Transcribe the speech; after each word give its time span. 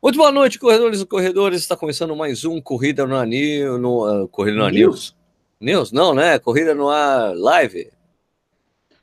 Muito 0.00 0.16
boa 0.16 0.30
noite, 0.30 0.60
corredores 0.60 1.00
e 1.00 1.06
corredores. 1.06 1.60
Está 1.60 1.76
começando 1.76 2.14
mais 2.14 2.44
um 2.44 2.60
Corrida 2.60 3.04
no 3.04 3.16
Anil. 3.16 3.78
No, 3.78 4.22
uh, 4.22 4.28
Corrida 4.28 4.56
no 4.56 4.64
Anil. 4.64 4.90
News? 4.90 5.16
News? 5.60 5.90
Não, 5.90 6.14
né? 6.14 6.38
Corrida 6.38 6.72
no 6.72 6.88
ar 6.88 7.34
live. 7.34 7.90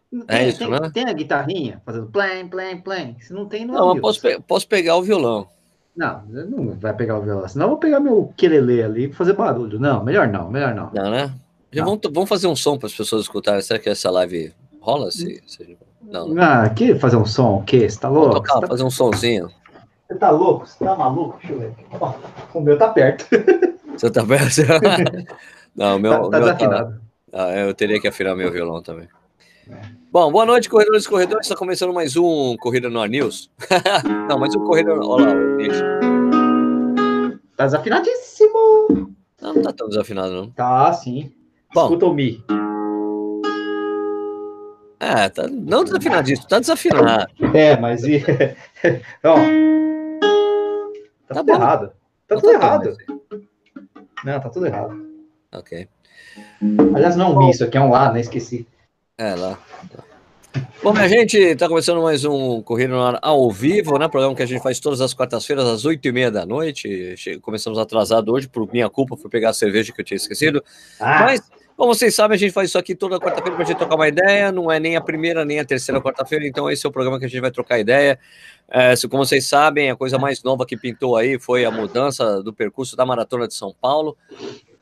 Tem, 0.09 0.23
é 0.29 0.47
isso, 0.47 0.59
tem, 0.59 0.69
né? 0.69 0.91
tem 0.93 1.09
a 1.09 1.11
guitarrinha 1.11 1.81
fazendo 1.85 2.05
play, 2.07 2.45
play, 2.45 2.77
play. 2.77 3.15
Se 3.19 3.33
não 3.33 3.45
tem, 3.45 3.65
não. 3.65 3.73
Não, 3.73 3.97
é 3.97 3.99
posso, 3.99 4.21
pe 4.21 4.39
posso 4.47 4.65
pegar 4.69 4.95
o 4.95 5.03
violão. 5.03 5.49
Não, 5.93 6.23
não 6.27 6.79
vai 6.79 6.93
pegar 6.93 7.19
o 7.19 7.21
violão. 7.21 7.45
Senão 7.45 7.65
eu 7.65 7.69
vou 7.71 7.77
pegar 7.77 7.99
meu 7.99 8.33
quelele 8.37 8.81
ali 8.81 9.09
e 9.09 9.13
fazer 9.13 9.33
barulho. 9.33 9.77
Não, 9.77 10.01
melhor 10.01 10.29
não, 10.29 10.49
melhor 10.49 10.73
não. 10.73 10.91
Não, 10.93 11.11
né? 11.11 11.33
Já 11.73 11.83
vamos, 11.83 11.99
vamos 12.09 12.29
fazer 12.29 12.47
um 12.47 12.55
som 12.55 12.77
para 12.77 12.87
as 12.87 12.95
pessoas 12.95 13.23
escutarem. 13.23 13.61
Será 13.61 13.79
que 13.79 13.89
essa 13.89 14.09
live 14.09 14.53
rola? 14.79 15.11
Se, 15.11 15.43
se... 15.45 15.77
Não, 16.01 16.29
né? 16.29 16.41
Ah, 16.41 16.69
que 16.69 16.95
fazer 16.95 17.17
um 17.17 17.25
som? 17.25 17.57
O 17.57 17.63
quê? 17.63 17.89
Você 17.89 17.99
tá 17.99 18.07
louco? 18.07 18.35
Tocar, 18.35 18.61
tá... 18.61 18.67
fazer 18.67 18.83
um 18.83 18.89
sonzinho. 18.89 19.51
Você 20.07 20.15
tá 20.19 20.29
louco? 20.29 20.67
Você 20.67 20.85
tá 20.85 20.95
maluco? 20.95 21.39
Deixa 21.39 21.53
eu 21.53 21.59
ver. 21.59 21.73
o 22.53 22.61
meu 22.61 22.77
tá 22.77 22.89
perto. 22.89 23.25
Você 23.97 24.11
tá 24.11 24.23
perto? 24.25 24.61
não, 25.75 25.95
o 25.95 25.99
meu. 25.99 26.11
Tá, 26.11 26.17
tá 26.17 26.21
meu 26.21 26.31
tá- 26.31 26.39
desafinado. 26.39 27.01
Tá... 27.31 27.47
Ah, 27.47 27.57
eu 27.57 27.73
teria 27.73 27.99
que 27.99 28.07
afinar 28.07 28.35
meu 28.35 28.51
violão 28.51 28.81
também. 28.83 29.07
É. 29.69 29.81
Bom, 30.11 30.31
boa 30.31 30.45
noite, 30.45 30.69
corredores 30.69 31.05
e 31.05 31.09
corredores. 31.09 31.47
Está 31.47 31.57
começando 31.57 31.93
mais 31.93 32.15
um 32.15 32.55
Corrida 32.57 32.89
no 32.89 33.03
News. 33.05 33.49
não, 34.29 34.37
mais 34.37 34.55
um 34.55 34.63
Corrida. 34.63 34.91
Olha 34.93 35.25
lá, 35.25 35.33
o 35.33 35.57
Tá 37.57 37.65
desafinadíssimo. 37.65 39.15
Não, 39.41 39.53
não 39.55 39.61
tá 39.63 39.73
tão 39.73 39.89
desafinado, 39.89 40.33
não. 40.33 40.51
Tá, 40.51 40.93
sim. 40.93 41.31
Bom, 41.73 41.83
Escuta 41.83 42.05
o 42.05 42.13
Mi. 42.13 42.43
É, 44.99 45.29
tá, 45.29 45.47
não 45.47 45.83
desafinadíssimo, 45.83 46.47
tá 46.47 46.59
desafinado. 46.59 47.27
É, 47.53 47.77
mas 47.77 48.03
e. 48.03 48.23
Ó, 49.23 49.35
tá, 51.35 51.39
tudo 51.39 51.57
bom. 51.57 51.63
errado. 51.63 51.91
Tá 52.27 52.35
não 52.35 52.41
tudo 52.41 52.53
errado. 52.53 52.97
Não, 54.23 54.39
tá 54.39 54.49
tudo 54.49 54.65
errado. 54.65 55.05
Ok. 55.53 55.87
Aliás, 56.95 57.15
não 57.15 57.37
Mi, 57.37 57.51
isso 57.51 57.63
aqui 57.63 57.77
é 57.77 57.81
um 57.81 57.93
A, 57.93 58.11
né? 58.11 58.19
Esqueci. 58.21 58.67
É, 59.17 59.35
lá. 59.35 59.57
Bom, 60.81 60.93
minha 60.93 61.07
gente, 61.09 61.37
está 61.37 61.67
começando 61.67 62.01
mais 62.01 62.23
um 62.23 62.61
Corrida 62.61 62.95
ao 63.21 63.51
vivo, 63.51 63.97
né? 63.97 64.07
Programa 64.07 64.35
que 64.35 64.43
a 64.43 64.45
gente 64.45 64.61
faz 64.61 64.79
todas 64.79 65.01
as 65.01 65.13
quartas-feiras, 65.13 65.65
às 65.65 65.85
oito 65.85 66.07
e 66.07 66.11
meia 66.11 66.31
da 66.31 66.45
noite. 66.45 67.15
Começamos 67.41 67.77
atrasado 67.77 68.31
hoje, 68.31 68.47
por 68.47 68.71
minha 68.71 68.89
culpa, 68.89 69.17
fui 69.17 69.29
pegar 69.29 69.49
a 69.49 69.53
cerveja 69.53 69.91
que 69.91 69.99
eu 69.99 70.05
tinha 70.05 70.15
esquecido. 70.15 70.63
Ah. 70.99 71.21
Mas 71.21 71.41
como 71.75 71.93
vocês 71.93 72.15
sabem, 72.15 72.35
a 72.35 72.39
gente 72.39 72.53
faz 72.53 72.69
isso 72.69 72.77
aqui 72.77 72.95
toda 72.95 73.19
quarta-feira 73.19 73.55
para 73.55 73.63
a 73.63 73.67
gente 73.67 73.77
trocar 73.77 73.95
uma 73.95 74.07
ideia. 74.07 74.51
Não 74.51 74.71
é 74.71 74.79
nem 74.79 74.95
a 74.95 75.01
primeira 75.01 75.43
nem 75.43 75.59
a 75.59 75.65
terceira 75.65 75.99
quarta-feira, 76.01 76.47
então 76.47 76.69
esse 76.71 76.85
é 76.85 76.89
o 76.89 76.91
programa 76.91 77.19
que 77.19 77.25
a 77.25 77.27
gente 77.27 77.41
vai 77.41 77.51
trocar 77.51 77.79
ideia. 77.79 78.17
É, 78.69 78.93
como 79.09 79.25
vocês 79.25 79.45
sabem, 79.45 79.89
a 79.89 79.95
coisa 79.95 80.17
mais 80.17 80.41
nova 80.41 80.65
que 80.65 80.77
pintou 80.77 81.17
aí 81.17 81.37
foi 81.37 81.65
a 81.65 81.71
mudança 81.71 82.41
do 82.41 82.53
percurso 82.53 82.95
da 82.95 83.05
Maratona 83.05 83.47
de 83.47 83.53
São 83.53 83.75
Paulo. 83.79 84.17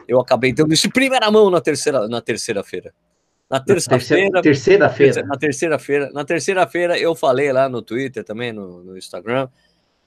Eu 0.07 0.19
acabei 0.19 0.53
dando 0.53 0.73
isso 0.73 0.85
em 0.85 0.91
primeira 0.91 1.31
mão 1.31 1.49
na 1.49 1.59
terceira 1.59 2.07
na 2.07 2.21
terceira-feira. 2.21 2.93
Na 3.49 3.59
terça-feira. 3.59 4.41
Terceira-feira. 4.41 5.23
Na 5.23 5.37
terceira-feira. 5.37 6.11
Na 6.13 6.25
terceira-feira 6.25 6.99
eu 6.99 7.15
falei 7.15 7.51
lá 7.51 7.67
no 7.67 7.81
Twitter 7.81 8.23
também, 8.23 8.51
no, 8.51 8.83
no 8.83 8.97
Instagram, 8.97 9.47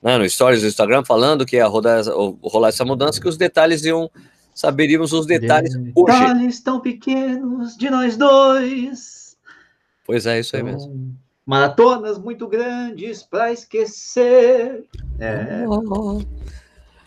né, 0.01 0.19
no 0.19 0.29
Stories 0.29 0.61
do 0.63 0.69
Instagram, 0.69 1.05
falando 1.05 1.45
que 1.45 1.57
ia 1.57 1.67
rodar, 1.67 2.05
rolar 2.43 2.69
essa 2.69 2.85
mudança, 2.85 3.21
que 3.21 3.29
os 3.29 3.37
detalhes 3.37 3.85
iam 3.85 4.11
saberíamos 4.57 5.13
os 5.13 5.27
detalhes 5.27 5.75
detalhes 5.75 5.93
hoje. 5.95 6.19
Detalhes 6.19 6.61
tão 6.61 6.81
pequenos 6.81 7.77
de 7.77 7.91
nós 7.91 8.17
dois. 8.17 9.37
Pois 10.05 10.25
é, 10.25 10.41
isso 10.41 10.57
aí 10.57 10.63
mesmo. 10.63 11.15
Maratonas 11.45 12.19
muito 12.19 12.49
grandes 12.49 13.23
para 13.23 13.53
esquecer. 13.53 14.85
É. 15.21 15.65
Oh. 15.69 16.23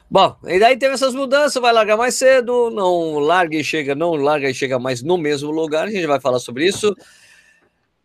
Bom, 0.09 0.36
e 0.45 0.59
daí 0.59 0.78
teve 0.78 0.94
essas 0.94 1.14
mudanças, 1.14 1.61
vai 1.61 1.73
largar 1.73 1.97
mais 1.97 2.16
cedo, 2.16 2.69
não 2.69 3.17
larga 3.17 3.58
e 3.58 3.63
chega, 3.63 3.96
não 3.96 4.12
larga 4.12 4.50
e 4.50 4.53
chega 4.53 4.78
mais 4.78 5.02
no 5.02 5.18
mesmo 5.18 5.52
lugar, 5.52 5.88
a 5.88 5.91
gente 5.91 6.07
vai 6.07 6.19
falar 6.19 6.40
sobre 6.40 6.68
isso. 6.68 6.96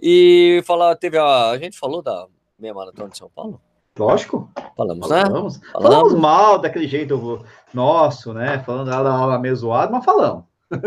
E 0.01 0.63
falar, 0.67 0.97
teve 0.97 1.19
a, 1.19 1.51
a 1.51 1.59
gente 1.59 1.79
falou 1.79 2.03
da 2.03 2.27
meia 2.59 2.75
maratona 2.75 3.11
de 3.11 3.19
São 3.19 3.31
Paulo? 3.31 3.61
Lógico. 3.99 4.51
Falamos, 4.77 5.09
né? 5.09 5.23
Falamos. 5.23 5.61
Falamos. 5.73 5.83
falamos 5.83 6.15
mal 6.15 6.59
daquele 6.59 6.89
jeito 6.89 7.45
nosso, 7.73 8.33
né? 8.33 8.63
Falando 8.65 8.91
ela 8.91 9.39
meio 9.39 9.55
zoado, 9.55 9.93
mas 9.93 10.05
falamos. 10.05 10.45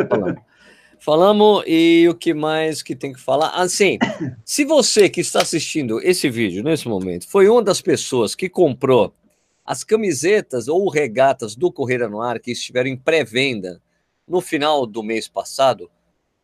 Falamos. 0.09 0.41
Falamos 0.99 1.63
e 1.67 2.07
o 2.09 2.15
que 2.15 2.33
mais 2.33 2.81
que 2.81 2.95
tem 2.95 3.13
que 3.13 3.19
falar? 3.19 3.49
Assim, 3.49 3.99
se 4.43 4.65
você 4.65 5.07
que 5.09 5.21
está 5.21 5.41
assistindo 5.41 6.01
esse 6.01 6.29
vídeo 6.29 6.63
nesse 6.63 6.87
momento 6.87 7.27
foi 7.27 7.47
uma 7.47 7.61
das 7.61 7.81
pessoas 7.81 8.33
que 8.33 8.49
comprou 8.49 9.13
as 9.65 9.83
camisetas 9.83 10.67
ou 10.67 10.89
regatas 10.89 11.55
do 11.55 11.71
Correia 11.71 12.07
no 12.07 12.21
Ar 12.21 12.39
que 12.39 12.51
estiveram 12.51 12.89
em 12.89 12.97
pré-venda 12.97 13.81
no 14.27 14.41
final 14.41 14.85
do 14.85 15.03
mês 15.03 15.27
passado, 15.27 15.89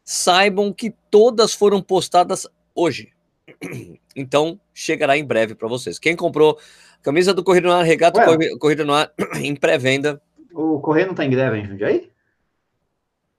saibam 0.03 0.71
que 0.71 0.93
todas 1.09 1.53
foram 1.53 1.81
postadas 1.81 2.47
hoje. 2.75 3.11
Então, 4.15 4.59
chegará 4.73 5.17
em 5.17 5.25
breve 5.25 5.55
para 5.55 5.67
vocês. 5.67 5.97
Quem 5.97 6.15
comprou 6.15 6.59
camisa 7.01 7.33
do 7.33 7.43
Corrida 7.43 7.67
no 7.67 7.73
Ar, 7.73 7.83
regata 7.83 8.29
Ué, 8.29 8.55
Corrida 8.59 8.85
no 8.85 8.93
Ar 8.93 9.11
em 9.41 9.55
pré-venda. 9.55 10.21
O 10.53 10.79
Correio 10.79 11.07
não 11.07 11.13
está 11.13 11.25
em 11.25 11.31
greve 11.31 11.57
em 11.57 11.65
Jundiaí? 11.65 12.11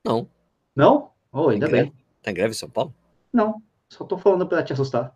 Não. 0.05 0.29
Não? 0.75 1.11
Oh, 1.33 1.49
ainda 1.49 1.69
bem. 1.69 1.93
Está 2.19 2.33
em 2.33 2.35
greve 2.35 2.51
em 2.51 2.59
São 2.59 2.69
Paulo? 2.69 2.93
Não. 3.33 3.63
Só 3.89 4.03
estou 4.03 4.19
falando 4.19 4.47
para 4.49 4.65
te 4.65 4.73
assustar. 4.73 5.15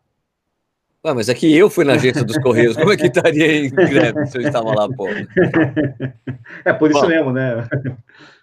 Ué, 1.05 1.15
mas 1.15 1.29
é 1.29 1.35
eu 1.43 1.71
fui 1.71 1.85
na 1.85 1.95
agência 1.95 2.25
dos 2.25 2.39
Correios. 2.39 2.77
Como 2.77 2.93
é 2.93 2.97
que 2.97 3.07
estaria 3.07 3.67
em 3.67 3.71
greve 3.75 4.27
se 4.27 4.39
eu 4.39 4.43
estava 4.43 4.75
lá, 4.75 4.89
pô? 4.89 5.09
É 6.65 6.73
por 6.73 6.91
isso 6.91 7.01
Bom, 7.01 7.09
mesmo, 7.09 7.33
né? 7.33 7.69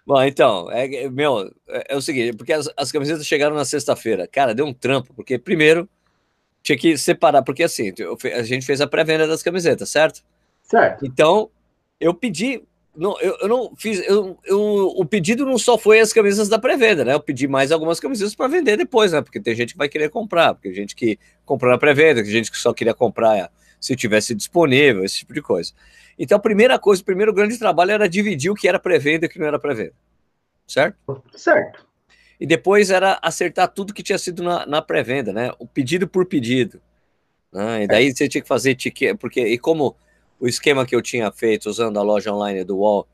Bom, 0.06 0.22
então, 0.22 0.70
é, 0.70 1.08
meu, 1.08 1.50
é, 1.68 1.94
é 1.94 1.96
o 1.96 2.00
seguinte, 2.00 2.36
porque 2.36 2.52
as, 2.52 2.70
as 2.76 2.92
camisetas 2.92 3.26
chegaram 3.26 3.54
na 3.54 3.64
sexta-feira. 3.64 4.26
Cara, 4.26 4.54
deu 4.54 4.64
um 4.64 4.72
trampo, 4.72 5.12
porque 5.14 5.38
primeiro 5.38 5.88
tinha 6.66 6.76
que 6.76 6.98
separar, 6.98 7.42
porque 7.42 7.62
assim, 7.62 7.92
a 8.34 8.42
gente 8.42 8.66
fez 8.66 8.80
a 8.80 8.88
pré-venda 8.88 9.24
das 9.24 9.40
camisetas, 9.40 9.88
certo? 9.88 10.24
Certo. 10.64 11.06
Então, 11.06 11.48
eu 12.00 12.12
pedi, 12.12 12.60
não, 12.96 13.18
eu, 13.20 13.38
eu 13.40 13.48
não 13.48 13.72
fiz, 13.76 14.00
eu, 14.04 14.36
eu, 14.44 14.92
o 14.96 15.04
pedido 15.06 15.46
não 15.46 15.58
só 15.58 15.78
foi 15.78 16.00
as 16.00 16.12
camisas 16.12 16.48
da 16.48 16.58
pré-venda, 16.58 17.04
né? 17.04 17.14
Eu 17.14 17.20
pedi 17.20 17.46
mais 17.46 17.70
algumas 17.70 18.00
camisas 18.00 18.34
para 18.34 18.48
vender 18.48 18.76
depois, 18.76 19.12
né? 19.12 19.22
Porque 19.22 19.38
tem 19.38 19.54
gente 19.54 19.74
que 19.74 19.78
vai 19.78 19.88
querer 19.88 20.10
comprar, 20.10 20.54
porque 20.54 20.68
tem 20.68 20.76
gente 20.76 20.96
que 20.96 21.16
comprou 21.44 21.70
na 21.70 21.78
pré-venda, 21.78 22.20
tem 22.20 22.32
gente 22.32 22.50
que 22.50 22.58
só 22.58 22.74
queria 22.74 22.94
comprar 22.94 23.48
se 23.80 23.94
tivesse 23.94 24.34
disponível, 24.34 25.04
esse 25.04 25.18
tipo 25.18 25.32
de 25.32 25.40
coisa. 25.40 25.72
Então, 26.18 26.36
a 26.36 26.40
primeira 26.40 26.80
coisa, 26.80 27.00
o 27.00 27.04
primeiro 27.04 27.32
grande 27.32 27.56
trabalho 27.58 27.92
era 27.92 28.08
dividir 28.08 28.50
o 28.50 28.56
que 28.56 28.66
era 28.66 28.80
pré-venda 28.80 29.26
e 29.26 29.28
o 29.28 29.30
que 29.30 29.38
não 29.38 29.46
era 29.46 29.58
pré-venda. 29.60 29.94
Certo? 30.66 31.22
Certo 31.36 31.86
e 32.40 32.46
depois 32.46 32.90
era 32.90 33.18
acertar 33.22 33.68
tudo 33.68 33.94
que 33.94 34.02
tinha 34.02 34.18
sido 34.18 34.42
na, 34.42 34.66
na 34.66 34.82
pré-venda, 34.82 35.32
né? 35.32 35.50
O 35.58 35.66
pedido 35.66 36.06
por 36.06 36.26
pedido. 36.26 36.80
Né? 37.52 37.84
E 37.84 37.86
daí 37.86 38.14
você 38.14 38.28
tinha 38.28 38.42
que 38.42 38.48
fazer 38.48 38.74
tique, 38.74 39.14
porque 39.14 39.40
e 39.40 39.58
como 39.58 39.96
o 40.38 40.46
esquema 40.46 40.84
que 40.84 40.94
eu 40.94 41.00
tinha 41.00 41.32
feito 41.32 41.70
usando 41.70 41.98
a 41.98 42.02
loja 42.02 42.32
online 42.32 42.62
do 42.64 42.78
Wall, 42.78 43.06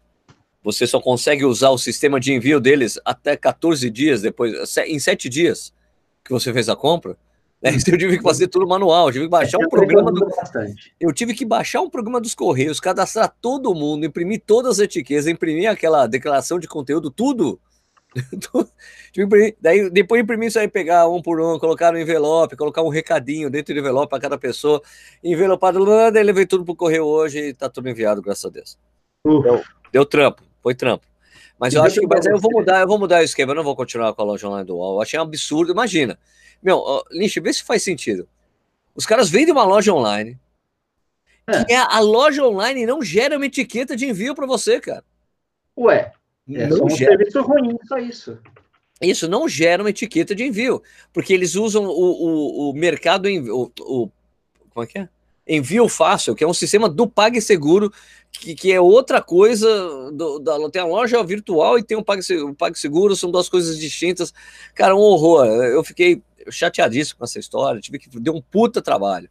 você 0.62 0.86
só 0.86 1.00
consegue 1.00 1.44
usar 1.44 1.70
o 1.70 1.78
sistema 1.78 2.18
de 2.18 2.32
envio 2.32 2.60
deles 2.60 2.98
até 3.04 3.36
14 3.36 3.88
dias 3.90 4.22
depois, 4.22 4.76
em 4.86 4.98
7 4.98 5.28
dias 5.28 5.72
que 6.24 6.32
você 6.32 6.52
fez 6.52 6.68
a 6.68 6.76
compra. 6.76 7.16
Né? 7.60 7.70
Eu 7.86 7.98
tive 7.98 8.16
que 8.16 8.22
fazer 8.22 8.48
tudo 8.48 8.66
manual, 8.66 9.06
eu 9.06 9.12
tive 9.12 9.24
que 9.26 9.30
baixar 9.30 9.58
um 9.58 9.68
programa 9.68 10.10
do... 10.10 10.26
Eu 10.98 11.12
tive 11.12 11.32
que 11.32 11.44
baixar 11.44 11.80
um 11.80 11.88
programa 11.88 12.20
dos 12.20 12.34
Correios, 12.34 12.80
cadastrar 12.80 13.32
todo 13.40 13.72
mundo, 13.72 14.04
imprimir 14.04 14.42
todas 14.44 14.80
as 14.80 14.84
etiquetas, 14.84 15.28
imprimir 15.28 15.70
aquela 15.70 16.08
declaração 16.08 16.58
de 16.58 16.66
conteúdo, 16.66 17.08
tudo 17.08 17.60
daí, 19.60 19.90
depois 19.90 20.18
de 20.18 20.24
imprimir 20.24 20.48
isso 20.48 20.58
aí, 20.58 20.68
pegar 20.68 21.08
um 21.08 21.20
por 21.20 21.40
um, 21.40 21.58
colocar 21.58 21.92
no 21.92 21.98
envelope, 21.98 22.56
colocar 22.56 22.82
um 22.82 22.88
recadinho 22.88 23.50
dentro 23.50 23.74
do 23.74 23.80
envelope 23.80 24.10
para 24.10 24.20
cada 24.20 24.38
pessoa, 24.38 24.82
envelopado, 25.22 25.84
daí 26.10 26.22
levei 26.22 26.46
tudo 26.46 26.64
pro 26.64 26.76
correio 26.76 27.04
hoje 27.04 27.38
e 27.38 27.54
tá 27.54 27.68
tudo 27.68 27.88
enviado, 27.88 28.20
graças 28.22 28.44
a 28.44 28.50
Deus. 28.50 28.78
Deu, 29.24 29.62
deu, 29.92 30.06
trampo, 30.06 30.42
foi 30.62 30.74
trampo. 30.74 31.06
Mas 31.58 31.72
e 31.72 31.76
eu 31.76 31.82
acho 31.82 32.00
que, 32.00 32.06
mas 32.06 32.26
eu 32.26 32.38
vou 32.38 32.50
mudar, 32.52 32.80
eu 32.80 32.88
vou 32.88 32.98
mudar 32.98 33.20
o 33.20 33.24
esquema, 33.24 33.52
eu 33.52 33.56
não 33.56 33.64
vou 33.64 33.76
continuar 33.76 34.12
com 34.14 34.22
a 34.22 34.24
loja 34.24 34.48
online 34.48 34.66
do 34.66 34.76
UOL. 34.76 34.96
Eu 34.96 35.02
achei 35.02 35.18
um 35.18 35.22
absurdo, 35.22 35.72
imagina. 35.72 36.18
Meu, 36.62 36.78
uh, 36.78 37.04
Lynch, 37.10 37.38
vê 37.40 37.52
se 37.52 37.62
faz 37.62 37.82
sentido. 37.82 38.28
Os 38.94 39.06
caras 39.06 39.30
vendem 39.30 39.52
uma 39.52 39.64
loja 39.64 39.92
online, 39.92 40.38
é. 41.46 41.64
que 41.64 41.72
é 41.72 41.76
a 41.76 42.00
loja 42.00 42.44
online 42.44 42.84
não 42.84 43.02
gera 43.02 43.36
uma 43.36 43.46
etiqueta 43.46 43.96
de 43.96 44.06
envio 44.06 44.34
para 44.34 44.46
você, 44.46 44.80
cara. 44.80 45.04
Ué, 45.78 46.12
é 46.50 46.66
não 46.66 46.76
só 46.78 46.84
um 46.84 46.90
gera... 46.90 47.16
serviço 47.16 47.42
ruim, 47.42 47.76
só 47.86 47.98
isso. 47.98 48.38
Isso 49.00 49.28
não 49.28 49.48
gera 49.48 49.82
uma 49.82 49.90
etiqueta 49.90 50.34
de 50.34 50.44
envio, 50.44 50.82
porque 51.12 51.32
eles 51.32 51.56
usam 51.56 51.84
o, 51.84 51.90
o, 51.90 52.70
o 52.70 52.72
mercado, 52.72 53.28
o, 53.28 53.72
o, 53.80 54.10
como 54.70 54.84
é 54.84 54.86
que 54.86 54.98
é? 54.98 55.08
Envio 55.46 55.88
fácil, 55.88 56.36
que 56.36 56.44
é 56.44 56.46
um 56.46 56.54
sistema 56.54 56.88
do 56.88 57.08
PagSeguro, 57.08 57.92
que, 58.30 58.54
que 58.54 58.72
é 58.72 58.80
outra 58.80 59.20
coisa, 59.20 59.68
do, 60.12 60.38
da, 60.38 60.70
tem 60.70 60.80
a 60.80 60.86
loja 60.86 61.22
virtual 61.24 61.78
e 61.78 61.82
tem 61.82 61.96
o 61.96 62.04
PagSeguro, 62.04 62.52
o 62.52 62.54
PagSeguro, 62.54 63.16
são 63.16 63.28
duas 63.28 63.48
coisas 63.48 63.76
distintas. 63.76 64.32
Cara, 64.72 64.94
um 64.94 65.00
horror. 65.00 65.46
Eu 65.46 65.82
fiquei 65.82 66.22
chateadíssimo 66.48 67.18
com 67.18 67.24
essa 67.24 67.40
história, 67.40 67.80
tive 67.80 67.98
que 67.98 68.08
deu 68.20 68.34
um 68.34 68.40
puta 68.40 68.80
trabalho. 68.80 69.28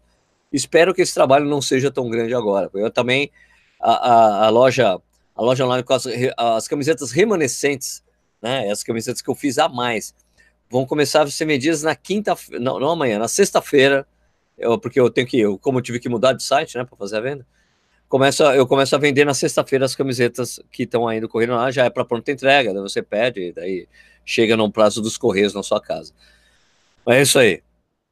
Espero 0.52 0.94
que 0.94 1.02
esse 1.02 1.14
trabalho 1.14 1.46
não 1.46 1.62
seja 1.62 1.90
tão 1.90 2.10
grande 2.10 2.34
agora. 2.34 2.70
Eu 2.74 2.92
também 2.92 3.32
a, 3.80 3.92
a, 3.92 4.46
a 4.48 4.50
loja 4.50 5.00
a 5.42 5.44
loja 5.44 5.66
online 5.66 5.84
com 5.84 5.94
as, 5.94 6.06
as 6.38 6.68
camisetas 6.68 7.12
remanescentes, 7.12 8.04
né? 8.42 8.70
As 8.70 8.84
camisetas 8.84 9.22
que 9.24 9.30
eu 9.30 9.34
fiz 9.34 9.58
a 9.58 9.68
mais. 9.68 10.14
Vão 10.70 10.86
começar 10.86 11.24
a 11.24 11.28
ser 11.32 11.46
vendidas 11.46 11.82
na 11.82 11.96
quinta, 11.96 12.36
não, 12.60 12.80
não 12.80 12.92
amanhã, 12.92 13.18
na 13.18 13.28
sexta-feira, 13.28 14.08
porque 14.82 15.00
eu 15.00 15.10
tenho 15.10 15.26
que, 15.26 15.40
eu, 15.40 15.58
como 15.58 15.80
eu 15.80 15.82
tive 15.82 16.00
que 16.00 16.08
mudar 16.08 16.34
de 16.34 16.44
site, 16.44 16.78
né, 16.78 16.86
para 16.86 16.96
fazer 16.96 17.18
a 17.18 17.22
venda, 17.22 17.46
começo, 18.08 18.44
eu 18.44 18.68
começo 18.68 18.96
a 18.96 19.00
vender 19.00 19.26
na 19.26 19.34
sexta-feira 19.34 19.84
as 19.84 19.96
camisetas 19.96 20.60
que 20.72 20.84
estão 20.84 21.08
ainda 21.08 21.28
correndo 21.28 21.54
lá, 21.54 21.72
já 21.72 21.86
é 21.86 21.90
para 21.90 22.06
pronta 22.06 22.32
entrega, 22.32 22.72
daí 22.72 22.82
você 22.82 23.02
pede, 23.02 23.52
daí 23.52 23.88
chega 24.24 24.56
no 24.56 24.72
prazo 24.72 25.02
dos 25.02 25.18
correios 25.18 25.56
na 25.56 25.64
sua 25.64 25.82
casa. 25.82 26.14
Mas 27.04 27.18
é 27.18 27.22
isso 27.24 27.40
aí. 27.40 27.64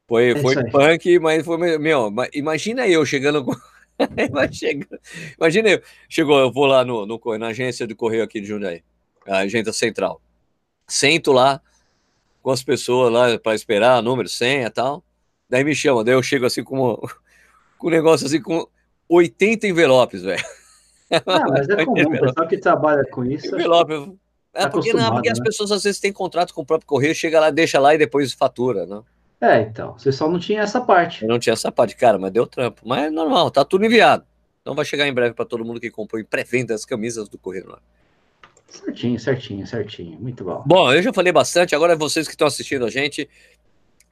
Foi, 0.08 0.32
é 0.32 0.36
foi 0.36 0.56
punk, 0.68 1.18
mas 1.20 1.44
foi 1.44 1.78
meu. 1.78 2.12
Imagina 2.34 2.88
eu 2.88 3.06
chegando 3.06 3.44
com. 3.44 3.54
Imagina 5.38 5.68
eu. 5.70 5.82
Chegou, 6.08 6.38
eu 6.38 6.50
vou 6.50 6.66
lá 6.66 6.84
no, 6.84 7.06
no, 7.06 7.20
na 7.38 7.48
agência 7.48 7.86
de 7.86 7.94
correio 7.94 8.22
aqui 8.22 8.40
de 8.40 8.46
Jundiaí, 8.46 8.82
a 9.26 9.38
agência 9.38 9.72
central. 9.72 10.20
Sento 10.86 11.32
lá 11.32 11.60
com 12.42 12.50
as 12.50 12.62
pessoas 12.62 13.12
lá 13.12 13.38
para 13.38 13.54
esperar, 13.54 14.02
número, 14.02 14.28
senha 14.28 14.66
e 14.66 14.70
tal. 14.70 15.04
Daí 15.48 15.64
me 15.64 15.74
chama, 15.74 16.04
daí 16.04 16.14
eu 16.14 16.22
chego 16.22 16.46
assim 16.46 16.64
com, 16.64 16.96
com 17.78 17.86
um 17.88 17.90
negócio 17.90 18.26
assim 18.26 18.40
com 18.40 18.66
80 19.08 19.66
envelopes, 19.66 20.22
velho. 20.22 20.44
Ah, 21.26 21.44
mas 21.48 21.68
é 21.68 21.84
comum, 21.84 22.02
o 22.02 22.20
pessoal 22.20 22.48
que 22.48 22.58
trabalha 22.58 23.04
com 23.10 23.24
isso. 23.24 23.54
Envelope. 23.54 24.18
É, 24.52 24.66
porque, 24.68 24.92
não, 24.92 25.12
porque 25.12 25.28
né? 25.28 25.32
as 25.32 25.40
pessoas 25.40 25.70
às 25.70 25.84
vezes 25.84 26.00
têm 26.00 26.12
contrato 26.12 26.52
com 26.52 26.62
o 26.62 26.66
próprio 26.66 26.86
correio, 26.86 27.14
chega 27.14 27.38
lá, 27.38 27.50
deixa 27.50 27.78
lá 27.78 27.94
e 27.94 27.98
depois 27.98 28.32
fatura, 28.32 28.84
né? 28.84 29.00
É, 29.40 29.62
então, 29.62 29.94
você 29.96 30.12
só 30.12 30.28
não 30.28 30.38
tinha 30.38 30.60
essa 30.60 30.80
parte. 30.80 31.22
Eu 31.22 31.28
não 31.28 31.38
tinha 31.38 31.54
essa 31.54 31.72
parte, 31.72 31.96
cara, 31.96 32.18
mas 32.18 32.30
deu 32.30 32.46
trampo. 32.46 32.82
Mas 32.84 33.04
é 33.04 33.10
normal, 33.10 33.50
tá 33.50 33.64
tudo 33.64 33.84
enviado. 33.86 34.24
Então 34.60 34.74
vai 34.74 34.84
chegar 34.84 35.08
em 35.08 35.14
breve 35.14 35.34
para 35.34 35.46
todo 35.46 35.64
mundo 35.64 35.80
que 35.80 35.90
comprou 35.90 36.20
em 36.20 36.24
pré-venda 36.24 36.74
as 36.74 36.84
camisas 36.84 37.28
do 37.28 37.38
Correio 37.38 37.68
lá. 37.68 37.78
Certinho, 38.68 39.18
certinho, 39.18 39.66
certinho. 39.66 40.20
Muito 40.20 40.44
bom. 40.44 40.62
Bom, 40.66 40.92
eu 40.92 41.02
já 41.02 41.12
falei 41.12 41.32
bastante, 41.32 41.74
agora 41.74 41.96
vocês 41.96 42.26
que 42.26 42.34
estão 42.34 42.46
assistindo 42.46 42.84
a 42.84 42.90
gente. 42.90 43.28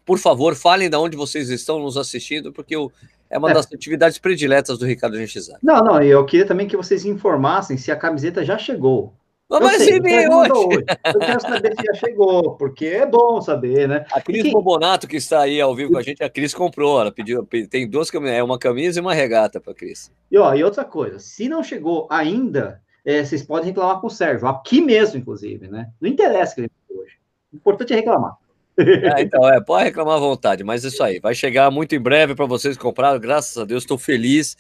Por 0.05 0.19
favor, 0.19 0.55
falem 0.55 0.89
de 0.89 0.97
onde 0.97 1.19
vocês 1.19 1.51
estão 1.51 1.79
nos 1.79 1.99
assistindo, 1.99 2.51
porque 2.51 2.75
eu, 2.75 2.91
é 3.29 3.37
uma 3.37 3.51
é. 3.51 3.55
das 3.55 3.71
atividades 3.71 4.19
prediletas 4.19 4.79
do 4.79 4.87
Ricardo 4.87 5.19
Gentilzade. 5.19 5.59
Não, 5.63 5.85
não, 5.85 6.03
eu 6.03 6.25
queria 6.25 6.47
também 6.47 6.67
que 6.67 6.79
vocês 6.79 7.05
informassem 7.05 7.77
se 7.77 7.93
a 7.93 7.97
camiseta 7.97 8.43
já 8.43 8.57
chegou. 8.57 9.13
Mas 9.51 9.83
sei, 9.83 9.99
hoje. 9.99 10.29
hoje. 10.29 10.85
Eu 11.07 11.21
quero 11.21 11.41
saber 11.41 11.75
se 11.75 11.83
já 11.83 11.95
chegou, 11.95 12.55
porque 12.57 12.85
é 12.85 13.07
bom 13.07 13.41
saber, 13.41 13.89
né? 13.89 14.05
A 14.13 14.21
Cris 14.21 14.43
que... 14.43 14.51
Bobonato, 14.51 15.09
que 15.09 15.17
está 15.17 15.41
aí 15.41 15.59
ao 15.59 15.75
vivo 15.75 15.93
com 15.93 15.99
a 15.99 16.03
gente, 16.03 16.23
a 16.23 16.29
Cris 16.29 16.53
comprou. 16.53 17.01
Ela 17.01 17.11
pediu, 17.11 17.49
tem 17.71 17.89
duas 17.89 18.11
camisas, 18.11 18.37
é 18.37 18.43
uma 18.43 18.59
camisa 18.59 18.99
e 18.99 19.01
uma 19.01 19.15
regata 19.15 19.59
para 19.59 19.73
a 19.73 19.75
Cris. 19.75 20.13
E, 20.31 20.37
ó, 20.37 20.55
e 20.55 20.63
outra 20.63 20.85
coisa, 20.85 21.19
se 21.19 21.49
não 21.49 21.63
chegou 21.63 22.07
ainda, 22.11 22.83
é, 23.05 23.25
vocês 23.25 23.43
podem 23.43 23.69
reclamar 23.69 24.01
com 24.01 24.09
o 24.09 24.11
Sérgio, 24.11 24.47
aqui 24.47 24.83
mesmo, 24.83 25.19
inclusive, 25.19 25.67
né? 25.67 25.89
Não 25.99 26.11
interessa 26.11 26.55
que 26.55 26.61
ele 26.63 26.71
hoje. 26.91 27.15
O 27.51 27.57
importante 27.57 27.95
é 27.95 27.97
reclamar. 27.97 28.37
É, 28.79 29.23
então, 29.23 29.49
é, 29.49 29.61
pode 29.61 29.85
reclamar 29.85 30.17
à 30.17 30.21
vontade, 30.21 30.63
mas 30.63 30.85
isso 30.85 31.03
aí, 31.03 31.19
vai 31.19 31.35
chegar 31.35 31.71
muito 31.71 31.95
em 31.95 32.01
breve 32.01 32.35
para 32.35 32.45
vocês 32.45 32.77
comprar. 32.77 33.19
Graças 33.19 33.57
a 33.57 33.65
Deus, 33.65 33.83
estou 33.83 33.97
feliz 33.97 34.57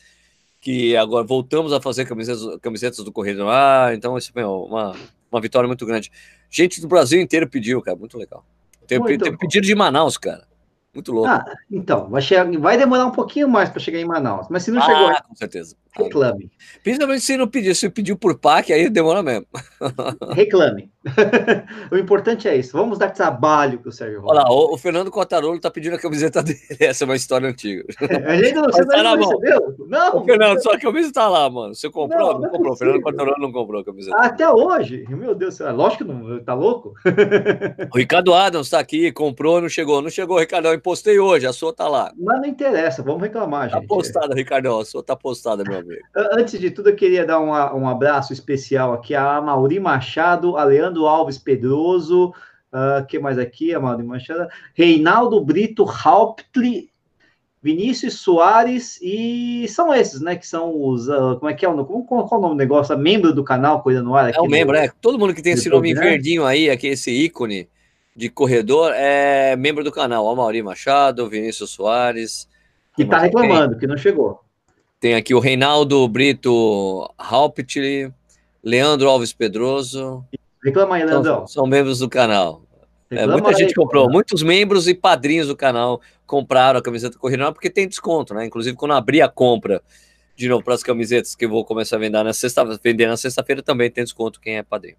que 0.60 0.96
agora 0.96 1.24
voltamos 1.24 1.72
a 1.72 1.80
fazer 1.80 2.04
camisetas, 2.04 2.58
camisetas 2.60 3.04
do 3.04 3.12
Correio 3.12 3.38
no 3.38 3.48
Ar, 3.48 3.94
então 3.94 4.16
isso 4.18 4.32
é 4.34 4.46
uma, 4.46 4.94
uma 5.30 5.40
vitória 5.40 5.66
muito 5.66 5.86
grande. 5.86 6.10
Gente 6.50 6.80
do 6.80 6.88
Brasil 6.88 7.20
inteiro 7.20 7.48
pediu, 7.48 7.80
cara, 7.80 7.96
muito 7.96 8.18
legal. 8.18 8.44
Tem, 8.86 9.02
tem 9.02 9.36
pedido 9.36 9.66
de 9.66 9.74
Manaus, 9.74 10.16
cara. 10.16 10.48
Muito 10.94 11.12
louco. 11.12 11.28
Ah, 11.28 11.44
então, 11.70 12.08
vai, 12.08 12.22
chegar, 12.22 12.50
vai 12.58 12.76
demorar 12.78 13.06
um 13.06 13.12
pouquinho 13.12 13.48
mais 13.48 13.68
para 13.68 13.78
chegar 13.78 14.00
em 14.00 14.04
Manaus, 14.04 14.48
mas 14.50 14.62
se 14.62 14.70
não 14.70 14.80
ah, 14.80 14.86
chegou. 14.86 15.28
Com 15.28 15.34
certeza. 15.36 15.76
Reclame. 16.04 16.50
Principalmente 16.82 17.22
se 17.22 17.36
não 17.36 17.48
pediu, 17.48 17.74
se 17.74 17.90
pediu 17.90 18.16
por 18.16 18.38
PAC, 18.38 18.72
aí 18.72 18.88
demora 18.88 19.22
mesmo. 19.22 19.46
Reclame. 20.34 20.90
o 21.90 21.96
importante 21.96 22.48
é 22.48 22.56
isso. 22.56 22.76
Vamos 22.76 22.98
dar 22.98 23.10
trabalho 23.10 23.78
para 23.78 23.88
o 23.88 23.92
Sérgio 23.92 24.22
Olha 24.24 24.42
lá, 24.42 24.50
o, 24.50 24.74
o 24.74 24.78
Fernando 24.78 25.10
Cotarolo 25.10 25.56
está 25.56 25.70
pedindo 25.70 25.96
a 25.96 25.98
camiseta 25.98 26.42
dele. 26.42 26.58
Essa 26.80 27.04
é 27.04 27.06
uma 27.06 27.16
história 27.16 27.48
antiga. 27.48 27.84
a 28.00 28.36
gente 28.36 28.54
não, 28.54 28.64
você 28.64 28.84
tá 28.86 29.02
não 29.02 29.16
recebeu? 29.16 29.74
Não. 29.86 30.18
O 30.18 30.24
Fernando, 30.24 30.62
só 30.62 30.72
a 30.72 30.78
camisa 30.78 31.08
está 31.08 31.28
lá, 31.28 31.48
mano. 31.48 31.74
Você 31.74 31.90
comprou? 31.90 32.34
Não, 32.34 32.34
não, 32.34 32.40
não 32.40 32.50
comprou. 32.50 32.72
O 32.72 32.76
Fernando 32.76 33.02
Cotarolo 33.02 33.36
não 33.38 33.52
comprou 33.52 33.80
a 33.80 33.84
camiseta. 33.84 34.16
Até 34.16 34.50
hoje? 34.50 35.04
Meu 35.08 35.34
Deus, 35.34 35.58
lógico 35.60 36.04
que 36.04 36.10
não. 36.12 36.38
Tá 36.40 36.54
louco? 36.54 36.94
o 37.92 37.98
Ricardo 37.98 38.34
Adams 38.34 38.66
está 38.66 38.78
aqui, 38.78 39.10
comprou, 39.12 39.60
não 39.60 39.68
chegou. 39.68 40.02
Não 40.02 40.10
chegou, 40.10 40.38
Ricardo. 40.38 40.68
Eu 40.68 40.80
postei 40.80 41.18
hoje, 41.18 41.46
a 41.46 41.52
sua 41.52 41.72
tá 41.72 41.88
lá. 41.88 42.12
Mas 42.18 42.40
não 42.40 42.46
interessa, 42.46 43.02
vamos 43.02 43.22
reclamar, 43.22 43.70
tá 43.70 43.76
gente. 43.76 43.88
Tá 43.88 43.94
postada, 43.94 44.34
Ricardo. 44.34 44.78
A 44.78 44.84
sua 44.84 45.02
tá 45.02 45.16
postada, 45.16 45.62
meu 45.64 45.78
amigo. 45.78 45.87
Antes 46.14 46.58
de 46.58 46.70
tudo, 46.70 46.90
eu 46.90 46.96
queria 46.96 47.24
dar 47.24 47.40
um, 47.40 47.50
um 47.50 47.88
abraço 47.88 48.32
especial 48.32 48.92
aqui 48.92 49.14
a 49.14 49.40
Mauri 49.40 49.80
Machado, 49.80 50.56
a 50.56 50.64
Leandro 50.64 51.06
Alves 51.06 51.38
Pedroso, 51.38 52.32
uh, 52.72 53.06
que 53.06 53.18
mais 53.18 53.38
aqui? 53.38 53.74
A 53.74 53.80
Mauri 53.80 54.02
Machado, 54.02 54.48
Reinaldo 54.74 55.40
Brito 55.44 55.84
Hauptli, 55.84 56.90
Vinícius 57.62 58.14
Soares, 58.14 58.98
e 59.02 59.66
são 59.68 59.92
esses, 59.92 60.20
né? 60.20 60.36
Que 60.36 60.46
são 60.46 60.72
os. 60.80 61.08
Uh, 61.08 61.36
como 61.38 61.50
é 61.50 61.54
que 61.54 61.64
é 61.64 61.68
o 61.68 61.84
como, 61.84 62.04
qual, 62.04 62.28
qual 62.28 62.40
é 62.40 62.44
o 62.44 62.46
nome 62.48 62.54
do 62.54 62.58
negócio? 62.58 62.96
membro 62.96 63.32
do 63.32 63.42
canal 63.42 63.82
Coisa 63.82 64.02
no 64.02 64.14
Ar. 64.14 64.32
é 64.32 64.40
o 64.40 64.46
membro, 64.46 64.76
é. 64.76 64.90
Todo 65.00 65.18
mundo 65.18 65.34
que 65.34 65.42
tem 65.42 65.54
esse 65.54 65.68
nome 65.68 65.94
verdinho 65.94 66.44
aí, 66.44 66.70
aqui, 66.70 66.88
esse 66.88 67.10
ícone 67.10 67.68
de 68.14 68.28
corredor, 68.28 68.92
é 68.94 69.56
membro 69.56 69.82
do 69.82 69.92
canal. 69.92 70.24
O 70.24 70.36
Mauri 70.36 70.62
Machado, 70.62 71.28
Vinícius 71.28 71.70
Soares. 71.70 72.48
Que 72.94 73.04
tá 73.04 73.18
reclamando, 73.18 73.78
que 73.78 73.86
não 73.86 73.96
chegou. 73.96 74.40
Tem 75.00 75.14
aqui 75.14 75.32
o 75.32 75.38
Reinaldo 75.38 76.06
Brito 76.08 77.08
Halpit, 77.16 78.12
Leandro 78.62 79.08
Alves 79.08 79.32
Pedroso. 79.32 80.24
Reclama 80.64 80.96
aí, 80.96 81.04
Leandro. 81.04 81.32
São, 81.32 81.46
são 81.46 81.66
membros 81.66 82.00
do 82.00 82.08
canal. 82.08 82.62
É, 83.10 83.26
muita 83.26 83.54
gente 83.54 83.74
comprou, 83.74 84.10
muitos 84.10 84.42
membros 84.42 84.86
e 84.86 84.94
padrinhos 84.94 85.46
do 85.46 85.56
canal 85.56 86.00
compraram 86.26 86.78
a 86.78 86.82
camiseta 86.82 87.18
Correio 87.18 87.52
porque 87.54 87.70
tem 87.70 87.88
desconto, 87.88 88.34
né? 88.34 88.44
Inclusive, 88.44 88.76
quando 88.76 88.92
abrir 88.92 89.22
a 89.22 89.28
compra 89.28 89.82
de 90.36 90.48
novo 90.48 90.62
para 90.62 90.74
as 90.74 90.82
camisetas 90.82 91.34
que 91.34 91.46
eu 91.46 91.48
vou 91.48 91.64
começar 91.64 91.96
a 91.96 91.98
vender 91.98 92.22
na 92.22 92.32
sexta, 92.32 92.64
vender 92.82 93.06
na 93.06 93.16
sexta-feira 93.16 93.62
também 93.62 93.90
tem 93.90 94.04
desconto 94.04 94.40
quem 94.40 94.58
é 94.58 94.62
padrinho. 94.62 94.96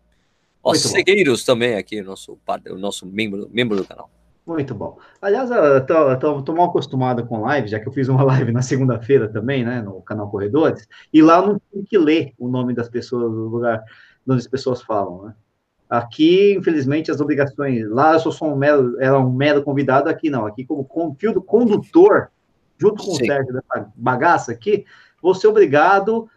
Os 0.63 0.79
cegueiros 0.81 1.45
também 1.45 1.75
aqui, 1.75 2.01
nosso, 2.01 2.37
o 2.69 2.75
nosso 2.75 3.05
membro, 3.05 3.49
membro 3.51 3.77
do 3.77 3.85
canal. 3.85 4.09
Muito 4.49 4.73
bom. 4.73 4.97
Aliás, 5.21 5.51
estou 5.51 6.55
mal 6.55 6.69
acostumado 6.69 7.23
com 7.27 7.41
live, 7.41 7.67
já 7.67 7.79
que 7.79 7.87
eu 7.87 7.91
fiz 7.91 8.07
uma 8.07 8.23
live 8.25 8.51
na 8.51 8.63
segunda-feira 8.63 9.29
também, 9.29 9.63
né, 9.63 9.79
no 9.79 10.01
canal 10.01 10.27
Corredores, 10.27 10.87
e 11.13 11.21
lá 11.21 11.37
eu 11.37 11.47
não 11.49 11.61
tinha 11.71 11.85
que 11.85 11.97
ler 11.99 12.33
o 12.35 12.47
nome 12.47 12.73
das 12.73 12.89
pessoas, 12.89 13.31
do 13.31 13.47
lugar 13.47 13.83
onde 14.27 14.39
as 14.39 14.47
pessoas 14.47 14.81
falam, 14.81 15.25
né? 15.25 15.35
Aqui, 15.87 16.55
infelizmente, 16.55 17.11
as 17.11 17.21
obrigações. 17.21 17.87
Lá 17.89 18.13
eu 18.13 18.19
sou 18.19 18.31
só 18.31 18.51
um 18.51 18.55
mero, 18.55 18.99
era 18.99 19.19
um 19.19 19.31
mero 19.31 19.61
convidado, 19.61 20.09
aqui 20.09 20.31
não. 20.31 20.47
Aqui, 20.47 20.65
como 20.65 21.15
fio 21.19 21.31
do 21.31 21.41
condutor, 21.43 22.29
junto 22.77 23.03
com 23.03 23.11
Sim. 23.11 23.23
o 23.23 23.25
Sérgio 23.27 23.53
dessa 23.53 23.91
bagaça 23.95 24.51
aqui, 24.51 24.83
vou 25.21 25.35
ser 25.35 25.47
obrigado 25.47 26.27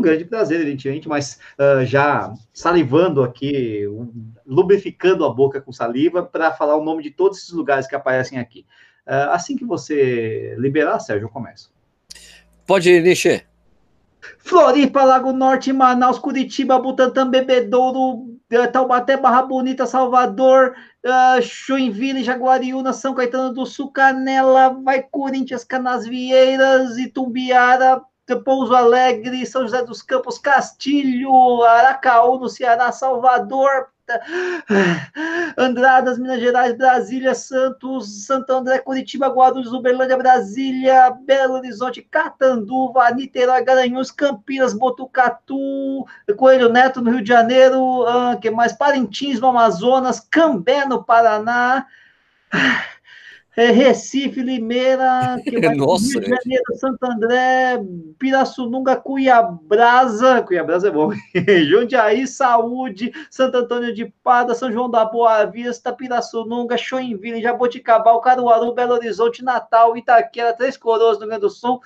um 0.00 0.02
grande 0.02 0.24
prazer, 0.24 0.60
evidentemente, 0.60 1.08
mas 1.08 1.38
uh, 1.58 1.84
já 1.84 2.32
salivando 2.52 3.22
aqui, 3.22 3.86
um, 3.86 4.32
lubrificando 4.46 5.24
a 5.24 5.32
boca 5.32 5.60
com 5.60 5.70
saliva 5.70 6.22
para 6.22 6.50
falar 6.52 6.76
o 6.76 6.84
nome 6.84 7.02
de 7.02 7.10
todos 7.10 7.38
esses 7.38 7.52
lugares 7.52 7.86
que 7.86 7.94
aparecem 7.94 8.38
aqui. 8.38 8.66
Uh, 9.06 9.30
assim 9.30 9.56
que 9.56 9.64
você 9.64 10.56
liberar, 10.58 10.98
Sérgio, 10.98 11.26
eu 11.26 11.30
começo. 11.30 11.72
Pode 12.66 12.90
ir, 12.90 13.02
Nishi. 13.02 13.44
Floripa, 14.38 15.02
Lago 15.04 15.32
Norte, 15.32 15.72
Manaus, 15.72 16.18
Curitiba, 16.18 16.78
Butantã, 16.78 17.28
Bebedouro, 17.28 18.38
eh, 18.50 18.66
Taubaté, 18.66 19.16
Barra 19.16 19.42
Bonita, 19.42 19.86
Salvador, 19.86 20.74
uh, 21.04 21.40
Joinville, 21.40 22.22
Jaguariúna, 22.22 22.92
São 22.92 23.14
Caetano 23.14 23.54
do 23.54 23.64
Sul, 23.64 23.90
Canela, 23.90 24.76
vai 24.82 25.02
Corinthians, 25.02 25.64
Canasvieiras, 25.64 26.98
Itumbiara, 26.98 28.02
Pouso 28.36 28.74
Alegre, 28.74 29.46
São 29.46 29.62
José 29.62 29.82
dos 29.84 30.02
Campos, 30.02 30.38
Castilho, 30.38 31.62
Aracaú, 31.62 32.38
no 32.38 32.48
Ceará, 32.48 32.92
Salvador, 32.92 33.88
Andradas, 35.56 36.18
Minas 36.18 36.40
Gerais, 36.40 36.76
Brasília, 36.76 37.34
Santos, 37.34 38.26
Santo 38.26 38.52
André, 38.52 38.78
Curitiba, 38.78 39.28
Guarulhos, 39.28 39.72
Uberlândia, 39.72 40.16
Brasília, 40.16 41.10
Belo 41.10 41.54
Horizonte, 41.54 42.02
Catanduva, 42.02 43.10
Niterói, 43.10 43.62
Garanhuns, 43.62 44.10
Campinas, 44.10 44.72
Botucatu, 44.72 46.06
Coelho 46.36 46.68
Neto, 46.68 47.00
no 47.00 47.10
Rio 47.10 47.22
de 47.22 47.28
Janeiro, 47.28 48.02
uh, 48.02 48.38
que 48.40 48.50
mais? 48.50 48.72
Parintins, 48.72 49.40
no 49.40 49.48
Amazonas, 49.48 50.20
Cambé, 50.20 50.84
no 50.84 51.04
Paraná. 51.04 51.86
É, 53.60 53.70
Recife, 53.70 54.42
Limeira, 54.42 55.36
Nossa, 55.76 56.18
Rio 56.18 56.20
de 56.20 56.28
Janeiro, 56.28 56.76
Santo 56.76 57.04
André, 57.04 57.78
Pirassununga, 58.18 58.96
Cuiabrasa, 58.96 60.42
Cuiabrasa 60.42 60.88
é 60.88 60.90
bom, 60.90 61.10
Jundiaí, 61.68 62.26
Saúde, 62.26 63.12
Santo 63.30 63.58
Antônio 63.58 63.94
de 63.94 64.06
Pada, 64.24 64.54
São 64.54 64.72
João 64.72 64.90
da 64.90 65.04
Boa 65.04 65.44
Vista, 65.44 65.92
Pirassununga, 65.92 66.78
Joinville, 66.78 67.42
Jaboticabal, 67.42 68.20
Caruaru, 68.20 68.74
Belo 68.74 68.94
Horizonte, 68.94 69.44
Natal, 69.44 69.96
Itaquera, 69.96 70.54
Três 70.54 70.76
Coroas, 70.76 71.18
no 71.18 71.20
Rio 71.20 71.28
Grande 71.28 71.42
do 71.42 71.50
Sul, 71.50 71.80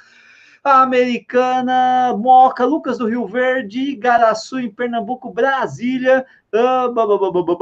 Americana, 0.63 2.17
Moca, 2.17 2.65
Lucas 2.65 2.97
do 2.97 3.07
Rio 3.07 3.27
Verde, 3.27 3.97
Garaçu, 3.97 4.59
em 4.59 4.71
Pernambuco, 4.71 5.31
Brasília, 5.31 6.25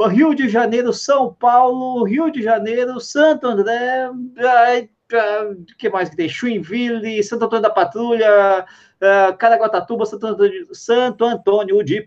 Rio 0.07 0.35
de 0.35 0.47
Janeiro, 0.49 0.93
São 0.93 1.33
Paulo, 1.33 2.03
Rio 2.03 2.31
de 2.31 2.41
Janeiro, 2.41 2.99
Santo 2.99 3.47
André, 3.47 4.09
que 5.77 5.89
mais 5.89 6.09
que 6.09 6.15
tem? 6.15 6.29
Chuinville, 6.29 7.23
Santo 7.23 7.45
Antônio 7.45 7.63
da 7.63 7.69
Patrulha, 7.69 8.65
uh, 8.65 9.37
Caraguatatuba, 9.37 10.05
Santo 10.05 10.27
Antônio, 10.27 10.73
Santo 10.73 11.25
de 11.83 12.01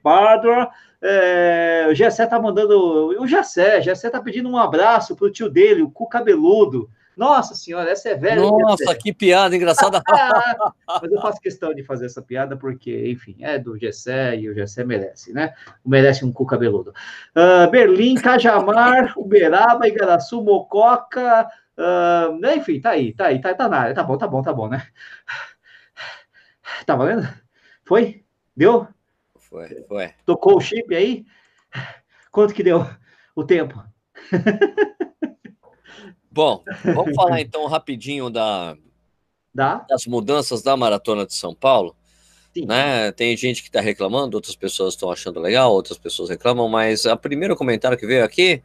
é, 1.03 1.87
o 1.91 1.95
Gessé 1.95 2.27
tá 2.27 2.41
mandando. 2.41 3.21
O 3.21 3.27
Gessé, 3.27 3.81
Gessé 3.81 4.11
tá 4.11 4.21
pedindo 4.21 4.49
um 4.49 4.57
abraço 4.57 5.15
pro 5.15 5.31
tio 5.31 5.49
dele, 5.49 5.83
o 5.83 5.91
cu 5.91 6.09
cabeludo. 6.09 6.91
Nossa 7.17 7.55
senhora, 7.55 7.91
essa 7.91 8.11
é 8.11 8.15
velha. 8.15 8.43
Nossa, 8.43 8.95
que 8.95 9.11
piada 9.11 9.57
engraçada. 9.57 10.03
Mas 10.87 11.11
eu 11.11 11.21
faço 11.21 11.41
questão 11.41 11.73
de 11.73 11.83
fazer 11.83 12.07
essa 12.07 12.21
piada 12.21 12.57
porque, 12.57 13.11
enfim, 13.11 13.37
é 13.41 13.59
do 13.59 13.79
Gessé 13.79 14.37
e 14.37 14.51
o 14.51 14.55
Gessé 14.55 14.85
merece, 14.85 15.33
né? 15.33 15.55
Merece 15.85 16.27
um 16.27 16.31
cu 16.33 16.45
cabeludo. 16.45 16.93
Uh, 17.35 17.71
Berlim, 17.71 18.17
Cajamar, 18.17 19.15
Uberaba, 19.17 19.89
Igaraçu, 19.89 20.43
Mococa. 20.43 21.49
Uh, 21.79 22.47
enfim, 22.55 22.81
tá 22.81 22.91
aí, 22.91 23.15
tá 23.15 23.27
aí, 23.27 23.41
tá, 23.41 23.55
tá 23.55 23.67
na 23.67 23.79
área. 23.79 23.95
Tá 23.95 24.03
bom, 24.03 24.19
tá 24.19 24.29
bom, 24.29 24.43
tá 24.43 24.53
bom, 24.53 24.69
né? 24.69 24.87
Tá 26.85 26.95
valendo? 26.95 27.27
Foi? 27.83 28.25
Deu? 28.55 28.87
Foi, 29.39 29.83
foi. 29.85 30.11
Tocou 30.27 30.57
o 30.57 30.61
chip 30.61 30.95
aí? 30.95 31.25
Quanto 32.31 32.53
que 32.53 32.63
deu 32.63 32.87
o 33.35 33.43
tempo? 33.43 33.83
Bom, 36.37 36.63
vamos 36.85 37.15
falar 37.17 37.41
então 37.41 37.67
rapidinho 37.67 38.29
da, 38.29 38.77
da? 39.55 39.87
das 39.89 40.05
mudanças 40.05 40.61
da 40.61 40.77
Maratona 40.77 41.25
de 41.25 41.33
São 41.33 41.55
Paulo. 41.55 41.97
Né? 42.55 43.11
Tem 43.13 43.35
gente 43.37 43.63
que 43.63 43.71
está 43.71 43.81
reclamando, 43.81 44.37
outras 44.37 44.55
pessoas 44.55 44.93
estão 44.93 45.11
achando 45.11 45.41
legal, 45.41 45.73
outras 45.73 45.97
pessoas 45.97 46.29
reclamam, 46.29 46.69
mas 46.69 47.07
o 47.07 47.17
primeiro 47.17 47.57
comentário 47.57 47.97
que 47.97 48.07
veio 48.07 48.23
aqui 48.23 48.63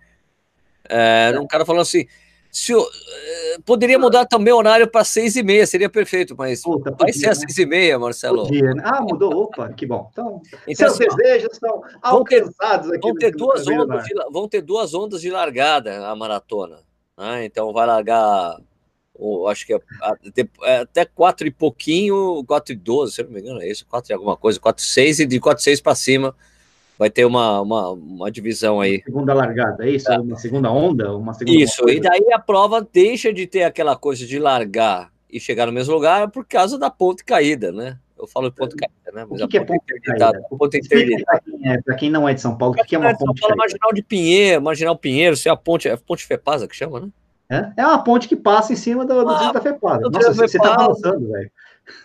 é, 0.90 1.32
é. 1.34 1.40
um 1.40 1.48
cara 1.48 1.66
falando 1.66 1.82
assim: 1.82 2.06
se, 2.52 2.74
eh, 2.74 3.58
poderia 3.66 3.98
mudar 3.98 4.26
também 4.26 4.54
o 4.54 4.58
horário 4.58 4.88
para 4.90 5.06
seis 5.06 5.38
e 5.38 5.44
meia, 5.44 5.66
seria 5.66 5.90
perfeito, 5.90 6.36
mas 6.38 6.62
Puta, 6.62 6.94
vai 6.98 7.14
ser 7.14 7.30
às 7.30 7.40
né? 7.40 7.46
seis 7.48 7.58
e 7.58 7.66
meia, 7.66 7.98
Marcelo. 7.98 8.44
Podia, 8.44 8.74
né? 8.74 8.82
Ah, 8.86 9.02
mudou, 9.02 9.44
opa, 9.44 9.70
que 9.70 9.86
bom. 9.86 10.10
Então, 10.12 10.42
então 10.68 10.90
seus 10.90 11.00
assim, 11.00 11.18
desejos 11.18 11.54
estão 11.54 11.82
alcançados 12.02 12.92
aqui. 12.92 13.08
Vão 13.08 13.16
ter, 13.16 13.32
duas 13.32 13.66
ondas 13.68 14.04
de, 14.04 14.14
vão 14.30 14.48
ter 14.48 14.62
duas 14.62 14.94
ondas 14.94 15.22
de 15.22 15.30
largada 15.30 16.06
a 16.08 16.16
maratona. 16.16 16.80
Né? 17.22 17.46
Então 17.46 17.72
vai 17.72 17.86
largar, 17.86 18.58
acho 19.48 19.68
que 19.68 19.74
é, 19.76 19.80
é, 20.64 20.78
até 20.78 21.06
quatro 21.06 21.46
e 21.46 21.52
pouquinho, 21.52 22.44
quatro 22.46 22.74
e 22.74 22.76
doze, 22.76 23.14
se 23.14 23.24
não 23.24 23.30
me 23.30 23.40
engano, 23.40 23.62
é 23.62 23.70
isso, 23.70 23.86
quatro 23.88 24.12
e 24.12 24.14
alguma 24.14 24.36
coisa, 24.36 24.60
quatro 24.60 24.84
e 24.84 24.88
seis, 24.88 25.20
e 25.20 25.26
de 25.28 25.40
quatro 25.40 25.62
e 25.62 25.64
seis 25.64 25.80
para 25.80 25.94
cima 25.94 26.36
vai 26.98 27.12
ter 27.12 27.26
uma, 27.26 27.62
uma, 27.62 27.90
uma 27.92 28.32
divisão 28.32 28.82
aí. 28.82 29.04
Segunda 29.04 29.36
largada, 29.36 29.86
é 29.86 29.92
isso? 29.92 30.12
É. 30.12 30.20
Uma 30.20 30.36
segunda 30.36 30.72
onda? 30.72 31.16
Uma 31.16 31.34
segunda 31.34 31.60
isso, 31.60 31.88
e 31.88 32.00
daí 32.00 32.34
a 32.34 32.40
prova 32.40 32.82
deixa 32.82 33.32
de 33.32 33.46
ter 33.46 33.64
aquela 33.64 33.96
coisa 33.96 34.26
de 34.26 34.40
largar 34.40 35.12
e 35.30 35.40
chegar 35.40 35.68
no 35.68 35.72
mesmo 35.72 35.94
lugar 35.94 36.32
por 36.32 36.44
causa 36.44 36.78
da 36.78 36.90
ponte 36.90 37.24
caída, 37.24 37.72
né? 37.72 38.00
Eu 38.22 38.28
falo 38.28 38.52
ponte 38.52 38.76
caída, 38.76 39.12
né? 39.12 39.26
Mas 39.28 39.42
o 39.42 39.48
que, 39.48 39.52
que 39.52 39.58
é 39.58 39.66
ponte 39.66 39.84
caída? 39.86 40.38
Interditada. 40.38 41.84
Para 41.84 41.96
quem 41.96 42.10
não 42.12 42.30
é 42.30 42.34
de 42.36 42.42
São 42.42 42.56
Paulo, 42.56 42.76
o 42.80 42.86
que, 42.86 42.96
é 42.96 43.00
uma 43.00 43.18
ponte 43.18 43.42
caída? 43.42 43.56
Marginal 43.56 43.94
de 43.94 44.04
Pinheiro, 44.04 44.62
Marginal 44.62 44.96
Pinheiro, 44.96 45.36
se 45.36 45.50
é 45.50 45.52
a 45.52 45.56
ponte, 45.56 45.88
é 45.88 45.94
a 45.94 45.98
ponte 45.98 46.26
Fepasa 46.26 46.68
que 46.68 46.76
chama, 46.76 47.00
né? 47.00 47.10
É, 47.50 47.82
é 47.82 47.86
uma 47.86 48.02
ponte 48.04 48.30
que 48.30 48.36
passa 48.36 48.72
em 48.72 48.76
cima 48.76 49.06
do, 49.06 49.26
do 49.26 49.30
ah, 49.30 49.52
da 49.52 49.60
Fepasa. 49.60 50.10
Nossa, 50.10 50.34
você 50.34 50.58
tá 50.58 50.76
balançando, 50.76 51.30
velho. 51.30 51.52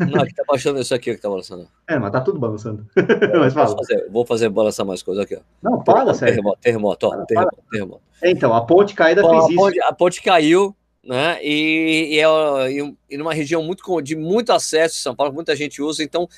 Não, 0.00 0.22
aqui 0.22 0.34
tá 0.34 0.42
baixando 0.48 0.80
isso 0.80 0.94
aqui 0.94 1.14
que 1.14 1.20
tá 1.20 1.28
balançando. 1.28 1.68
É, 1.86 1.98
mas 1.98 2.10
tá 2.10 2.20
tudo 2.20 2.38
balançando. 2.38 2.86
mas 3.38 3.54
fala. 3.54 3.66
Vou 3.66 3.76
fazer, 3.76 4.08
vou 4.10 4.26
fazer 4.26 4.48
balançar 4.48 4.86
mais 4.86 5.02
coisas 5.02 5.22
aqui, 5.22 5.36
ó. 5.36 5.40
Não, 5.62 5.84
para, 5.84 6.14
sério. 6.14 6.34
Terremoto, 6.34 6.60
terremoto, 6.60 7.06
ó, 7.06 7.10
para, 7.10 7.26
terremoto, 7.26 7.56
para. 7.56 7.70
terremoto. 7.70 8.02
Então, 8.24 8.54
a 8.54 8.62
ponte 8.62 8.94
caída 8.94 9.22
Bom, 9.22 9.28
fez 9.30 9.44
a 9.44 9.46
ponte, 9.62 9.78
isso. 9.78 9.86
A 9.86 9.92
ponte 9.92 10.22
caiu, 10.22 10.74
né? 11.06 11.38
E, 11.42 12.16
e, 12.16 12.20
é, 12.20 12.96
e, 13.10 13.16
numa 13.16 13.32
região 13.32 13.62
muito 13.62 14.02
de 14.02 14.16
muito 14.16 14.52
acesso, 14.52 14.96
São 14.96 15.14
Paulo, 15.14 15.32
muita 15.32 15.54
gente 15.54 15.80
usa, 15.80 16.02
então 16.02 16.28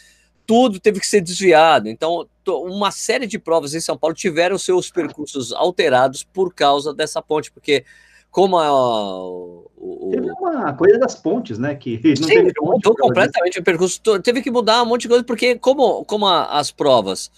tudo 0.46 0.78
teve 0.78 1.00
que 1.00 1.06
ser 1.06 1.20
desviado. 1.20 1.88
Então, 1.88 2.26
uma 2.46 2.90
série 2.90 3.26
de 3.26 3.38
provas 3.38 3.74
em 3.74 3.80
São 3.80 3.96
Paulo 3.96 4.14
tiveram 4.14 4.56
seus 4.58 4.90
percursos 4.90 5.52
alterados 5.52 6.22
por 6.22 6.54
causa 6.54 6.94
dessa 6.94 7.20
ponte, 7.20 7.50
porque 7.50 7.84
como 8.30 8.58
a, 8.58 8.72
o, 8.72 9.70
o, 9.76 10.10
Teve 10.10 10.30
uma 10.30 10.72
coisa 10.74 10.98
das 10.98 11.14
pontes, 11.14 11.58
né? 11.58 11.74
Que 11.74 12.00
não 12.20 12.28
Sim, 12.28 12.50
mudou 12.60 12.94
completamente 12.94 13.58
o 13.58 13.62
percurso. 13.62 14.00
Teve 14.22 14.42
que 14.42 14.50
mudar 14.50 14.82
um 14.82 14.86
monte 14.86 15.02
de 15.02 15.08
coisa, 15.08 15.24
porque 15.24 15.58
como, 15.58 16.04
como 16.04 16.26
a, 16.26 16.58
as 16.58 16.70
provas 16.70 17.30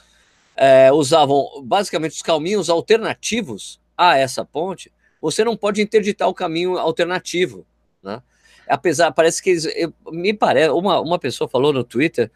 é, 0.56 0.92
usavam 0.92 1.46
basicamente 1.64 2.12
os 2.12 2.22
caminhos 2.22 2.68
alternativos 2.68 3.80
a 3.96 4.16
essa 4.18 4.44
ponte, 4.44 4.92
você 5.20 5.44
não 5.44 5.56
pode 5.56 5.82
interditar 5.82 6.28
o 6.28 6.34
caminho 6.34 6.78
alternativo, 6.78 7.66
né? 8.02 8.22
Apesar, 8.68 9.10
parece 9.10 9.42
que 9.42 9.50
eles, 9.50 9.64
eu, 9.74 9.92
me 10.12 10.32
parece, 10.32 10.70
uma, 10.70 11.00
uma 11.00 11.18
pessoa 11.18 11.48
falou 11.48 11.72
no 11.72 11.82
Twitter, 11.82 12.30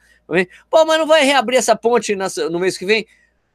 pô, 0.69 0.85
mas 0.85 0.99
não 0.99 1.07
vai 1.07 1.25
reabrir 1.25 1.59
essa 1.59 1.77
ponte 1.77 2.17
no 2.51 2.59
mês 2.59 2.77
que 2.77 2.85
vem? 2.85 3.07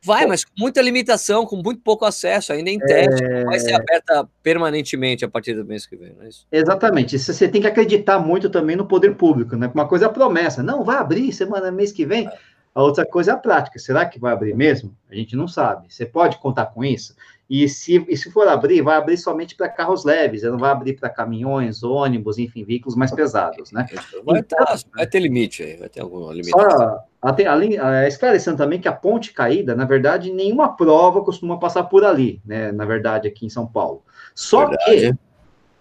Vai, 0.02 0.26
mas 0.26 0.46
com 0.46 0.54
muita 0.58 0.82
limitação, 0.82 1.46
com 1.46 1.58
muito 1.58 1.82
pouco 1.82 2.06
acesso, 2.06 2.54
ainda 2.54 2.70
em 2.70 2.80
teste, 2.80 3.22
é... 3.22 3.44
vai 3.44 3.60
ser 3.60 3.74
aberta 3.74 4.28
permanentemente 4.42 5.26
a 5.26 5.28
partir 5.28 5.54
do 5.54 5.66
mês 5.66 5.86
que 5.86 5.98
vem, 5.98 6.14
não 6.14 6.24
é 6.24 6.30
isso? 6.30 6.48
Exatamente. 6.50 7.18
Isso 7.18 7.34
você 7.34 7.50
tem 7.50 7.60
que 7.60 7.68
acreditar 7.68 8.18
muito 8.18 8.50
também 8.50 8.78
no 8.78 8.86
poder 8.86 9.16
público, 9.16 9.58
né? 9.58 9.70
Uma 9.74 9.88
coisa 9.88 10.06
é 10.06 10.08
a 10.08 10.12
promessa, 10.12 10.64
não, 10.64 10.86
vai 10.86 10.98
abrir 10.98 11.34
semana, 11.34 11.70
mês 11.70 11.92
que 11.92 12.06
vem. 12.06 12.30
A 12.74 12.84
outra 12.84 13.06
coisa 13.06 13.32
é 13.32 13.34
a 13.34 13.38
prática. 13.38 13.80
Será 13.80 14.06
que 14.06 14.20
vai 14.20 14.32
abrir 14.32 14.56
mesmo? 14.56 14.96
A 15.10 15.16
gente 15.16 15.36
não 15.36 15.48
sabe. 15.48 15.92
Você 15.94 16.06
pode 16.06 16.38
contar 16.38 16.68
com 16.68 16.84
isso? 16.84 17.16
E 17.50 17.68
se, 17.68 18.06
e 18.08 18.16
se 18.16 18.32
for 18.32 18.48
abrir, 18.48 18.84
vai 18.84 18.96
abrir 18.96 19.18
somente 19.18 19.56
para 19.56 19.68
carros 19.68 20.06
leves, 20.06 20.44
não 20.44 20.60
vai 20.60 20.70
abrir 20.70 20.94
para 20.94 21.10
caminhões, 21.10 21.82
ônibus, 21.82 22.38
enfim, 22.38 22.64
veículos 22.64 22.96
mais 22.96 23.12
pesados, 23.12 23.72
né? 23.72 23.88
Vai, 24.24 24.40
então, 24.40 24.60
tá, 24.60 24.78
vai 24.96 25.08
ter 25.08 25.20
limite 25.20 25.64
aí, 25.64 25.76
vai 25.76 25.90
ter 25.90 26.02
algum 26.02 26.30
limite. 26.30 26.52
Só, 26.52 27.04
até, 27.20 27.48
além, 27.48 27.72
esclarecendo 28.08 28.58
também 28.58 28.80
que 28.80 28.88
a 28.88 28.94
ponte 28.94 29.34
caída, 29.34 29.74
na 29.74 29.84
verdade, 29.84 30.32
nenhuma 30.32 30.76
prova 30.78 31.24
costuma 31.24 31.58
passar 31.58 31.86
por 31.86 32.06
ali, 32.06 32.40
né? 32.46 32.72
Na 32.72 32.86
verdade, 32.86 33.28
aqui 33.28 33.48
em 33.48 33.50
São 33.50 33.66
Paulo. 33.66 34.04
Só 34.36 34.68
verdade. 34.68 35.12
que, 35.12 35.20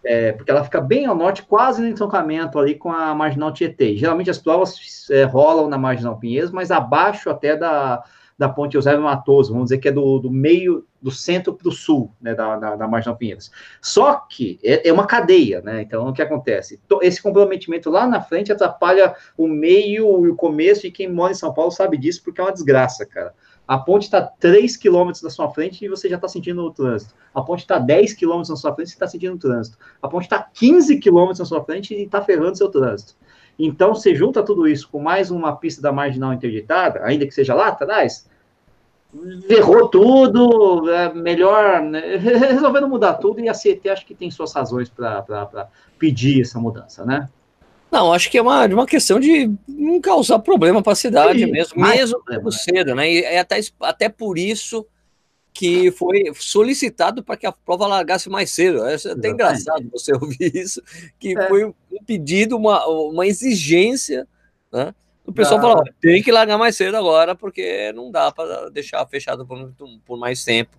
é, 0.05 0.33
porque 0.33 0.51
ela 0.51 0.65
fica 0.65 0.81
bem 0.81 1.07
ao 1.07 1.15
norte, 1.15 1.43
quase 1.43 1.83
no 1.83 1.89
entroncamento 1.89 2.59
ali 2.59 2.75
com 2.75 2.93
a 2.93 3.15
Marginal 3.15 3.53
Tietê. 3.53 3.97
Geralmente 3.97 4.31
as 4.31 4.39
provas 4.39 5.07
é, 5.11 5.25
rolam 5.25 5.69
na 5.69 5.79
Marginal 5.79 6.19
Pinheiros, 6.19 6.51
mas 6.51 6.71
abaixo 6.71 7.29
até 7.29 7.57
da, 7.57 8.03
da 8.39 8.49
ponte 8.49 8.77
Eusébio 8.77 9.03
Matoso, 9.03 9.53
vamos 9.53 9.67
dizer 9.67 9.79
que 9.79 9.89
é 9.89 9.93
do, 9.93 10.21
do 10.21 10.31
meio 10.31 10.87
do 11.03 11.11
centro 11.11 11.55
para 11.55 11.69
o 11.69 11.73
sul, 11.73 12.13
né, 12.21 12.35
da, 12.35 12.57
da, 12.57 12.77
da, 12.77 12.89
Marginal 12.89 13.17
Pinheiros. 13.17 13.51
Só 13.81 14.15
que 14.29 14.59
é, 14.63 14.89
é, 14.89 14.93
uma 14.93 15.07
cadeia, 15.07 15.61
né? 15.61 15.83
Então, 15.83 16.09
o 16.09 16.13
que 16.13 16.23
acontece? 16.23 16.81
Esse 17.03 17.23
comprometimento 17.23 17.91
lá 17.91 18.07
na 18.07 18.21
frente 18.21 18.53
atrapalha 18.53 19.15
o 19.37 19.47
meio 19.47 20.27
e 20.27 20.31
o 20.31 20.37
começo, 20.37 20.87
e 20.87 20.91
quem 20.91 21.13
mora 21.13 21.33
em 21.33 21.37
São 21.37 21.53
Paulo 21.53 21.71
sabe 21.71 21.97
disso, 21.97 22.23
porque 22.23 22.41
é 22.41 22.45
uma 22.45 22.53
desgraça, 22.53 23.07
cara. 23.07 23.33
A 23.69 23.77
ponte 23.77 24.05
está 24.05 24.23
3 24.23 24.79
km 24.79 25.13
da 25.23 25.29
sua 25.29 25.51
frente 25.51 25.85
e 25.85 25.89
você 25.89 26.09
já 26.09 26.17
está 26.17 26.27
sentindo 26.27 26.63
o 26.63 26.73
trânsito. 26.73 27.15
A 27.35 27.43
ponte 27.43 27.61
está 27.61 27.79
10 27.79 28.15
km 28.15 28.39
na 28.49 28.57
sua 28.57 28.75
frente 28.75 28.89
e 28.89 28.93
está 28.93 29.07
sentindo 29.07 29.35
o 29.35 29.39
trânsito. 29.39 29.77
A 30.01 30.09
ponte 30.09 30.25
está 30.25 30.43
15 30.43 30.99
km 30.99 31.29
na 31.39 31.45
sua 31.45 31.63
frente 31.63 31.95
e 31.95 32.05
está 32.05 32.23
ferrando 32.23 32.57
seu 32.57 32.71
trânsito. 32.71 33.15
Então, 33.59 33.95
você 33.95 34.15
junta 34.15 34.43
tudo 34.43 34.67
isso 34.67 34.89
com 34.89 34.99
mais 34.99 35.31
uma 35.31 35.55
pista 35.55 35.83
da 35.83 35.93
marginal 35.93 36.33
interditada, 36.33 37.05
ainda 37.05 37.27
que 37.27 37.35
seja 37.35 37.55
lá 37.55 37.69
atrás, 37.69 38.27
ferrou 39.47 39.89
tudo, 39.89 40.91
é 40.91 41.13
melhor, 41.13 41.83
né? 41.83 42.17
resolvendo 42.17 42.89
mudar 42.89 43.15
tudo, 43.15 43.41
e 43.41 43.51
a 43.51 43.55
CET 43.55 43.87
acho 43.89 44.07
que 44.07 44.15
tem 44.15 44.31
suas 44.31 44.53
razões 44.55 44.89
para 44.89 45.69
pedir 45.99 46.41
essa 46.41 46.59
mudança, 46.59 47.05
né? 47.05 47.29
Não, 47.91 48.13
acho 48.13 48.31
que 48.31 48.37
é 48.37 48.43
uma, 48.43 48.67
uma 48.67 48.87
questão 48.87 49.19
de 49.19 49.51
não 49.67 50.01
causar 50.01 50.39
problema 50.41 50.83
para 50.83 50.93
a 50.93 50.97
cidade 50.97 51.41
Sim, 51.41 51.51
mesmo, 51.51 51.81
mesmo 51.81 52.23
problema, 52.23 52.53
cedo, 52.53 52.95
né? 52.95 53.11
E 53.11 53.23
é 53.23 53.39
até, 53.39 53.59
até 53.81 54.09
por 54.09 54.37
isso 54.37 54.87
que 55.53 55.91
foi 55.91 56.25
solicitado 56.39 57.23
para 57.23 57.37
que 57.37 57.47
a 57.47 57.51
prova 57.53 57.87
largasse 57.87 58.29
mais 58.29 58.51
cedo. 58.51 58.87
É 58.87 58.95
até 58.95 59.31
engraçado 59.31 59.89
você 59.91 60.13
ouvir 60.15 60.55
isso, 60.55 60.83
que 61.19 61.37
é. 61.37 61.49
foi 61.49 61.65
um 61.65 61.75
pedido, 62.07 62.57
uma, 62.57 62.87
uma 62.87 63.27
exigência, 63.27 64.29
né? 64.73 64.95
O 65.27 65.33
pessoal 65.33 65.61
falou, 65.61 65.85
tem 66.01 66.23
que 66.23 66.33
largar 66.33 66.57
mais 66.57 66.75
cedo 66.75 66.97
agora, 66.97 67.35
porque 67.35 67.93
não 67.93 68.11
dá 68.11 68.33
para 68.33 68.71
deixar 68.71 69.05
fechado 69.09 69.47
por, 69.47 69.75
por, 70.07 70.19
mais 70.19 70.43
tempo, 70.43 70.79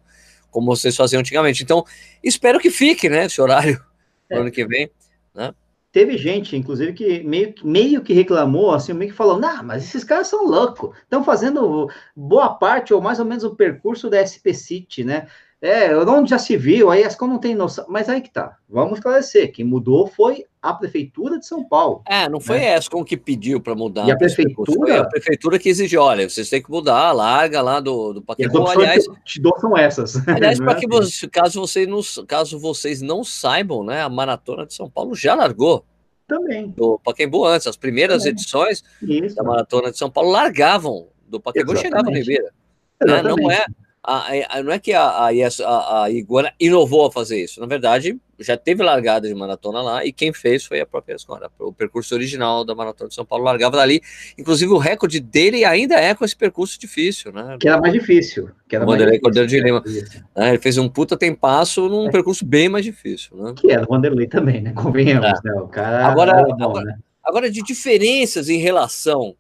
como 0.49 0.75
vocês 0.75 0.95
faziam 0.95 1.19
antigamente. 1.19 1.61
Então, 1.61 1.85
espero 2.23 2.59
que 2.59 2.71
fique, 2.71 3.07
né, 3.09 3.25
esse 3.25 3.39
horário 3.39 3.79
é. 4.27 4.35
no 4.35 4.41
ano 4.41 4.51
que 4.51 4.65
vem, 4.65 4.89
né? 5.35 5.53
Teve 5.91 6.17
gente, 6.17 6.55
inclusive, 6.55 6.93
que 6.93 7.23
meio, 7.23 7.53
meio 7.63 8.03
que 8.03 8.13
reclamou, 8.13 8.71
assim, 8.71 8.93
meio 8.93 9.09
que 9.11 9.17
falou, 9.17 9.39
não, 9.39 9.63
mas 9.63 9.83
esses 9.83 10.03
caras 10.03 10.27
são 10.27 10.45
loucos, 10.45 10.95
estão 11.01 11.23
fazendo 11.23 11.89
boa 12.15 12.53
parte, 12.53 12.93
ou 12.93 13.01
mais 13.01 13.19
ou 13.19 13.25
menos 13.25 13.43
o 13.43 13.55
percurso 13.55 14.07
da 14.09 14.21
SP 14.21 14.53
City, 14.53 15.03
né? 15.03 15.27
É, 15.61 15.95
onde 15.97 16.29
já 16.29 16.37
se 16.37 16.55
viu, 16.55 16.89
aí 16.89 17.03
as 17.03 17.17
não 17.19 17.39
tem 17.39 17.55
noção, 17.55 17.85
mas 17.89 18.07
aí 18.07 18.21
que 18.21 18.29
tá, 18.31 18.57
vamos 18.69 18.99
esclarecer, 18.99 19.51
quem 19.51 19.65
mudou 19.65 20.07
foi 20.07 20.45
a 20.61 20.73
Prefeitura 20.73 21.39
de 21.39 21.45
São 21.45 21.63
Paulo. 21.63 22.01
É, 22.05 22.27
não 22.27 22.39
foi 22.39 22.59
né? 22.59 22.73
a 22.73 22.77
ESCOM 22.77 23.03
que 23.03 23.15
pediu 23.15 23.61
para 23.61 23.73
mudar. 23.75 24.05
E 24.07 24.11
a 24.11 24.17
prefeitura? 24.17 24.71
Foi 24.71 24.97
a 24.97 25.05
prefeitura 25.05 25.57
que 25.57 25.69
exigiu, 25.69 26.01
olha, 26.01 26.29
vocês 26.29 26.49
têm 26.49 26.61
que 26.61 26.69
mudar, 26.69 27.11
larga 27.13 27.61
lá 27.61 27.79
do, 27.79 28.13
do 28.13 28.21
Paquembu. 28.21 28.67
Aliás, 28.67 29.05
que 29.05 29.11
eu 29.11 29.17
te 29.23 29.41
dou 29.41 29.57
são 29.59 29.77
essas. 29.77 30.15
Aliás, 30.27 30.59
para 30.59 30.75
que 30.79 30.87
você, 30.87 31.27
caso, 31.27 31.61
vocês 31.61 31.87
não, 31.87 32.01
caso 32.25 32.59
vocês 32.59 33.01
não 33.01 33.23
saibam, 33.23 33.83
né, 33.83 34.01
a 34.01 34.09
Maratona 34.09 34.65
de 34.65 34.73
São 34.73 34.89
Paulo 34.89 35.15
já 35.15 35.33
largou. 35.33 35.85
Também. 36.27 36.67
Do 36.69 36.99
Paquembu 37.03 37.45
antes, 37.45 37.65
as 37.65 37.77
primeiras 37.77 38.19
Também. 38.19 38.33
edições 38.33 38.83
Isso. 39.01 39.35
da 39.35 39.43
Maratona 39.43 39.91
de 39.91 39.97
São 39.97 40.11
Paulo 40.11 40.29
largavam 40.29 41.07
do 41.27 41.39
Paquembu 41.39 41.73
e 41.73 41.77
chegavam 41.77 42.11
no 42.11 42.17
Ribeira. 42.17 42.51
Né? 43.01 43.23
Não 43.23 43.49
é 43.49 43.65
a, 44.03 44.57
a, 44.57 44.63
não 44.63 44.71
é 44.71 44.79
que 44.79 44.93
a, 44.93 45.03
a, 45.03 46.03
a, 46.03 46.09
Iguana 46.09 46.53
inovou 46.59 47.07
a 47.07 47.11
fazer 47.11 47.43
isso. 47.43 47.59
Na 47.59 47.65
verdade, 47.65 48.17
já 48.39 48.55
teve 48.55 48.81
largada 48.81 49.27
de 49.27 49.35
maratona 49.35 49.81
lá 49.81 50.05
e 50.05 50.13
quem 50.13 50.31
fez 50.31 50.65
foi 50.65 50.79
a 50.79 50.85
própria 50.85 51.15
escola. 51.15 51.51
O 51.59 51.73
percurso 51.73 52.15
original 52.15 52.63
da 52.63 52.73
Maratona 52.73 53.09
de 53.09 53.15
São 53.15 53.25
Paulo 53.25 53.43
largava 53.43 53.75
dali. 53.75 54.01
Inclusive, 54.37 54.71
o 54.71 54.77
recorde 54.77 55.19
dele 55.19 55.65
ainda 55.65 55.95
é 55.95 56.15
com 56.15 56.23
esse 56.23 56.35
percurso 56.35 56.79
difícil, 56.79 57.33
né? 57.33 57.57
Que 57.59 57.67
era 57.67 57.79
mais 57.79 57.91
difícil. 57.91 58.49
Que 58.69 58.77
era 58.77 58.85
o 58.85 58.87
Vanderlei 58.87 59.19
Cordeiro 59.19 59.47
de 59.47 59.59
Lima. 59.59 59.83
É, 60.35 60.49
ele 60.49 60.59
fez 60.59 60.77
um 60.77 60.87
puta 60.87 61.17
tempasso 61.17 61.89
num 61.89 62.07
é. 62.07 62.11
percurso 62.11 62.45
bem 62.45 62.69
mais 62.69 62.85
difícil, 62.85 63.35
né? 63.35 63.53
Que 63.57 63.69
era 63.69 63.83
o 63.83 63.87
Vanderlei 63.87 64.27
também, 64.27 64.61
né? 64.61 64.71
Convenhamos, 64.71 65.27
é. 65.27 65.49
né? 65.49 65.53
O 65.55 65.67
cara 65.67 66.07
agora, 66.07 66.43
bom, 66.43 66.63
agora, 66.63 66.85
né? 66.85 66.97
agora, 67.21 67.51
de 67.51 67.61
diferenças 67.61 68.47
em 68.47 68.57
relação 68.59 69.35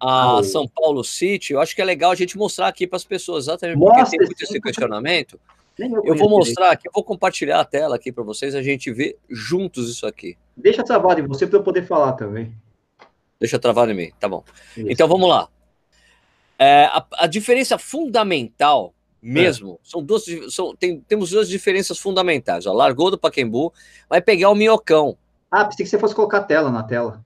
a 0.00 0.42
São 0.42 0.68
Paulo 0.68 1.02
City, 1.02 1.52
eu 1.52 1.60
acho 1.60 1.74
que 1.74 1.80
é 1.80 1.84
legal 1.84 2.10
a 2.10 2.14
gente 2.14 2.36
mostrar 2.36 2.68
aqui 2.68 2.86
para 2.86 2.96
as 2.96 3.04
pessoas, 3.04 3.44
exatamente 3.44 3.78
porque 3.78 3.98
Mostra 3.98 4.18
tem 4.18 4.26
muito 4.26 4.42
esse 4.42 4.60
questionamento. 4.60 5.40
Eu, 5.78 6.02
eu 6.04 6.16
vou 6.16 6.30
mostrar 6.30 6.70
aqui, 6.70 6.88
eu 6.88 6.92
vou 6.94 7.04
compartilhar 7.04 7.60
a 7.60 7.64
tela 7.64 7.96
aqui 7.96 8.10
para 8.10 8.24
vocês, 8.24 8.54
a 8.54 8.62
gente 8.62 8.90
vê 8.92 9.16
juntos 9.28 9.90
isso 9.90 10.06
aqui. 10.06 10.36
Deixa 10.56 10.82
travado 10.82 11.20
em 11.20 11.26
você 11.26 11.46
para 11.46 11.58
eu 11.58 11.62
poder 11.62 11.86
falar 11.86 12.12
também. 12.12 12.54
Deixa 13.38 13.58
travado 13.58 13.92
em 13.92 13.94
mim, 13.94 14.12
tá 14.18 14.28
bom. 14.28 14.42
Isso. 14.76 14.86
Então 14.90 15.06
vamos 15.06 15.28
lá. 15.28 15.48
É, 16.58 16.84
a, 16.86 17.06
a, 17.18 17.26
diferença 17.26 17.76
fundamental 17.76 18.94
mesmo, 19.20 19.74
é. 19.74 19.88
são 19.90 20.02
duas, 20.02 20.24
são, 20.48 20.74
tem, 20.74 21.00
temos 21.00 21.30
duas 21.30 21.48
diferenças 21.48 21.98
fundamentais. 21.98 22.64
Ó, 22.64 22.72
largou 22.72 23.10
do 23.10 23.18
Paquembu, 23.18 23.72
vai 24.08 24.22
pegar 24.22 24.48
o 24.48 24.54
Minhocão. 24.54 25.18
Ah, 25.50 25.66
pensei 25.66 25.84
que 25.84 25.90
você 25.90 25.98
fosse 25.98 26.14
colocar 26.14 26.38
a 26.38 26.42
tela 26.42 26.70
na 26.70 26.82
tela. 26.82 27.25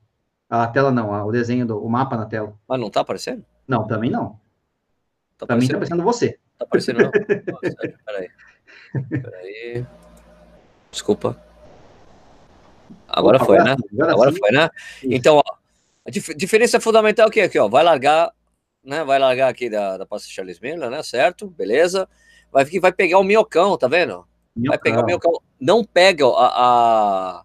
A 0.50 0.66
tela 0.66 0.90
não, 0.90 1.12
o 1.25 1.30
desenho 1.30 1.64
do 1.64 1.80
o 1.83 1.88
mapa 1.88 2.16
na 2.16 2.26
tela. 2.26 2.59
Mas 2.66 2.80
não 2.80 2.90
tá 2.90 3.02
aparecendo? 3.02 3.45
Não, 3.69 3.87
também 3.87 4.11
não. 4.11 4.40
Tá 5.38 5.54
mim 5.54 5.69
tá 5.69 5.76
aparecendo 5.76 6.02
você. 6.02 6.38
Tá 6.59 6.64
aparecendo 6.64 6.99
não? 6.99 7.11
Nossa, 7.11 7.95
peraí. 8.04 8.28
Peraí. 9.09 9.87
Desculpa. 10.90 11.40
Agora 13.09 13.37
Opa, 13.37 13.47
foi, 13.47 13.59
agora, 13.59 13.76
né? 13.76 13.83
Agora, 13.92 14.12
agora 14.12 14.33
foi, 14.33 14.50
né? 14.50 14.69
Então, 15.04 15.37
ó, 15.37 15.42
a 16.04 16.11
dif 16.11 16.35
diferença 16.35 16.80
fundamental 16.80 17.28
é 17.28 17.30
que 17.30 17.40
aqui, 17.40 17.59
ó, 17.59 17.69
vai 17.69 17.85
largar, 17.85 18.33
né? 18.85 19.04
Vai 19.04 19.21
largar 19.21 19.49
aqui 19.49 19.71
da, 19.71 19.99
da 19.99 20.04
pasta 20.04 20.28
Charles 20.28 20.59
Miller, 20.59 20.90
né? 20.90 21.02
Certo? 21.04 21.47
Beleza. 21.47 22.09
Vai, 22.50 22.64
vai 22.64 22.92
pegar 22.92 23.19
o 23.19 23.25
minhocão, 23.25 23.78
tá 23.78 23.87
vendo? 23.87 24.26
Minhocão. 24.57 24.71
Vai 24.71 24.78
pegar 24.78 25.02
o 25.02 25.07
minhocão. 25.07 25.33
Não 25.61 25.85
pega 25.85 26.26
a, 26.26 27.38
a 27.38 27.45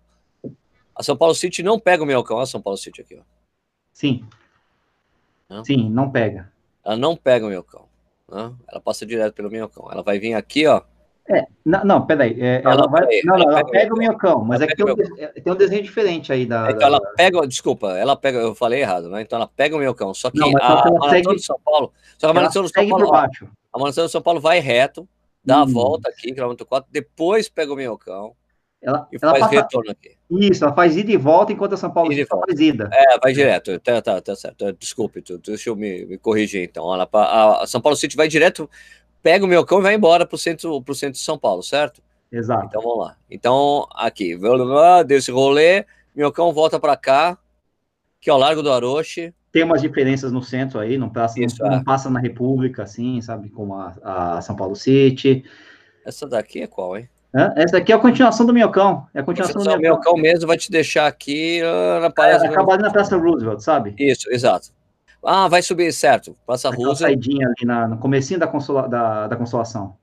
a 0.95 1.03
São 1.03 1.17
Paulo 1.17 1.35
City 1.35 1.61
não 1.61 1.79
pega 1.79 2.03
o 2.03 2.05
Minhocão, 2.05 2.39
a 2.39 2.45
São 2.45 2.61
Paulo 2.61 2.77
City 2.77 3.01
aqui, 3.01 3.17
ó. 3.19 3.23
Sim. 3.91 4.25
Sim, 5.63 5.89
não 5.89 6.09
pega. 6.09 6.51
Ela 6.83 6.95
não 6.95 7.15
pega 7.15 7.45
o 7.45 7.49
Minhocão. 7.49 7.85
Né? 8.31 8.53
Ela 8.67 8.81
passa 8.81 9.05
direto 9.05 9.33
pelo 9.33 9.51
Minhocão. 9.51 9.91
Ela 9.91 10.01
vai 10.01 10.19
vir 10.19 10.33
aqui, 10.33 10.65
ó. 10.65 10.81
É, 11.27 11.43
não, 11.65 11.83
não 11.83 12.05
peraí. 12.05 12.39
É, 12.39 12.61
ela, 12.63 12.73
ela, 12.73 12.87
vai. 12.87 13.01
Não, 13.23 13.35
ela, 13.35 13.45
não, 13.45 13.51
ela 13.57 13.67
pega, 13.67 13.93
o 13.93 13.97
minhocão, 13.97 14.45
mas 14.45 14.61
aqui 14.61 14.73
é 14.73 14.75
tem 14.75 14.85
um, 14.85 15.17
é, 15.17 15.27
tem 15.27 15.53
um 15.53 15.55
desenho 15.55 15.81
diferente 15.81 16.31
aí 16.31 16.45
da. 16.45 16.69
Então 16.69 16.77
da... 16.77 16.85
ela 16.85 17.01
pega, 17.17 17.47
desculpa, 17.47 17.97
ela 17.97 18.15
pega, 18.15 18.37
eu 18.37 18.53
falei 18.53 18.81
errado, 18.81 19.09
né? 19.09 19.23
Então 19.23 19.37
ela 19.37 19.47
pega 19.47 19.75
o 19.75 19.79
minhocão. 19.79 20.13
Só 20.13 20.29
que 20.29 20.37
não, 20.37 20.55
a, 20.55 20.65
a 20.65 20.91
Maratona 20.91 21.09
segue, 21.09 21.35
de 21.35 21.43
São 21.43 21.59
Paulo. 21.59 21.91
Só 22.17 22.27
que 22.27 22.31
a 22.31 22.33
Maratona 22.33 22.67
de 22.67 22.73
São 22.73 22.89
Paulo. 22.89 23.09
Baixo. 23.09 23.49
A 23.73 23.79
Maratona 23.79 24.05
de 24.05 24.11
São 24.11 24.21
Paulo 24.21 24.39
vai 24.39 24.59
reto, 24.59 25.09
dá 25.43 25.57
hum. 25.57 25.61
a 25.63 25.65
volta 25.65 26.09
aqui, 26.09 26.31
quilômetro 26.31 26.65
4, 26.65 26.89
depois 26.91 27.49
pega 27.49 27.73
o 27.73 27.75
minhocão. 27.75 28.35
Ela, 28.79 29.07
ela 29.11 29.31
faz 29.31 29.39
passa... 29.39 29.55
retorno 29.55 29.91
aqui. 29.91 30.14
Isso, 30.29 30.63
ela 30.63 30.73
faz 30.73 30.97
ida 30.97 31.11
e 31.11 31.17
volta, 31.17 31.53
enquanto 31.53 31.73
a 31.73 31.77
São 31.77 31.91
Paulo 31.91 32.11
ida 32.11 32.25
faz 32.25 32.59
ida. 32.59 32.89
É, 32.91 33.19
vai 33.19 33.31
direto. 33.31 33.79
Tá, 33.79 34.01
tá, 34.01 34.19
tá 34.19 34.35
certo. 34.35 34.73
Desculpe, 34.73 35.23
deixa 35.43 35.69
eu 35.69 35.75
me, 35.75 36.05
me 36.05 36.17
corrigir 36.17 36.63
então. 36.63 36.91
Ela, 36.93 37.07
a, 37.13 37.63
a, 37.63 37.67
São 37.67 37.79
Paulo 37.79 37.95
City 37.95 38.17
vai 38.17 38.27
direto, 38.27 38.69
pega 39.21 39.45
o 39.45 39.47
meu 39.47 39.63
cão 39.63 39.79
e 39.79 39.83
vai 39.83 39.93
embora 39.93 40.25
para 40.25 40.35
o 40.35 40.39
centro, 40.39 40.81
pro 40.81 40.95
centro 40.95 41.13
de 41.13 41.23
São 41.25 41.37
Paulo, 41.37 41.61
certo? 41.61 42.01
Exato. 42.31 42.65
Então 42.65 42.81
vamos 42.81 43.05
lá. 43.05 43.15
Então, 43.29 43.87
aqui, 43.93 44.35
deu 45.05 45.17
esse 45.17 45.31
rolê, 45.31 45.85
meu 46.15 46.31
cão 46.31 46.51
volta 46.51 46.79
para 46.79 46.97
cá, 46.97 47.37
que 48.19 48.29
é 48.29 48.33
o 48.33 48.37
Largo 48.37 48.63
do 48.63 48.71
Aroche. 48.71 49.31
Tem 49.51 49.63
umas 49.63 49.81
diferenças 49.81 50.31
no 50.31 50.41
centro 50.41 50.79
aí, 50.79 50.97
não 50.97 51.09
passa, 51.09 51.39
Isso, 51.39 51.57
não, 51.61 51.67
é. 51.67 51.75
não 51.77 51.83
passa 51.83 52.09
na 52.09 52.19
República, 52.19 52.83
assim, 52.83 53.21
sabe, 53.21 53.49
como 53.49 53.75
a, 53.75 54.37
a 54.37 54.41
São 54.41 54.55
Paulo 54.55 54.75
City. 54.75 55.45
Essa 56.03 56.27
daqui 56.27 56.61
é 56.61 56.67
qual, 56.67 56.97
hein? 56.97 57.07
Essa 57.55 57.77
aqui 57.77 57.91
é 57.91 57.95
a 57.95 57.99
continuação 57.99 58.45
do 58.45 58.53
Minhocão. 58.53 59.05
É 59.13 59.19
a 59.19 59.23
continuação 59.23 59.61
do 59.61 59.65
Minhocão. 59.65 59.77
O 59.77 59.81
Minhocão 59.81 60.13
mesmo 60.15 60.47
vai 60.47 60.57
te 60.57 60.71
deixar 60.71 61.05
aqui 61.05 61.61
uh, 61.61 61.99
na 61.99 62.09
Praça... 62.09 62.45
É, 62.45 62.49
acabar 62.49 62.79
na 62.79 62.89
Praça 62.89 63.17
Roosevelt, 63.17 63.59
sabe? 63.59 63.93
Isso, 63.99 64.31
exato. 64.31 64.69
Ah, 65.21 65.47
vai 65.49 65.61
subir, 65.61 65.91
certo. 65.91 66.37
Praça 66.45 66.69
Aquela 66.69 66.87
Roosevelt. 66.87 67.13
saidinha 67.13 67.47
ali 67.47 67.65
na, 67.65 67.87
no 67.87 67.97
comecinho 67.97 68.39
da, 68.39 68.47
consola, 68.47 68.87
da, 68.87 69.27
da 69.27 69.35
Consolação. 69.35 69.97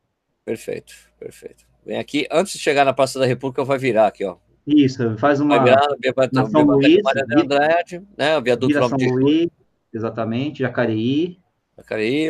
Perfeito, 0.45 0.93
perfeito. 1.19 1.65
Vem 1.87 1.99
aqui, 1.99 2.27
antes 2.31 2.53
de 2.53 2.59
chegar 2.59 2.85
na 2.85 2.93
Praça 2.93 3.19
da 3.19 3.25
República, 3.25 3.65
vai 3.65 3.79
virar 3.79 4.09
aqui, 4.09 4.25
ó. 4.25 4.37
Isso, 4.67 5.17
faz 5.17 5.41
uma... 5.41 5.59
Vai 5.59 5.71
virar, 5.71 6.29
na 6.33 6.47
São 6.47 6.63
Luís, 6.63 7.01
Andrade, 7.37 8.03
né, 8.17 8.37
o 8.37 8.43
viaduto 8.43 8.75
São 8.75 8.99
Luís, 8.99 9.49
exatamente, 9.93 10.61
Jacareí. 10.61 11.39
Jacareí, 11.77 12.29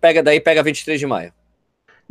pega 0.00 0.22
daí, 0.22 0.40
pega 0.40 0.62
23 0.62 0.98
de 0.98 1.06
maio. 1.06 1.32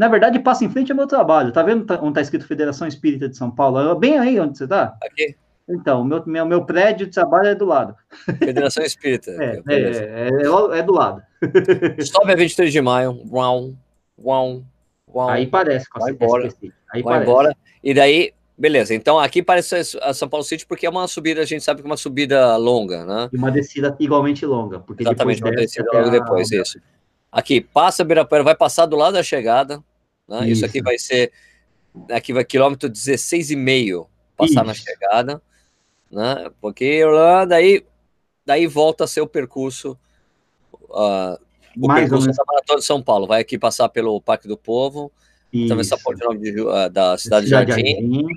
Na 0.02 0.08
verdade, 0.08 0.40
passa 0.40 0.66
em 0.66 0.70
frente 0.72 0.92
ao 0.92 0.96
meu 0.96 1.06
trabalho. 1.06 1.52
Tá 1.52 1.62
vendo 1.62 1.86
onde 1.98 2.08
está 2.08 2.22
escrito 2.22 2.48
Federação 2.48 2.88
Espírita 2.88 3.30
de 3.30 3.38
São 3.38 3.52
Paulo? 3.52 3.94
Bem 3.94 4.18
aí 4.18 4.40
onde 4.40 4.58
você 4.58 4.64
está? 4.64 4.98
Aqui. 5.00 5.36
Então, 5.70 6.04
meu, 6.04 6.26
meu, 6.26 6.44
meu 6.44 6.66
prédio 6.66 7.06
de 7.06 7.14
trabalho 7.14 7.50
é 7.50 7.54
do 7.54 7.66
lado. 7.66 7.96
Federação 8.40 8.84
Espírita. 8.84 9.30
é, 9.40 9.62
é, 9.70 9.76
é, 9.76 10.30
é, 10.32 10.80
é, 10.80 10.82
do 10.82 10.92
lado. 10.92 11.22
Sobe 12.04 12.32
a 12.32 12.36
23 12.36 12.74
de 12.74 12.82
maio. 12.82 13.22
Uau, 13.32 13.76
uau, 14.20 14.64
uau. 15.08 15.30
Aí 15.30 15.46
parece. 15.46 15.86
Vai 15.94 16.14
embora. 16.14 16.50
Aí 16.92 17.04
vai 17.04 17.04
parece. 17.04 17.30
embora. 17.30 17.58
E 17.84 17.94
daí, 17.94 18.34
beleza. 18.58 18.96
Então, 18.96 19.20
aqui 19.20 19.44
parece 19.44 20.00
a 20.02 20.16
São 20.16 20.28
Paulo 20.28 20.44
City 20.44 20.66
porque 20.66 20.88
é 20.88 20.90
uma 20.90 21.08
subida, 21.08 21.42
a 21.42 21.46
gente 21.46 21.64
sabe 21.64 21.80
que 21.80 21.88
é 21.88 21.92
uma 21.92 21.96
subida 21.96 22.58
longa, 22.58 23.06
né? 23.06 23.30
E 23.32 23.38
uma 23.38 23.52
descida 23.52 23.96
igualmente 24.00 24.48
longa. 24.48 24.80
Porque 24.80 25.04
Exatamente, 25.04 25.44
uma 25.44 25.52
descida 25.52 25.88
logo 25.94 26.10
depois, 26.10 26.52
a... 26.52 26.56
isso. 26.56 26.80
Aqui, 27.32 27.62
passa 27.62 28.02
Ibirapuera, 28.02 28.44
vai 28.44 28.56
passar 28.56 28.88
do 28.88 28.96
lado 28.96 29.14
da 29.14 29.22
chegada, 29.22 29.82
né? 30.32 30.50
Isso. 30.50 30.52
Isso. 30.52 30.65
aqui 30.65 30.82
vai 30.82 30.98
ser, 30.98 31.32
aqui 32.10 32.32
vai 32.32 32.46
quilômetro 32.46 32.89
16,5 32.89 34.08
passar 34.38 34.52
Isso. 34.52 34.63
na 34.63 34.74
chegada, 34.74 35.41
né? 36.10 36.50
Porque 36.62 37.04
daí, 37.48 37.86
daí 38.46 38.65
volta 38.65 39.04
a 39.04 39.08
ser 39.08 39.22
o 39.22 39.28
percurso, 39.28 39.98
uh, 40.74 41.38
o 41.78 41.88
Mais 41.88 42.02
percurso 42.02 42.28
da 42.28 42.44
Maratona 42.48 42.80
de 42.80 42.86
São 42.86 43.02
Paulo. 43.02 43.28
Vai 43.28 43.41
aqui 43.41 43.58
passar 43.58 43.89
pelo 43.89 44.22
Parque 44.22 44.48
do 44.48 44.58
Povo, 44.58 45.12
atravessar 45.65 45.96
a 45.96 46.00
ponte 46.00 46.20
de, 46.39 46.62
uh, 46.62 46.89
da 46.89 47.17
Cidade, 47.17 47.46
Cidade 47.46 47.46
de 47.46 47.50
Jardim, 47.50 47.86
Jardim, 47.86 48.28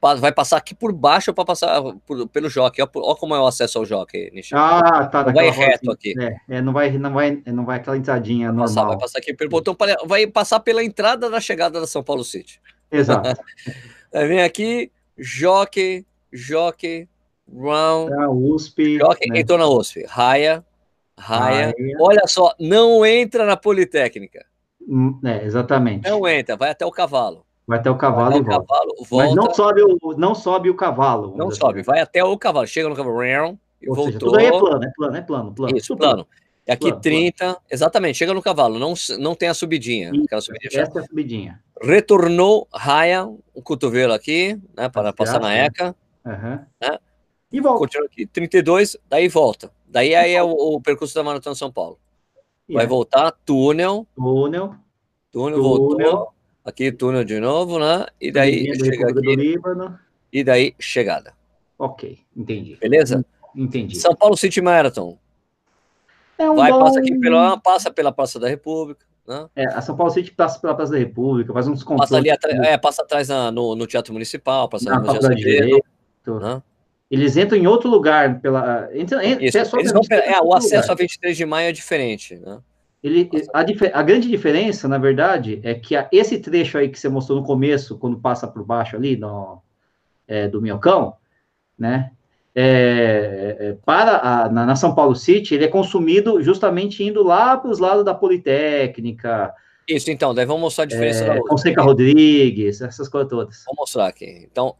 vai 0.00 0.32
passar 0.32 0.56
aqui 0.56 0.74
por 0.74 0.92
baixo 0.92 1.32
para 1.34 1.44
passar 1.44 1.82
por, 2.06 2.26
pelo 2.28 2.48
jockey. 2.48 2.82
Olha 2.82 3.16
como 3.16 3.34
é 3.34 3.40
o 3.40 3.46
acesso 3.46 3.78
ao 3.78 3.84
jockey, 3.84 4.30
Nishi. 4.32 4.54
Ah, 4.54 5.06
tá. 5.06 5.24
Não 5.24 5.32
vai 5.32 5.50
reto 5.50 5.90
aqui. 5.90 6.14
É, 6.18 6.56
é, 6.56 6.62
não 6.62 6.72
vai, 6.72 6.90
não 6.92 7.12
vai, 7.12 7.42
não 7.46 7.64
vai 7.64 7.76
aquela 7.76 7.96
entradinha 7.96 8.48
vai 8.48 8.56
normal. 8.56 8.74
Passar, 8.74 8.88
vai 8.88 8.98
passar 8.98 9.18
aqui 9.18 9.34
pelo 9.34 9.50
botão, 9.50 9.76
vai 10.06 10.26
passar 10.26 10.60
pela 10.60 10.82
entrada 10.82 11.28
da 11.28 11.40
chegada 11.40 11.80
da 11.80 11.86
São 11.86 12.02
Paulo 12.02 12.24
City. 12.24 12.60
Exato. 12.90 13.40
Vem 14.12 14.42
aqui, 14.42 14.90
jockey, 15.16 16.06
jockey, 16.32 17.08
round. 17.52 18.12
A 18.14 18.30
USP. 18.30 18.98
Jockey, 18.98 19.30
né? 19.30 19.40
entrou 19.40 19.58
na 19.58 19.68
USP. 19.68 20.04
Raia, 20.08 20.64
raia. 21.18 21.74
Olha 22.00 22.26
só, 22.26 22.54
não 22.58 23.04
entra 23.04 23.44
na 23.44 23.56
Politécnica. 23.56 24.44
Hum, 24.88 25.20
é, 25.24 25.44
exatamente. 25.44 26.08
Não 26.08 26.26
entra, 26.26 26.56
vai 26.56 26.70
até 26.70 26.84
o 26.84 26.90
cavalo. 26.90 27.44
Vai 27.70 27.78
até 27.78 27.88
o 27.88 27.96
cavalo 27.96 28.36
e 28.36 28.42
volta. 28.42 28.66
Cavalo, 28.66 28.94
volta. 29.08 29.26
Mas 29.26 29.34
não 29.36 29.54
sobe 29.54 29.82
o, 29.82 30.14
não 30.18 30.34
sobe 30.34 30.70
o 30.70 30.74
cavalo. 30.74 31.36
Não 31.36 31.52
sobe, 31.52 31.82
vai 31.82 32.00
até 32.00 32.24
o 32.24 32.36
cavalo. 32.36 32.66
Chega 32.66 32.88
no 32.88 32.96
cavalo, 32.96 33.22
e 33.80 33.88
Ou 33.88 33.94
voltou. 33.94 34.06
Seja, 34.06 34.18
tudo 34.18 34.38
aí 34.38 34.46
é 34.46 34.50
plano, 34.50 34.84
é 34.84 34.90
plano, 34.90 35.16
é 35.16 35.20
plano. 35.22 35.52
plano 35.52 35.76
Isso, 35.76 35.96
plano. 35.96 36.26
E 36.66 36.72
aqui 36.72 36.88
plano, 36.88 37.00
30, 37.00 37.36
plano. 37.38 37.58
exatamente, 37.70 38.18
chega 38.18 38.34
no 38.34 38.42
cavalo, 38.42 38.76
não, 38.76 38.94
não 39.20 39.36
tem 39.36 39.48
a 39.48 39.54
subidinha. 39.54 40.10
Isso, 40.12 40.46
subidinha 40.46 40.82
essa 40.82 40.98
é 40.98 41.02
a 41.02 41.06
subidinha. 41.06 41.60
Retornou, 41.80 42.66
raia, 42.74 43.24
o 43.54 43.62
cotovelo 43.62 44.14
aqui, 44.14 44.58
né, 44.76 44.88
para 44.88 45.12
passar 45.12 45.38
na 45.38 45.54
ECA. 45.54 45.94
Uhum. 46.26 46.58
Né? 46.80 46.98
E 47.52 47.60
volta. 47.60 47.78
Continua 47.78 48.06
aqui, 48.08 48.26
32, 48.26 48.96
daí 49.08 49.28
volta. 49.28 49.70
Daí 49.86 50.12
aí 50.16 50.34
é 50.34 50.42
o, 50.42 50.50
o 50.50 50.80
percurso 50.80 51.14
da 51.14 51.22
Maratona 51.22 51.54
São 51.54 51.70
Paulo. 51.70 52.00
Vai 52.68 52.88
voltar, 52.88 53.30
túnel. 53.46 54.08
Túnel. 54.16 54.74
Túnel, 55.30 55.62
túnel 55.62 55.62
voltou. 55.62 56.39
Aqui 56.64 56.92
túnel 56.92 57.24
de 57.24 57.40
novo, 57.40 57.78
né? 57.78 58.06
E 58.20 58.30
daí 58.30 58.74
chega 58.76 59.10
aqui. 59.10 59.58
E 60.32 60.44
daí 60.44 60.74
chegada. 60.78 61.32
Ok, 61.78 62.18
entendi. 62.36 62.76
Beleza? 62.80 63.24
Entendi. 63.56 63.96
São 63.98 64.14
Paulo 64.14 64.36
City 64.36 64.60
Marathon. 64.60 65.18
É 66.38 66.48
um 66.50 66.54
Vai, 66.56 66.70
bom- 66.70 66.80
passa 66.80 67.00
aqui 67.00 67.18
pela, 67.18 67.56
passa 67.58 67.90
pela 67.90 68.12
Praça 68.12 68.38
da 68.38 68.48
República, 68.48 69.04
né? 69.26 69.46
É, 69.56 69.66
a 69.66 69.80
São 69.80 69.96
Paulo 69.96 70.12
City 70.12 70.30
passa 70.30 70.60
pela 70.60 70.74
Praça 70.74 70.92
da 70.92 70.98
República, 70.98 71.52
faz 71.52 71.66
uns 71.66 71.82
controles. 71.82 72.10
Passa 72.10 72.16
ali 72.20 72.30
atrás, 72.30 72.58
é, 72.60 72.78
passa 72.78 73.02
atrás 73.02 73.28
na- 73.28 73.50
no, 73.50 73.74
no 73.74 73.86
Teatro 73.86 74.12
Municipal, 74.12 74.68
passa 74.68 74.88
na 74.88 75.00
no 75.00 75.06
Museu 75.06 75.18
Azevedo, 75.30 75.36
Direito. 75.44 76.38
né? 76.40 76.62
Eles 77.10 77.36
entram 77.36 77.58
em 77.58 77.66
outro 77.66 77.90
lugar 77.90 78.40
pela. 78.40 78.88
Entram, 78.94 79.20
entram, 79.22 79.44
Isso. 79.44 79.58
é 79.58 79.64
gente 79.64 80.08
ter 80.08 80.14
é, 80.22 80.40
o 80.40 80.54
acesso 80.54 80.82
lugar. 80.82 80.92
a 80.92 80.94
23 80.94 81.36
de 81.36 81.44
maio 81.44 81.68
é 81.68 81.72
diferente, 81.72 82.36
né? 82.36 82.58
Ele, 83.02 83.30
a, 83.54 83.60
a 83.98 84.02
grande 84.02 84.28
diferença, 84.28 84.86
na 84.86 84.98
verdade, 84.98 85.60
é 85.62 85.74
que 85.74 85.96
a- 85.96 86.08
esse 86.12 86.38
trecho 86.38 86.76
aí 86.78 86.88
que 86.88 86.98
você 86.98 87.08
mostrou 87.08 87.40
no 87.40 87.46
começo, 87.46 87.98
quando 87.98 88.18
passa 88.18 88.46
por 88.46 88.64
baixo 88.64 88.96
ali 88.96 89.16
no, 89.16 89.62
é, 90.28 90.46
do 90.48 90.60
Minhocão, 90.60 91.14
né? 91.78 92.12
é, 92.54 93.56
é, 93.58 93.72
para 93.84 94.18
a, 94.18 94.48
na, 94.48 94.66
na 94.66 94.76
São 94.76 94.94
Paulo 94.94 95.14
City, 95.14 95.54
ele 95.54 95.64
é 95.64 95.68
consumido 95.68 96.42
justamente 96.42 97.02
indo 97.02 97.22
lá 97.22 97.56
para 97.56 97.70
os 97.70 97.78
lados 97.78 98.04
da 98.04 98.14
Politécnica, 98.14 99.54
Isso, 99.88 100.10
então, 100.10 100.34
daí 100.34 100.46
vamos 100.46 100.62
mostrar 100.62 100.84
a 100.84 100.86
diferença 100.86 101.24
da 101.24 101.34
é, 101.34 101.36
outra. 101.36 101.48
Fonseca 101.48 101.82
Rodrigues, 101.82 102.80
essas 102.80 103.08
coisas 103.08 103.30
todas. 103.30 103.64
Vou 103.66 103.76
mostrar 103.76 104.08
aqui. 104.08 104.46
Então, 104.50 104.74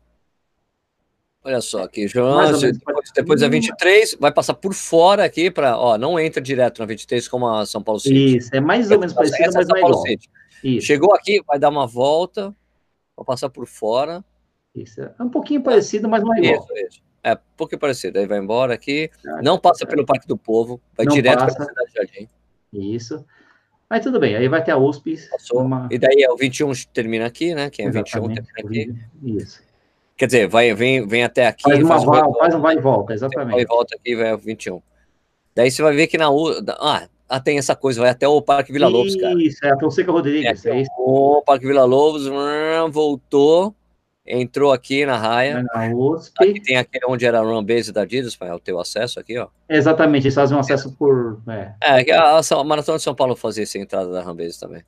olha 1.44 1.60
só 1.60 1.84
aqui, 1.84 2.00
Mais 2.00 2.10
João, 2.12 2.60
depois, 2.60 3.10
depois 3.14 3.40
da 3.40 3.48
23, 3.48 4.16
vai 4.20 4.32
passar 4.32 4.54
por 4.54 4.74
fora 4.74 5.24
aqui 5.24 5.50
para, 5.50 5.78
ó, 5.78 5.96
não 5.98 6.18
entra 6.18 6.40
direto 6.40 6.78
na 6.80 6.86
23 6.86 7.26
como 7.28 7.48
a 7.48 7.64
São 7.66 7.82
Paulo 7.82 8.00
City. 8.00 8.36
Isso, 8.36 8.50
é 8.54 8.60
mais 8.60 8.90
ou 8.90 8.98
menos 8.98 9.12
parecido, 9.14 9.42
é 9.42 9.46
mas 9.46 9.54
São 9.54 9.64
não 9.68 9.76
é 9.76 9.80
Paulo 9.80 10.04
igual. 10.06 10.80
Chegou 10.82 11.14
aqui, 11.14 11.42
vai 11.46 11.58
dar 11.58 11.68
uma 11.70 11.86
volta, 11.86 12.54
vai 13.16 13.24
passar 13.26 13.48
por 13.48 13.66
fora. 13.66 14.24
isso. 14.74 15.00
É 15.00 15.22
um 15.22 15.28
pouquinho 15.30 15.62
parecido, 15.62 16.08
mas 16.08 16.22
não 16.22 16.34
é 16.34 16.38
igual. 16.40 16.64
Isso, 16.64 16.86
isso. 16.86 17.02
É, 17.22 17.34
um 17.34 17.38
pouco 17.56 17.76
parecido. 17.78 18.18
Aí 18.18 18.26
vai 18.26 18.38
embora 18.38 18.72
aqui, 18.74 19.10
Ah, 19.26 19.42
não 19.42 19.58
passa 19.58 19.86
pelo 19.86 20.06
Parque 20.06 20.26
do 20.26 20.38
Povo, 20.38 20.80
vai 20.96 21.04
Não 21.06 21.14
direto 21.14 21.38
para 21.38 21.46
a 21.46 21.50
Cidade 21.50 21.92
Jardim. 21.94 22.28
Isso. 22.72 23.24
Mas 23.90 24.02
tudo 24.04 24.20
bem, 24.20 24.36
aí 24.36 24.46
vai 24.48 24.62
ter 24.62 24.70
a 24.70 24.78
USP. 24.78 25.16
Uma- 25.52 25.88
E 25.90 25.98
daí 25.98 26.22
é 26.22 26.30
o 26.30 26.36
21 26.36 26.72
termina 26.92 27.26
aqui, 27.26 27.54
né? 27.54 27.68
Quem 27.68 27.86
é 27.86 27.90
21 27.90 28.30
Exatamente. 28.30 28.52
termina 28.54 28.92
aqui. 29.22 29.32
Isso. 29.36 29.62
Quer 30.20 30.26
dizer, 30.26 30.48
vai, 30.48 30.74
vem, 30.74 31.06
vem 31.08 31.24
até 31.24 31.46
aqui, 31.46 31.62
Faz, 31.62 31.78
uma 31.80 31.88
faz, 31.88 32.04
vai, 32.04 32.16
retorno, 32.18 32.38
faz 32.38 32.54
um 32.54 32.60
vai 32.60 32.74
e 32.76 32.78
volta, 32.78 33.04
vai 33.06 33.14
e 33.14 33.16
exatamente. 33.16 33.66
volta 33.66 33.96
aqui, 33.96 34.14
vai 34.14 34.30
ao 34.32 34.36
21. 34.36 34.82
Daí 35.56 35.70
você 35.70 35.80
vai 35.80 35.94
ver 35.96 36.08
que 36.08 36.18
na 36.18 36.28
U. 36.28 36.50
Ah, 36.78 37.08
ah, 37.26 37.40
tem 37.40 37.56
essa 37.56 37.74
coisa, 37.74 38.02
vai 38.02 38.10
até 38.10 38.28
o 38.28 38.42
Parque 38.42 38.70
Vila 38.70 38.86
Lobos, 38.86 39.16
cara. 39.16 39.42
Isso, 39.42 39.64
é 39.64 39.70
a 39.72 39.78
Fonseca 39.78 40.10
É, 40.10 40.12
Rodrigues. 40.12 40.66
aqui, 40.66 40.68
É 40.76 40.82
isso. 40.82 40.90
o 40.98 41.40
Parque 41.40 41.66
Vila 41.66 41.86
Lobos, 41.86 42.26
hum, 42.26 42.90
voltou, 42.90 43.74
entrou 44.26 44.74
aqui 44.74 45.06
na 45.06 45.16
raia. 45.16 45.62
Na 45.62 45.88
USP. 45.88 46.34
Aqui 46.38 46.60
tem 46.60 46.76
aquele 46.76 47.06
onde 47.08 47.24
era 47.24 47.38
a 47.38 47.42
Run 47.42 47.64
Base 47.64 47.90
da 47.90 48.02
Adidas, 48.02 48.36
para 48.36 48.54
o 48.54 48.60
teu 48.60 48.78
acesso 48.78 49.18
aqui, 49.18 49.38
ó. 49.38 49.48
Exatamente, 49.70 50.24
eles 50.26 50.34
fazem 50.34 50.54
um 50.54 50.60
acesso 50.60 50.94
por. 50.98 51.40
É, 51.48 51.72
É, 52.02 52.12
a, 52.12 52.38
a 52.40 52.64
Maratona 52.64 52.98
de 52.98 53.04
São 53.04 53.14
Paulo 53.14 53.34
fazia 53.34 53.62
essa 53.62 53.78
entrada 53.78 54.12
da 54.12 54.20
Run 54.20 54.34
Base 54.34 54.60
também. 54.60 54.82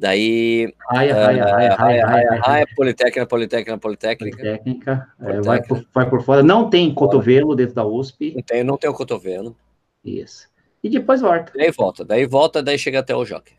Daí, 0.00 0.74
raia, 0.90 1.10
é, 1.10 1.12
raia, 1.12 1.44
raia, 1.44 1.44
raia, 1.44 1.76
raia, 1.76 2.06
raia, 2.06 2.40
raia, 2.40 2.66
Politécnica, 2.74 3.26
Politécnica, 3.26 3.76
Politécnica. 3.76 4.42
Técnica, 4.42 5.08
é, 5.20 5.40
vai, 5.42 5.62
por, 5.62 5.84
vai 5.92 6.08
por 6.08 6.22
fora. 6.22 6.42
Não 6.42 6.70
tem 6.70 6.94
cotovelo 6.94 7.54
dentro 7.54 7.74
da 7.74 7.84
USP. 7.84 8.32
Não 8.34 8.42
tem, 8.42 8.64
não 8.64 8.78
tem 8.78 8.88
o 8.88 8.94
cotovelo. 8.94 9.54
Isso. 10.02 10.48
E 10.82 10.88
depois 10.88 11.20
volta. 11.20 11.52
Daí 11.54 11.70
volta, 11.70 12.02
daí 12.02 12.26
volta, 12.26 12.62
daí 12.62 12.78
chega 12.78 13.00
até 13.00 13.14
o 13.14 13.26
Jockey. 13.26 13.52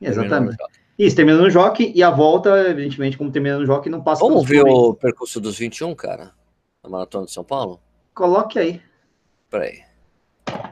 Exatamente. 0.00 0.56
Isso, 0.96 1.16
termina 1.16 1.38
no 1.38 1.50
Jockey 1.50 1.92
e 1.92 2.00
a 2.00 2.10
volta, 2.10 2.50
evidentemente, 2.70 3.18
como 3.18 3.32
termina 3.32 3.58
no 3.58 3.66
Jockey, 3.66 3.90
não 3.90 4.00
passa 4.00 4.24
Vamos 4.24 4.48
ver 4.48 4.62
o 4.62 4.94
percurso 4.94 5.40
dos 5.40 5.58
21, 5.58 5.96
cara? 5.96 6.30
Da 6.80 6.88
Maratona 6.88 7.26
de 7.26 7.32
São 7.32 7.42
Paulo? 7.42 7.80
Coloque 8.14 8.56
aí. 8.56 8.80
Peraí. 9.50 9.80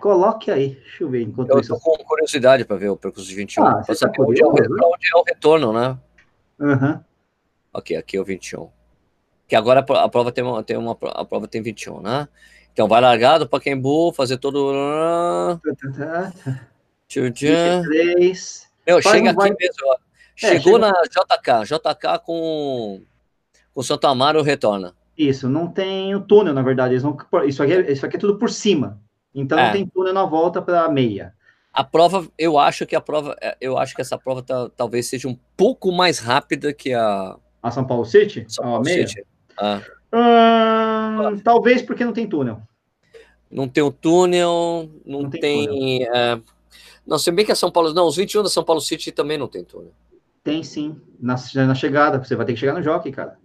Coloque 0.01 0.51
aí. 0.51 0.71
Deixa 0.75 1.03
eu 1.05 1.11
ver 1.11 1.23
enquanto 1.23 1.51
Eu 1.51 1.61
isso. 1.61 1.75
tô 1.75 1.81
com 1.81 1.97
curiosidade 2.05 2.65
para 2.65 2.77
ver 2.77 2.89
o 2.91 2.97
percurso 2.97 3.27
dos 3.29 3.37
21. 3.37 3.65
Ah, 3.65 3.75
pra 3.77 3.83
você 3.85 3.93
tá 3.93 3.95
saber 4.13 4.21
onde, 4.23 4.43
é 4.43 4.47
o, 4.47 4.53
pra 4.53 4.65
onde 4.65 5.09
é 5.13 5.17
o 5.19 5.23
retorno, 5.23 5.73
né? 5.73 5.99
Aham. 6.61 7.05
Ok, 7.73 7.97
aqui 7.97 8.17
é 8.17 8.21
o 8.21 8.25
21. 8.25 8.69
Que 9.49 9.55
agora 9.57 9.81
a 9.81 9.83
pro- 9.83 9.97
a 9.97 10.09
prova 10.09 10.33
tem 10.33 10.43
uma, 10.45 10.63
tem 10.63 10.77
uma 10.77 10.97
a 11.03 11.25
prova 11.25 11.47
tem 11.47 11.63
21, 11.63 12.01
né? 12.01 12.29
Então 12.73 12.89
vai 12.89 13.01
largado 13.01 13.47
para 13.49 13.59
Pacaembu, 13.59 14.13
fazer 14.13 14.37
todo. 14.39 14.73
Tá, 15.93 16.33
tá. 16.45 16.61
Tchutchã. 17.09 17.83
23. 17.83 18.67
Meu, 18.87 19.03
Faz 19.03 19.17
chega 19.17 19.31
um 19.31 19.35
vai- 19.35 19.51
aqui 19.51 19.57
mesmo. 19.65 19.93
É, 19.95 19.99
Chegou 20.37 20.75
chega- 20.75 20.79
na 20.79 20.93
JK. 21.03 21.65
JK 21.65 22.19
com 22.25 23.03
com 23.73 23.83
Santo 23.83 24.07
Amaro 24.07 24.43
retorna. 24.43 24.95
Isso, 25.17 25.49
não 25.49 25.69
tem 25.69 26.15
o 26.15 26.21
túnel, 26.21 26.53
na 26.55 26.63
verdade. 26.63 26.95
Isso, 27.47 27.63
aqui, 27.63 27.73
é- 27.73 27.93
isso 27.93 28.05
aqui 28.07 28.17
é 28.17 28.19
tudo 28.21 28.39
por 28.39 28.51
cima. 28.51 29.01
Então 29.37 29.59
É. 29.59 29.67
não 29.67 29.73
tem 29.73 29.87
túnel 29.87 30.13
na 30.15 30.25
volta 30.25 30.61
para 30.63 30.89
meia. 30.89 31.33
A 31.73 31.85
prova, 31.85 32.27
eu 32.39 32.59
acho 32.59 32.87
que 32.87 32.97
a 32.97 33.01
prova, 33.03 33.37
é, 33.41 33.55
eu 33.61 33.77
acho 33.77 33.95
que 33.95 34.01
essa 34.01 34.17
prova 34.19 34.43
tá- 34.43 34.71
talvez 34.75 35.07
seja 35.09 35.29
um 35.29 35.39
pouco 35.57 35.93
mais 35.93 36.19
rápida 36.19 36.73
que 36.73 36.95
a 36.95 37.37
A 37.63 37.71
São 37.71 37.85
Paulo 37.87 38.05
City? 38.07 38.47
São 38.49 38.65
a 38.65 38.69
Paulo 38.69 38.85
meia? 38.85 39.07
City. 39.07 39.23
Ah, 39.59 39.81
Ahn, 40.13 41.39
talvez 41.45 41.83
porque 41.83 42.05
não 42.05 42.13
tem 42.13 42.27
túnel. 42.27 42.61
não 43.51 43.69
tem 43.69 43.83
o 43.83 43.91
túnel, 43.93 44.91
não, 45.05 45.23
Não 45.23 45.31
tem 45.31 45.41
tem. 45.41 46.03
é, 46.09 46.41
não, 47.07 47.19
se 47.19 47.31
bem 47.31 47.45
que 47.45 47.53
a 47.53 47.57
São 47.57 47.71
Paulo. 47.71 47.93
Não, 47.95 48.07
os 48.07 48.17
21 48.17 48.43
da 48.43 48.49
São 48.49 48.65
Paulo 48.65 48.81
City 48.81 49.13
também 49.13 49.37
não 49.39 49.47
tem 49.47 49.63
túnel. 49.63 49.93
Tem 50.43 50.63
sim. 50.63 50.97
Na, 51.21 51.37
na 51.55 51.75
chegada. 51.75 52.23
Você 52.23 52.35
vai 52.37 52.47
ter 52.47 52.55
que 52.55 52.59
chegar 52.61 52.75
no 52.75 52.83
jockey, 52.83 53.13
cara. 53.13 53.37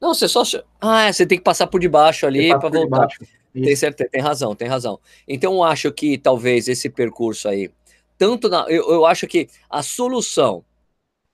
Não, 0.00 0.12
você 0.14 0.26
só. 0.28 0.42
Ah, 0.80 1.04
é, 1.04 1.12
você 1.12 1.24
tem 1.26 1.38
que 1.38 1.44
passar 1.44 1.66
por 1.68 1.78
debaixo 1.80 2.26
ali 2.26 2.48
para 2.48 2.68
voltar. 2.68 3.06
debaixo. 3.06 3.18
Tem, 3.52 3.76
certeza, 3.76 4.10
tem 4.10 4.20
razão, 4.22 4.54
tem 4.54 4.68
razão. 4.68 4.98
Então 5.28 5.54
eu 5.54 5.62
acho 5.64 5.92
que 5.92 6.16
talvez 6.18 6.68
esse 6.68 6.88
percurso 6.88 7.48
aí, 7.48 7.70
tanto 8.18 8.48
na, 8.48 8.64
eu, 8.68 8.90
eu 8.90 9.06
acho 9.06 9.26
que 9.26 9.48
a 9.68 9.82
solução, 9.82 10.64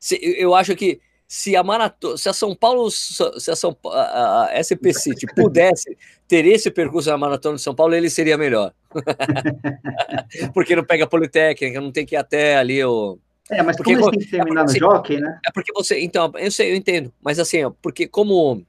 se- 0.00 0.20
eu 0.22 0.54
acho 0.54 0.76
que 0.76 1.00
se 1.28 1.56
a 1.56 1.62
maratona, 1.62 2.16
se 2.16 2.28
a 2.28 2.32
São 2.32 2.54
Paulo, 2.56 2.90
se 2.90 3.50
a 3.50 3.56
São 3.56 3.76
a, 3.86 4.46
a 4.46 4.54
SP 4.58 4.92
City 4.94 5.26
pudesse 5.34 5.96
ter 6.26 6.46
esse 6.46 6.70
percurso 6.70 7.10
na 7.10 7.18
maratona 7.18 7.56
de 7.56 7.62
São 7.62 7.74
Paulo, 7.74 7.94
ele 7.94 8.10
seria 8.10 8.38
melhor. 8.38 8.72
Porque 10.54 10.76
não 10.76 10.84
pega 10.84 11.04
a 11.04 11.06
Politécnica, 11.06 11.80
não 11.80 11.92
tem 11.92 12.06
que 12.06 12.14
ir 12.14 12.18
até 12.18 12.56
ali 12.56 12.82
o 12.84 13.18
É, 13.50 13.62
mas 13.62 13.76
Porque 13.76 13.94
como 13.94 14.06
eles 14.08 14.10
têm 14.10 14.18
que 14.26 14.30
terminar 14.30 14.64
no 14.64 14.70
assim, 14.70 14.78
jockey, 14.78 15.20
né? 15.20 15.38
é 15.46 15.50
porque 15.52 15.72
você, 15.72 16.00
então, 16.00 16.32
eu 16.36 16.50
sei, 16.50 16.72
eu 16.72 16.76
entendo, 16.76 17.12
mas 17.22 17.38
assim, 17.38 17.64
ó, 17.64 17.70
porque 17.82 18.06
como 18.06 18.64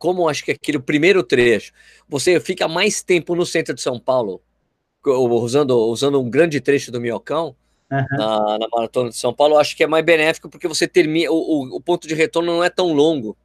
como 0.00 0.30
acho 0.30 0.42
que 0.42 0.52
aquele 0.52 0.78
primeiro 0.78 1.22
trecho, 1.22 1.72
você 2.08 2.40
fica 2.40 2.66
mais 2.66 3.02
tempo 3.02 3.36
no 3.36 3.44
centro 3.44 3.74
de 3.74 3.82
São 3.82 4.00
Paulo, 4.00 4.40
usando 5.04 5.76
usando 5.78 6.18
um 6.20 6.30
grande 6.30 6.58
trecho 6.58 6.90
do 6.90 6.98
Minhocão 7.00 7.54
Aham. 7.92 8.06
na, 8.10 8.58
na 8.60 8.68
maratona 8.72 9.10
de 9.10 9.16
São 9.16 9.34
Paulo, 9.34 9.58
acho 9.58 9.76
que 9.76 9.84
é 9.84 9.86
mais 9.86 10.02
benéfico 10.04 10.48
porque 10.48 10.66
você 10.66 10.88
termina 10.88 11.30
o, 11.30 11.76
o, 11.76 11.80
ponto 11.82 12.08
de 12.08 12.14
retorno 12.14 12.50
não 12.50 12.64
é 12.64 12.70
tão 12.70 12.94
longo, 12.94 13.36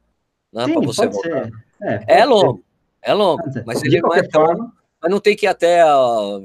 né, 0.50 0.64
para 0.66 0.80
você 0.80 1.06
voltar. 1.06 1.50
É, 1.82 2.04
É 2.06 2.18
ser. 2.20 2.24
longo, 2.24 2.64
é 3.02 3.12
longo, 3.12 3.52
ser. 3.52 3.64
mas 3.66 3.82
De 3.82 3.88
ele 3.88 4.00
não 4.00 4.14
é 4.14 4.22
tão, 4.22 4.46
forma, 4.46 4.72
mas 5.02 5.10
não 5.10 5.20
tem 5.20 5.36
que 5.36 5.44
ir 5.44 5.48
até 5.48 5.82
a 5.82 5.90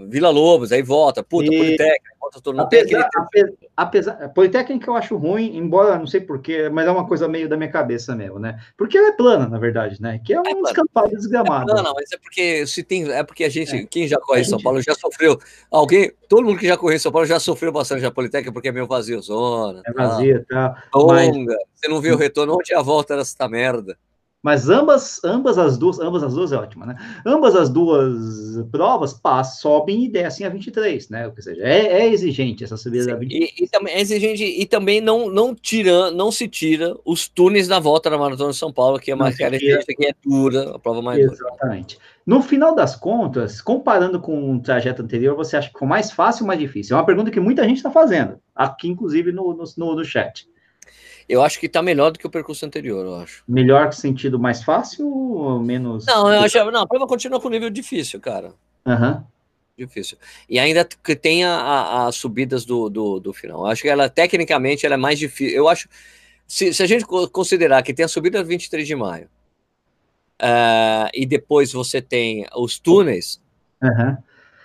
Vila 0.09 0.29
Lobos, 0.29 0.73
aí 0.73 0.81
volta, 0.81 1.23
puta, 1.23 1.45
E- 1.53 1.57
Politécnica, 1.57 2.10
não 2.53 2.67
tem 2.69 2.81
aquele 2.81 3.03
apesar, 3.03 3.51
apesar, 3.75 4.29
Politécnica 4.29 4.89
eu 4.89 4.95
acho 4.95 5.17
ruim, 5.17 5.55
embora 5.57 5.97
não 5.97 6.07
sei 6.07 6.21
porquê, 6.21 6.69
mas 6.69 6.87
é 6.87 6.91
uma 6.91 7.07
coisa 7.07 7.27
meio 7.27 7.49
da 7.49 7.57
minha 7.57 7.69
cabeça 7.69 8.15
mesmo, 8.15 8.39
né? 8.39 8.59
Porque 8.77 8.97
ela 8.97 9.09
é 9.09 9.11
plana, 9.11 9.47
na 9.47 9.57
verdade, 9.59 10.01
né? 10.01 10.19
Que 10.23 10.33
é 10.33 10.39
um 10.39 10.43
plana. 10.43 10.61
descampado 10.63 11.09
desgramado. 11.09 11.73
Não, 11.73 11.83
não, 11.83 11.93
mas 11.93 12.11
é 12.11 12.17
porque 12.17 12.65
se 12.67 12.83
tem, 12.83 13.11
é 13.11 13.23
porque 13.23 13.43
a 13.43 13.49
gente, 13.49 13.75
É. 13.75 13.85
quem 13.85 14.07
já 14.07 14.17
corre 14.19 14.41
em 14.41 14.45
São 14.45 14.59
Paulo 14.61 14.81
já 14.81 14.93
sofreu. 14.95 15.37
Alguém, 15.69 16.11
todo 16.29 16.45
mundo 16.45 16.59
que 16.59 16.67
já 16.67 16.77
correu 16.77 16.95
em 16.95 16.99
São 16.99 17.11
Paulo 17.11 17.27
já 17.27 17.39
sofreu 17.39 17.71
bastante 17.71 18.01
da 18.01 18.11
Politécnica 18.11 18.51
porque 18.53 18.69
é 18.69 18.71
meio 18.71 18.87
vazio 18.87 19.21
zona. 19.21 19.81
É 19.85 19.91
vazia, 19.91 20.45
tá? 20.49 20.83
Mas- 20.93 21.27
Longa. 21.35 21.57
Você 21.75 21.87
não 21.87 21.99
viu 21.99 22.13
o 22.13 22.17
retorno, 22.17 22.53
onde 22.55 22.73
é 22.73 22.77
a 22.77 22.81
volta 22.81 23.17
dessa 23.17 23.49
merda? 23.49 23.97
Mas 24.43 24.69
ambas, 24.69 25.23
ambas 25.23 25.57
as 25.59 25.77
duas, 25.77 25.99
ambas 25.99 26.23
as 26.23 26.33
duas 26.33 26.51
é 26.51 26.57
ótima, 26.57 26.87
né? 26.87 26.95
Ambas 27.23 27.55
as 27.55 27.69
duas 27.69 28.57
provas 28.71 29.13
passam, 29.13 29.61
sobem 29.61 30.05
e 30.05 30.09
descem 30.09 30.47
a 30.47 30.49
23, 30.49 31.09
né? 31.09 31.27
Ou 31.27 31.41
seja, 31.41 31.61
é, 31.61 32.01
é 32.01 32.07
exigente 32.11 32.63
essa 32.63 32.75
subida 32.75 33.05
da 33.05 33.15
23. 33.15 33.51
E, 33.51 33.63
e 33.63 33.67
também 33.67 33.93
é 33.93 34.01
exigente, 34.01 34.43
e 34.43 34.65
também 34.65 34.99
não, 34.99 35.29
não 35.29 35.53
tira, 35.53 36.09
não 36.09 36.31
se 36.31 36.47
tira 36.47 36.97
os 37.05 37.27
túneis 37.27 37.67
da 37.67 37.79
volta 37.79 38.09
da 38.09 38.17
Maratona 38.17 38.49
de 38.49 38.57
São 38.57 38.73
Paulo, 38.73 38.99
que 38.99 39.11
é 39.11 39.15
uma 39.15 39.31
característica 39.31 39.93
que 39.95 40.07
é 40.07 40.13
dura, 40.25 40.75
a 40.75 40.79
prova 40.79 41.03
mais 41.03 41.19
dura. 41.19 41.33
Exatamente. 41.33 41.99
No 42.25 42.41
final 42.41 42.73
das 42.73 42.95
contas, 42.95 43.61
comparando 43.61 44.19
com 44.19 44.55
o 44.55 44.59
trajeto 44.59 45.03
anterior, 45.03 45.35
você 45.35 45.57
acha 45.57 45.71
que 45.71 45.77
foi 45.77 45.87
mais 45.87 46.11
fácil 46.11 46.43
ou 46.43 46.47
mais 46.47 46.59
difícil? 46.59 46.95
É 46.95 46.99
uma 46.99 47.05
pergunta 47.05 47.29
que 47.29 47.39
muita 47.39 47.63
gente 47.63 47.77
está 47.77 47.91
fazendo, 47.91 48.39
aqui 48.55 48.87
inclusive 48.87 49.31
no, 49.31 49.53
no, 49.53 49.63
no, 49.77 49.95
no 49.95 50.05
chat. 50.05 50.49
Eu 51.31 51.41
acho 51.41 51.57
que 51.61 51.69
tá 51.69 51.81
melhor 51.81 52.11
do 52.11 52.19
que 52.19 52.27
o 52.27 52.29
percurso 52.29 52.65
anterior, 52.65 53.05
eu 53.05 53.15
acho. 53.15 53.41
Melhor 53.47 53.93
sentido 53.93 54.37
mais 54.37 54.61
fácil 54.61 55.07
ou 55.07 55.61
menos? 55.61 56.05
Não, 56.05 56.29
eu 56.29 56.41
acho, 56.41 56.71
não, 56.71 56.81
a 56.81 56.87
prova 56.87 57.07
continua 57.07 57.39
com 57.39 57.47
nível 57.47 57.69
difícil, 57.69 58.19
cara. 58.19 58.53
Aham. 58.85 59.25
Difícil. 59.77 60.17
E 60.49 60.59
ainda 60.59 60.83
que 60.83 61.15
tem 61.15 61.45
a- 61.45 61.55
a- 61.55 62.07
as 62.07 62.15
subidas 62.17 62.65
do, 62.65 62.89
do, 62.89 63.19
do 63.21 63.31
final. 63.33 63.59
Eu 63.61 63.67
acho 63.67 63.81
que 63.81 63.87
ela, 63.87 64.09
tecnicamente, 64.09 64.85
ela 64.85 64.95
é 64.95 64.97
mais 64.97 65.17
difícil. 65.17 65.55
Eu 65.57 65.69
acho. 65.69 65.87
Se, 66.45 66.73
se 66.73 66.83
a 66.83 66.85
gente 66.85 67.05
co- 67.05 67.29
considerar 67.29 67.81
que 67.81 67.93
tem 67.93 68.03
a 68.03 68.09
subida 68.09 68.43
23 68.43 68.85
de 68.85 68.93
maio, 68.93 69.29
uh, 70.41 71.07
e 71.13 71.25
depois 71.25 71.71
você 71.71 72.01
tem 72.01 72.45
os 72.55 72.77
túneis, 72.77 73.41
uhum. 73.81 74.17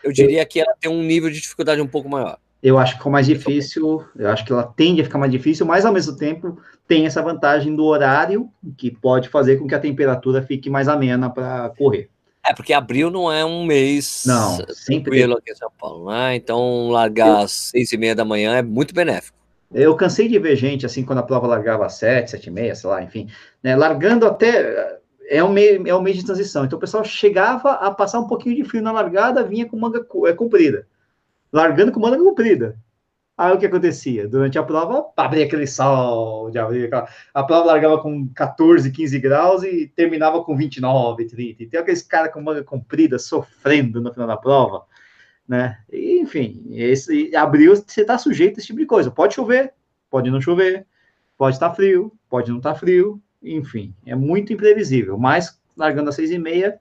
eu 0.03 0.11
diria 0.13 0.45
que 0.45 0.61
ela 0.61 0.75
tem 0.81 0.91
um 0.91 1.03
nível 1.03 1.31
de 1.31 1.41
dificuldade 1.41 1.81
um 1.81 1.87
pouco 1.87 2.09
maior. 2.09 2.39
Eu 2.67 2.79
acho 2.79 2.95
que 2.95 2.99
ficou 2.99 3.13
mais 3.13 3.27
difícil, 3.27 4.05
eu 4.19 4.29
acho 4.29 4.45
que 4.45 4.53
ela 4.53 4.65
tende 4.65 5.01
a 5.01 5.05
ficar 5.05 5.19
mais 5.19 5.31
difícil, 5.31 5.65
mas 5.65 5.87
ao 5.87 5.93
mesmo 5.93 6.17
tempo 6.17 6.59
tem 6.89 7.07
essa 7.07 7.23
vantagem 7.23 7.77
do 7.77 7.85
horário, 7.85 8.51
que 8.77 8.91
pode 8.91 9.29
fazer 9.29 9.57
com 9.57 9.69
que 9.69 9.75
a 9.77 9.79
temperatura 9.79 10.43
fique 10.43 10.69
mais 10.69 10.89
amena 10.89 11.31
para 11.31 11.73
correr. 11.79 12.11
É, 12.45 12.53
porque 12.53 12.73
abril 12.73 13.09
não 13.09 13.31
é 13.31 13.45
um 13.45 13.65
mês 13.65 14.25
não, 14.27 14.59
tranquilo 14.85 15.35
aqui 15.35 15.53
em 15.53 15.55
São 15.55 15.71
Paulo, 15.79 16.11
né? 16.11 16.35
Então, 16.35 16.89
largar 16.91 17.29
eu, 17.29 17.37
às 17.37 17.53
seis 17.53 17.93
e 17.93 17.97
meia 17.97 18.17
da 18.17 18.25
manhã 18.25 18.57
é 18.57 18.63
muito 18.63 18.93
benéfico. 18.93 19.39
Eu 19.73 19.95
cansei 19.95 20.27
de 20.27 20.37
ver 20.37 20.57
gente, 20.57 20.85
assim, 20.85 21.05
quando 21.05 21.21
a 21.21 21.23
prova 21.23 21.47
largava 21.47 21.87
às 21.87 21.95
sete, 21.95 22.33
sete 22.33 22.49
e 22.49 22.51
meia, 22.51 22.75
sei 22.75 22.91
lá, 22.91 23.01
enfim, 23.01 23.29
né, 23.63 23.77
largando 23.77 24.27
até... 24.27 24.99
É 25.31 25.43
um, 25.43 25.53
meio, 25.53 25.87
é 25.87 25.95
um 25.95 26.03
mês 26.03 26.17
de 26.17 26.25
transição. 26.25 26.65
Então, 26.65 26.77
o 26.77 26.81
pessoal 26.81 27.05
chegava 27.05 27.75
a 27.75 27.93
passar 27.93 28.19
um 28.19 28.27
pouquinho 28.27 28.57
de 28.57 28.65
frio 28.65 28.83
na 28.83 28.91
largada, 28.91 29.45
vinha 29.45 29.67
com 29.67 29.77
manga 29.77 30.05
é, 30.25 30.33
comprida. 30.33 30.85
Largando 31.57 31.91
com 31.91 31.99
manga 31.99 32.19
comprida. 32.19 32.79
Aí 33.35 33.51
o 33.51 33.59
que 33.59 33.65
acontecia? 33.65 34.29
Durante 34.29 34.59
a 34.59 34.63
prova, 34.63 35.07
abria 35.17 35.47
aquele 35.47 35.67
sol 35.67 36.51
de 36.51 36.59
abril. 36.59 36.91
A 37.33 37.43
prova 37.43 37.65
largava 37.65 37.99
com 37.99 38.29
14, 38.29 38.91
15 38.91 39.19
graus 39.19 39.63
e 39.63 39.87
terminava 39.97 40.45
com 40.45 40.55
29, 40.55 41.25
30. 41.25 41.63
E 41.63 41.67
tem 41.67 41.81
aqueles 41.81 42.03
caras 42.03 42.31
com 42.31 42.43
manga 42.43 42.63
comprida 42.63 43.19
sofrendo 43.19 44.03
no 44.03 44.13
final 44.13 44.29
da 44.29 44.37
prova, 44.37 44.85
né? 45.49 45.79
E, 45.91 46.21
enfim, 46.21 46.63
esse 46.73 47.35
abril 47.35 47.75
você 47.75 48.03
está 48.03 48.19
sujeito 48.19 48.57
a 48.57 48.59
esse 48.59 48.67
tipo 48.67 48.79
de 48.79 48.85
coisa. 48.85 49.11
Pode 49.11 49.35
chover, 49.35 49.73
pode 50.11 50.31
não 50.31 50.43
chover, 50.43 50.87
pode 51.39 51.57
estar 51.57 51.71
tá 51.71 51.75
frio, 51.75 52.13
pode 52.29 52.51
não 52.51 52.59
estar 52.59 52.75
tá 52.75 52.79
frio, 52.79 53.19
enfim, 53.43 53.95
é 54.05 54.15
muito 54.15 54.53
imprevisível. 54.53 55.17
Mas 55.17 55.59
largando 55.75 56.11
às 56.11 56.17
seis 56.17 56.31
e 56.31 56.39
meia, 56.39 56.79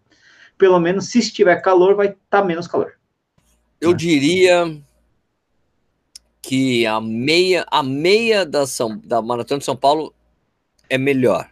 pelo 0.58 0.82
menos 0.82 1.06
se 1.06 1.20
estiver 1.20 1.62
calor, 1.62 1.96
vai 1.96 2.08
estar 2.08 2.42
tá 2.42 2.44
menos 2.44 2.68
calor. 2.68 2.96
Eu 3.80 3.92
né? 3.92 3.98
diria 3.98 4.82
que 6.42 6.86
a 6.86 7.02
meia, 7.02 7.66
a 7.70 7.82
meia 7.82 8.46
da, 8.46 8.68
São, 8.68 9.00
da 9.04 9.22
Maratona 9.22 9.60
de 9.60 9.66
São 9.66 9.76
Paulo 9.76 10.14
é 10.90 10.98
melhor 10.98 11.50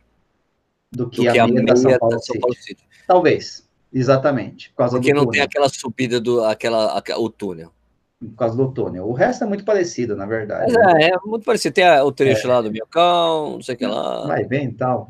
do 0.91 1.09
que, 1.09 1.23
do 1.23 1.29
a, 1.29 1.33
que 1.33 1.39
a, 1.39 1.47
meia 1.47 1.65
da 1.65 1.75
São 1.75 1.97
Paulo, 1.97 2.15
da 2.15 2.21
São 2.21 2.39
Paulo 2.39 2.55
City. 2.55 2.67
City. 2.67 2.83
Talvez, 3.07 3.67
exatamente. 3.91 4.69
Por 4.69 4.77
causa 4.77 4.97
Porque 4.97 5.13
não 5.13 5.21
túnel. 5.21 5.31
tem 5.31 5.41
aquela 5.41 5.69
subida 5.69 6.21
do 6.21 6.43
aquela, 6.43 7.01
o 7.17 7.29
túnel. 7.29 7.71
Por 8.19 8.35
causa 8.37 8.55
do 8.55 8.71
túnel. 8.71 9.05
O 9.05 9.13
resto 9.13 9.43
é 9.43 9.47
muito 9.47 9.65
parecido, 9.65 10.15
na 10.15 10.25
verdade. 10.25 10.73
É, 11.01 11.09
é 11.09 11.17
muito 11.25 11.43
parecido. 11.43 11.73
Tem 11.73 11.85
o 11.99 12.11
trecho 12.11 12.47
é. 12.47 12.49
lá 12.49 12.61
do 12.61 12.71
Minhocão, 12.71 13.53
não 13.53 13.61
sei 13.61 13.75
o 13.75 13.77
que 13.77 13.85
lá. 13.85 14.27
Vai 14.27 14.45
bem 14.45 14.67
e 14.67 14.73
tal. 14.73 15.09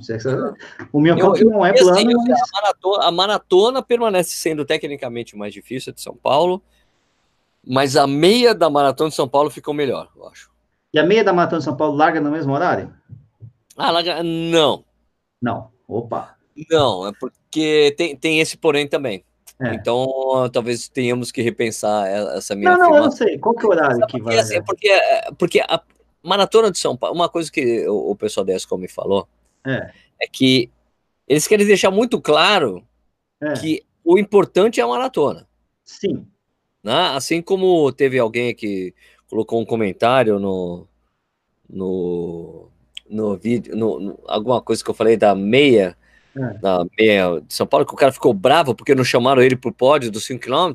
O 0.91 0.99
Minhocão 0.99 1.33
que 1.33 1.43
não 1.43 1.63
é 1.63 1.73
plano. 1.73 1.91
Assim, 1.91 2.05
mas... 2.05 2.41
a, 2.41 2.45
maratona, 2.53 3.03
a 3.05 3.11
maratona 3.11 3.83
permanece 3.83 4.31
sendo 4.31 4.65
tecnicamente 4.65 5.35
mais 5.35 5.53
difícil 5.53 5.93
de 5.93 6.01
São 6.01 6.15
Paulo 6.15 6.63
mas 7.65 7.95
a 7.95 8.05
meia 8.05 8.53
da 8.53 8.69
Maratona 8.69 9.09
de 9.09 9.15
São 9.15 9.27
Paulo 9.27 9.49
ficou 9.49 9.73
melhor, 9.73 10.09
eu 10.15 10.27
acho. 10.27 10.51
E 10.93 10.99
a 10.99 11.05
meia 11.05 11.23
da 11.23 11.33
Maratona 11.33 11.59
de 11.59 11.65
São 11.65 11.75
Paulo 11.75 11.95
larga 11.95 12.21
no 12.21 12.31
mesmo 12.31 12.53
horário? 12.53 12.93
Ah, 13.75 13.91
larga. 13.91 14.21
Não. 14.21 14.85
Não. 15.41 15.71
Opa. 15.87 16.35
Não, 16.69 17.07
é 17.07 17.11
porque 17.19 17.93
tem, 17.97 18.15
tem 18.15 18.39
esse 18.39 18.57
porém 18.57 18.87
também. 18.87 19.23
É. 19.59 19.73
Então, 19.73 20.07
talvez 20.51 20.89
tenhamos 20.89 21.31
que 21.31 21.41
repensar 21.41 22.07
essa 22.35 22.55
minha 22.55 22.71
Não, 22.71 22.89
não, 22.89 22.95
eu 22.95 23.03
não 23.03 23.11
sei. 23.11 23.37
Qual 23.39 23.55
que 23.55 23.65
é 23.65 23.67
o 23.67 23.71
horário 23.71 23.99
porque, 23.99 24.17
que 24.17 24.23
vai? 24.23 24.37
Assim, 24.37 24.61
porque, 24.63 24.89
porque 25.37 25.59
a 25.61 25.81
Maratona 26.21 26.71
de 26.71 26.77
São 26.77 26.95
Paulo, 26.97 27.15
uma 27.15 27.29
coisa 27.29 27.51
que 27.51 27.87
o, 27.87 28.11
o 28.11 28.15
pessoal 28.15 28.45
da 28.45 28.53
ESCOM 28.53 28.77
me 28.77 28.87
falou 28.87 29.27
é. 29.65 29.91
é 30.21 30.27
que 30.31 30.69
eles 31.27 31.47
querem 31.47 31.65
deixar 31.65 31.91
muito 31.91 32.19
claro 32.21 32.83
é. 33.41 33.53
que 33.53 33.83
o 34.03 34.17
importante 34.17 34.79
é 34.79 34.83
a 34.83 34.87
maratona. 34.87 35.47
Sim. 35.83 36.27
Né? 36.83 37.11
Assim 37.15 37.41
como 37.41 37.91
teve 37.91 38.19
alguém 38.19 38.53
que 38.53 38.93
colocou 39.29 39.61
um 39.61 39.65
comentário 39.65 40.37
no, 40.37 40.87
no, 41.69 42.69
no 43.09 43.37
vídeo, 43.37 43.75
no, 43.75 43.99
no 43.99 44.19
alguma 44.27 44.61
coisa 44.61 44.83
que 44.83 44.89
eu 44.89 44.93
falei 44.93 45.15
da 45.15 45.33
meia, 45.33 45.97
é. 46.35 46.53
da 46.59 46.85
meia 46.97 47.41
de 47.41 47.53
São 47.53 47.65
Paulo, 47.65 47.85
que 47.85 47.93
o 47.93 47.97
cara 47.97 48.11
ficou 48.11 48.33
bravo 48.33 48.75
porque 48.75 48.93
não 48.93 49.03
chamaram 49.03 49.41
ele 49.41 49.55
para 49.55 49.69
o 49.69 49.73
pódio 49.73 50.11
dos 50.11 50.25
5 50.25 50.43
km. 50.43 50.73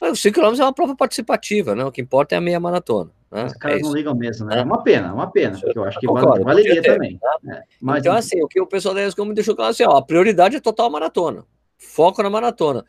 Os 0.00 0.22
5 0.22 0.40
km 0.40 0.58
é 0.58 0.64
uma 0.64 0.72
prova 0.72 0.96
participativa, 0.96 1.74
né? 1.74 1.84
O 1.84 1.92
que 1.92 2.00
importa 2.00 2.34
é 2.34 2.38
a 2.38 2.40
meia 2.40 2.58
maratona. 2.58 3.10
Né? 3.30 3.44
Os 3.44 3.52
caras 3.54 3.78
é 3.78 3.82
não 3.82 3.92
ligam 3.92 4.14
mesmo, 4.14 4.46
né? 4.46 4.60
É 4.60 4.62
uma 4.62 4.82
pena, 4.82 5.12
uma 5.12 5.30
pena, 5.30 5.58
porque 5.58 5.78
eu 5.78 5.84
acho 5.84 6.00
que 6.00 6.06
concordo, 6.06 6.44
valeria 6.44 6.80
ter, 6.80 6.94
também. 6.94 7.20
Né? 7.42 7.58
É, 7.58 7.62
mas, 7.80 8.00
então, 8.00 8.14
assim, 8.14 8.42
o 8.42 8.48
que 8.48 8.60
o 8.60 8.66
pessoal 8.66 8.94
da 8.94 9.06
ESCOM 9.06 9.26
me 9.26 9.34
deixou 9.34 9.54
claro 9.54 9.70
assim, 9.70 9.84
ó, 9.84 9.96
a 9.96 10.02
prioridade 10.02 10.56
é 10.56 10.60
total 10.60 10.90
maratona. 10.90 11.44
Foco 11.76 12.22
na 12.22 12.30
maratona. 12.30 12.84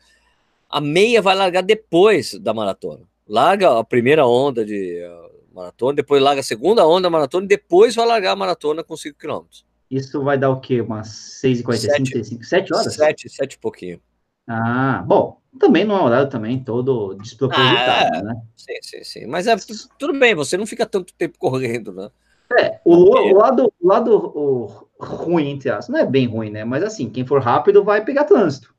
A 0.72 0.80
meia 0.80 1.20
vai 1.20 1.34
largar 1.34 1.62
depois 1.62 2.32
da 2.38 2.54
maratona. 2.54 3.02
Larga 3.28 3.78
a 3.78 3.84
primeira 3.84 4.26
onda 4.26 4.64
de 4.64 5.04
uh, 5.04 5.54
maratona, 5.54 5.96
depois 5.96 6.22
larga 6.22 6.40
a 6.40 6.42
segunda 6.42 6.86
onda 6.86 7.02
da 7.02 7.10
maratona 7.10 7.44
e 7.44 7.48
depois 7.48 7.94
vai 7.94 8.06
largar 8.06 8.32
a 8.32 8.36
maratona 8.36 8.82
com 8.82 8.96
5 8.96 9.18
km. 9.18 9.42
Isso 9.90 10.24
vai 10.24 10.38
dar 10.38 10.48
o 10.48 10.60
quê? 10.60 10.80
Umas 10.80 11.08
6h45, 11.44 12.42
7 12.42 12.72
horas? 12.72 12.94
7, 12.94 13.28
7 13.28 13.52
e 13.52 13.58
pouquinho. 13.58 14.00
Ah, 14.48 15.04
bom, 15.06 15.42
também 15.60 15.84
não 15.84 15.94
é 15.94 16.02
horário 16.02 16.30
também 16.30 16.58
todo 16.64 17.12
despropositado, 17.16 18.14
ah, 18.14 18.18
é. 18.18 18.22
né? 18.22 18.34
Sim, 18.56 18.78
sim, 18.80 19.04
sim. 19.04 19.26
Mas 19.26 19.46
é 19.46 19.54
tudo 19.98 20.18
bem, 20.18 20.34
você 20.34 20.56
não 20.56 20.64
fica 20.64 20.86
tanto 20.86 21.12
tempo 21.12 21.38
correndo, 21.38 21.92
né? 21.92 22.10
É, 22.58 22.80
o, 22.82 22.94
o 22.94 23.36
lado, 23.36 23.70
o 23.78 23.86
lado 23.86 24.32
o 24.34 24.86
ruim, 24.98 25.50
entre 25.50 25.68
aspas, 25.68 25.90
não 25.90 26.00
é 26.00 26.06
bem 26.06 26.26
ruim, 26.26 26.50
né? 26.50 26.64
Mas 26.64 26.82
assim, 26.82 27.10
quem 27.10 27.26
for 27.26 27.42
rápido 27.42 27.84
vai 27.84 28.02
pegar 28.02 28.24
trânsito 28.24 28.71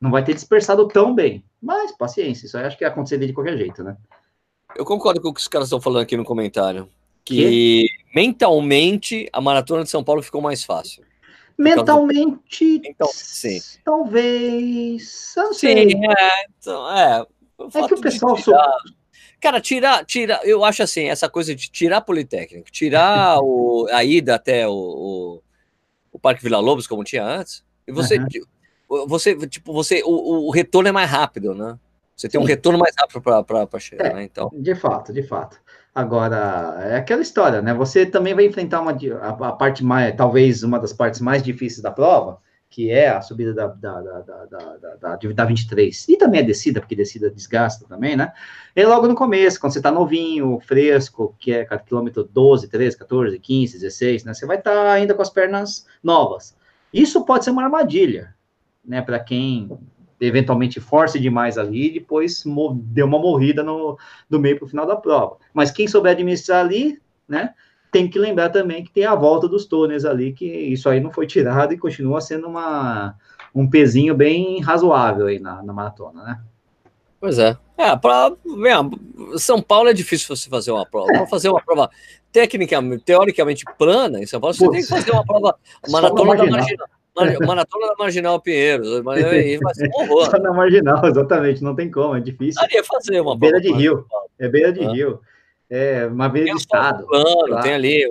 não 0.00 0.10
vai 0.10 0.24
ter 0.24 0.34
dispersado 0.34 0.88
tão 0.88 1.14
bem. 1.14 1.44
Mas 1.62 1.92
paciência, 1.92 2.46
isso 2.46 2.56
aí 2.56 2.64
acho 2.64 2.78
que 2.78 2.84
ia 2.84 2.88
acontecer 2.88 3.18
de 3.18 3.32
qualquer 3.32 3.58
jeito, 3.58 3.84
né? 3.84 3.96
Eu 4.74 4.84
concordo 4.84 5.20
com 5.20 5.28
o 5.28 5.34
que 5.34 5.40
os 5.40 5.48
caras 5.48 5.66
estão 5.66 5.80
falando 5.80 6.02
aqui 6.02 6.16
no 6.16 6.24
comentário. 6.24 6.88
Que, 7.24 7.36
que? 7.36 7.86
mentalmente 8.14 9.28
a 9.32 9.40
maratona 9.40 9.84
de 9.84 9.90
São 9.90 10.02
Paulo 10.02 10.22
ficou 10.22 10.40
mais 10.40 10.64
fácil. 10.64 11.04
Mentalmente, 11.58 12.80
então, 12.82 13.08
sim. 13.12 13.60
talvez. 13.84 15.34
Não 15.36 15.52
sim, 15.52 15.58
sei. 15.58 15.92
é, 15.92 16.44
então, 16.58 16.90
é. 16.96 17.26
É 17.74 17.86
que 17.86 17.94
o 17.94 18.00
pessoal. 18.00 18.34
Tirar, 18.36 18.76
cara, 19.38 19.60
tirar, 19.60 20.04
tirar, 20.06 20.40
eu 20.46 20.64
acho 20.64 20.82
assim, 20.82 21.04
essa 21.04 21.28
coisa 21.28 21.54
de 21.54 21.70
tirar 21.70 22.00
Politécnico, 22.00 22.70
tirar 22.70 23.38
o, 23.44 23.86
a 23.92 24.02
ida 24.02 24.36
até 24.36 24.66
o, 24.66 24.72
o, 24.72 25.42
o 26.12 26.18
Parque 26.18 26.42
Vila 26.42 26.58
Lobos, 26.58 26.86
como 26.86 27.04
tinha 27.04 27.22
antes, 27.22 27.62
e 27.86 27.92
você. 27.92 28.18
Uhum 28.18 28.26
você, 29.06 29.36
tipo, 29.46 29.72
você, 29.72 30.02
o, 30.04 30.48
o 30.48 30.50
retorno 30.50 30.88
é 30.88 30.92
mais 30.92 31.08
rápido, 31.08 31.54
né? 31.54 31.78
Você 32.16 32.28
tem 32.28 32.38
Sim. 32.38 32.44
um 32.44 32.48
retorno 32.48 32.78
mais 32.78 32.94
rápido 32.98 33.22
para 33.22 33.80
chegar, 33.80 34.06
é, 34.06 34.14
né? 34.14 34.24
Então. 34.24 34.50
De 34.52 34.74
fato, 34.74 35.12
de 35.12 35.22
fato. 35.22 35.58
Agora, 35.94 36.78
é 36.82 36.96
aquela 36.96 37.22
história, 37.22 37.62
né? 37.62 37.72
Você 37.72 38.04
também 38.04 38.34
vai 38.34 38.44
enfrentar 38.44 38.80
uma, 38.80 38.92
a, 38.92 39.48
a, 39.48 39.52
parte 39.52 39.82
mais, 39.82 40.14
talvez 40.14 40.62
uma 40.62 40.78
das 40.78 40.92
partes 40.92 41.20
mais 41.20 41.42
difíceis 41.42 41.80
da 41.80 41.90
prova, 41.90 42.38
que 42.68 42.90
é 42.90 43.08
a 43.08 43.22
subida 43.22 43.54
da, 43.54 43.68
da, 43.68 44.00
da, 44.00 44.20
da, 44.20 44.96
da, 45.00 45.16
da 45.16 45.44
23. 45.44 46.08
E 46.08 46.16
também 46.16 46.40
a 46.40 46.44
descida, 46.44 46.80
porque 46.80 46.94
descida 46.94 47.30
desgasta 47.30 47.86
também, 47.88 48.16
né? 48.16 48.32
E 48.76 48.84
logo 48.84 49.08
no 49.08 49.14
começo, 49.14 49.58
quando 49.58 49.72
você 49.72 49.78
está 49.78 49.90
novinho, 49.90 50.60
fresco, 50.60 51.34
que 51.38 51.52
é 51.52 51.64
quilômetro 51.78 52.22
12, 52.22 52.68
13, 52.68 52.98
14, 52.98 53.38
15, 53.38 53.78
16, 53.78 54.24
né? 54.24 54.34
Você 54.34 54.46
vai 54.46 54.58
estar 54.58 54.74
tá 54.74 54.92
ainda 54.92 55.14
com 55.14 55.22
as 55.22 55.30
pernas 55.30 55.86
novas. 56.02 56.54
Isso 56.92 57.24
pode 57.24 57.44
ser 57.44 57.50
uma 57.50 57.64
armadilha 57.64 58.34
né, 58.84 59.02
para 59.02 59.18
quem 59.18 59.70
eventualmente 60.20 60.80
force 60.80 61.18
demais 61.18 61.56
ali 61.56 61.88
e 61.88 61.94
depois 61.94 62.44
deu 62.74 63.06
uma 63.06 63.18
morrida 63.18 63.62
no, 63.62 63.98
do 64.28 64.38
meio 64.38 64.58
para 64.58 64.66
o 64.66 64.68
final 64.68 64.86
da 64.86 64.96
prova. 64.96 65.38
Mas 65.54 65.70
quem 65.70 65.88
souber 65.88 66.12
administrar 66.12 66.64
ali, 66.64 67.00
né, 67.26 67.54
tem 67.90 68.08
que 68.08 68.18
lembrar 68.18 68.50
também 68.50 68.84
que 68.84 68.90
tem 68.90 69.04
a 69.04 69.14
volta 69.14 69.48
dos 69.48 69.66
túneis 69.66 70.04
ali, 70.04 70.32
que 70.32 70.44
isso 70.44 70.88
aí 70.88 71.00
não 71.00 71.10
foi 71.10 71.26
tirado 71.26 71.72
e 71.72 71.78
continua 71.78 72.20
sendo 72.20 72.46
uma, 72.46 73.14
um 73.54 73.68
pezinho 73.68 74.14
bem 74.14 74.60
razoável 74.60 75.26
aí 75.26 75.38
na, 75.38 75.62
na 75.62 75.72
maratona, 75.72 76.22
né? 76.22 76.40
Pois 77.18 77.38
é. 77.38 77.56
É, 77.76 77.94
para 77.96 78.32
São 79.36 79.60
Paulo 79.60 79.90
é 79.90 79.92
difícil 79.92 80.34
você 80.34 80.48
fazer 80.48 80.70
uma 80.70 80.86
prova. 80.86 81.10
É. 81.12 81.18
Para 81.18 81.26
fazer 81.26 81.50
uma 81.50 81.60
prova 81.60 81.90
técnicamente, 82.32 83.04
teoricamente 83.04 83.64
plana 83.76 84.20
em 84.20 84.26
São 84.26 84.40
Paulo, 84.40 84.54
você 84.54 84.64
Putz. 84.64 84.76
tem 84.76 84.82
que 84.82 84.88
fazer 84.88 85.10
uma 85.10 85.24
prova 85.24 85.54
maratona 85.88 86.36
da 86.36 86.46
marginal. 86.46 86.88
Maratona 87.16 87.88
da 87.88 87.94
Marginal 87.98 88.40
Pinheiros. 88.40 89.02
Mas 89.02 89.22
vai 89.62 89.74
ser 89.74 89.88
um 89.88 90.02
horror. 90.02 90.30
Só 90.30 90.38
na 90.38 90.52
Marginal, 90.52 91.04
exatamente. 91.06 91.62
Não 91.62 91.74
tem 91.74 91.90
como, 91.90 92.16
é 92.16 92.20
difícil. 92.20 92.60
Daria 92.60 92.84
fazer 92.84 93.20
uma 93.20 93.36
Beira 93.36 93.60
de 93.60 93.72
rio. 93.72 94.06
É 94.38 94.48
beira 94.48 94.72
de 94.72 94.84
ah. 94.84 94.90
rio. 94.90 95.20
É 95.72 96.06
uma 96.06 96.28
beira 96.28 96.46
tem 96.46 96.56
de 96.56 96.60
estado. 96.62 97.06
Plano, 97.06 97.62
tem 97.62 97.72
ali, 97.72 98.04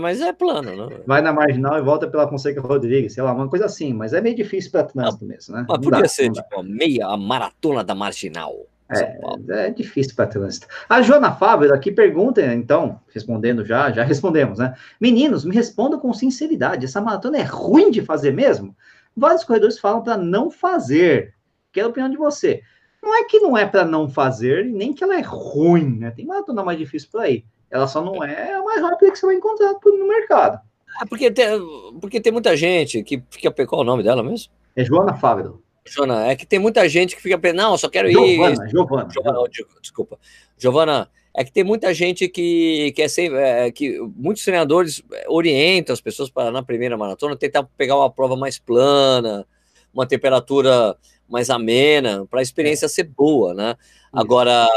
mas 0.00 0.20
é 0.20 0.32
plano, 0.32 0.88
né? 0.88 1.00
Vai 1.04 1.20
na 1.20 1.32
Marginal 1.32 1.76
e 1.76 1.82
volta 1.82 2.06
pela 2.06 2.28
Fonseca 2.28 2.60
Rodrigues, 2.60 3.14
sei 3.14 3.24
lá, 3.24 3.32
uma 3.32 3.48
coisa 3.48 3.66
assim. 3.66 3.92
Mas 3.92 4.12
é 4.12 4.20
meio 4.20 4.36
difícil 4.36 4.70
para 4.70 4.84
trânsito 4.84 5.24
mesmo, 5.24 5.56
né? 5.56 5.66
Mas 5.68 5.78
podia 5.78 6.02
dá, 6.02 6.08
ser, 6.08 6.30
tipo, 6.30 6.62
meia, 6.62 7.08
a 7.08 7.16
maratona 7.16 7.82
da 7.82 7.92
Marginal. 7.92 8.54
É, 8.92 9.66
é, 9.66 9.70
difícil 9.70 10.14
para 10.14 10.26
trânsito. 10.26 10.66
A 10.88 11.00
Joana 11.02 11.32
Fábio 11.32 11.72
aqui 11.72 11.90
pergunta, 11.90 12.42
então, 12.54 13.00
respondendo 13.12 13.64
já, 13.64 13.90
já 13.90 14.02
respondemos, 14.04 14.58
né? 14.58 14.74
Meninos, 15.00 15.44
me 15.44 15.54
respondam 15.54 15.98
com 15.98 16.12
sinceridade, 16.12 16.84
essa 16.84 17.00
maratona 17.00 17.38
é 17.38 17.42
ruim 17.42 17.90
de 17.90 18.02
fazer 18.02 18.32
mesmo? 18.32 18.76
Vários 19.16 19.44
corredores 19.44 19.78
falam 19.78 20.02
para 20.02 20.16
não 20.16 20.50
fazer. 20.50 21.34
Quero 21.72 21.88
a 21.88 21.90
opinião 21.90 22.10
de 22.10 22.16
você. 22.16 22.62
Não 23.02 23.14
é 23.16 23.24
que 23.24 23.40
não 23.40 23.56
é 23.56 23.66
para 23.66 23.84
não 23.84 24.08
fazer, 24.08 24.64
nem 24.64 24.92
que 24.92 25.02
ela 25.02 25.18
é 25.18 25.22
ruim, 25.22 25.98
né? 25.98 26.10
Tem 26.10 26.24
maratona 26.24 26.62
mais 26.62 26.78
difícil 26.78 27.08
por 27.10 27.20
aí. 27.20 27.44
Ela 27.70 27.86
só 27.86 28.04
não 28.04 28.22
é 28.22 28.54
a 28.54 28.62
mais 28.62 28.80
rápida 28.80 29.10
que 29.10 29.18
você 29.18 29.26
vai 29.26 29.34
encontrar 29.34 29.74
no 29.84 30.08
mercado. 30.08 30.60
Ah, 31.00 31.06
porque, 31.06 31.30
tem, 31.30 31.46
porque 32.00 32.20
tem 32.20 32.32
muita 32.32 32.56
gente 32.56 33.02
que 33.02 33.22
fica. 33.30 33.50
Qual 33.66 33.80
é 33.80 33.84
o 33.84 33.86
nome 33.86 34.02
dela 34.02 34.22
mesmo? 34.22 34.52
É 34.76 34.84
Joana 34.84 35.14
Fávero. 35.14 35.62
Joana, 35.84 36.26
é 36.26 36.36
que 36.36 36.46
tem 36.46 36.58
muita 36.58 36.88
gente 36.88 37.16
que 37.16 37.22
fica 37.22 37.38
pensando, 37.38 37.62
não, 37.62 37.76
só 37.76 37.88
quero 37.88 38.10
Giovana, 38.10 38.64
ir. 38.64 38.70
Giovana, 38.70 39.08
Giovana. 39.10 39.48
Desculpa. 39.80 40.18
Giovana, 40.56 41.10
é 41.34 41.44
que 41.44 41.52
tem 41.52 41.64
muita 41.64 41.92
gente 41.92 42.28
que 42.28 42.92
quer 42.94 43.08
ser. 43.08 43.32
É, 43.32 43.70
que 43.70 43.98
muitos 44.16 44.44
treinadores 44.44 45.02
orientam 45.28 45.92
as 45.92 46.00
pessoas 46.00 46.30
para, 46.30 46.50
na 46.50 46.62
primeira 46.62 46.96
maratona, 46.96 47.36
tentar 47.36 47.64
pegar 47.76 47.96
uma 47.96 48.10
prova 48.10 48.36
mais 48.36 48.58
plana, 48.58 49.46
uma 49.92 50.06
temperatura 50.06 50.96
mais 51.28 51.48
amena, 51.50 52.26
para 52.26 52.40
a 52.40 52.42
experiência 52.42 52.86
é. 52.86 52.88
ser 52.88 53.04
boa, 53.04 53.54
né? 53.54 53.74
Agora, 54.12 54.68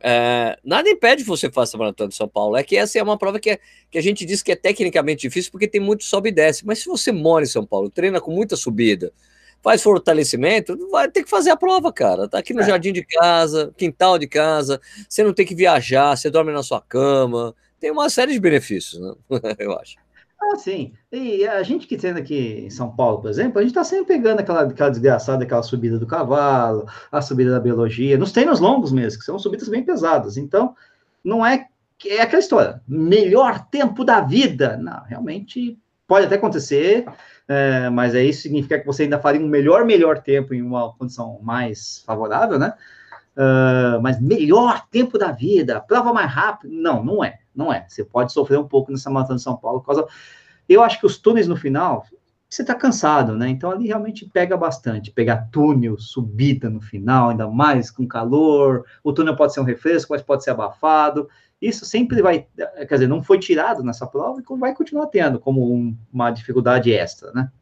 é, 0.00 0.58
nada 0.64 0.90
impede 0.90 1.22
que 1.22 1.28
você 1.28 1.48
faça 1.48 1.76
a 1.76 1.78
Maratona 1.78 2.08
de 2.08 2.16
São 2.16 2.26
Paulo. 2.26 2.56
É 2.56 2.64
que 2.64 2.76
essa 2.76 2.98
é 2.98 3.02
uma 3.02 3.16
prova 3.16 3.38
que, 3.38 3.50
é, 3.50 3.60
que 3.88 3.96
a 3.96 4.02
gente 4.02 4.26
diz 4.26 4.42
que 4.42 4.50
é 4.50 4.56
tecnicamente 4.56 5.22
difícil 5.22 5.52
porque 5.52 5.68
tem 5.68 5.80
muito 5.80 6.02
sobe 6.02 6.30
e 6.30 6.32
desce. 6.32 6.66
Mas 6.66 6.80
se 6.80 6.86
você 6.86 7.12
mora 7.12 7.44
em 7.44 7.48
São 7.48 7.64
Paulo, 7.64 7.88
treina 7.88 8.20
com 8.20 8.32
muita 8.32 8.56
subida, 8.56 9.12
faz 9.62 9.82
fortalecimento, 9.82 10.76
vai 10.90 11.08
ter 11.08 11.22
que 11.22 11.30
fazer 11.30 11.50
a 11.50 11.56
prova, 11.56 11.92
cara. 11.92 12.28
Tá 12.28 12.38
aqui 12.38 12.52
no 12.52 12.60
é. 12.60 12.66
jardim 12.66 12.92
de 12.92 13.04
casa, 13.04 13.72
quintal 13.76 14.18
de 14.18 14.26
casa, 14.26 14.80
você 15.08 15.22
não 15.22 15.32
tem 15.32 15.46
que 15.46 15.54
viajar, 15.54 16.16
você 16.16 16.28
dorme 16.28 16.52
na 16.52 16.62
sua 16.62 16.80
cama. 16.80 17.54
Tem 17.78 17.90
uma 17.90 18.10
série 18.10 18.32
de 18.32 18.40
benefícios, 18.40 19.00
né? 19.00 19.14
Eu 19.58 19.72
acho. 19.78 19.96
Ah, 20.40 20.56
sim. 20.56 20.92
E 21.12 21.46
a 21.46 21.62
gente 21.62 21.86
que 21.86 21.96
treina 21.96 22.18
aqui 22.18 22.64
em 22.66 22.70
São 22.70 22.94
Paulo, 22.94 23.20
por 23.20 23.30
exemplo, 23.30 23.58
a 23.58 23.62
gente 23.62 23.70
está 23.70 23.84
sempre 23.84 24.16
pegando 24.16 24.40
aquela, 24.40 24.62
aquela 24.62 24.90
desgraçada, 24.90 25.44
aquela 25.44 25.62
subida 25.62 25.98
do 25.98 26.06
cavalo, 26.06 26.86
a 27.12 27.22
subida 27.22 27.52
da 27.52 27.60
biologia, 27.60 28.18
nos 28.18 28.32
treinos 28.32 28.58
longos 28.58 28.90
mesmo, 28.90 29.20
que 29.20 29.24
são 29.24 29.38
subidas 29.38 29.68
bem 29.68 29.84
pesadas. 29.84 30.36
Então, 30.36 30.74
não 31.24 31.46
é. 31.46 31.68
É 32.04 32.20
aquela 32.20 32.40
história, 32.40 32.82
melhor 32.88 33.64
tempo 33.68 34.04
da 34.04 34.20
vida. 34.20 34.76
Não, 34.76 35.04
realmente 35.04 35.78
pode 36.12 36.26
até 36.26 36.34
acontecer, 36.34 37.06
é, 37.48 37.88
mas 37.88 38.14
aí 38.14 38.34
significa 38.34 38.78
que 38.78 38.84
você 38.84 39.04
ainda 39.04 39.18
faria 39.18 39.40
um 39.40 39.48
melhor, 39.48 39.82
melhor 39.86 40.18
tempo 40.18 40.52
em 40.52 40.60
uma 40.60 40.92
condição 40.92 41.38
mais 41.42 42.04
favorável, 42.06 42.58
né? 42.58 42.74
Uh, 43.34 43.96
mas 44.02 44.20
melhor 44.20 44.86
tempo 44.90 45.16
da 45.16 45.32
vida, 45.32 45.80
prova 45.80 46.12
mais 46.12 46.30
rápido. 46.30 46.70
Não, 46.70 47.02
não 47.02 47.24
é. 47.24 47.38
Não 47.56 47.72
é. 47.72 47.86
Você 47.88 48.04
pode 48.04 48.30
sofrer 48.30 48.58
um 48.58 48.68
pouco 48.68 48.92
nessa 48.92 49.08
maratona 49.08 49.38
de 49.38 49.42
São 49.42 49.56
Paulo 49.56 49.80
por 49.80 49.86
causa. 49.86 50.06
Eu 50.68 50.82
acho 50.82 51.00
que 51.00 51.06
os 51.06 51.16
túneis 51.16 51.48
no 51.48 51.56
final, 51.56 52.04
você 52.46 52.60
está 52.60 52.74
cansado, 52.74 53.34
né? 53.34 53.48
Então 53.48 53.70
ali 53.70 53.86
realmente 53.86 54.26
pega 54.26 54.54
bastante. 54.54 55.10
Pegar 55.10 55.48
túnel, 55.50 55.96
subida 55.98 56.68
no 56.68 56.82
final, 56.82 57.30
ainda 57.30 57.48
mais 57.48 57.90
com 57.90 58.06
calor. 58.06 58.84
O 59.02 59.14
túnel 59.14 59.34
pode 59.34 59.54
ser 59.54 59.60
um 59.60 59.64
refresco, 59.64 60.12
mas 60.12 60.20
pode 60.20 60.44
ser 60.44 60.50
abafado. 60.50 61.26
Isso 61.62 61.86
sempre 61.86 62.20
vai, 62.20 62.44
quer 62.56 62.94
dizer, 62.94 63.06
não 63.06 63.22
foi 63.22 63.38
tirado 63.38 63.84
nessa 63.84 64.04
prova 64.04 64.40
e 64.40 64.58
vai 64.58 64.74
continuar 64.74 65.06
tendo 65.06 65.38
como 65.38 65.72
um, 65.72 65.96
uma 66.12 66.32
dificuldade 66.32 66.92
extra, 66.92 67.30
né? 67.30 67.52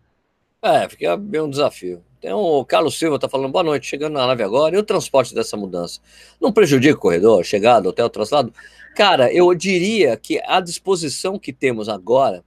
É, 0.63 0.89
fica 0.89 1.19
bem 1.19 1.43
um 1.43 1.51
desafio. 1.51 2.03
Tem 2.19 2.33
o 2.33 2.65
Carlos 2.65 2.99
Silva 2.99 3.19
tá 3.19 3.29
falando 3.29 3.53
boa 3.53 3.65
noite, 3.65 3.87
chegando 3.87 4.15
na 4.15 4.27
nave 4.27 4.43
agora. 4.43 4.75
E 4.75 4.79
o 4.79 4.83
transporte 4.83 5.35
dessa 5.35 5.57
mudança? 5.57 6.01
Não 6.41 6.51
prejudica 6.51 6.95
o 6.95 7.01
corredor, 7.01 7.45
chegada, 7.45 7.89
hotel, 7.89 8.09
traslado? 8.09 8.53
Cara, 8.97 9.33
eu 9.33 9.55
diria 9.55 10.17
que 10.17 10.41
a 10.47 10.61
disposição 10.61 11.39
que 11.39 11.53
temos 11.53 11.89
agora, 11.89 12.43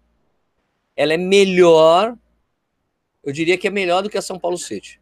ela 0.96 1.14
é 1.14 1.18
melhor, 1.18 2.16
eu 3.24 3.32
diria 3.32 3.58
que 3.58 3.68
é 3.68 3.72
melhor 3.72 4.02
do 4.02 4.10
que 4.10 4.18
a 4.18 4.22
São 4.22 4.40
Paulo 4.40 4.58
City. 4.58 5.00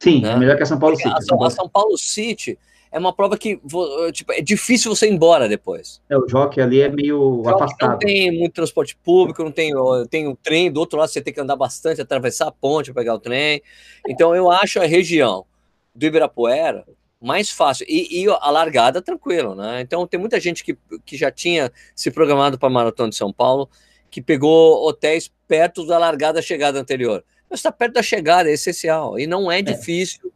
Sim, 0.00 0.22
né? 0.22 0.32
é 0.32 0.36
melhor 0.36 0.56
que 0.56 0.62
a 0.64 0.66
São 0.66 0.78
Paulo 0.78 0.96
City. 0.96 1.08
A, 1.08 1.46
a, 1.46 1.50
São 1.50 1.68
Paulo 1.68 1.96
City 1.96 2.58
é 2.92 2.98
uma 2.98 3.12
prova 3.12 3.38
que 3.38 3.58
tipo, 4.12 4.32
é 4.32 4.42
difícil 4.42 4.94
você 4.94 5.08
ir 5.08 5.14
embora 5.14 5.48
depois. 5.48 6.00
É, 6.10 6.16
o 6.16 6.28
jockey 6.28 6.60
ali 6.60 6.82
é 6.82 6.90
meio 6.90 7.42
afastado. 7.48 7.92
Não 7.92 7.98
tem 7.98 8.30
muito 8.30 8.52
transporte 8.52 8.94
público, 8.94 9.42
não 9.42 9.50
tem, 9.50 9.72
tem 10.10 10.28
um 10.28 10.34
trem, 10.34 10.70
do 10.70 10.78
outro 10.78 10.98
lado 10.98 11.08
você 11.08 11.22
tem 11.22 11.32
que 11.32 11.40
andar 11.40 11.56
bastante, 11.56 12.02
atravessar 12.02 12.48
a 12.48 12.52
ponte 12.52 12.92
para 12.92 13.02
pegar 13.02 13.14
o 13.14 13.18
trem. 13.18 13.62
Então 14.06 14.36
eu 14.36 14.50
acho 14.50 14.78
a 14.78 14.84
região 14.84 15.46
do 15.94 16.04
Ibirapuera 16.04 16.84
mais 17.18 17.48
fácil. 17.48 17.86
E, 17.88 18.22
e, 18.22 18.28
a 18.28 18.50
largada 18.50 19.00
tranquilo, 19.00 19.54
né? 19.54 19.80
Então 19.80 20.06
tem 20.06 20.20
muita 20.20 20.38
gente 20.38 20.62
que, 20.62 20.76
que 21.06 21.16
já 21.16 21.30
tinha 21.30 21.72
se 21.96 22.10
programado 22.10 22.58
para 22.58 22.68
a 22.68 22.72
Maratona 22.72 23.08
de 23.08 23.16
São 23.16 23.32
Paulo, 23.32 23.70
que 24.10 24.20
pegou 24.20 24.86
hotéis 24.86 25.32
perto 25.48 25.86
da 25.86 25.96
largada 25.96 26.42
chegada 26.42 26.78
anterior. 26.78 27.24
Mas 27.48 27.60
está 27.60 27.72
perto 27.72 27.94
da 27.94 28.02
chegada, 28.02 28.50
é 28.50 28.52
essencial. 28.52 29.18
E 29.18 29.26
não 29.26 29.50
é, 29.50 29.60
é. 29.60 29.62
difícil, 29.62 30.30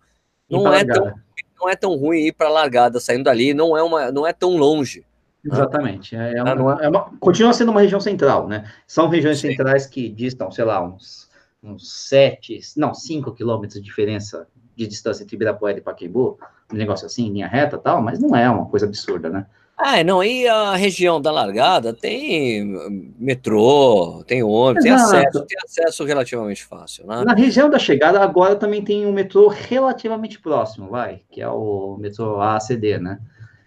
não 0.49 0.73
é 0.73 0.85
tão 0.85 1.13
não 1.59 1.69
é 1.69 1.77
tão 1.77 1.97
ruim 1.97 2.27
ir 2.27 2.33
para 2.33 2.49
a 2.49 2.53
largada 2.53 3.01
saindo 3.01 3.25
dali, 3.25 3.55
não 3.55 3.77
é, 3.77 3.83
uma, 3.83 4.13
não 4.13 4.27
é 4.27 4.33
tão 4.33 4.57
longe. 4.57 5.05
Exatamente. 5.45 6.17
É, 6.17 6.39
é, 6.39 6.43
uma, 6.43 6.85
é 6.85 6.89
uma, 6.89 7.11
continua 7.21 7.53
sendo 7.53 7.71
uma 7.71 7.81
região 7.81 8.01
central, 8.01 8.49
né? 8.49 8.71
São 8.87 9.09
regiões 9.09 9.39
Sim. 9.39 9.51
centrais 9.51 9.87
que 9.87 10.09
distam, 10.09 10.51
sei 10.51 10.65
lá, 10.65 10.83
uns, 10.83 11.29
uns 11.63 12.09
sete, 12.09 12.59
não, 12.77 12.93
cinco 12.93 13.33
quilômetros 13.33 13.81
de 13.81 13.85
diferença 13.85 14.47
de 14.75 14.87
distância 14.87 15.23
entre 15.23 15.37
Ibirapuera 15.37 15.79
e 15.79 15.81
Pacaembu, 15.81 16.39
um 16.71 16.77
negócio 16.77 17.07
assim, 17.07 17.31
linha 17.31 17.49
reta 17.49 17.79
tal, 17.79 18.03
mas 18.03 18.19
não 18.19 18.37
é 18.37 18.49
uma 18.51 18.67
coisa 18.67 18.85
absurda, 18.85 19.31
né? 19.31 19.47
Ah, 19.79 20.03
não, 20.03 20.25
e 20.25 20.49
a 20.49 20.75
região 20.75 21.21
da 21.21 21.31
largada 21.31 21.93
tem 21.93 22.65
metrô, 23.19 24.25
tem 24.27 24.43
ônibus, 24.43 24.83
tem 24.83 24.93
acesso, 24.93 25.45
tem 25.47 25.59
acesso 25.63 26.05
relativamente 26.05 26.65
fácil, 26.65 27.07
né? 27.07 27.23
Na 27.25 27.35
região 27.35 27.69
da 27.69 27.79
chegada, 27.79 28.21
agora 28.21 28.57
também 28.57 28.83
tem 28.83 29.05
um 29.05 29.13
metrô 29.13 29.49
relativamente 29.49 30.41
próximo, 30.41 30.89
vai, 30.89 31.21
que 31.31 31.43
é 31.43 31.49
o 31.49 31.99
metrô 32.01 32.41
ACD, 32.41 32.99
né? 32.99 33.19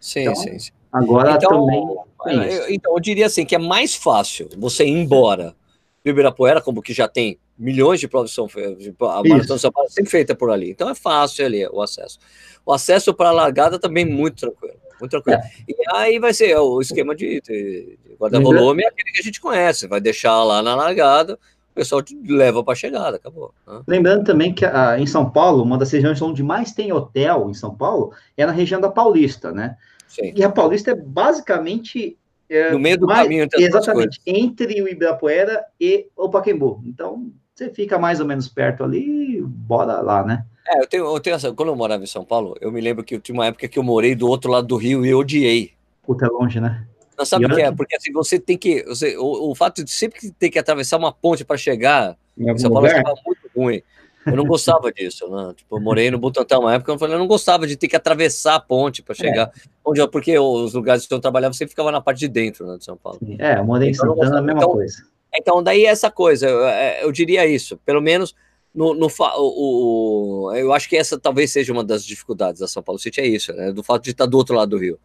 Sim, 0.01 0.21
então, 0.21 0.35
sim, 0.35 0.57
sim. 0.57 0.71
Agora 0.91 1.33
então, 1.33 1.51
também. 1.51 1.97
Eu, 2.25 2.69
então, 2.71 2.93
eu 2.93 2.99
diria 2.99 3.27
assim 3.27 3.45
que 3.45 3.53
é 3.53 3.59
mais 3.59 3.93
fácil 3.93 4.49
você 4.57 4.85
ir 4.85 4.89
embora 4.89 5.55
do 6.03 6.09
Ibirapuera, 6.09 6.59
como 6.59 6.81
que 6.81 6.93
já 6.93 7.07
tem 7.07 7.37
milhões 7.55 7.99
de 7.99 8.07
provas 8.07 8.35
a 8.39 8.41
Maratona 8.41 9.55
de 9.55 9.59
São 9.59 9.71
Paulo 9.71 9.87
é 9.87 9.91
sempre 9.91 10.09
feita 10.09 10.33
por 10.33 10.49
ali. 10.49 10.71
Então 10.71 10.89
é 10.89 10.95
fácil 10.95 11.45
ali 11.45 11.67
o 11.67 11.81
acesso. 11.81 12.17
O 12.65 12.73
acesso 12.73 13.13
para 13.13 13.29
a 13.29 13.33
largada 13.33 13.77
também 13.77 14.05
muito 14.05 14.37
tranquilo. 14.37 14.79
Muito 14.99 15.11
tranquilo. 15.11 15.39
É. 15.39 15.51
E 15.67 15.75
aí 15.95 16.19
vai 16.19 16.33
ser 16.33 16.57
o 16.57 16.81
esquema 16.81 17.15
de, 17.15 17.41
de, 17.41 17.97
guarda-volume, 18.19 18.83
é 18.83 18.87
aquele 18.87 19.11
que 19.11 19.19
a 19.19 19.23
gente 19.23 19.41
conhece. 19.41 19.87
Vai 19.87 20.01
deixar 20.01 20.43
lá 20.43 20.61
na 20.61 20.75
largada, 20.75 21.39
o 21.71 21.75
pessoal 21.75 22.01
te 22.01 22.15
leva 22.27 22.63
para 22.63 22.73
a 22.73 22.75
chegada, 22.75 23.17
acabou. 23.17 23.53
Né? 23.67 23.81
Lembrando 23.87 24.23
também 24.23 24.53
que 24.53 24.65
a, 24.65 24.99
em 24.99 25.05
São 25.05 25.29
Paulo, 25.29 25.63
uma 25.63 25.77
das 25.77 25.91
regiões 25.91 26.21
onde 26.21 26.43
mais 26.43 26.71
tem 26.71 26.91
hotel 26.91 27.49
em 27.49 27.53
São 27.53 27.73
Paulo 27.73 28.13
é 28.35 28.45
na 28.45 28.51
região 28.51 28.81
da 28.81 28.89
Paulista, 28.89 29.51
né? 29.51 29.77
Sim. 30.07 30.33
E 30.35 30.43
a 30.43 30.49
Paulista 30.49 30.91
é 30.91 30.95
basicamente 30.95 32.17
é, 32.49 32.71
no 32.71 32.79
meio 32.79 32.97
do 32.97 33.05
mais, 33.05 33.23
caminho 33.23 33.43
entre 33.43 33.63
Exatamente, 33.63 34.19
entre 34.25 34.81
o 34.81 34.89
Ibirapuera 34.89 35.63
e 35.79 36.07
o 36.17 36.29
Pacaembu. 36.29 36.81
Então, 36.83 37.31
você 37.53 37.69
fica 37.69 37.99
mais 37.99 38.19
ou 38.19 38.25
menos 38.25 38.47
perto 38.47 38.83
ali, 38.83 39.41
bora 39.41 40.01
lá, 40.01 40.25
né? 40.25 40.45
É, 40.69 40.81
eu 40.81 40.87
tenho, 40.87 41.05
eu 41.05 41.19
tenho 41.19 41.35
essa. 41.35 41.51
Quando 41.51 41.69
eu 41.69 41.75
morava 41.75 42.03
em 42.03 42.07
São 42.07 42.23
Paulo, 42.23 42.55
eu 42.61 42.71
me 42.71 42.79
lembro 42.79 43.03
que 43.03 43.15
eu 43.15 43.19
tinha 43.19 43.33
uma 43.33 43.47
época 43.47 43.67
que 43.67 43.79
eu 43.79 43.83
morei 43.83 44.13
do 44.13 44.27
outro 44.27 44.51
lado 44.51 44.67
do 44.67 44.77
Rio 44.77 45.03
e 45.03 45.09
eu 45.09 45.17
odiei. 45.17 45.73
Puta, 46.03 46.27
é 46.27 46.29
longe, 46.29 46.59
né? 46.59 46.85
Não 47.17 47.25
sabe 47.25 47.45
o 47.45 47.49
que 47.49 47.61
é? 47.61 47.71
Porque 47.71 47.95
assim, 47.95 48.11
você 48.11 48.39
tem 48.39 48.57
que. 48.57 48.83
Você, 48.83 49.17
o, 49.17 49.49
o 49.49 49.55
fato 49.55 49.83
de 49.83 49.89
sempre 49.89 50.31
ter 50.31 50.49
que 50.49 50.59
atravessar 50.59 50.97
uma 50.97 51.11
ponte 51.11 51.43
para 51.43 51.57
chegar 51.57 52.15
em, 52.37 52.57
São 52.57 52.71
Paulo 52.71 52.87
estava 52.87 53.15
muito 53.25 53.49
ruim. 53.55 53.81
Eu 54.25 54.35
não 54.35 54.45
gostava 54.45 54.91
disso, 54.91 55.27
né? 55.29 55.53
Tipo, 55.55 55.77
eu 55.77 55.81
morei 55.81 56.11
no 56.11 56.19
Butantã 56.19 56.59
uma 56.59 56.75
época, 56.75 56.91
eu 56.91 56.99
falei, 56.99 57.15
eu 57.15 57.19
não 57.19 57.27
gostava 57.27 57.65
de 57.65 57.75
ter 57.75 57.87
que 57.87 57.95
atravessar 57.95 58.55
a 58.55 58.59
ponte 58.59 59.01
para 59.01 59.15
chegar. 59.15 59.47
É. 59.47 59.69
Onde, 59.83 60.07
porque 60.07 60.37
os 60.37 60.73
lugares 60.73 61.07
que 61.07 61.13
eu 61.13 61.19
trabalhava 61.19 61.53
sempre 61.53 61.71
ficava 61.71 61.91
na 61.91 62.01
parte 62.01 62.19
de 62.19 62.27
dentro 62.27 62.67
né, 62.67 62.77
de 62.77 62.85
São 62.85 62.95
Paulo. 62.95 63.19
É, 63.39 63.57
eu 63.57 63.65
morei 63.65 63.89
em 63.89 63.91
então, 63.91 64.13
Santana, 64.15 64.39
a 64.39 64.41
mesma 64.41 64.59
então, 64.59 64.71
coisa. 64.71 65.03
Então, 65.33 65.63
daí 65.63 65.85
essa 65.85 66.11
coisa, 66.11 66.47
eu, 66.47 66.65
é, 66.65 67.03
eu 67.03 67.11
diria 67.11 67.45
isso, 67.45 67.77
pelo 67.77 68.01
menos 68.01 68.35
no, 68.73 68.93
no 68.93 69.07
o, 69.07 70.47
o, 70.47 70.55
eu 70.55 70.71
acho 70.73 70.87
que 70.87 70.95
essa 70.95 71.19
talvez 71.19 71.51
seja 71.51 71.73
uma 71.73 71.83
das 71.83 72.05
dificuldades 72.05 72.59
da 72.59 72.67
São 72.67 72.83
Paulo 72.83 72.99
City, 72.99 73.19
é 73.19 73.27
isso, 73.27 73.51
né? 73.53 73.71
Do 73.71 73.83
fato 73.83 74.03
de 74.03 74.11
estar 74.11 74.25
do 74.25 74.37
outro 74.37 74.55
lado 74.55 74.69
do 74.69 74.77
Rio. 74.77 74.99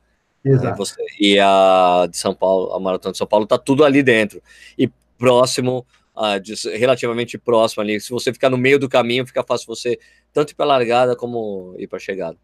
Exato. 0.44 0.76
Você, 0.76 1.02
e 1.18 1.38
a 1.40 2.06
de 2.10 2.18
São 2.18 2.34
Paulo, 2.34 2.72
a 2.74 2.80
Maratona 2.80 3.12
de 3.12 3.18
São 3.18 3.26
Paulo 3.26 3.44
está 3.44 3.56
tudo 3.56 3.84
ali 3.84 4.02
dentro. 4.02 4.42
E 4.78 4.90
próximo, 5.16 5.86
uh, 6.14 6.38
de, 6.38 6.54
relativamente 6.76 7.38
próximo 7.38 7.82
ali. 7.82 7.98
Se 8.00 8.10
você 8.10 8.32
ficar 8.32 8.50
no 8.50 8.58
meio 8.58 8.78
do 8.78 8.88
caminho, 8.88 9.26
fica 9.26 9.42
fácil 9.42 9.66
você 9.66 9.98
tanto 10.32 10.50
ir 10.50 10.54
para 10.54 10.66
a 10.66 10.68
largada 10.68 11.16
como 11.16 11.74
ir 11.78 11.86
para 11.86 11.96
a 11.96 12.00
chegada. 12.00 12.36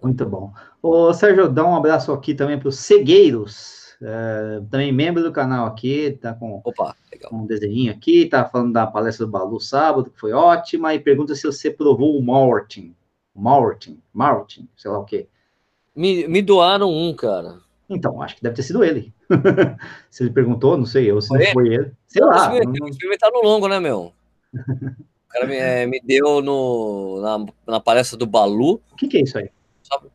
Muito 0.00 0.24
bom. 0.24 0.52
Ô, 0.80 1.12
Sérgio, 1.12 1.48
dá 1.48 1.64
um 1.64 1.74
abraço 1.74 2.12
aqui 2.12 2.34
também 2.34 2.58
para 2.58 2.68
os 2.68 2.76
cegueiros 2.76 3.79
é, 4.02 4.62
também 4.70 4.92
membro 4.92 5.22
do 5.22 5.32
canal 5.32 5.66
aqui, 5.66 6.18
tá 6.20 6.32
com, 6.32 6.60
Opa, 6.64 6.96
um 7.30 7.46
desenho 7.46 7.92
aqui, 7.92 8.26
tá 8.26 8.44
falando 8.44 8.72
da 8.72 8.86
palestra 8.86 9.26
do 9.26 9.32
Balu 9.32 9.60
sábado, 9.60 10.10
que 10.10 10.18
foi 10.18 10.32
ótima, 10.32 10.94
e 10.94 10.98
pergunta 10.98 11.34
se 11.34 11.46
você 11.46 11.70
provou 11.70 12.18
o 12.18 12.22
Martin. 12.22 12.94
Martin, 13.34 14.00
Martin, 14.12 14.68
sei 14.76 14.90
lá 14.90 14.98
o 14.98 15.04
quê. 15.04 15.26
Me, 15.94 16.26
me 16.26 16.40
doaram 16.40 16.90
um, 16.90 17.14
cara. 17.14 17.58
Então, 17.88 18.22
acho 18.22 18.36
que 18.36 18.42
deve 18.42 18.56
ter 18.56 18.62
sido 18.62 18.84
ele. 18.84 19.12
se 20.10 20.22
ele 20.22 20.30
perguntou, 20.30 20.76
não 20.76 20.86
sei 20.86 21.10
eu, 21.10 21.20
se 21.20 21.28
foi 21.28 21.44
não 21.44 21.52
foi 21.52 21.74
ele. 21.74 21.92
Sei 22.06 22.22
não, 22.22 22.28
lá. 22.28 22.54
Experimentar 22.88 23.30
no 23.32 23.42
longo, 23.42 23.68
né, 23.68 23.78
meu? 23.80 24.12
O 25.30 25.32
cara 25.32 25.46
me, 25.46 25.54
é, 25.54 25.86
me 25.86 26.00
deu 26.00 26.42
no, 26.42 27.20
na, 27.22 27.46
na, 27.74 27.80
palestra 27.80 28.18
do 28.18 28.26
Balu. 28.26 28.80
O 28.90 28.96
que, 28.96 29.06
que 29.06 29.16
é 29.16 29.20
isso 29.20 29.38
aí? 29.38 29.48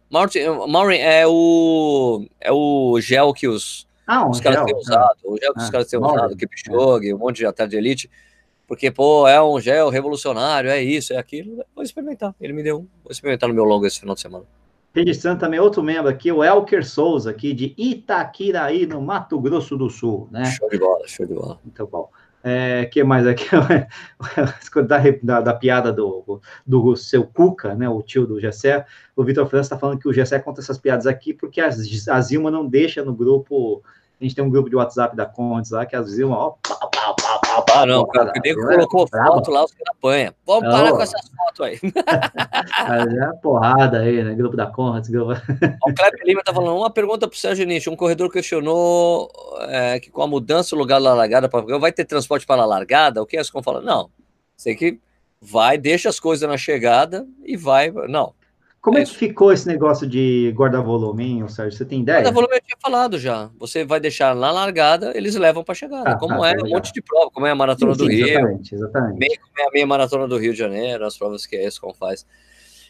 Maureen, 0.09 1.01
é 1.01 1.27
o, 1.27 2.25
é 2.39 2.51
o 2.51 2.99
gel 3.01 3.33
que 3.33 3.47
os, 3.47 3.87
ah, 4.07 4.25
um 4.25 4.29
os 4.29 4.39
caras 4.39 4.63
têm 4.65 4.75
usado. 4.75 5.17
O 5.23 5.37
gel 5.37 5.53
que 5.53 5.59
ah, 5.59 5.63
os 5.63 5.69
caras 5.69 5.87
têm 5.87 5.99
usado, 5.99 6.35
Kipchoge, 6.35 7.13
um 7.13 7.17
monte 7.17 7.37
de 7.37 7.45
atleta 7.45 7.69
de 7.69 7.77
elite. 7.77 8.09
Porque, 8.67 8.89
pô, 8.89 9.27
é 9.27 9.41
um 9.41 9.59
gel 9.59 9.89
revolucionário, 9.89 10.69
é 10.69 10.81
isso, 10.81 11.13
é 11.13 11.17
aquilo. 11.17 11.63
Vou 11.75 11.83
experimentar. 11.83 12.33
Ele 12.41 12.53
me 12.53 12.63
deu 12.63 12.79
um. 12.79 12.87
Vou 13.03 13.11
experimentar 13.11 13.47
no 13.47 13.53
meu 13.53 13.63
longo 13.63 13.85
esse 13.85 13.99
final 13.99 14.15
de 14.15 14.21
semana. 14.21 14.45
Registrando 14.93 15.39
também 15.41 15.59
outro 15.59 15.83
membro 15.83 16.07
aqui, 16.07 16.31
o 16.31 16.43
Elker 16.43 16.87
Souza, 16.87 17.29
aqui 17.29 17.53
de 17.53 17.75
Itaquiraí, 17.77 18.85
no 18.85 19.01
Mato 19.01 19.39
Grosso 19.39 19.77
do 19.77 19.89
Sul, 19.89 20.27
né? 20.31 20.45
Show 20.45 20.69
de 20.69 20.79
bola, 20.79 21.07
show 21.07 21.25
de 21.25 21.33
bola. 21.33 21.59
Muito 21.63 21.85
bom. 21.85 22.09
É, 22.47 22.85
que 22.85 23.03
mais 23.03 23.25
aqui? 23.25 23.45
da, 24.87 24.99
da, 25.23 25.41
da, 25.41 25.53
piada 25.55 25.91
do, 25.91 26.39
do 26.63 26.95
seu 26.95 27.25
Cuca, 27.25 27.73
né, 27.73 27.89
o 27.89 28.03
tio 28.03 28.27
do 28.27 28.39
Gessé, 28.39 28.85
o 29.15 29.23
Vitor 29.23 29.47
França 29.47 29.65
está 29.65 29.79
falando 29.79 29.97
que 29.97 30.07
o 30.07 30.13
Gessé 30.13 30.37
conta 30.37 30.61
essas 30.61 30.77
piadas 30.77 31.07
aqui 31.07 31.33
porque 31.33 31.59
a, 31.59 31.69
a 31.69 32.21
Zilma 32.21 32.51
não 32.51 32.67
deixa 32.67 33.03
no 33.03 33.15
grupo 33.15 33.81
a 34.21 34.23
gente 34.23 34.35
tem 34.35 34.45
um 34.45 34.49
grupo 34.49 34.69
de 34.69 34.75
WhatsApp 34.75 35.15
da 35.15 35.25
Condes 35.25 35.71
lá 35.71 35.87
que 35.87 35.95
a 35.95 36.03
Zilma, 36.03 36.37
ó, 36.37 36.55
pá, 37.61 37.81
Ah, 37.81 37.85
não, 37.85 38.05
cara, 38.07 38.31
o 38.35 38.39
nego 38.41 38.61
colocou 38.61 39.07
foto 39.07 39.51
lá, 39.51 39.65
os 39.65 39.71
caras 39.71 39.95
apanham. 39.97 40.33
Vamos 40.45 40.63
não. 40.63 40.71
parar 40.71 40.91
com 40.91 41.01
essas 41.01 41.21
fotos 41.29 41.61
aí. 41.61 41.79
é 43.33 43.37
porrada 43.41 43.99
aí, 43.99 44.23
né? 44.23 44.33
Grupo 44.33 44.55
da 44.55 44.67
Condes. 44.67 45.09
Grupo... 45.09 45.31
o 45.87 45.93
Kleber 45.93 46.21
Lima 46.25 46.43
tá 46.43 46.53
falando, 46.53 46.77
uma 46.77 46.89
pergunta 46.89 47.27
pro 47.27 47.37
Sérgio 47.37 47.65
Nietzsche. 47.65 47.89
Um 47.89 47.95
corredor 47.95 48.31
questionou 48.31 49.31
é, 49.69 49.99
que 49.99 50.09
com 50.09 50.21
a 50.21 50.27
mudança 50.27 50.75
do 50.75 50.79
lugar 50.79 51.01
da 51.01 51.13
largada, 51.13 51.49
pra... 51.49 51.61
vai 51.77 51.91
ter 51.91 52.05
transporte 52.05 52.45
para 52.45 52.61
a 52.61 52.65
largada? 52.65 53.21
O 53.21 53.25
que 53.25 53.37
é 53.37 53.41
isso 53.41 53.51
que 53.51 53.63
fala? 53.63 53.81
Não, 53.81 54.09
sei 54.55 54.75
que 54.75 54.99
vai, 55.41 55.77
deixa 55.77 56.09
as 56.09 56.19
coisas 56.19 56.47
na 56.49 56.57
chegada 56.57 57.25
e 57.43 57.55
vai. 57.55 57.91
Não, 57.91 58.33
como 58.85 58.99
é, 58.99 59.01
é 59.01 59.03
que 59.03 59.15
ficou 59.15 59.51
esse 59.51 59.65
negócio 59.65 60.05
de 60.05 60.53
guarda-volume, 60.55 61.43
Sérgio? 61.49 61.75
Você 61.75 61.83
tem 61.83 62.01
ideia? 62.01 62.19
Guarda-volume 62.19 62.55
eu 62.55 62.61
tinha 62.61 62.77
falado 62.79 63.17
já. 63.17 63.49
Você 63.57 63.83
vai 63.83 63.99
deixar 63.99 64.35
na 64.35 64.51
largada, 64.51 65.11
eles 65.17 65.33
levam 65.33 65.63
para 65.63 65.73
chegada. 65.73 66.11
Ah, 66.11 66.19
como 66.19 66.39
tá, 66.39 66.49
é 66.49 66.55
tá 66.55 66.63
um 66.63 66.69
monte 66.69 66.93
de 66.93 67.01
prova, 67.01 67.31
como 67.31 67.47
é 67.47 67.49
a 67.49 67.55
Maratona 67.55 67.95
sim, 67.95 67.97
do 67.97 68.05
sim, 68.05 68.15
Rio. 68.15 68.27
Exatamente, 68.27 68.75
exatamente. 68.75 69.17
Meio 69.17 69.39
como 69.41 69.59
é 69.59 69.63
a 69.67 69.71
meia 69.71 69.87
Maratona 69.87 70.27
do 70.27 70.37
Rio 70.37 70.53
de 70.53 70.59
Janeiro, 70.59 71.03
as 71.03 71.17
provas 71.17 71.47
que 71.47 71.55
a 71.55 71.67
ESCOM 71.67 71.95
faz. 71.95 72.27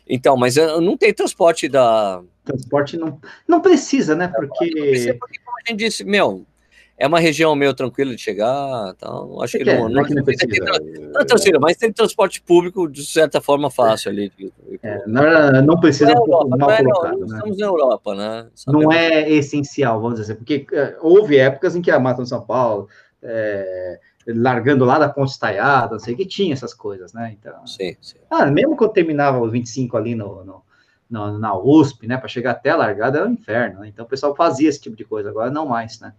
Então, 0.05 0.35
mas 0.35 0.57
não 0.57 0.97
tem 0.97 1.13
transporte 1.13 1.69
da... 1.69 2.21
Transporte 2.43 2.97
não, 2.97 3.17
não 3.47 3.61
precisa, 3.61 4.17
né? 4.17 4.27
Porque... 4.27 4.65
Não 4.65 4.87
precisa 4.87 5.15
porque, 5.17 5.39
como 5.45 5.57
a 5.57 5.71
gente 5.71 5.79
disse, 5.79 6.03
meu, 6.03 6.45
é 6.97 7.05
uma 7.05 7.19
região 7.19 7.53
meio 7.55 7.73
tranquila 7.73 8.15
de 8.15 8.21
chegar, 8.21 8.93
então 8.95 9.41
acho 9.41 9.57
que, 9.57 9.63
que 9.63 9.65
não, 9.65 9.73
é, 9.73 9.79
não, 9.79 9.89
não, 9.89 10.03
não 10.03 10.23
precisa. 10.23 10.47
Tem, 10.47 11.51
não, 11.51 11.59
mas 11.59 11.75
tem 11.75 11.91
transporte 11.91 12.41
público 12.41 12.87
de 12.87 13.05
certa 13.05 13.41
forma 13.41 13.69
fácil 13.69 14.11
ali. 14.11 14.31
É, 14.81 15.05
não, 15.05 15.61
não 15.61 15.79
precisa 15.79 16.13
não 16.13 16.21
é 16.21 16.21
Europa, 16.21 16.57
mal 16.57 16.71
é, 16.71 16.83
colocado, 16.83 17.19
né? 17.19 17.37
Estamos 17.37 17.57
na 17.57 17.65
Europa, 17.65 18.15
né? 18.15 18.47
Sabe 18.55 18.77
não 18.77 18.91
é 18.91 19.29
essencial, 19.29 20.01
vamos 20.01 20.19
dizer 20.19 20.33
assim, 20.33 20.39
porque 20.39 20.65
é, 20.71 20.97
houve 21.01 21.37
épocas 21.37 21.75
em 21.75 21.81
que 21.81 21.91
a 21.91 21.99
Mata 21.99 22.23
de 22.23 22.29
São 22.29 22.41
Paulo 22.41 22.87
é, 23.21 23.99
largando 24.27 24.85
lá 24.85 24.97
da 24.97 25.09
Ponte 25.09 25.31
Estaiada, 25.31 25.93
não 25.93 25.99
sei 25.99 26.15
que 26.15 26.25
tinha 26.25 26.53
essas 26.53 26.73
coisas, 26.73 27.13
né? 27.13 27.35
Então, 27.37 27.67
sim, 27.67 27.95
sim. 28.01 28.17
Ah, 28.29 28.45
mesmo 28.45 28.77
quando 28.77 28.93
terminava 28.93 29.39
os 29.39 29.51
25 29.51 29.97
ali 29.97 30.15
no, 30.15 30.45
no, 30.45 30.63
no 31.09 31.39
na 31.39 31.57
USP, 31.57 32.07
né, 32.07 32.17
para 32.17 32.29
chegar 32.29 32.51
até 32.51 32.69
a 32.69 32.77
largada 32.77 33.19
era 33.19 33.27
um 33.27 33.33
inferno, 33.33 33.81
né? 33.81 33.89
Então 33.89 34.05
o 34.05 34.07
pessoal 34.07 34.33
fazia 34.33 34.69
esse 34.69 34.79
tipo 34.79 34.95
de 34.95 35.03
coisa, 35.03 35.29
agora 35.29 35.51
não 35.51 35.67
mais, 35.67 35.99
né? 35.99 36.13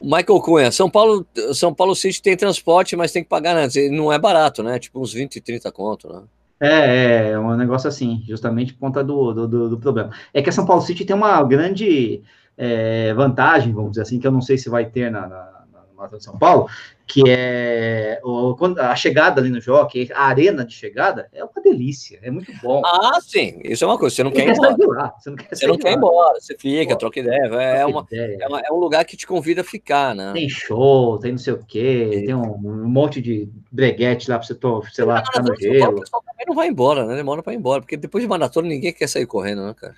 Michael 0.00 0.40
Cunha, 0.40 0.70
São 0.70 0.90
Paulo, 0.90 1.26
São 1.54 1.74
Paulo 1.74 1.94
City 1.94 2.20
tem 2.22 2.36
transporte, 2.36 2.96
mas 2.96 3.12
tem 3.12 3.22
que 3.22 3.28
pagar 3.28 3.56
antes. 3.56 3.90
Não 3.90 4.12
é 4.12 4.18
barato, 4.18 4.62
né? 4.62 4.78
Tipo 4.78 5.00
uns 5.00 5.12
20, 5.12 5.40
30 5.40 5.72
conto, 5.72 6.08
né? 6.08 6.22
É, 6.58 7.30
é 7.30 7.38
um 7.38 7.54
negócio 7.54 7.88
assim, 7.88 8.22
justamente 8.26 8.72
por 8.72 8.80
conta 8.80 9.04
do, 9.04 9.46
do, 9.46 9.68
do 9.70 9.78
problema. 9.78 10.10
É 10.32 10.40
que 10.40 10.48
a 10.48 10.52
São 10.52 10.64
Paulo 10.64 10.82
City 10.82 11.04
tem 11.04 11.14
uma 11.14 11.42
grande 11.42 12.22
é, 12.56 13.12
vantagem, 13.14 13.72
vamos 13.72 13.90
dizer 13.90 14.02
assim, 14.02 14.18
que 14.18 14.26
eu 14.26 14.32
não 14.32 14.40
sei 14.40 14.56
se 14.56 14.70
vai 14.70 14.86
ter 14.86 15.10
na, 15.10 15.26
na 15.26 15.55
Maratona 15.96 16.18
de 16.18 16.24
São 16.24 16.38
Paulo, 16.38 16.68
que 17.06 17.22
é 17.26 18.20
o, 18.24 18.56
a 18.78 18.96
chegada 18.96 19.40
ali 19.40 19.48
no 19.48 19.60
jockey, 19.60 20.10
a 20.12 20.24
arena 20.24 20.64
de 20.64 20.74
chegada, 20.74 21.28
é 21.32 21.42
uma 21.42 21.62
delícia, 21.62 22.18
é 22.22 22.30
muito 22.30 22.52
bom. 22.62 22.82
Ah, 22.84 23.18
sim, 23.20 23.60
isso 23.64 23.84
é 23.84 23.86
uma 23.86 23.98
coisa, 23.98 24.14
você 24.14 24.22
não 24.24 24.30
você 24.30 24.36
quer 24.36 24.48
ir 24.48 24.52
embora. 24.52 25.12
Você 25.18 25.30
não 25.30 25.36
quer, 25.36 25.56
você 25.56 25.66
não 25.66 25.78
quer 25.78 25.92
ir 25.92 25.96
embora, 25.96 26.40
você 26.40 26.56
fica, 26.58 26.92
Pô, 26.94 26.98
troca 26.98 27.20
ideia, 27.20 27.46
é, 27.46 27.86
uma, 27.86 28.06
ideia. 28.10 28.38
É, 28.40 28.46
uma, 28.48 28.60
é, 28.60 28.72
um 28.72 28.78
lugar 28.78 29.04
que 29.04 29.16
te 29.16 29.26
convida 29.26 29.60
a 29.60 29.64
ficar, 29.64 30.14
né? 30.14 30.32
Tem 30.32 30.48
show, 30.48 31.18
tem 31.18 31.32
não 31.32 31.38
sei 31.38 31.52
o 31.52 31.64
quê, 31.64 32.24
tem 32.26 32.34
um, 32.34 32.54
um, 32.54 32.88
monte 32.88 33.22
de 33.22 33.48
breguete 33.70 34.28
lá 34.28 34.38
para 34.38 34.46
você, 34.46 34.90
sei 34.92 35.04
lá, 35.04 35.24
ficar 35.24 35.42
no 35.42 35.56
gelo. 35.56 35.96
O 35.96 36.00
pessoal 36.00 36.22
também 36.22 36.46
não 36.46 36.54
vai 36.54 36.68
embora, 36.68 37.06
né? 37.06 37.14
Demora 37.14 37.42
para 37.42 37.52
ir 37.52 37.56
embora, 37.56 37.80
porque 37.80 37.96
depois 37.96 38.22
de 38.22 38.28
maratona 38.28 38.68
ninguém 38.68 38.92
quer 38.92 39.08
sair 39.08 39.26
correndo, 39.26 39.66
né, 39.66 39.74
cara? 39.74 39.94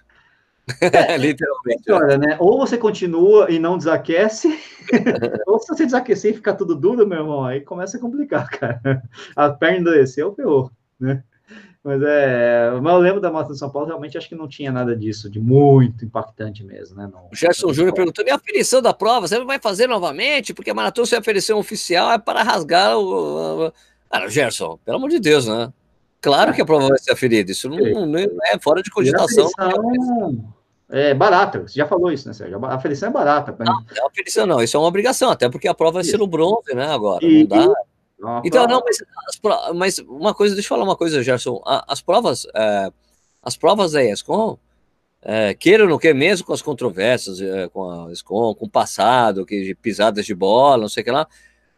É, 0.81 1.17
Literalmente. 1.17 1.91
Olha, 1.91 2.19
né? 2.19 2.37
Ou 2.39 2.59
você 2.59 2.77
continua 2.77 3.51
e 3.51 3.59
não 3.59 3.79
desaquece, 3.79 4.49
ou 5.47 5.59
se 5.59 5.69
você 5.69 5.85
desaquecer 5.85 6.33
e 6.33 6.37
ficar 6.37 6.55
tudo 6.55 6.75
duro, 6.75 7.07
meu 7.07 7.19
irmão, 7.19 7.45
aí 7.45 7.61
começa 7.61 7.97
a 7.97 8.01
complicar, 8.01 8.49
cara. 8.51 9.03
A 9.35 9.51
perna 9.51 9.79
endureceu, 9.79 10.35
ferrou, 10.35 10.71
né? 10.99 11.23
Mas 11.83 12.03
é. 12.03 12.71
Mas 12.83 12.93
eu 12.93 13.01
lembro 13.01 13.21
da 13.21 13.31
Maratona 13.31 13.55
de 13.55 13.61
São 13.61 13.71
Paulo, 13.71 13.87
realmente 13.87 14.19
acho 14.19 14.29
que 14.29 14.35
não 14.35 14.49
tinha 14.49 14.71
nada 14.71 14.95
disso, 14.95 15.31
de 15.31 15.41
muito 15.41 16.05
impactante 16.05 16.63
mesmo, 16.65 16.97
né? 16.97 17.09
o 17.31 17.35
Gerson 17.35 17.73
Júnior 17.73 17.95
perguntou: 17.95 18.25
e 18.27 18.31
a 18.31 18.35
aferição 18.35 18.83
da 18.83 18.93
prova, 18.93 19.27
você 19.27 19.43
vai 19.45 19.59
fazer 19.59 19.87
novamente? 19.87 20.53
Porque 20.53 20.71
a 20.71 20.75
maratona 20.75 21.07
sem 21.07 21.19
aferição 21.19 21.59
oficial 21.59 22.13
é 22.13 22.19
para 22.19 22.43
rasgar 22.43 22.99
o. 22.99 23.73
Cara, 24.11 24.29
Gerson, 24.29 24.79
pelo 24.85 24.99
amor 24.99 25.09
de 25.09 25.21
Deus, 25.21 25.47
né? 25.47 25.73
Claro 26.21 26.53
que 26.53 26.61
a 26.61 26.67
prova 26.67 26.89
vai 26.89 26.99
ser 26.99 27.13
aferida, 27.13 27.53
isso 27.53 27.69
não, 27.69 28.07
não 28.07 28.19
é 28.19 28.59
fora 28.61 28.83
de 28.83 28.91
cogitação. 28.91 29.49
É 30.91 31.13
barata, 31.13 31.61
você 31.61 31.75
já 31.75 31.87
falou 31.87 32.11
isso, 32.11 32.27
né, 32.27 32.33
Sérgio? 32.33 32.65
A 32.65 32.75
aferição 32.75 33.11
é 33.11 33.13
barata. 33.13 33.55
Não, 33.59 33.75
não 33.75 34.05
é 34.05 34.07
aferição 34.07 34.47
não, 34.47 34.63
isso 34.63 34.77
é 34.77 34.81
uma 34.81 34.89
obrigação, 34.89 35.31
até 35.31 35.49
porque 35.49 35.69
a 35.69 35.75
prova 35.75 35.95
vai 35.95 36.05
ser 36.05 36.17
no 36.17 36.27
bronze, 36.27 36.75
né, 36.75 36.87
agora, 36.87 37.25
e, 37.25 37.47
não 37.47 37.49
dá. 37.49 37.75
Não, 38.19 38.43
então, 38.45 38.67
não, 38.67 38.83
mas, 38.85 38.99
as, 39.29 39.75
mas, 39.75 39.99
uma 39.99 40.35
coisa, 40.35 40.55
deixa 40.55 40.67
eu 40.67 40.71
falar 40.71 40.85
uma 40.85 40.97
coisa, 40.97 41.23
Gerson, 41.23 41.63
as 41.65 42.01
provas, 42.01 42.47
é, 42.55 42.91
as 43.43 43.57
provas 43.57 43.93
da 43.93 44.03
ESCOM, 44.03 44.59
é, 45.23 45.55
queira 45.55 45.85
ou 45.85 45.91
não 45.91 45.99
queira, 45.99 46.17
mesmo 46.17 46.47
com 46.47 46.53
as 46.53 46.63
controvérsias 46.63 47.41
é, 47.41 47.69
com 47.69 47.89
a 47.89 48.11
ESCOM, 48.11 48.55
com 48.55 48.67
o 48.67 48.71
passado, 48.71 49.45
que, 49.45 49.75
pisadas 49.77 50.25
de 50.25 50.35
bola, 50.35 50.83
não 50.83 50.89
sei 50.89 51.03
o 51.03 51.05
que 51.05 51.13
lá, 51.13 51.29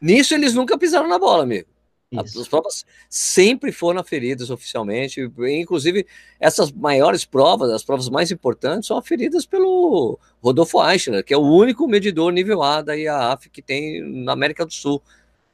nisso 0.01 0.35
eles 0.35 0.55
nunca 0.55 0.79
pisaram 0.79 1.09
na 1.09 1.19
bola, 1.19 1.43
amigo. 1.43 1.69
Isso. 2.11 2.41
As 2.41 2.49
provas 2.49 2.85
sempre 3.09 3.71
foram 3.71 4.01
aferidas 4.01 4.51
oficialmente, 4.51 5.21
inclusive 5.21 6.05
essas 6.41 6.73
maiores 6.73 7.25
provas, 7.25 7.71
as 7.71 7.85
provas 7.85 8.09
mais 8.09 8.33
importantes, 8.33 8.89
são 8.89 8.99
aferidas 8.99 9.47
pelo 9.47 10.19
Rodolfo 10.43 10.83
Eichler, 10.85 11.23
que 11.25 11.33
é 11.33 11.37
o 11.37 11.43
único 11.43 11.87
medidor 11.87 12.33
nível 12.33 12.65
A 12.65 12.83
da 12.83 12.95
IAAF 12.95 13.49
que 13.49 13.63
tem 13.63 14.03
na 14.03 14.33
América 14.33 14.67
do 14.67 14.73
Sul. 14.73 15.01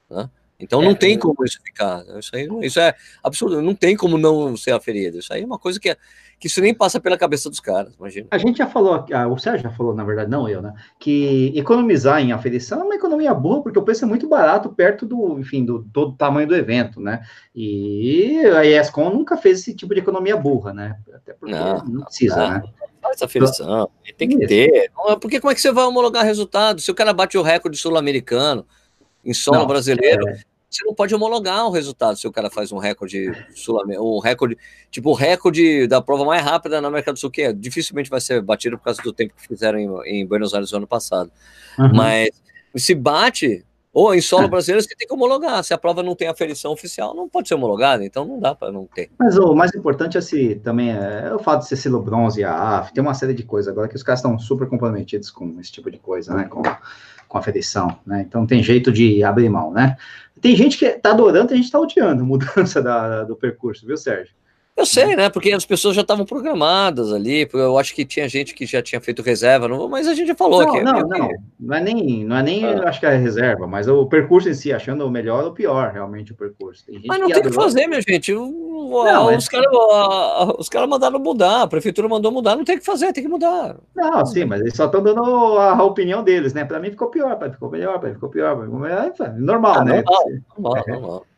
Né? 0.08 0.30
Então 0.58 0.80
não 0.80 0.92
é, 0.92 0.94
tem 0.94 1.18
como 1.18 1.44
isso 1.44 1.60
ficar. 1.62 2.02
Isso, 2.18 2.34
aí, 2.34 2.48
isso 2.62 2.80
é 2.80 2.94
absurdo, 3.22 3.60
não 3.60 3.74
tem 3.74 3.96
como 3.96 4.16
não 4.16 4.56
ser 4.56 4.72
aferido. 4.72 5.18
Isso 5.18 5.32
aí 5.32 5.42
é 5.42 5.46
uma 5.46 5.58
coisa 5.58 5.78
que, 5.78 5.90
é, 5.90 5.96
que 6.40 6.46
isso 6.46 6.60
nem 6.60 6.74
passa 6.74 6.98
pela 6.98 7.18
cabeça 7.18 7.50
dos 7.50 7.60
caras, 7.60 7.94
imagina. 7.94 8.28
A 8.30 8.38
gente 8.38 8.56
já 8.56 8.66
falou, 8.66 9.04
ah, 9.12 9.28
o 9.28 9.38
Sérgio 9.38 9.64
já 9.64 9.70
falou, 9.70 9.94
na 9.94 10.02
verdade, 10.02 10.30
não 10.30 10.48
eu, 10.48 10.62
né? 10.62 10.72
Que 10.98 11.52
economizar 11.54 12.20
em 12.20 12.32
aferição 12.32 12.80
é 12.80 12.84
uma 12.84 12.94
economia 12.94 13.34
boa, 13.34 13.62
porque 13.62 13.78
o 13.78 13.82
preço 13.82 14.04
é 14.04 14.08
muito 14.08 14.28
barato 14.28 14.70
perto 14.70 15.04
do, 15.04 15.38
enfim, 15.38 15.64
do 15.64 15.86
todo 15.92 16.12
o 16.12 16.16
tamanho 16.16 16.48
do 16.48 16.56
evento, 16.56 17.00
né? 17.00 17.22
E 17.54 18.40
a 18.56 18.64
ESCOM 18.64 19.10
nunca 19.10 19.36
fez 19.36 19.60
esse 19.60 19.74
tipo 19.74 19.92
de 19.94 20.00
economia 20.00 20.36
burra, 20.36 20.72
né? 20.72 20.98
Até 21.14 21.34
porque 21.34 21.54
não, 21.54 21.84
não 21.84 22.04
precisa, 22.04 22.36
não, 22.36 22.50
né? 22.50 22.62
Faz 23.02 23.22
aferição, 23.22 23.90
tem 24.16 24.28
que 24.28 24.46
ter. 24.46 24.90
Porque 25.20 25.38
como 25.38 25.52
é 25.52 25.54
que 25.54 25.60
você 25.60 25.70
vai 25.70 25.84
homologar 25.84 26.24
resultado? 26.24 26.80
Se 26.80 26.90
o 26.90 26.94
cara 26.94 27.12
bate 27.12 27.38
o 27.38 27.42
recorde 27.42 27.76
sul-americano, 27.76 28.66
em 29.26 29.34
solo 29.34 29.58
não, 29.58 29.66
brasileiro, 29.66 30.28
é... 30.28 30.40
você 30.70 30.84
não 30.84 30.94
pode 30.94 31.14
homologar 31.14 31.66
o 31.66 31.70
resultado 31.70 32.16
se 32.16 32.26
o 32.26 32.32
cara 32.32 32.48
faz 32.48 32.72
um 32.72 32.78
recorde 32.78 33.32
sul 33.54 33.82
um 33.98 34.18
recorde, 34.20 34.56
tipo 34.90 35.10
o 35.10 35.14
recorde 35.14 35.86
da 35.86 36.00
prova 36.00 36.24
mais 36.24 36.42
rápida 36.42 36.80
na 36.80 36.88
América 36.88 37.12
do 37.12 37.18
Sul, 37.18 37.30
que 37.30 37.42
é, 37.42 37.52
dificilmente 37.52 38.08
vai 38.08 38.20
ser 38.20 38.40
batido 38.40 38.78
por 38.78 38.84
causa 38.84 39.02
do 39.02 39.12
tempo 39.12 39.34
que 39.34 39.46
fizeram 39.46 39.78
em, 39.78 40.20
em 40.20 40.26
Buenos 40.26 40.54
Aires 40.54 40.70
no 40.70 40.78
ano 40.78 40.86
passado. 40.86 41.30
Uhum. 41.78 41.92
Mas 41.94 42.30
se 42.76 42.94
bate, 42.94 43.64
ou 43.96 44.14
em 44.14 44.20
solo 44.20 44.44
é. 44.44 44.48
brasileiro, 44.48 44.86
você 44.86 44.94
tem 44.94 45.08
que 45.08 45.14
homologar. 45.14 45.64
Se 45.64 45.72
a 45.72 45.78
prova 45.78 46.02
não 46.02 46.14
tem 46.14 46.28
aferição 46.28 46.70
oficial, 46.70 47.14
não 47.14 47.30
pode 47.30 47.48
ser 47.48 47.54
homologada, 47.54 48.04
então 48.04 48.26
não 48.26 48.38
dá 48.38 48.54
para 48.54 48.70
não 48.70 48.84
ter. 48.84 49.08
Mas 49.18 49.38
o 49.38 49.54
mais 49.54 49.74
importante 49.74 50.18
é 50.18 50.20
se 50.20 50.56
também 50.56 50.90
é, 50.90 51.32
o 51.34 51.38
fato 51.38 51.62
de 51.62 51.68
ser 51.68 51.76
selo 51.76 52.02
bronze 52.02 52.42
e 52.42 52.44
a 52.44 52.76
AF, 52.76 52.92
tem 52.92 53.02
uma 53.02 53.14
série 53.14 53.32
de 53.32 53.42
coisas 53.42 53.72
agora 53.72 53.88
que 53.88 53.96
os 53.96 54.02
caras 54.02 54.18
estão 54.18 54.38
super 54.38 54.68
comprometidos 54.68 55.30
com 55.30 55.58
esse 55.58 55.72
tipo 55.72 55.90
de 55.90 55.96
coisa, 55.96 56.34
né? 56.34 56.44
Com, 56.44 56.60
com 57.26 57.38
a 57.38 57.42
federação, 57.42 57.98
né? 58.04 58.22
Então 58.28 58.46
tem 58.46 58.62
jeito 58.62 58.92
de 58.92 59.24
abrir 59.24 59.48
mão, 59.48 59.72
né? 59.72 59.96
Tem 60.42 60.54
gente 60.54 60.76
que 60.76 60.90
tá 60.90 61.12
adorando, 61.12 61.48
tem 61.48 61.56
gente 61.56 61.72
tá 61.72 61.80
odiando 61.80 62.22
a 62.22 62.26
mudança 62.26 62.82
da, 62.84 63.24
do 63.24 63.34
percurso, 63.34 63.86
viu, 63.86 63.96
Sérgio? 63.96 64.34
Eu 64.76 64.84
sei, 64.84 65.16
né? 65.16 65.30
Porque 65.30 65.50
as 65.52 65.64
pessoas 65.64 65.96
já 65.96 66.02
estavam 66.02 66.26
programadas 66.26 67.10
ali. 67.10 67.48
Eu 67.50 67.78
acho 67.78 67.94
que 67.94 68.04
tinha 68.04 68.28
gente 68.28 68.54
que 68.54 68.66
já 68.66 68.82
tinha 68.82 69.00
feito 69.00 69.22
reserva, 69.22 69.66
mas 69.88 70.06
a 70.06 70.12
gente 70.12 70.28
já 70.28 70.34
falou 70.34 70.62
não, 70.62 70.72
que. 70.72 70.82
Não, 70.82 71.00
não, 71.00 71.08
não. 71.08 71.28
Não 71.58 71.76
é 71.76 71.80
nem, 71.80 72.24
não 72.24 72.36
é 72.36 72.42
nem 72.42 72.64
ah. 72.66 72.82
acho 72.86 73.00
que 73.00 73.06
é 73.06 73.16
reserva, 73.16 73.66
mas 73.66 73.88
o 73.88 74.04
percurso 74.04 74.50
em 74.50 74.54
si, 74.54 74.74
achando 74.74 75.06
o 75.06 75.10
melhor 75.10 75.44
ou 75.44 75.50
o 75.50 75.54
pior, 75.54 75.92
realmente, 75.92 76.32
o 76.32 76.34
percurso. 76.34 76.84
mas 77.06 77.18
não 77.18 77.26
que 77.26 77.32
tem 77.32 77.42
o 77.42 77.46
que 77.46 77.54
fazer, 77.54 77.86
minha 77.86 78.02
gente. 78.02 78.34
não, 78.34 79.34
os 79.34 79.48
caras 79.48 80.68
cara 80.68 80.86
mandaram 80.86 81.18
mudar, 81.18 81.62
a 81.62 81.66
prefeitura 81.66 82.06
mandou 82.06 82.30
mudar, 82.30 82.54
não 82.54 82.64
tem 82.64 82.76
o 82.76 82.78
que 82.78 82.84
fazer, 82.84 83.14
tem 83.14 83.24
que 83.24 83.30
mudar. 83.30 83.76
Não, 83.94 84.26
sim, 84.26 84.44
mas 84.44 84.60
eles 84.60 84.76
só 84.76 84.84
estão 84.84 85.02
dando 85.02 85.22
a, 85.58 85.72
a, 85.72 85.84
opinião 85.84 86.22
deles, 86.22 86.52
né? 86.52 86.66
Para 86.66 86.78
mim 86.78 86.90
ficou 86.90 87.08
pior, 87.08 87.34
pai, 87.38 87.50
ficou 87.50 87.70
melhor, 87.70 87.98
pai, 87.98 88.12
ficou 88.12 88.28
pior. 88.28 88.62
Ficou 88.62 88.78
melhor. 88.78 89.10
Normal, 89.38 89.78
ah, 89.78 89.84
né? 89.84 90.04
Normal, 90.04 90.28
normal, 90.58 90.84
é. 90.86 90.92
normal. 90.92 91.26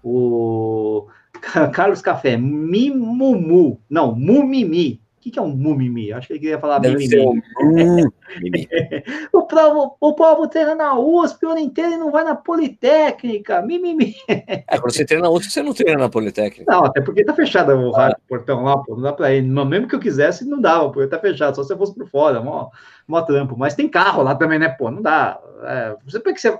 O 0.00 1.08
Carlos 1.72 2.02
Café, 2.02 2.36
Mimumu. 2.36 3.80
Não, 3.88 4.14
Mumimi. 4.14 5.00
O 5.18 5.20
que, 5.20 5.32
que 5.32 5.38
é 5.38 5.42
um 5.42 5.48
mumimi? 5.48 6.12
Acho 6.12 6.28
que 6.28 6.34
ele 6.34 6.40
queria 6.40 6.60
falar 6.60 6.78
Deve 6.78 6.96
mimimi. 6.96 7.42
Um 7.60 8.08
o, 9.36 9.42
povo, 9.42 9.96
o 10.00 10.14
povo 10.14 10.46
treina 10.46 10.76
na 10.76 10.96
USP 10.96 11.44
o 11.44 11.50
ano 11.50 11.58
inteiro 11.58 11.94
e 11.94 11.96
não 11.96 12.12
vai 12.12 12.22
na 12.22 12.36
Politécnica. 12.36 13.60
Mimimi. 13.60 14.14
É, 14.28 14.78
quando 14.78 14.92
você 14.92 15.04
treina 15.04 15.26
na 15.26 15.30
USP, 15.34 15.50
você 15.50 15.60
não 15.60 15.74
treina 15.74 15.98
na 15.98 16.08
Politécnica. 16.08 16.70
Não, 16.70 16.84
até 16.84 17.00
porque 17.00 17.24
tá 17.24 17.34
fechado 17.34 17.72
o 17.72 17.96
ah. 17.96 18.16
portão 18.28 18.62
lá, 18.62 18.78
pô, 18.78 18.94
não 18.94 19.02
dá 19.02 19.12
pra 19.12 19.34
ir. 19.34 19.42
Mesmo 19.42 19.88
que 19.88 19.96
eu 19.96 20.00
quisesse, 20.00 20.48
não 20.48 20.60
dava, 20.60 20.88
porque 20.92 21.08
tá 21.08 21.18
fechado, 21.18 21.56
só 21.56 21.64
se 21.64 21.72
eu 21.72 21.78
fosse 21.78 21.96
por 21.96 22.08
fora, 22.08 22.40
mó, 22.40 22.70
mó 23.08 23.20
trampo. 23.22 23.56
Mas 23.58 23.74
tem 23.74 23.88
carro 23.88 24.22
lá 24.22 24.36
também, 24.36 24.60
né, 24.60 24.68
pô? 24.68 24.88
Não 24.88 25.02
dá. 25.02 25.40
É, 25.64 25.96
você, 26.04 26.20
porque 26.20 26.38
você, 26.38 26.56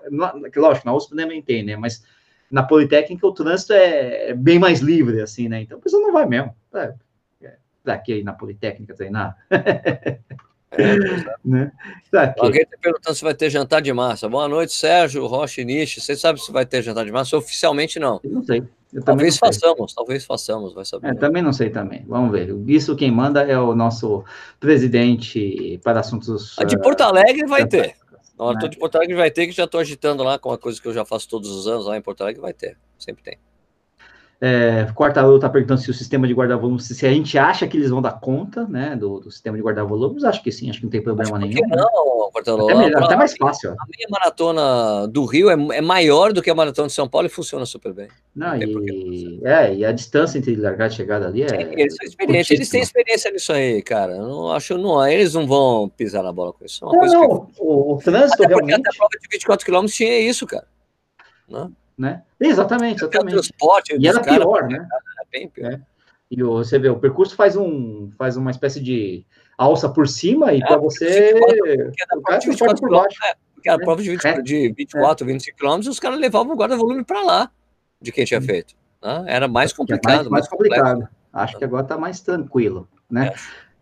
lógico, 0.56 0.84
na 0.84 0.94
USP 0.94 1.14
também 1.14 1.40
tem, 1.40 1.62
né? 1.62 1.76
Mas 1.76 2.02
na 2.50 2.62
Politécnica 2.62 3.26
o 3.26 3.32
trânsito 3.32 3.72
é, 3.72 4.30
é, 4.30 4.34
bem 4.34 4.58
mais 4.58 4.80
livre, 4.80 5.20
assim, 5.20 5.48
né? 5.48 5.62
Então 5.62 5.78
a 5.78 5.80
pessoa 5.80 6.02
não 6.02 6.12
vai 6.12 6.26
mesmo. 6.26 6.54
É, 6.74 6.94
é, 7.42 7.56
daqui 7.84 8.14
aí 8.14 8.22
na 8.22 8.32
Politécnica 8.32 8.94
treinar. 8.94 9.36
É, 9.50 10.18
né? 11.44 11.72
Alguém 12.38 12.62
está 12.62 12.76
perguntando 12.80 13.14
se 13.14 13.24
vai 13.24 13.34
ter 13.34 13.50
jantar 13.50 13.82
de 13.82 13.92
massa. 13.92 14.28
Boa 14.28 14.48
noite, 14.48 14.72
Sérgio, 14.72 15.26
Rocha 15.26 15.62
Nishi. 15.62 16.00
Você 16.00 16.16
sabe 16.16 16.40
se 16.40 16.50
vai 16.50 16.64
ter 16.64 16.82
jantar 16.82 17.04
de 17.04 17.12
massa? 17.12 17.36
Oficialmente 17.36 17.98
não. 17.98 18.20
Eu 18.24 18.30
não 18.30 18.42
sei. 18.42 18.62
Eu 18.90 19.02
talvez 19.02 19.36
façamos, 19.36 19.92
talvez 19.92 20.24
façamos, 20.24 20.72
vai 20.72 20.84
saber. 20.84 21.08
É, 21.08 21.14
também 21.14 21.42
não 21.42 21.52
sei 21.52 21.68
também. 21.68 22.04
Vamos 22.08 22.32
ver. 22.32 22.54
Isso 22.66 22.96
quem 22.96 23.10
manda 23.10 23.42
é 23.42 23.58
o 23.58 23.74
nosso 23.74 24.24
presidente 24.58 25.78
para 25.84 26.00
assuntos. 26.00 26.58
A 26.58 26.64
de 26.64 26.78
Porto 26.78 27.02
Alegre 27.02 27.46
vai 27.46 27.66
ter. 27.66 27.96
Na 28.38 28.44
hora 28.44 28.58
né? 28.60 28.68
de 28.68 28.78
Porto 28.78 28.96
Alegre 28.96 29.16
vai 29.16 29.30
ter, 29.30 29.46
que 29.46 29.52
já 29.52 29.64
estou 29.64 29.80
agitando 29.80 30.22
lá 30.22 30.38
com 30.38 30.50
uma 30.50 30.58
coisa 30.58 30.80
que 30.80 30.86
eu 30.86 30.92
já 30.92 31.04
faço 31.04 31.28
todos 31.28 31.50
os 31.50 31.66
anos 31.66 31.86
lá 31.86 31.96
em 31.96 32.02
Porto 32.02 32.22
Alegre, 32.22 32.40
vai 32.40 32.52
ter, 32.52 32.78
sempre 32.98 33.22
tem. 33.22 33.38
É, 34.40 34.86
Quartarolo 34.94 35.34
está 35.34 35.48
perguntando 35.48 35.80
se 35.80 35.90
o 35.90 35.94
sistema 35.94 36.24
de 36.26 36.32
guarda-volumes, 36.32 36.84
se 36.84 37.04
a 37.04 37.10
gente 37.10 37.36
acha 37.36 37.66
que 37.66 37.76
eles 37.76 37.90
vão 37.90 38.00
dar 38.00 38.20
conta, 38.20 38.64
né, 38.68 38.94
do, 38.94 39.18
do 39.18 39.32
sistema 39.32 39.56
de 39.56 39.62
guarda-volumes, 39.64 40.22
acho 40.22 40.40
que 40.44 40.52
sim, 40.52 40.70
acho 40.70 40.78
que 40.78 40.84
não 40.84 40.90
tem 40.90 41.02
problema 41.02 41.36
acho 41.36 41.46
nenhum. 41.46 41.68
Não, 41.68 42.30
Quartarolo. 42.30 42.70
Até, 42.70 42.78
melhor, 42.78 43.02
até 43.02 43.16
mais 43.16 43.36
fácil. 43.36 43.70
A 43.70 43.84
minha 43.88 44.06
maratona 44.08 45.08
do 45.08 45.24
Rio 45.24 45.50
é, 45.50 45.76
é, 45.76 45.80
maior 45.80 46.32
do 46.32 46.40
que 46.40 46.50
a 46.50 46.54
maratona 46.54 46.86
de 46.86 46.94
São 46.94 47.08
Paulo 47.08 47.26
e 47.26 47.30
funciona 47.30 47.66
super 47.66 47.92
bem. 47.92 48.06
Não, 48.32 48.56
não 48.56 48.56
e, 48.56 49.40
é, 49.42 49.74
e 49.74 49.84
a 49.84 49.90
distância 49.90 50.38
entre 50.38 50.54
largada 50.54 50.92
e 50.92 50.96
chegada 50.96 51.26
ali 51.26 51.42
é. 51.42 51.48
Sim, 51.48 51.56
eles 51.72 51.96
são 51.96 52.06
experientes, 52.06 52.50
eles 52.52 52.68
têm 52.68 52.80
experiência 52.80 53.32
nisso 53.32 53.52
aí, 53.52 53.82
cara. 53.82 54.12
Eu 54.12 54.28
não 54.28 54.52
acho, 54.52 54.78
não, 54.78 55.04
eles 55.04 55.34
não 55.34 55.48
vão 55.48 55.88
pisar 55.88 56.22
na 56.22 56.30
bola 56.30 56.52
com 56.52 56.64
isso. 56.64 56.84
É 56.84 56.86
não, 56.86 57.06
não, 57.06 57.46
que... 57.46 57.60
o, 57.60 57.94
o 57.94 57.98
trânsito 57.98 58.44
até 58.44 58.54
realmente. 58.54 58.80
Até 58.80 58.88
a 58.88 58.98
prova 58.98 59.18
de 59.20 59.28
24 59.28 59.66
km 59.66 59.86
tinha 59.86 60.20
isso, 60.20 60.46
cara. 60.46 60.66
Não? 61.48 61.72
Né? 61.98 62.22
né? 62.38 62.48
Exatamente, 62.48 63.02
exatamente. 63.02 63.32
Transporte 63.32 63.96
e 63.98 64.06
era 64.06 64.20
pior, 64.20 64.68
né? 64.68 64.76
Era 64.76 65.26
bem 65.30 65.48
pior. 65.48 65.72
É. 65.72 65.80
E 66.30 66.42
você 66.42 66.78
vê, 66.78 66.88
o 66.88 66.98
percurso 66.98 67.34
faz, 67.34 67.56
um, 67.56 68.10
faz 68.16 68.36
uma 68.36 68.50
espécie 68.50 68.80
de 68.80 69.24
alça 69.56 69.88
por 69.88 70.06
cima 70.06 70.52
e 70.52 70.62
é, 70.62 70.66
para 70.66 70.76
você. 70.76 71.34
o 72.14 72.22
cara 72.22 72.38
te 72.38 72.56
por 72.56 72.90
baixo. 72.90 73.18
É, 73.24 73.34
porque 73.54 73.68
a 73.68 73.74
é. 73.74 73.78
prova 73.78 74.02
de, 74.02 74.10
20, 74.10 74.24
é. 74.24 74.42
de 74.42 74.72
24, 74.76 75.26
25 75.26 75.58
quilômetros, 75.58 75.88
os 75.88 75.98
caras 75.98 76.20
levavam 76.20 76.52
o 76.52 76.56
guarda-volume 76.56 77.04
para 77.04 77.22
lá 77.22 77.50
de 78.00 78.12
quem 78.12 78.24
tinha 78.24 78.40
feito. 78.40 78.74
Né? 79.02 79.24
Era 79.26 79.48
mais 79.48 79.72
complicado. 79.72 80.16
mais, 80.16 80.28
mais 80.28 80.48
complicado. 80.48 81.08
Acho 81.32 81.58
que 81.58 81.64
agora 81.64 81.82
está 81.82 81.96
mais 81.96 82.20
tranquilo, 82.20 82.88
né? 83.10 83.32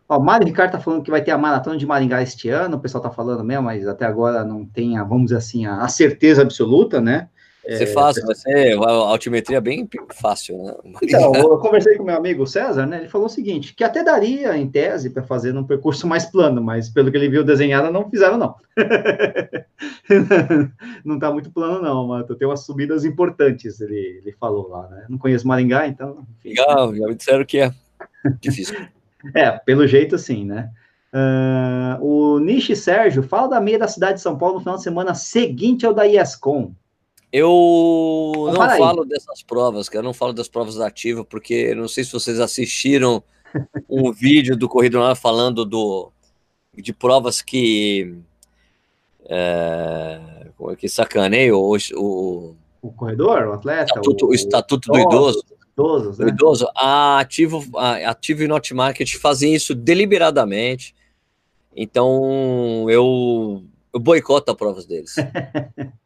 Ó, 0.08 0.20
Mário 0.20 0.46
Ricardo 0.46 0.72
tá 0.72 0.80
falando 0.80 1.02
que 1.02 1.10
vai 1.10 1.22
ter 1.22 1.32
a 1.32 1.38
maratona 1.38 1.76
de 1.76 1.84
Maringá 1.84 2.22
este 2.22 2.48
ano, 2.48 2.76
o 2.76 2.80
pessoal 2.80 3.02
tá 3.02 3.10
falando 3.10 3.42
mesmo, 3.42 3.64
mas 3.64 3.86
até 3.88 4.04
agora 4.04 4.44
não 4.44 4.64
tem, 4.64 4.96
a, 4.96 5.02
vamos 5.02 5.26
dizer 5.26 5.38
assim, 5.38 5.66
a, 5.66 5.82
a 5.82 5.88
certeza 5.88 6.42
absoluta, 6.42 7.00
né? 7.00 7.28
Vai 7.68 7.78
ser 7.78 7.86
fácil, 7.88 8.24
vai 8.24 8.34
ser 8.36 8.78
a 8.78 8.90
altimetria 8.90 9.60
bem 9.60 9.88
fácil, 10.14 10.56
né? 10.62 10.72
Então, 11.02 11.34
eu 11.34 11.58
conversei 11.58 11.96
com 11.96 12.04
meu 12.04 12.16
amigo 12.16 12.46
César, 12.46 12.86
né? 12.86 12.98
Ele 12.98 13.08
falou 13.08 13.26
o 13.26 13.30
seguinte: 13.30 13.74
que 13.74 13.82
até 13.82 14.04
daria, 14.04 14.56
em 14.56 14.68
tese, 14.68 15.10
para 15.10 15.24
fazer 15.24 15.52
num 15.52 15.64
percurso 15.64 16.06
mais 16.06 16.26
plano, 16.26 16.62
mas 16.62 16.88
pelo 16.88 17.10
que 17.10 17.16
ele 17.16 17.28
viu 17.28 17.42
desenhado, 17.42 17.90
não 17.90 18.08
fizeram, 18.08 18.38
não. 18.38 18.54
não 21.04 21.18
tá 21.18 21.32
muito 21.32 21.50
plano, 21.50 21.82
não, 21.82 22.06
mas 22.06 22.24
tem 22.38 22.46
umas 22.46 22.64
subidas 22.64 23.04
importantes, 23.04 23.80
ele, 23.80 24.20
ele 24.22 24.32
falou 24.38 24.68
lá, 24.68 24.86
né? 24.88 25.06
Não 25.08 25.18
conheço 25.18 25.48
Maringá, 25.48 25.88
então. 25.88 26.24
Legal, 26.44 26.94
já 26.94 27.06
me 27.06 27.14
disseram 27.16 27.44
que 27.44 27.58
é 27.58 27.72
difícil. 28.40 28.76
é, 29.34 29.50
pelo 29.50 29.88
jeito, 29.88 30.16
sim, 30.18 30.44
né? 30.44 30.70
Uh, 31.12 32.04
o 32.04 32.38
Nishi 32.38 32.76
Sérgio 32.76 33.22
fala 33.22 33.48
da 33.48 33.60
meia 33.60 33.78
da 33.78 33.88
cidade 33.88 34.14
de 34.14 34.20
São 34.20 34.36
Paulo 34.36 34.56
no 34.56 34.60
final 34.60 34.76
de 34.76 34.82
semana 34.82 35.14
seguinte 35.14 35.84
ao 35.84 35.94
da 35.94 36.04
IESCOM. 36.04 36.72
Eu 37.38 38.48
então, 38.48 38.66
não 38.66 38.78
falo 38.78 39.04
dessas 39.04 39.42
provas, 39.42 39.90
cara. 39.90 40.00
Eu 40.00 40.06
não 40.06 40.14
falo 40.14 40.32
das 40.32 40.48
provas 40.48 40.80
ativas, 40.80 41.26
porque 41.28 41.74
não 41.74 41.86
sei 41.86 42.02
se 42.02 42.10
vocês 42.10 42.40
assistiram 42.40 43.22
um 43.90 44.10
vídeo 44.10 44.56
do 44.56 44.66
Corrido 44.66 44.94
Nacional 44.94 45.16
falando 45.16 45.62
do, 45.62 46.10
de 46.74 46.94
provas 46.94 47.42
que. 47.42 48.16
É, 49.28 50.18
é 50.70 50.76
que 50.76 50.88
sacaneiam 50.88 51.58
o, 51.58 51.76
o, 51.94 52.56
o 52.80 52.92
corredor, 52.92 53.48
o 53.48 53.52
atleta, 53.52 53.84
estatuto, 53.84 54.24
o, 54.24 54.28
o 54.30 54.34
estatuto 54.34 54.90
do 54.90 54.98
idoso. 54.98 55.44
Idosos, 55.74 56.18
né? 56.18 56.28
idoso, 56.28 56.66
a 56.74 57.18
Ativo, 57.18 57.62
a 57.76 58.10
Ativo 58.10 58.44
e 58.44 58.48
Not 58.48 58.72
Market 58.72 59.14
fazem 59.16 59.54
isso 59.54 59.74
deliberadamente. 59.74 60.94
Então 61.76 62.88
eu, 62.88 63.62
eu 63.92 64.00
boicoto 64.00 64.50
as 64.50 64.56
provas 64.56 64.86
deles. 64.86 65.16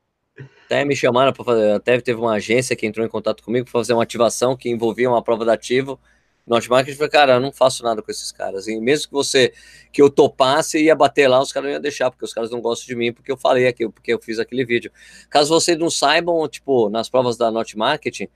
até 0.71 0.85
me 0.85 0.95
chamaram 0.95 1.33
para 1.33 1.45
fazer, 1.45 1.73
até 1.73 2.01
teve 2.01 2.21
uma 2.21 2.35
agência 2.35 2.77
que 2.77 2.87
entrou 2.87 3.05
em 3.05 3.09
contato 3.09 3.43
comigo 3.43 3.65
para 3.65 3.73
fazer 3.73 3.93
uma 3.93 4.05
ativação 4.05 4.57
que 4.57 4.71
envolvia 4.71 5.11
uma 5.11 5.21
prova 5.21 5.45
de 5.45 5.51
ativo 5.51 5.99
no 6.47 6.57
Hotmart, 6.57 6.89
falei, 6.95 7.11
cara, 7.11 7.35
eu 7.35 7.41
não 7.41 7.53
faço 7.53 7.83
nada 7.83 8.01
com 8.03 8.11
esses 8.11 8.33
caras, 8.33 8.67
e 8.67 8.81
mesmo 8.81 9.09
que 9.09 9.13
você, 9.13 9.53
que 9.93 10.01
eu 10.01 10.09
topasse 10.09 10.83
ia 10.83 10.95
bater 10.95 11.29
lá, 11.29 11.41
os 11.41 11.53
caras 11.53 11.69
não 11.69 11.75
iam 11.75 11.81
deixar, 11.81 12.11
porque 12.11 12.25
os 12.25 12.33
caras 12.33 12.51
não 12.51 12.61
gostam 12.61 12.87
de 12.87 12.97
mim, 12.97 13.13
porque 13.13 13.31
eu 13.31 13.37
falei 13.37 13.67
aquilo, 13.67 13.93
porque 13.93 14.13
eu 14.13 14.21
fiz 14.21 14.39
aquele 14.39 14.65
vídeo. 14.65 14.91
Caso 15.29 15.53
vocês 15.53 15.79
não 15.79 15.91
saibam, 15.91 16.49
tipo, 16.49 16.89
nas 16.89 17.09
provas 17.09 17.37
da 17.37 17.51
Not 17.51 17.77
Marketing, 17.77 18.29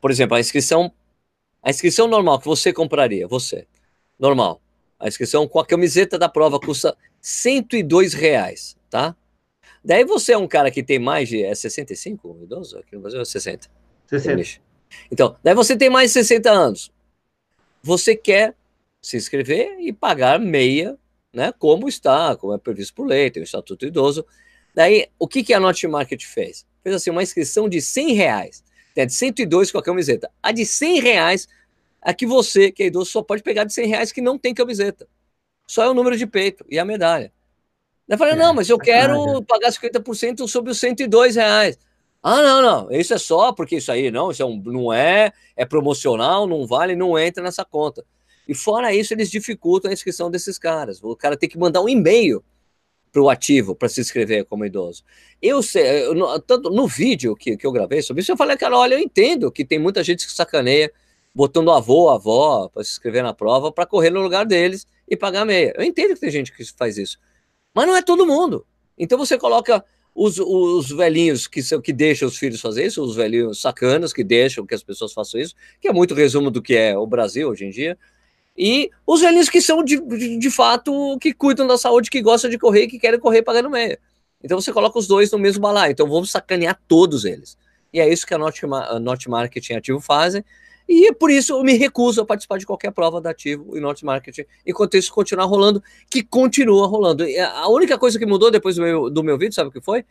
por 0.00 0.10
exemplo, 0.10 0.36
a 0.36 0.40
inscrição, 0.40 0.92
a 1.62 1.70
inscrição 1.70 2.06
normal 2.06 2.38
que 2.38 2.46
você 2.46 2.72
compraria, 2.72 3.26
você, 3.26 3.66
normal, 4.18 4.60
a 4.98 5.08
inscrição 5.08 5.48
com 5.48 5.58
a 5.58 5.66
camiseta 5.66 6.18
da 6.18 6.28
prova 6.28 6.60
custa 6.60 6.96
102 7.20 8.12
reais, 8.12 8.76
tá? 8.88 9.16
Daí 9.84 10.04
você 10.04 10.32
é 10.32 10.38
um 10.38 10.46
cara 10.46 10.70
que 10.70 10.82
tem 10.82 10.98
mais 10.98 11.28
de. 11.28 11.42
É 11.42 11.54
65 11.54 12.38
idoso? 12.42 12.78
Aqui 12.78 12.94
no 12.94 13.00
Brasil 13.00 13.20
é 13.20 13.24
60. 13.24 13.68
60. 14.06 14.60
Então, 15.10 15.36
daí 15.42 15.54
você 15.54 15.76
tem 15.76 15.88
mais 15.88 16.10
de 16.10 16.14
60 16.14 16.50
anos. 16.50 16.92
Você 17.82 18.14
quer 18.14 18.54
se 19.00 19.16
inscrever 19.16 19.78
e 19.80 19.92
pagar 19.92 20.38
meia, 20.38 20.98
né? 21.32 21.52
Como 21.58 21.88
está, 21.88 22.36
como 22.36 22.52
é 22.52 22.58
previsto 22.58 22.94
por 22.94 23.06
lei, 23.06 23.30
tem 23.30 23.42
o 23.42 23.44
Estatuto 23.44 23.86
Idoso. 23.86 24.26
Daí, 24.74 25.08
o 25.18 25.26
que, 25.26 25.42
que 25.42 25.54
a 25.54 25.60
Not 25.60 25.86
Market 25.86 26.22
fez? 26.24 26.66
Fez 26.82 26.94
assim, 26.94 27.10
uma 27.10 27.22
inscrição 27.22 27.68
de 27.68 27.80
100 27.80 28.12
reais. 28.12 28.64
Tem 28.94 29.02
a 29.02 29.06
de 29.06 29.14
102 29.14 29.70
com 29.70 29.78
a 29.78 29.82
camiseta. 29.82 30.30
A 30.42 30.52
de 30.52 30.66
100 30.66 31.00
reais, 31.00 31.48
a 32.02 32.12
que 32.12 32.26
você, 32.26 32.70
que 32.70 32.82
é 32.82 32.86
idoso, 32.86 33.10
só 33.10 33.22
pode 33.22 33.42
pegar 33.42 33.64
de 33.64 33.72
100 33.72 33.86
reais 33.86 34.12
que 34.12 34.20
não 34.20 34.38
tem 34.38 34.54
camiseta. 34.54 35.08
Só 35.66 35.84
é 35.84 35.88
o 35.88 35.94
número 35.94 36.16
de 36.16 36.26
peito 36.26 36.64
e 36.68 36.78
a 36.78 36.84
medalha. 36.84 37.32
Eu 38.10 38.18
falei, 38.18 38.34
é, 38.34 38.36
não, 38.36 38.52
mas 38.52 38.68
eu 38.68 38.76
quero 38.76 39.40
pagar 39.44 39.70
50% 39.70 40.48
sobre 40.48 40.72
os 40.72 40.80
102 40.80 41.36
reais. 41.36 41.78
Ah, 42.20 42.42
não, 42.42 42.60
não, 42.60 42.92
isso 42.92 43.14
é 43.14 43.18
só 43.18 43.52
porque 43.52 43.76
isso 43.76 43.90
aí, 43.90 44.10
não, 44.10 44.32
isso 44.32 44.42
é 44.42 44.44
um, 44.44 44.60
não 44.60 44.92
é, 44.92 45.32
é 45.56 45.64
promocional, 45.64 46.44
não 46.46 46.66
vale, 46.66 46.96
não 46.96 47.16
entra 47.16 47.42
nessa 47.42 47.64
conta. 47.64 48.04
E 48.48 48.54
fora 48.54 48.92
isso, 48.92 49.14
eles 49.14 49.30
dificultam 49.30 49.90
a 49.90 49.94
inscrição 49.94 50.28
desses 50.28 50.58
caras. 50.58 51.00
O 51.02 51.14
cara 51.14 51.36
tem 51.36 51.48
que 51.48 51.56
mandar 51.56 51.80
um 51.80 51.88
e-mail 51.88 52.44
para 53.12 53.22
o 53.22 53.30
ativo 53.30 53.76
para 53.76 53.88
se 53.88 54.00
inscrever 54.00 54.44
como 54.44 54.64
idoso. 54.64 55.04
Eu 55.40 55.62
sei, 55.62 56.06
eu, 56.06 56.14
no, 56.14 56.38
tanto 56.40 56.68
no 56.68 56.88
vídeo 56.88 57.36
que, 57.36 57.56
que 57.56 57.64
eu 57.64 57.70
gravei 57.70 58.02
sobre 58.02 58.22
isso, 58.22 58.32
eu 58.32 58.36
falei, 58.36 58.56
cara, 58.56 58.76
olha, 58.76 58.94
eu 58.94 58.98
entendo 58.98 59.52
que 59.52 59.64
tem 59.64 59.78
muita 59.78 60.02
gente 60.02 60.26
que 60.26 60.32
sacaneia 60.32 60.92
botando 61.32 61.70
avô, 61.70 62.10
avó 62.10 62.68
para 62.68 62.82
se 62.82 62.90
inscrever 62.90 63.22
na 63.22 63.32
prova 63.32 63.70
para 63.70 63.86
correr 63.86 64.10
no 64.10 64.20
lugar 64.20 64.44
deles 64.44 64.84
e 65.08 65.16
pagar 65.16 65.44
meia. 65.44 65.72
Eu 65.76 65.84
entendo 65.84 66.14
que 66.14 66.20
tem 66.20 66.30
gente 66.30 66.52
que 66.52 66.64
faz 66.76 66.98
isso. 66.98 67.18
Mas 67.74 67.86
não 67.86 67.96
é 67.96 68.02
todo 68.02 68.26
mundo. 68.26 68.66
Então 68.98 69.18
você 69.18 69.38
coloca 69.38 69.84
os, 70.14 70.38
os 70.38 70.90
velhinhos 70.90 71.46
que, 71.46 71.62
são, 71.62 71.80
que 71.80 71.92
deixam 71.92 72.28
os 72.28 72.36
filhos 72.36 72.60
fazer 72.60 72.86
isso, 72.86 73.02
os 73.02 73.16
velhinhos 73.16 73.60
sacanas 73.60 74.12
que 74.12 74.24
deixam 74.24 74.66
que 74.66 74.74
as 74.74 74.82
pessoas 74.82 75.12
façam 75.12 75.40
isso, 75.40 75.54
que 75.80 75.88
é 75.88 75.92
muito 75.92 76.14
resumo 76.14 76.50
do 76.50 76.60
que 76.60 76.74
é 76.74 76.96
o 76.96 77.06
Brasil 77.06 77.48
hoje 77.48 77.64
em 77.64 77.70
dia, 77.70 77.96
e 78.56 78.90
os 79.06 79.20
velhinhos 79.20 79.48
que 79.48 79.60
são 79.60 79.82
de, 79.82 79.98
de, 80.00 80.36
de 80.36 80.50
fato 80.50 81.16
que 81.18 81.32
cuidam 81.32 81.66
da 81.66 81.78
saúde, 81.78 82.10
que 82.10 82.20
gostam 82.20 82.50
de 82.50 82.58
correr, 82.58 82.88
que 82.88 82.98
querem 82.98 83.18
correr 83.18 83.42
pagando 83.42 83.70
meia. 83.70 83.98
Então 84.42 84.60
você 84.60 84.72
coloca 84.72 84.98
os 84.98 85.06
dois 85.06 85.30
no 85.30 85.38
mesmo 85.38 85.62
balaio. 85.62 85.92
Então 85.92 86.08
vamos 86.08 86.30
sacanear 86.30 86.78
todos 86.88 87.24
eles. 87.24 87.56
E 87.92 88.00
é 88.00 88.10
isso 88.10 88.26
que 88.26 88.34
a 88.34 88.38
Not 88.38 89.28
Marketing 89.28 89.74
Ativo 89.74 90.00
fazem. 90.00 90.44
E 90.92 91.14
por 91.14 91.30
isso 91.30 91.52
eu 91.52 91.62
me 91.62 91.74
recuso 91.74 92.20
a 92.20 92.26
participar 92.26 92.58
de 92.58 92.66
qualquer 92.66 92.90
prova 92.90 93.20
da 93.20 93.30
Ativo 93.30 93.76
e 93.76 93.80
Not 93.80 94.04
Marketing, 94.04 94.44
enquanto 94.66 94.96
isso 94.96 95.12
continuar 95.12 95.44
rolando, 95.44 95.80
que 96.10 96.20
continua 96.20 96.84
rolando. 96.88 97.24
E 97.24 97.38
a 97.38 97.68
única 97.68 97.96
coisa 97.96 98.18
que 98.18 98.26
mudou 98.26 98.50
depois 98.50 98.74
do 98.74 98.82
meu, 98.82 99.08
do 99.08 99.22
meu 99.22 99.38
vídeo, 99.38 99.54
sabe 99.54 99.68
o 99.68 99.72
que 99.72 99.80
foi? 99.80 100.04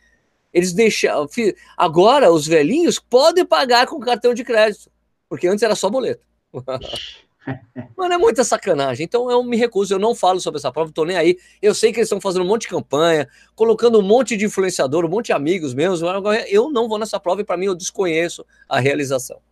Eles 0.50 0.72
deixaram. 0.72 1.28
Agora 1.76 2.32
os 2.32 2.46
velhinhos 2.46 2.98
podem 2.98 3.44
pagar 3.44 3.86
com 3.86 4.00
cartão 4.00 4.32
de 4.32 4.42
crédito, 4.42 4.90
porque 5.28 5.46
antes 5.46 5.62
era 5.62 5.74
só 5.74 5.90
boleto. 5.90 6.26
Mano, 7.94 8.14
é 8.14 8.18
muita 8.18 8.42
sacanagem. 8.42 9.04
Então 9.04 9.30
eu 9.30 9.44
me 9.44 9.58
recuso, 9.58 9.92
eu 9.92 9.98
não 9.98 10.14
falo 10.14 10.40
sobre 10.40 10.60
essa 10.60 10.72
prova, 10.72 10.90
tô 10.90 11.04
nem 11.04 11.18
aí. 11.18 11.36
Eu 11.60 11.74
sei 11.74 11.92
que 11.92 11.98
eles 11.98 12.06
estão 12.06 12.22
fazendo 12.22 12.42
um 12.42 12.48
monte 12.48 12.62
de 12.62 12.68
campanha, 12.68 13.28
colocando 13.54 13.98
um 13.98 14.02
monte 14.02 14.34
de 14.34 14.46
influenciador, 14.46 15.04
um 15.04 15.10
monte 15.10 15.26
de 15.26 15.34
amigos 15.34 15.74
meus. 15.74 16.00
Eu 16.48 16.70
não 16.70 16.88
vou 16.88 16.98
nessa 16.98 17.20
prova 17.20 17.42
e 17.42 17.44
para 17.44 17.58
mim 17.58 17.66
eu 17.66 17.74
desconheço 17.74 18.46
a 18.66 18.80
realização. 18.80 19.42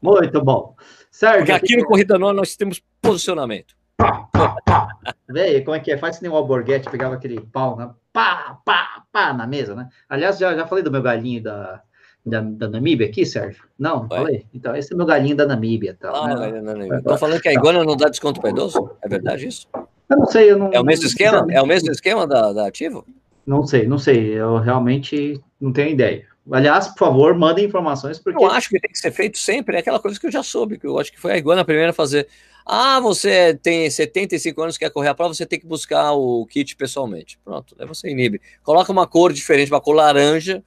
Muito 0.00 0.42
bom. 0.42 0.74
Sérgio, 1.10 1.40
Porque 1.40 1.52
aqui 1.52 1.76
no 1.76 1.86
Corrida 1.86 2.18
Nova 2.18 2.32
nós 2.32 2.56
temos 2.56 2.82
posicionamento. 3.00 3.74
Pá, 3.96 4.28
pá, 4.32 4.56
pá. 4.64 4.88
Véi, 5.28 5.62
como 5.62 5.76
é 5.76 5.80
que 5.80 5.92
é? 5.92 5.98
Faz 5.98 6.16
que 6.16 6.22
nem 6.22 6.32
o 6.32 6.36
Alborguete 6.36 6.90
pegava 6.90 7.14
aquele 7.14 7.40
pau, 7.40 7.76
né? 7.76 7.90
pá, 8.12 8.58
pá, 8.64 9.04
pá, 9.10 9.32
na 9.32 9.46
mesa, 9.46 9.74
né? 9.74 9.88
Aliás, 10.08 10.38
já, 10.38 10.54
já 10.54 10.66
falei 10.66 10.84
do 10.84 10.90
meu 10.90 11.02
galinho 11.02 11.42
da, 11.42 11.82
da, 12.24 12.40
da 12.40 12.68
Namíbia 12.68 13.06
aqui, 13.06 13.24
Sérgio? 13.24 13.64
Não, 13.78 14.06
falei? 14.08 14.46
Então, 14.52 14.76
esse 14.76 14.92
é 14.92 14.96
meu 14.96 15.06
galinho 15.06 15.36
da 15.36 15.46
Namíbia. 15.46 15.96
Tal, 15.98 16.14
ah, 16.14 16.50
né? 16.50 16.98
Estão 16.98 17.18
falando 17.18 17.40
que 17.40 17.48
a 17.48 17.52
iguana 17.52 17.84
não 17.84 17.96
dá 17.96 18.08
desconto 18.08 18.40
para 18.40 18.50
idoso? 18.50 18.90
É 19.02 19.08
verdade 19.08 19.46
isso? 19.46 19.66
Eu 20.08 20.16
não 20.16 20.26
sei, 20.26 20.50
eu 20.50 20.58
não... 20.58 20.70
É 20.72 20.80
o 20.80 20.84
mesmo 20.84 21.06
esquema? 21.06 21.46
É 21.50 21.62
o 21.62 21.66
mesmo 21.66 21.90
esquema 21.90 22.26
da, 22.26 22.52
da 22.52 22.66
Ativo? 22.66 23.06
Não 23.46 23.66
sei, 23.66 23.86
não 23.86 23.98
sei, 23.98 24.38
eu 24.38 24.58
realmente 24.58 25.40
não 25.60 25.72
tenho 25.72 25.90
ideia. 25.90 26.26
Aliás, 26.50 26.88
por 26.88 26.98
favor, 26.98 27.34
mandem 27.36 27.64
informações, 27.64 28.18
porque... 28.18 28.42
Eu 28.42 28.50
acho 28.50 28.68
que 28.68 28.80
tem 28.80 28.90
que 28.90 28.98
ser 28.98 29.12
feito 29.12 29.38
sempre, 29.38 29.76
é 29.76 29.78
aquela 29.78 30.00
coisa 30.00 30.18
que 30.18 30.26
eu 30.26 30.30
já 30.30 30.42
soube, 30.42 30.78
que 30.78 30.86
eu 30.86 30.98
acho 30.98 31.12
que 31.12 31.20
foi 31.20 31.32
a 31.32 31.36
Iguana 31.38 31.60
a 31.60 31.64
primeira 31.64 31.90
a 31.90 31.94
fazer. 31.94 32.26
Ah, 32.66 33.00
você 33.00 33.58
tem 33.62 33.88
75 33.88 34.62
anos, 34.62 34.78
quer 34.78 34.90
correr 34.90 35.08
a 35.08 35.14
prova, 35.14 35.34
você 35.34 35.46
tem 35.46 35.58
que 35.58 35.66
buscar 35.66 36.12
o 36.12 36.44
kit 36.46 36.74
pessoalmente. 36.76 37.38
Pronto, 37.44 37.76
aí 37.78 37.86
você 37.86 38.10
inibe. 38.10 38.40
Coloca 38.62 38.90
uma 38.90 39.06
cor 39.06 39.32
diferente, 39.32 39.70
uma 39.70 39.80
cor 39.80 39.94
laranja, 39.94 40.62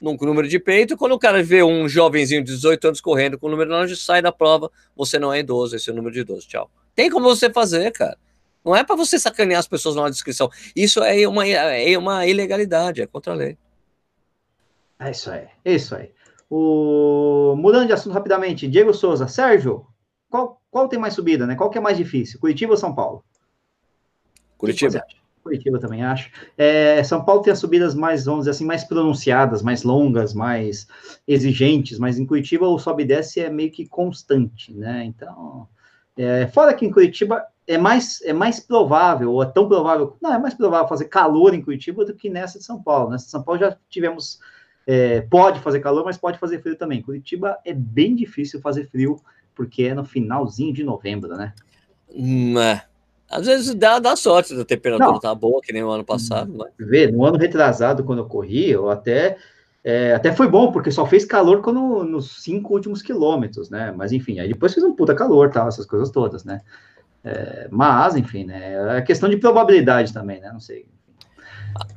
num 0.00 0.16
número 0.16 0.48
de 0.48 0.58
peito. 0.58 0.96
Quando 0.96 1.12
o 1.12 1.18
cara 1.18 1.42
vê 1.42 1.62
um 1.62 1.88
jovenzinho 1.88 2.42
de 2.42 2.54
18 2.54 2.88
anos 2.88 3.00
correndo 3.00 3.38
com 3.38 3.48
o 3.48 3.50
número 3.50 3.70
laranja, 3.70 3.96
sai 3.96 4.22
da 4.22 4.32
prova, 4.32 4.70
você 4.96 5.18
não 5.18 5.32
é 5.32 5.40
idoso, 5.40 5.76
esse 5.76 5.90
é 5.90 5.92
o 5.92 5.96
número 5.96 6.14
de 6.14 6.20
idoso. 6.20 6.46
Tchau. 6.46 6.70
Tem 6.94 7.10
como 7.10 7.26
você 7.26 7.50
fazer, 7.50 7.90
cara. 7.92 8.16
Não 8.64 8.74
é 8.74 8.84
para 8.84 8.96
você 8.96 9.18
sacanear 9.18 9.60
as 9.60 9.68
pessoas 9.68 9.94
na 9.94 10.08
descrição. 10.10 10.50
Isso 10.74 11.02
é 11.02 11.26
uma, 11.26 11.46
é 11.46 11.96
uma 11.96 12.26
ilegalidade, 12.26 13.00
é 13.00 13.06
contra 13.06 13.32
a 13.32 13.36
lei. 13.36 13.56
É 14.98 15.10
isso 15.10 15.30
aí, 15.30 15.46
é 15.64 15.74
isso 15.74 15.94
aí. 15.94 16.10
O... 16.50 17.54
Mudando 17.56 17.86
de 17.86 17.92
assunto 17.92 18.14
rapidamente, 18.14 18.68
Diego 18.68 18.92
Souza, 18.92 19.28
Sérgio, 19.28 19.86
qual, 20.30 20.60
qual 20.70 20.88
tem 20.88 20.98
mais 20.98 21.14
subida, 21.14 21.46
né? 21.46 21.54
Qual 21.54 21.70
que 21.70 21.78
é 21.78 21.80
mais 21.80 21.96
difícil, 21.96 22.40
Curitiba 22.40 22.72
ou 22.72 22.76
São 22.76 22.94
Paulo? 22.94 23.24
Curitiba. 24.56 25.02
Curitiba 25.42 25.78
também 25.78 26.04
acho. 26.04 26.30
É, 26.56 27.02
São 27.04 27.24
Paulo 27.24 27.42
tem 27.42 27.52
as 27.52 27.58
subidas 27.58 27.94
mais, 27.94 28.24
vamos 28.26 28.40
dizer 28.40 28.50
assim, 28.50 28.66
mais 28.66 28.84
pronunciadas, 28.84 29.62
mais 29.62 29.82
longas, 29.82 30.34
mais 30.34 30.86
exigentes, 31.26 31.98
mas 31.98 32.18
em 32.18 32.26
Curitiba 32.26 32.68
o 32.68 32.78
sobe 32.78 33.04
e 33.04 33.06
desce 33.06 33.40
é 33.40 33.48
meio 33.48 33.70
que 33.70 33.86
constante, 33.86 34.74
né? 34.74 35.04
Então, 35.04 35.66
é, 36.16 36.46
fora 36.48 36.74
que 36.74 36.84
em 36.84 36.90
Curitiba 36.90 37.46
é 37.66 37.78
mais, 37.78 38.20
é 38.22 38.32
mais 38.32 38.60
provável, 38.60 39.32
ou 39.32 39.42
é 39.42 39.46
tão 39.46 39.68
provável, 39.68 40.16
não, 40.20 40.34
é 40.34 40.38
mais 40.38 40.54
provável 40.54 40.88
fazer 40.88 41.06
calor 41.06 41.54
em 41.54 41.62
Curitiba 41.62 42.04
do 42.04 42.14
que 42.14 42.28
nessa 42.28 42.58
de 42.58 42.64
São 42.64 42.82
Paulo. 42.82 43.10
Nessa 43.10 43.26
de 43.26 43.30
São 43.30 43.42
Paulo 43.42 43.60
já 43.60 43.76
tivemos, 43.88 44.40
é, 44.90 45.20
pode 45.20 45.60
fazer 45.60 45.80
calor, 45.80 46.02
mas 46.02 46.16
pode 46.16 46.38
fazer 46.38 46.62
frio 46.62 46.74
também. 46.74 47.02
Curitiba 47.02 47.58
é 47.62 47.74
bem 47.74 48.16
difícil 48.16 48.58
fazer 48.58 48.88
frio, 48.88 49.20
porque 49.54 49.82
é 49.82 49.92
no 49.92 50.02
finalzinho 50.02 50.72
de 50.72 50.82
novembro, 50.82 51.36
né? 51.36 51.52
Hum, 52.10 52.58
é. 52.58 52.82
Às 53.30 53.44
vezes 53.44 53.74
dá, 53.74 53.98
dá 53.98 54.16
sorte 54.16 54.56
da 54.56 54.64
temperatura 54.64 55.16
estar 55.16 55.28
tá 55.28 55.34
boa, 55.34 55.60
que 55.60 55.74
nem 55.74 55.84
o 55.84 55.90
ano 55.90 56.04
passado. 56.04 56.54
Mas... 56.56 56.70
Vê, 56.78 57.06
no 57.06 57.22
ano 57.22 57.36
retrasado, 57.36 58.02
quando 58.02 58.20
eu 58.20 58.24
corri, 58.24 58.70
eu 58.70 58.88
até, 58.88 59.36
é, 59.84 60.14
até 60.14 60.32
foi 60.32 60.48
bom, 60.48 60.72
porque 60.72 60.90
só 60.90 61.04
fez 61.04 61.26
calor 61.26 61.60
quando, 61.60 62.02
nos 62.02 62.42
cinco 62.42 62.72
últimos 62.72 63.02
quilômetros, 63.02 63.68
né? 63.68 63.92
Mas 63.94 64.10
enfim, 64.10 64.40
aí 64.40 64.48
depois 64.48 64.72
fez 64.72 64.86
um 64.86 64.94
puta 64.94 65.14
calor, 65.14 65.50
tal, 65.50 65.68
essas 65.68 65.84
coisas 65.84 66.08
todas, 66.10 66.44
né? 66.44 66.62
É, 67.22 67.68
mas, 67.70 68.16
enfim, 68.16 68.44
né? 68.44 68.96
É 68.96 69.02
questão 69.02 69.28
de 69.28 69.36
probabilidade 69.36 70.14
também, 70.14 70.40
né? 70.40 70.50
Não 70.50 70.60
sei. 70.60 70.86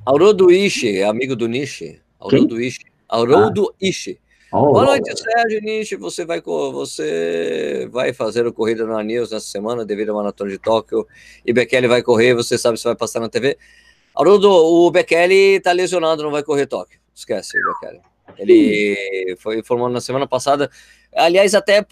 Auroldo 0.05 0.51
Ishi, 0.51 1.01
amigo 1.03 1.37
do 1.37 1.47
Nishi. 1.47 2.01
Auroldo 2.22 2.61
Ishi. 2.61 2.86
Auroldo 3.09 3.69
ah. 3.72 3.76
Ishi. 3.82 4.19
Oh, 4.53 4.74
Boa 4.74 4.86
noite, 4.86 5.17
Sérgio 5.17 5.61
Nishi. 5.61 5.95
Você 5.95 6.26
vai, 6.26 6.41
você 6.41 7.88
vai 7.89 8.13
fazer 8.13 8.45
o 8.45 8.51
Corrida 8.51 8.86
no 8.86 8.99
News 9.01 9.32
nessa 9.32 9.47
semana, 9.47 9.86
devido 9.86 10.11
à 10.11 10.13
Maratona 10.13 10.51
de 10.51 10.57
Tóquio. 10.57 11.07
E 11.45 11.53
Bekele 11.53 11.88
vai 11.88 12.03
correr, 12.03 12.34
você 12.34 12.57
sabe 12.57 12.78
se 12.78 12.84
vai 12.84 12.95
passar 12.95 13.22
na 13.22 13.30
TV. 13.30 13.57
Haroldo, 14.13 14.49
o 14.49 14.91
Bekele 14.91 15.55
está 15.55 15.72
lesionado, 15.72 16.22
não 16.22 16.32
vai 16.32 16.43
correr 16.43 16.67
Tóquio. 16.67 16.99
Esquece, 17.15 17.57
Bekele. 17.82 18.01
Ele 18.38 19.36
foi 19.39 19.59
informado 19.59 19.93
na 19.93 20.01
semana 20.01 20.28
passada. 20.28 20.69
Aliás, 21.15 21.55
até 21.55 21.86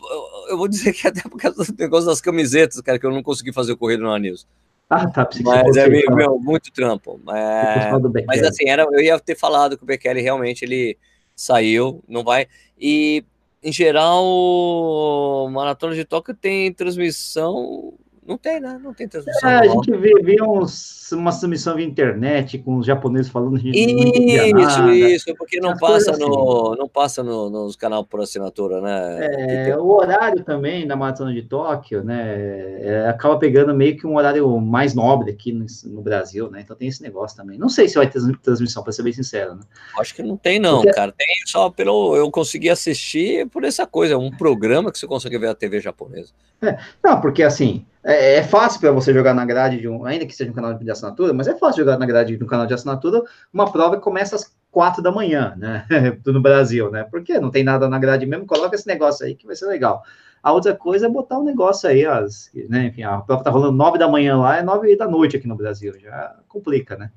eu 0.50 0.58
vou 0.58 0.68
dizer 0.68 0.94
que 0.94 1.08
até 1.08 1.22
por 1.22 1.38
causa 1.38 1.64
do 1.64 1.76
negócio 1.78 2.08
das 2.08 2.20
camisetas, 2.20 2.82
cara, 2.82 3.00
que 3.00 3.06
eu 3.06 3.12
não 3.12 3.24
consegui 3.24 3.54
fazer 3.54 3.72
o 3.72 3.78
Corrida 3.78 4.04
no 4.04 4.18
News. 4.18 4.46
Ah, 4.90 5.08
tá. 5.08 5.30
Mas 5.44 5.78
é 5.78 5.88
meu, 5.88 6.16
meu, 6.16 6.40
muito 6.40 6.72
trampo. 6.72 7.22
É, 7.30 7.92
mas 8.26 8.42
assim, 8.42 8.68
era, 8.68 8.84
eu 8.84 9.00
ia 9.00 9.20
ter 9.20 9.36
falado 9.36 9.78
que 9.78 9.84
o 9.84 9.86
Bekele 9.86 10.20
realmente 10.20 10.66
ele 10.66 10.98
saiu, 11.36 12.04
não 12.08 12.24
vai. 12.24 12.48
E, 12.80 13.24
em 13.62 13.72
geral, 13.72 15.48
Maratona 15.52 15.94
de 15.94 16.04
Tóquio 16.04 16.34
tem 16.34 16.74
transmissão 16.74 17.94
não 18.30 18.38
tem, 18.38 18.60
né? 18.60 18.80
Não 18.82 18.94
tem 18.94 19.08
transmissão. 19.08 19.50
É, 19.50 19.58
a 19.58 19.68
gente 19.68 19.92
vê, 19.92 20.14
vê 20.22 20.38
uns, 20.40 21.12
uma 21.12 21.32
transmissão 21.32 21.76
via 21.76 21.86
internet 21.86 22.60
com 22.60 22.78
os 22.78 22.86
japoneses 22.86 23.32
falando. 23.32 23.58
Isso, 23.58 24.90
isso, 24.92 25.36
porque 25.36 25.60
não 25.60 25.76
passa, 25.76 26.12
no, 26.12 26.70
assim. 26.70 26.80
não 26.80 26.88
passa 26.88 27.24
no, 27.24 27.50
nos 27.50 27.76
canal 27.76 28.06
por 28.06 28.22
assinatura, 28.22 28.82
né? 28.82 29.70
É, 29.70 29.76
o 29.76 29.90
horário 29.90 30.44
também 30.44 30.86
da 30.86 30.96
Maratona 30.96 31.34
de 31.34 31.42
Tóquio, 31.42 32.04
né? 32.04 32.82
É, 32.82 33.08
acaba 33.10 33.40
pegando 33.40 33.74
meio 33.74 33.98
que 33.98 34.06
um 34.06 34.16
horário 34.16 34.48
mais 34.62 34.94
nobre 34.94 35.32
aqui 35.32 35.52
no, 35.52 35.66
no, 35.86 36.02
Brasil, 36.04 36.52
né? 36.52 36.62
Então 36.62 36.76
tem 36.76 36.88
esse 36.88 37.02
negócio 37.02 37.36
também. 37.36 37.58
Não 37.58 37.68
sei 37.68 37.88
se 37.88 37.96
vai 37.96 38.08
ter 38.08 38.22
transmissão, 38.44 38.84
para 38.84 38.94
ser 38.94 39.02
bem 39.02 39.14
sincero, 39.14 39.56
né? 39.56 39.62
Acho 40.00 40.14
que 40.14 40.22
não 40.22 40.38
tem, 40.38 40.60
não, 40.60 40.82
porque... 40.82 40.94
cara. 40.94 41.12
Tem 41.18 41.28
só 41.48 41.72
pelo. 41.72 42.16
Eu 42.16 42.30
consegui 42.30 42.70
assistir 42.70 43.48
por 43.48 43.64
essa 43.64 43.88
coisa, 43.88 44.14
é 44.14 44.18
um 44.18 44.30
programa 44.30 44.92
que 44.92 45.00
você 45.00 45.08
consegue 45.08 45.40
ver 45.40 45.48
a 45.48 45.56
TV 45.56 45.80
japonesa. 45.80 46.32
É, 46.62 46.78
não, 47.04 47.20
porque 47.20 47.42
assim. 47.42 47.88
É, 48.02 48.19
é 48.20 48.44
fácil 48.44 48.82
para 48.82 48.92
você 48.92 49.14
jogar 49.14 49.34
na 49.34 49.46
grade 49.46 49.80
de 49.80 49.88
um, 49.88 50.06
ainda 50.06 50.26
que 50.26 50.36
seja 50.36 50.52
um 50.52 50.54
canal 50.54 50.74
de 50.74 50.92
assinatura, 50.92 51.34
mas 51.34 51.48
é 51.48 51.56
fácil 51.56 51.84
jogar 51.84 51.98
na 51.98 52.06
grade 52.06 52.36
de 52.36 52.44
um 52.44 52.48
canal 52.48 52.68
de 52.68 52.74
assinatura 52.74 53.24
uma 53.54 53.72
prova 53.72 53.96
que 53.96 54.02
começa 54.02 54.36
às 54.36 54.54
quatro 54.70 55.02
da 55.02 55.12
manhã, 55.12 55.56
né? 55.58 55.86
no 56.26 56.42
Brasil, 56.42 56.92
né? 56.92 57.06
Porque 57.10 57.40
não 57.40 57.50
tem 57.50 57.64
nada 57.64 57.88
na 57.88 57.98
grade 57.98 58.26
mesmo, 58.26 58.46
coloca 58.46 58.76
esse 58.76 58.88
negócio 58.88 59.26
aí 59.26 59.36
que 59.36 59.48
vai 59.48 59.56
ser 59.56 59.68
legal. 59.68 60.04
A 60.44 60.52
outra 60.52 60.76
coisa 60.76 61.06
é 61.06 61.10
botar 61.10 61.40
um 61.40 61.44
negócio 61.44 61.90
aí, 61.90 62.06
as, 62.06 62.52
né? 62.68 62.88
Enfim, 62.88 63.04
a 63.04 63.20
prova 63.20 63.44
tá 63.44 63.50
rolando 63.50 63.78
nove 63.78 63.98
da 63.98 64.08
manhã 64.08 64.38
lá, 64.38 64.58
é 64.58 64.62
nove 64.62 64.96
da 64.98 65.08
noite 65.08 65.38
aqui 65.38 65.48
no 65.48 65.56
Brasil, 65.56 65.94
já 66.00 66.36
complica, 66.48 66.98
né? 66.98 67.12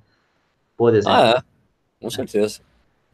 Por 0.76 0.94
exemplo. 0.94 1.18
Ah, 1.18 1.38
é. 1.38 1.42
Com 2.00 2.10
certeza. 2.10 2.60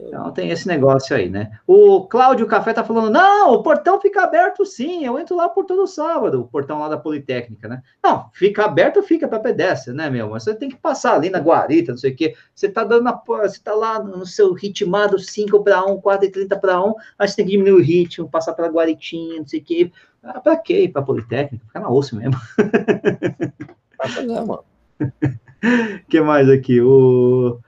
Então 0.01 0.31
tem 0.31 0.51
esse 0.51 0.69
negócio 0.69 1.17
aí, 1.17 1.29
né? 1.29 1.59
O 1.67 2.07
Cláudio 2.07 2.47
Café 2.47 2.73
tá 2.73 2.85
falando: 2.85 3.11
não, 3.11 3.53
o 3.53 3.63
portão 3.63 4.01
fica 4.01 4.23
aberto 4.23 4.65
sim, 4.65 5.05
eu 5.05 5.19
entro 5.19 5.35
lá 5.37 5.49
por 5.49 5.65
todo 5.65 5.87
sábado, 5.89 6.41
o 6.41 6.47
portão 6.47 6.79
lá 6.79 6.89
da 6.89 6.97
Politécnica, 6.97 7.67
né? 7.67 7.83
Não, 8.03 8.31
fica 8.33 8.65
aberto, 8.65 9.03
fica 9.03 9.27
para 9.27 9.41
pedestre, 9.41 9.93
né, 9.93 10.09
meu? 10.09 10.31
Mas 10.31 10.45
você 10.45 10.55
tem 10.55 10.69
que 10.69 10.77
passar 10.77 11.15
ali 11.15 11.31
na 11.31 11.41
guarita, 11.41 11.93
não 11.93 11.99
sei 11.99 12.13
o 12.13 12.17
quê. 12.17 12.35
Você 12.55 12.69
tá 12.69 12.85
dando 12.85 13.09
a, 13.09 13.23
você 13.27 13.61
tá 13.61 13.75
lá 13.75 14.01
no 14.01 14.25
seu 14.25 14.53
ritmado 14.53 15.19
5 15.19 15.65
para 15.65 15.85
1, 15.85 16.01
4 16.01 16.27
e 16.27 16.31
30 16.31 16.57
para 16.59 16.81
1, 16.81 16.95
aí 17.19 17.29
você 17.29 17.37
tem 17.37 17.45
que 17.45 17.51
diminuir 17.51 17.73
o 17.73 17.83
ritmo, 17.83 18.31
passar 18.31 18.53
pela 18.53 18.69
guaritinha, 18.69 19.41
não 19.41 19.47
sei 19.47 19.59
o 19.61 19.65
quê. 19.65 19.93
Ah, 20.23 20.41
pra 20.41 20.57
quê? 20.57 20.89
Pra 20.93 21.03
Politécnica? 21.03 21.67
Fica 21.67 21.81
na 21.81 21.91
osso 21.91 22.17
mesmo. 22.17 22.37
Vai 23.99 24.09
fazer, 24.09 24.27
mano. 24.27 24.65
O 25.01 26.07
que 26.09 26.21
mais 26.21 26.49
aqui? 26.49 26.81
O. 26.81 27.59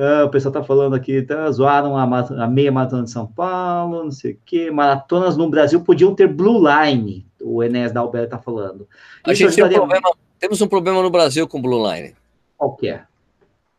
Ah, 0.00 0.24
o 0.24 0.30
pessoal 0.30 0.52
tá 0.52 0.62
falando 0.62 0.94
aqui, 0.94 1.20
tá, 1.20 1.50
zoaram 1.50 1.94
a, 1.94 2.04
a, 2.04 2.48
meia 2.48 2.72
maratona 2.72 3.04
de 3.04 3.10
São 3.10 3.26
Paulo, 3.26 4.04
não 4.04 4.10
sei 4.10 4.32
o 4.32 4.38
quê. 4.46 4.70
Maratonas 4.70 5.36
no 5.36 5.50
Brasil 5.50 5.82
podiam 5.82 6.14
ter 6.14 6.26
Blue 6.26 6.58
Line, 6.58 7.26
o 7.42 7.62
Enéas 7.62 7.92
da 7.92 8.00
Alberta 8.00 8.36
tá 8.36 8.38
falando. 8.38 8.88
A 9.22 9.34
gente 9.34 9.54
tem 9.54 9.64
um 9.64 9.68
problema, 9.68 10.10
temos 10.38 10.62
um 10.62 10.68
problema 10.68 11.02
no 11.02 11.10
Brasil 11.10 11.46
com 11.46 11.60
Blue 11.60 11.86
Line. 11.92 12.14
Qual 12.56 12.74
que 12.76 12.88
é? 12.88 13.02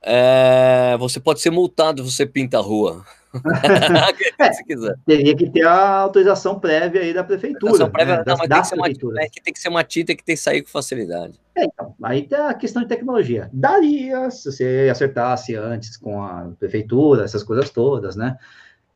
é, 0.02 0.96
você 0.98 1.20
pode 1.20 1.42
ser 1.42 1.52
multado 1.52 2.04
se 2.04 2.12
você 2.12 2.26
pinta 2.26 2.58
a 2.58 2.62
rua. 2.62 3.06
é, 4.40 4.54
se 4.54 4.64
quiser. 4.64 4.96
Teria 5.06 5.36
que 5.36 5.50
ter 5.50 5.66
a 5.66 6.00
autorização 6.00 6.60
prévia 6.60 7.02
aí 7.02 7.14
da 7.14 7.24
prefeitura. 7.24 7.90
Prévia, 7.90 8.18
né? 8.18 8.24
não, 8.26 8.38
mas 8.38 8.70
tem 8.70 8.94
que, 8.94 9.06
uma, 9.06 9.22
é, 9.22 9.30
que 9.30 9.42
tem 9.42 9.54
que 9.54 9.60
ser 9.60 9.70
uma 9.70 9.84
tinta 9.84 10.16
que 10.16 10.24
tem 10.24 10.36
que 10.36 10.42
sair 10.42 10.62
com 10.62 10.70
facilidade. 10.70 11.40
É, 11.56 11.66
então, 11.66 11.96
aí 12.04 12.24
tem 12.24 12.38
a 12.38 12.54
questão 12.54 12.82
de 12.82 12.88
tecnologia. 12.88 13.50
Daria 13.54 14.30
se 14.32 14.52
você 14.52 14.90
acertasse 14.92 15.56
antes 15.56 15.98
com 15.98 16.22
a 16.22 16.52
prefeitura, 16.60 17.24
essas 17.24 17.44
coisas 17.44 17.70
todas, 17.70 18.16
né? 18.16 18.38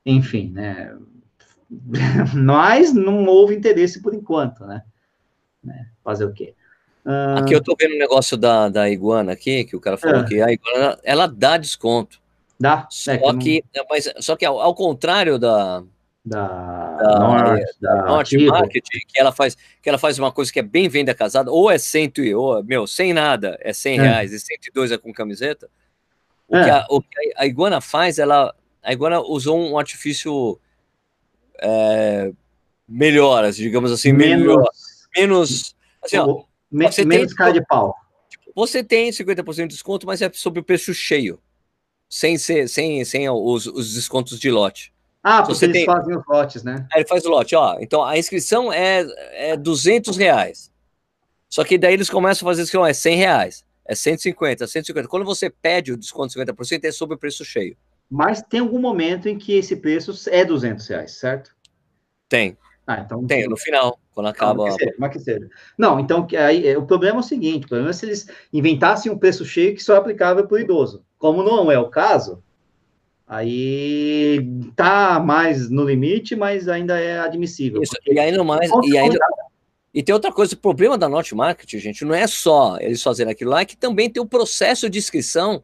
Enfim, 0.06 0.52
né? 0.52 0.96
Mas 2.36 2.94
não 2.94 3.26
houve 3.26 3.56
interesse 3.56 4.02
por 4.02 4.14
enquanto, 4.14 4.66
né? 4.66 4.84
né? 5.64 5.88
Fazer 6.04 6.26
o 6.26 6.34
quê? 6.34 6.54
Aqui 7.38 7.54
eu 7.54 7.62
tô 7.62 7.76
vendo 7.80 7.94
um 7.94 8.00
negócio 8.00 8.36
da, 8.36 8.68
da 8.68 8.90
Iguana 8.90 9.34
aqui, 9.34 9.64
que 9.64 9.76
o 9.76 9.80
cara 9.80 9.96
falou 9.96 10.22
é. 10.22 10.24
que 10.26 10.42
a 10.42 10.52
Iguana, 10.52 10.98
ela 11.04 11.28
dá 11.28 11.56
desconto. 11.56 12.20
Dá. 12.60 12.88
Só 12.90 13.12
é, 13.12 13.18
que, 13.38 13.64
não... 13.76 13.86
mas, 13.90 14.12
só 14.20 14.36
que 14.36 14.46
ao, 14.46 14.60
ao 14.60 14.74
contrário 14.74 15.38
da, 15.38 15.84
da, 16.26 16.48
da 16.96 17.20
Norte, 17.20 17.66
da, 17.80 17.96
Norte 18.04 18.38
Marketing, 18.46 19.00
que 19.08 19.20
ela 19.20 19.32
faz 19.32 19.56
que 19.82 19.88
ela 19.88 19.98
faz 19.98 20.18
uma 20.18 20.32
coisa 20.32 20.52
que 20.52 20.60
é 20.60 20.64
bem 20.64 20.90
venda 20.90 21.14
casada, 21.14 21.52
ou 21.52 21.70
é 21.70 21.78
cento 21.78 22.24
e 22.24 22.34
ou, 22.34 22.64
meu, 22.64 22.88
sem 22.88 23.14
nada, 23.14 23.58
é 23.62 23.74
100 23.74 24.00
é. 24.00 24.02
reais, 24.02 24.34
e 24.34 24.40
102 24.40 24.92
é 24.92 24.98
com 24.98 25.14
camiseta. 25.14 25.70
O, 26.48 26.56
é. 26.56 26.64
que 26.64 26.70
a, 26.70 26.86
o 26.90 27.02
que 27.02 27.34
a 27.38 27.46
Iguana 27.46 27.82
faz, 27.82 28.18
ela 28.18 28.56
a 28.82 28.94
Iguana 28.94 29.20
usou 29.20 29.60
um 29.60 29.78
artifício 29.78 30.60
é, 31.62 32.32
melhoras, 32.88 33.56
digamos 33.56 33.92
assim, 33.92 34.14
menos, 34.14 34.46
melhor, 34.46 34.70
menos 35.18 35.76
assim, 36.04 36.18
ó, 36.18 36.44
me, 36.72 36.86
menos 36.86 36.96
tem, 36.96 37.28
cara 37.36 37.52
de 37.52 37.66
pau. 37.66 37.96
Tipo, 38.30 38.52
você 38.56 38.84
tem 38.84 39.10
50% 39.10 39.56
de 39.56 39.68
desconto, 39.68 40.06
mas 40.06 40.22
é 40.22 40.32
sobre 40.34 40.60
o 40.60 40.64
preço 40.64 40.94
cheio, 40.94 41.40
sem 42.10 42.38
ser, 42.38 42.68
sem, 42.70 43.04
sem 43.04 43.30
os, 43.30 43.66
os 43.66 43.94
descontos 43.94 44.40
de 44.40 44.50
lote. 44.52 44.94
Ah, 45.24 45.42
porque 45.42 45.56
você 45.56 45.66
eles 45.66 45.78
tem... 45.78 45.86
fazem 45.86 46.16
os 46.16 46.24
lotes, 46.28 46.64
né? 46.64 46.88
Aí 46.94 47.02
ele 47.02 47.08
faz 47.08 47.26
o 47.26 47.30
lote, 47.30 47.56
ó. 47.56 47.78
Então 47.80 48.04
a 48.04 48.18
inscrição 48.18 48.72
é, 48.72 49.06
é 49.34 49.58
200 49.58 50.16
reais. 50.18 50.72
Só 51.50 51.64
que 51.64 51.78
daí 51.78 51.94
eles 51.94 52.10
começam 52.10 52.48
a 52.48 52.52
fazer 52.52 52.64
isso, 52.64 52.86
é 52.86 52.94
100 52.94 53.18
reais, 53.18 53.66
é 53.86 53.96
150, 53.96 54.68
150. 54.68 55.08
Quando 55.08 55.26
você 55.26 55.50
pede 55.50 55.92
o 55.92 55.98
desconto 55.98 56.34
de 56.34 56.46
50%, 56.46 56.84
é 56.84 56.92
sobre 56.92 57.16
o 57.16 57.20
preço 57.20 57.44
cheio. 57.44 57.76
Mas 58.10 58.42
tem 58.42 58.60
algum 58.60 58.80
momento 58.80 59.28
em 59.28 59.38
que 59.38 59.54
esse 59.54 59.76
preço 59.76 60.14
é 60.30 60.46
200 60.46 60.88
reais, 60.88 61.12
certo? 61.14 61.56
Tem. 62.30 62.58
Ah, 62.86 63.00
então. 63.00 63.26
Tem, 63.26 63.48
no 63.48 63.58
final, 63.58 64.00
quando 64.14 64.28
acaba. 64.28 64.66
Não, 64.66 64.78
que 64.78 64.84
seja, 64.84 65.10
que 65.10 65.20
seja. 65.20 65.50
Não, 65.76 66.00
então 66.00 66.28
aí, 66.38 66.68
é, 66.68 66.78
o 66.78 66.86
problema 66.86 67.18
é 67.18 67.20
o 67.20 67.24
seguinte: 67.24 67.66
o 67.66 67.70
problema 67.70 67.90
é 67.90 67.94
se 67.94 68.06
eles 68.06 68.28
inventassem 68.54 69.12
um 69.12 69.18
preço 69.18 69.44
cheio 69.44 69.74
que 69.74 69.82
só 69.82 69.96
é 69.96 69.98
aplicável 69.98 70.48
para 70.48 70.56
o 70.56 70.60
idoso. 70.60 71.04
Como 71.26 71.42
não 71.42 71.72
é 71.72 71.80
o 71.80 71.90
caso, 71.90 72.44
aí 73.28 74.48
tá 74.76 75.20
mais 75.20 75.72
no 75.72 75.84
limite, 75.84 76.36
mas 76.36 76.68
ainda 76.68 77.00
é 77.00 77.18
admissível. 77.18 77.82
Isso, 77.82 77.96
e 78.06 78.20
ainda 78.20 78.44
mais. 78.44 78.70
E, 78.84 78.96
ainda, 78.96 79.18
e 79.92 80.04
tem 80.04 80.14
outra 80.14 80.32
coisa: 80.32 80.54
o 80.54 80.58
problema 80.58 81.00
da 81.00 81.10
Not 81.10 81.34
Market, 81.34 81.82
gente, 81.82 82.06
não 82.06 82.14
é 82.14 82.28
só 82.28 82.78
eles 82.80 83.02
fazerem 83.02 83.32
aquilo 83.32 83.50
lá, 83.50 83.62
é 83.62 83.66
que 83.66 83.76
também 83.76 84.08
tem 84.08 84.22
o 84.22 84.28
processo 84.28 84.88
de 84.88 85.00
inscrição 85.00 85.64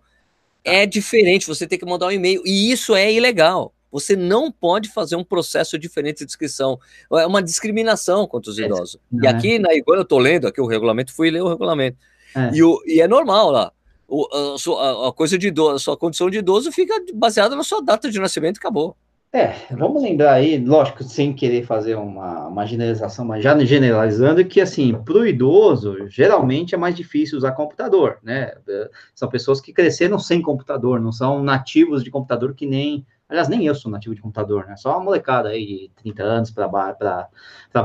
é 0.64 0.88
diferente, 0.88 1.45
você 1.45 1.68
tem 1.68 1.78
que 1.78 1.86
mandar 1.86 2.07
um 2.07 2.12
e-mail, 2.12 2.41
e 2.43 2.72
isso 2.72 2.95
é 2.95 3.14
ilegal. 3.14 3.72
Você 3.91 4.16
não 4.16 4.51
pode 4.51 4.89
fazer 4.89 5.16
um 5.16 5.24
processo 5.24 5.78
diferente 5.78 6.26
de 6.26 6.26
inscrição. 6.26 6.80
É 7.12 7.28
uma 7.28 7.43
discriminação 7.43 8.26
contra 8.26 8.49
os 8.49 8.57
é, 8.57 8.64
idosos. 8.64 8.95
É, 8.95 9.26
e 9.26 9.28
aqui 9.28 9.59
na 9.59 9.76
Iguana, 9.76 9.99
eu 9.99 10.05
estou 10.05 10.18
lendo 10.18 10.47
aqui 10.47 10.59
o 10.59 10.66
regulamento, 10.66 11.14
fui 11.14 11.30
ler 11.30 11.43
o 11.43 11.49
regulamento. 11.49 11.99
É. 12.36 12.49
E, 12.51 12.64
o, 12.64 12.82
e 12.88 12.99
é 12.99 13.07
normal 13.07 13.51
lá. 13.51 13.72
O, 14.14 14.28
a, 14.55 14.59
sua, 14.59 15.07
a, 15.07 15.14
coisa 15.14 15.38
de 15.38 15.47
idoso, 15.47 15.76
a 15.76 15.80
sua 15.80 15.95
condição 15.95 16.30
de 16.30 16.39
idoso 16.39 16.70
fica 16.70 16.93
baseada 17.14 17.55
na 17.55 17.64
sua 17.64 17.82
data 17.82 18.12
de 18.12 18.20
nascimento 18.20 18.57
e 18.57 18.59
acabou. 18.59 18.93
É, 19.32 19.53
vamos 19.72 20.03
lembrar 20.03 20.34
aí, 20.34 20.57
lógico, 20.57 21.01
sem 21.05 21.34
querer 21.34 21.64
fazer 21.64 21.95
uma, 21.95 22.47
uma 22.47 22.66
generalização, 22.66 23.24
mas 23.24 23.41
já 23.41 23.57
generalizando, 23.59 24.43
que 24.43 24.59
assim, 24.59 24.93
para 24.93 25.14
o 25.14 25.26
idoso, 25.26 26.09
geralmente 26.09 26.76
é 26.76 26.78
mais 26.78 26.93
difícil 26.93 27.38
usar 27.38 27.53
computador, 27.53 28.20
né? 28.22 28.51
São 29.16 29.30
pessoas 29.30 29.62
que 29.62 29.72
cresceram 29.72 30.20
sem 30.20 30.41
computador, 30.41 30.99
não 30.99 31.14
são 31.14 31.41
nativos 31.41 32.03
de 32.03 32.12
computador 32.12 32.53
que 32.53 32.66
nem. 32.66 33.05
Aliás, 33.30 33.47
nem 33.47 33.66
eu 33.66 33.74
sou 33.74 33.89
nativo 33.89 34.14
de 34.14 34.22
computador, 34.22 34.68
né? 34.68 34.76
Só 34.76 34.91
uma 34.91 35.05
molecada 35.05 35.47
aí 35.47 35.88
de 35.88 35.91
30 36.03 36.24
anos 36.24 36.51
para 36.51 36.68
ba 36.68 37.30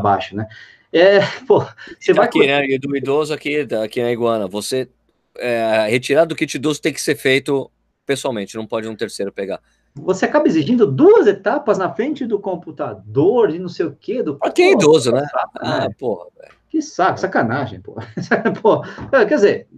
baixo, 0.02 0.34
né? 0.34 0.48
É, 0.92 1.20
pô, 1.46 1.64
você 2.00 2.12
vai. 2.12 2.26
Aqui, 2.26 2.44
né? 2.44 2.78
Do 2.78 2.96
idoso 2.96 3.32
aqui, 3.32 3.64
aqui 3.84 4.02
na 4.02 4.10
Iguana, 4.10 4.48
você. 4.48 4.88
É, 5.38 5.86
retirado 5.88 6.28
do 6.28 6.36
kit 6.36 6.56
idoso 6.56 6.80
tem 6.80 6.92
que 6.92 7.00
ser 7.00 7.16
feito 7.16 7.70
pessoalmente, 8.04 8.56
não 8.56 8.66
pode 8.66 8.88
um 8.88 8.96
terceiro 8.96 9.32
pegar 9.32 9.60
você 9.96 10.26
acaba 10.26 10.46
exigindo 10.46 10.86
duas 10.86 11.26
etapas 11.26 11.78
na 11.78 11.92
frente 11.92 12.26
do 12.26 12.38
computador 12.38 13.50
e 13.50 13.58
não 13.58 13.68
sei 13.68 13.86
o 13.86 13.96
quê. 13.98 14.22
Do... 14.22 14.36
Pra 14.36 14.50
quem 14.50 14.68
é 14.68 14.72
idoso, 14.72 15.10
né? 15.10 15.26
Saco, 15.26 15.50
ah, 15.56 15.80
né? 15.80 15.88
porra, 15.98 16.26
velho. 16.38 16.56
Que 16.68 16.82
saco, 16.82 17.18
sacanagem, 17.18 17.80
pô. 17.80 17.94
pô. 18.60 18.82
Quer 19.10 19.34
dizer, 19.34 19.68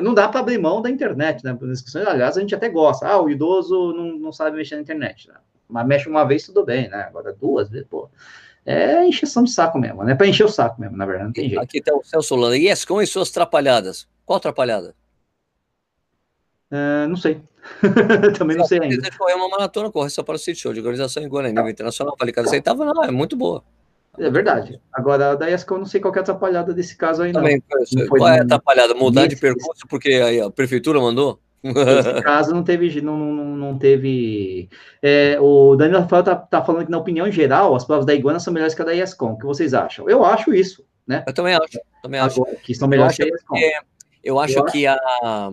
não 0.00 0.14
dá 0.14 0.28
para 0.28 0.40
abrir 0.40 0.58
mão 0.58 0.80
da 0.80 0.88
internet, 0.88 1.42
né? 1.42 1.54
Por 1.54 1.68
inscrições, 1.68 2.06
aliás, 2.06 2.36
a 2.36 2.40
gente 2.40 2.54
até 2.54 2.68
gosta. 2.68 3.08
Ah, 3.08 3.20
o 3.20 3.28
idoso 3.28 3.92
não, 3.92 4.18
não 4.18 4.32
sabe 4.32 4.56
mexer 4.56 4.76
na 4.76 4.82
internet, 4.82 5.28
né? 5.28 5.34
Mas 5.68 5.86
mexe 5.86 6.08
uma 6.08 6.24
vez, 6.24 6.44
tudo 6.44 6.64
bem, 6.64 6.88
né? 6.88 7.06
Agora 7.08 7.32
duas 7.32 7.68
vezes, 7.68 7.88
pô. 7.88 8.08
É 8.64 9.04
encheção 9.06 9.42
de 9.42 9.50
saco 9.50 9.78
mesmo, 9.78 10.04
né? 10.04 10.14
Para 10.14 10.26
encher 10.26 10.44
o 10.44 10.48
saco 10.48 10.80
mesmo, 10.80 10.96
na 10.96 11.04
verdade, 11.04 11.26
não 11.26 11.32
tem 11.32 11.48
jeito. 11.48 11.60
Aqui 11.60 11.82
tá 11.82 11.92
o 11.94 12.02
Celso 12.02 12.28
Solano. 12.28 12.54
Yes, 12.54 12.84
com 12.84 13.02
e 13.02 13.06
suas 13.06 13.30
trapalhadas. 13.30 14.06
Qual 14.24 14.36
atrapalhada? 14.36 14.94
Uh, 16.70 17.08
não 17.08 17.16
sei. 17.16 17.40
Também 18.38 18.56
não 18.56 18.64
sei 18.64 18.80
ainda. 18.80 19.10
Correr 19.16 19.34
uma 19.34 19.48
maratona, 19.48 19.90
corre 19.90 20.10
só 20.10 20.22
para 20.22 20.34
o 20.34 20.38
City 20.38 20.60
Show 20.60 20.72
de 20.72 20.80
organização 20.80 21.22
em 21.22 21.28
Goiânia, 21.28 21.52
nível 21.52 21.70
internacional. 21.70 22.14
Falei, 22.18 22.32
cara, 22.32 22.46
aceitava, 22.46 22.84
não, 22.84 23.04
é 23.04 23.10
muito 23.10 23.36
boa. 23.36 23.62
É 24.18 24.30
verdade. 24.30 24.80
Agora, 24.92 25.34
da 25.34 25.50
ESCO, 25.50 25.74
eu 25.74 25.78
não 25.78 25.86
sei 25.86 26.00
qual 26.00 26.14
é 26.14 26.18
a 26.18 26.20
atrapalhada 26.20 26.72
desse 26.72 26.96
caso 26.96 27.22
aí, 27.22 27.32
Também, 27.32 27.60
não. 27.92 28.06
qual 28.06 28.28
é 28.28 28.38
a 28.38 28.42
atrapalhada? 28.42 28.94
Mudar 28.94 29.26
de 29.26 29.36
percurso 29.36 29.86
porque 29.88 30.10
aí 30.10 30.40
a 30.40 30.50
prefeitura 30.50 31.00
mandou? 31.00 31.40
Nesse 31.64 31.74
caso, 32.22 32.54
não 32.54 32.62
teve. 32.62 33.00
Não, 33.00 33.16
não, 33.16 33.56
não 33.56 33.78
teve 33.78 34.68
é, 35.02 35.38
o 35.40 35.74
Daniel 35.74 36.00
Rafael 36.00 36.22
tá, 36.22 36.36
tá, 36.36 36.62
falando 36.62 36.84
que, 36.84 36.90
na 36.90 36.98
opinião 36.98 37.30
geral, 37.30 37.74
as 37.74 37.84
provas 37.84 38.04
da 38.04 38.14
Iguana 38.14 38.38
são 38.38 38.52
melhores 38.52 38.74
que 38.74 38.82
a 38.82 38.84
da 38.84 38.94
ESCOM. 38.94 39.32
O 39.32 39.38
que 39.38 39.46
vocês 39.46 39.74
acham? 39.74 40.08
Eu 40.08 40.24
acho 40.24 40.52
isso, 40.52 40.84
né? 41.06 41.24
Eu 41.26 41.32
também 41.32 41.54
acho. 41.54 41.80
Também 42.02 42.20
acho. 42.20 42.40
Agora, 42.40 42.56
que 42.56 42.74
são 42.74 42.86
melhores 42.86 43.16
que 43.16 43.22
a 43.22 43.26
ESCOM. 43.26 43.56
Eu 44.22 44.38
acho, 44.38 44.58
eu 44.58 44.64
acho 44.64 44.72
que 44.72 44.86
a 44.86 45.50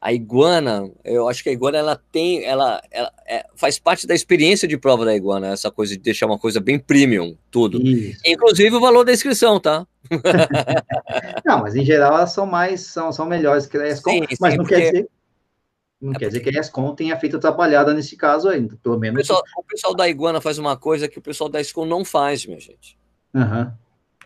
a 0.00 0.12
iguana, 0.12 0.88
eu 1.04 1.28
acho 1.28 1.42
que 1.42 1.48
a 1.48 1.52
iguana 1.52 1.78
ela 1.78 2.00
tem, 2.12 2.44
ela, 2.44 2.80
ela 2.90 3.12
é, 3.26 3.44
faz 3.56 3.78
parte 3.78 4.06
da 4.06 4.14
experiência 4.14 4.68
de 4.68 4.78
prova 4.78 5.04
da 5.04 5.14
iguana, 5.14 5.48
essa 5.48 5.70
coisa 5.70 5.94
de 5.94 6.02
deixar 6.02 6.26
uma 6.26 6.38
coisa 6.38 6.60
bem 6.60 6.78
premium, 6.78 7.36
tudo. 7.50 7.82
Isso. 7.82 8.20
Inclusive 8.24 8.76
o 8.76 8.80
valor 8.80 9.04
da 9.04 9.12
inscrição, 9.12 9.58
tá? 9.58 9.86
não, 11.44 11.60
mas 11.60 11.74
em 11.74 11.84
geral 11.84 12.14
elas 12.14 12.32
são 12.32 12.46
mais, 12.46 12.82
são, 12.82 13.10
são 13.10 13.26
melhores 13.26 13.66
que 13.66 13.76
a 13.76 13.88
ESCOM, 13.88 14.20
mas 14.40 14.56
não 14.56 14.64
porque... 14.64 14.76
quer 14.76 14.90
dizer 14.92 15.08
não 16.00 16.12
é 16.12 16.14
quer 16.14 16.28
dizer 16.28 16.40
que 16.40 16.56
a 16.56 16.60
ESCOM 16.60 16.94
tenha 16.94 17.18
feito 17.18 17.40
trabalhada 17.40 17.92
nesse 17.92 18.16
caso 18.16 18.48
ainda, 18.48 18.78
pelo 18.80 18.96
menos. 18.96 19.16
O 19.16 19.18
pessoal, 19.18 19.42
o 19.56 19.62
pessoal, 19.64 19.94
da 19.96 20.08
Iguana 20.08 20.40
faz 20.40 20.56
uma 20.56 20.76
coisa 20.76 21.08
que 21.08 21.18
o 21.18 21.22
pessoal 21.22 21.50
da 21.50 21.60
ESCOM 21.60 21.84
não 21.84 22.04
faz, 22.04 22.46
minha 22.46 22.60
gente. 22.60 22.96
Uhum 23.34 23.72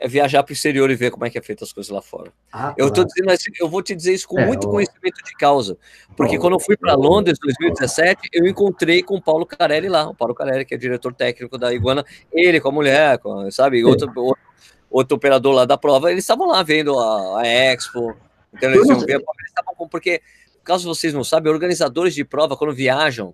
é 0.03 0.09
viajar 0.09 0.43
para 0.43 0.51
o 0.51 0.53
exterior 0.53 0.91
e 0.91 0.97
ver 0.97 1.13
como 1.13 1.25
é 1.25 1.31
que 1.31 1.39
é 1.39 1.41
feita 1.41 1.65
as 1.65 1.73
coisas 1.73 1.89
lá 1.89 2.03
fora. 2.03 2.33
Ah, 2.53 2.75
eu 2.77 2.91
tô 2.91 3.05
dizendo 3.05 3.31
assim, 3.31 3.53
eu 3.61 3.69
vou 3.69 3.81
te 3.81 3.95
dizer 3.95 4.13
isso 4.13 4.27
com 4.27 4.39
é, 4.41 4.45
muito 4.45 4.69
conhecimento 4.69 5.23
de 5.25 5.33
causa, 5.37 5.79
porque 6.17 6.37
quando 6.39 6.55
eu 6.55 6.61
fui 6.61 6.77
para 6.77 6.95
Londres 6.95 7.39
em 7.39 7.47
2017, 7.47 8.29
eu 8.33 8.45
encontrei 8.49 9.01
com 9.01 9.15
o 9.15 9.23
Paulo 9.23 9.47
Carelli 9.47 9.89
lá, 9.89 10.09
o 10.09 10.15
Paulo 10.15 10.35
Carelli 10.35 10.65
que 10.65 10.75
é 10.75 10.77
diretor 10.77 11.15
técnico 11.15 11.57
da 11.57 11.73
Iguana, 11.73 12.05
ele 12.33 12.61
com 12.61 12.71
a 12.71 12.73
mulher, 12.73 13.19
com, 13.19 13.49
sabe, 13.53 13.85
outro, 13.85 14.11
outro, 14.17 14.43
outro, 14.91 15.17
operador 15.17 15.55
lá 15.55 15.65
da 15.65 15.79
prova, 15.79 16.11
eles 16.11 16.25
estavam 16.25 16.49
lá 16.49 16.65
vendo 16.65 16.99
a, 16.99 17.43
a 17.43 17.47
Expo, 17.47 18.17
então 18.53 18.71
eles 18.73 18.89
iam 18.89 18.99
ver, 18.99 19.23
porque 19.89 20.21
caso 20.65 20.93
vocês 20.93 21.15
não 21.15 21.23
sabem, 21.23 21.53
organizadores 21.53 22.13
de 22.13 22.25
prova 22.25 22.57
quando 22.57 22.75
viajam 22.75 23.33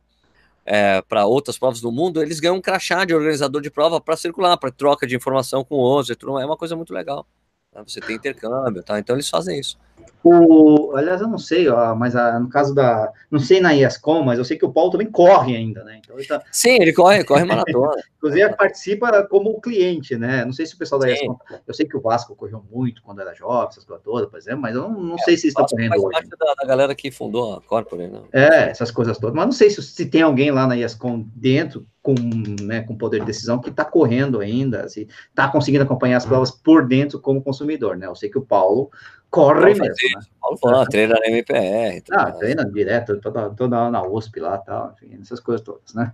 é, 0.71 1.01
para 1.01 1.25
outras 1.25 1.59
provas 1.59 1.81
do 1.81 1.91
mundo, 1.91 2.23
eles 2.23 2.39
ganham 2.39 2.57
um 2.57 2.61
crachá 2.61 3.07
de 3.07 3.15
organizador 3.15 3.63
de 3.63 3.71
prova 3.71 3.99
para 4.03 4.17
circular, 4.19 4.55
para 4.59 4.71
troca 4.71 5.07
de 5.07 5.17
informação 5.17 5.65
com 5.65 5.77
outros, 5.77 6.15
é 6.21 6.45
uma 6.45 6.59
coisa 6.59 6.77
muito 6.77 6.93
legal. 6.93 7.27
Né? 7.75 7.83
Você 7.87 8.03
tem 8.03 8.17
intercâmbio, 8.17 8.83
tá? 8.83 8.99
Então 8.99 9.17
eles 9.17 9.31
fazem 9.31 9.59
isso. 9.59 9.79
O, 10.23 10.95
aliás, 10.97 11.21
eu 11.21 11.29
não 11.29 11.39
sei, 11.39 11.69
ó, 11.69 11.95
mas 11.95 12.17
a, 12.17 12.39
no 12.39 12.49
caso 12.49 12.75
da. 12.75 13.11
Não 13.31 13.39
sei 13.39 13.61
na 13.61 13.75
ESCOM, 13.75 14.23
mas 14.23 14.39
eu 14.39 14.45
sei 14.45 14.59
que 14.59 14.65
o 14.65 14.73
Paulo 14.73 14.91
também 14.91 15.11
corre 15.11 15.57
ainda, 15.57 15.85
né? 15.85 16.01
Então 16.03 16.19
ele 16.19 16.27
tá... 16.27 16.43
Sim, 16.51 16.77
ele 16.81 16.93
corre, 16.93 17.25
corre 17.25 17.45
maratona. 17.45 18.03
Inclusive, 18.19 18.43
é. 18.43 18.49
participa 18.53 19.27
como 19.29 19.61
cliente, 19.61 20.17
né? 20.17 20.45
Não 20.45 20.53
sei 20.53 20.67
se 20.67 20.75
o 20.75 20.79
pessoal 20.79 21.01
da. 21.01 21.11
ESCOM. 21.11 21.37
Eu 21.67 21.73
sei 21.73 21.87
que 21.87 21.97
o 21.97 22.01
Vasco 22.01 22.35
correu 22.35 22.63
muito 22.71 23.01
quando 23.03 23.21
era 23.21 23.33
jovem, 23.33 23.69
essas 23.69 23.85
coisas 23.85 24.05
todas, 24.05 24.29
por 24.29 24.39
exemplo, 24.39 24.61
mas 24.61 24.75
eu 24.75 24.83
não, 24.83 25.01
não 25.01 25.15
é, 25.15 25.19
sei 25.19 25.37
se 25.37 25.49
está 25.49 25.65
correndo 25.65 25.91
faz 25.91 26.03
hoje. 26.03 26.13
parte 26.13 26.31
da, 26.31 26.55
da, 26.55 26.67
galera 26.67 26.95
que 26.95 27.11
fundou 27.11 27.55
a 27.55 27.63
Corpore, 27.63 28.09
né? 28.09 28.21
É, 28.33 28.71
essas 28.71 28.91
coisas 28.91 29.19
todas. 29.19 29.35
Mas 29.35 29.47
não 29.47 29.53
sei 29.53 29.71
se, 29.71 29.81
se 29.83 30.07
tem 30.07 30.23
alguém 30.23 30.51
lá 30.51 30.67
na 30.67 30.77
ESCOM 30.77 31.25
dentro 31.35 31.87
com, 32.03 32.15
né, 32.63 32.81
com 32.83 32.97
poder 32.97 33.21
de 33.21 33.27
decisão 33.27 33.61
que 33.61 33.69
está 33.71 33.85
correndo 33.85 34.41
ainda, 34.41 34.89
se 34.89 35.07
está 35.29 35.49
conseguindo 35.49 35.85
acompanhar 35.85 36.17
as 36.17 36.27
provas 36.27 36.51
por 36.51 36.87
dentro 36.87 37.21
como 37.21 37.43
consumidor, 37.43 37.97
né? 37.97 38.07
Eu 38.07 38.15
sei 38.15 38.29
que 38.29 38.39
o 38.39 38.45
Paulo 38.45 38.91
corre 39.31 39.75
mesmo. 39.75 39.85
Né? 39.85 40.21
Paulo 40.41 40.59
fala, 40.59 40.87
treina 40.87 41.15
na 41.15 41.27
MPR. 41.27 42.03
Ah, 42.13 42.33
treina 42.33 42.65
direto, 42.65 43.21
toda, 43.21 43.51
toda 43.51 43.91
na 43.91 44.03
USP 44.03 44.41
lá, 44.41 44.59
tal, 44.59 44.95
enfim, 44.95 45.19
essas 45.21 45.41
coisas 45.41 45.65
todas, 45.65 45.95
né? 45.95 46.13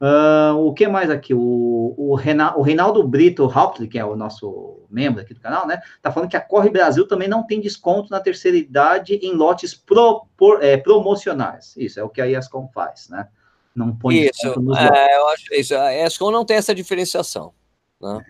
Uh, 0.00 0.58
o 0.58 0.74
que 0.74 0.88
mais 0.88 1.08
aqui? 1.08 1.32
O, 1.32 1.94
o, 1.96 2.14
Reinaldo, 2.14 2.58
o 2.58 2.62
Reinaldo 2.62 3.06
Brito 3.06 3.46
Hauptlich, 3.46 3.90
que 3.90 3.98
é 3.98 4.04
o 4.04 4.16
nosso 4.16 4.82
membro 4.90 5.22
aqui 5.22 5.32
do 5.32 5.40
canal, 5.40 5.66
né? 5.66 5.80
Tá 6.02 6.12
falando 6.12 6.28
que 6.28 6.36
a 6.36 6.40
Corre 6.40 6.68
Brasil 6.68 7.06
também 7.06 7.28
não 7.28 7.46
tem 7.46 7.60
desconto 7.60 8.10
na 8.10 8.20
terceira 8.20 8.56
idade 8.56 9.14
em 9.14 9.32
lotes 9.32 9.72
pro, 9.72 10.26
por, 10.36 10.62
é, 10.62 10.76
promocionais. 10.76 11.74
Isso 11.76 12.00
é 12.00 12.02
o 12.02 12.08
que 12.08 12.20
a 12.20 12.26
ESCOM 12.26 12.68
faz, 12.74 13.08
né? 13.08 13.28
Não 13.74 13.96
põe 13.96 14.16
isso, 14.16 14.46
é, 14.46 15.18
eu 15.18 15.28
acho 15.28 15.54
isso. 15.54 15.74
A 15.74 15.94
ESCOM 15.94 16.30
não 16.30 16.44
tem 16.44 16.56
essa 16.56 16.74
diferenciação, 16.74 17.54
né? 18.00 18.20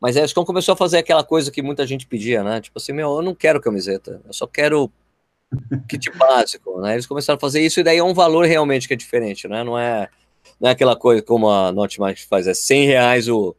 Mas 0.00 0.16
a 0.16 0.24
ESCOM 0.24 0.44
começou 0.44 0.74
a 0.74 0.76
fazer 0.76 0.98
aquela 0.98 1.24
coisa 1.24 1.50
que 1.50 1.62
muita 1.62 1.86
gente 1.86 2.06
pedia, 2.06 2.42
né? 2.42 2.60
Tipo 2.60 2.78
assim, 2.78 2.92
meu, 2.92 3.16
eu 3.16 3.22
não 3.22 3.34
quero 3.34 3.60
camiseta, 3.60 4.20
eu 4.26 4.32
só 4.32 4.46
quero 4.46 4.90
kit 5.88 6.10
básico, 6.16 6.80
né? 6.80 6.94
Eles 6.94 7.06
começaram 7.06 7.36
a 7.36 7.40
fazer 7.40 7.60
isso 7.60 7.80
e 7.80 7.84
daí 7.84 7.98
é 7.98 8.04
um 8.04 8.14
valor 8.14 8.44
realmente 8.44 8.86
que 8.86 8.94
é 8.94 8.96
diferente, 8.96 9.48
né? 9.48 9.64
Não 9.64 9.78
é 9.78 10.08
não 10.60 10.68
é 10.68 10.72
aquela 10.72 10.96
coisa 10.96 11.22
como 11.22 11.50
a 11.50 11.72
Notmark 11.72 12.18
faz, 12.28 12.46
é 12.46 12.54
100 12.54 12.86
reais 12.86 13.28
o 13.28 13.56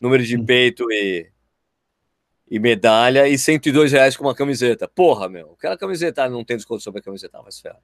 número 0.00 0.22
de 0.22 0.38
peito 0.38 0.90
e, 0.90 1.26
e 2.50 2.58
medalha 2.58 3.28
e 3.28 3.36
102 3.36 3.92
reais 3.92 4.16
com 4.16 4.24
uma 4.24 4.34
camiseta. 4.34 4.88
Porra, 4.88 5.28
meu, 5.28 5.52
aquela 5.58 5.76
camiseta 5.76 6.28
não 6.28 6.44
tem 6.44 6.56
desconto 6.56 6.82
sobre 6.82 7.00
a 7.00 7.02
camiseta, 7.02 7.40
mas 7.44 7.60
ferro. 7.60 7.78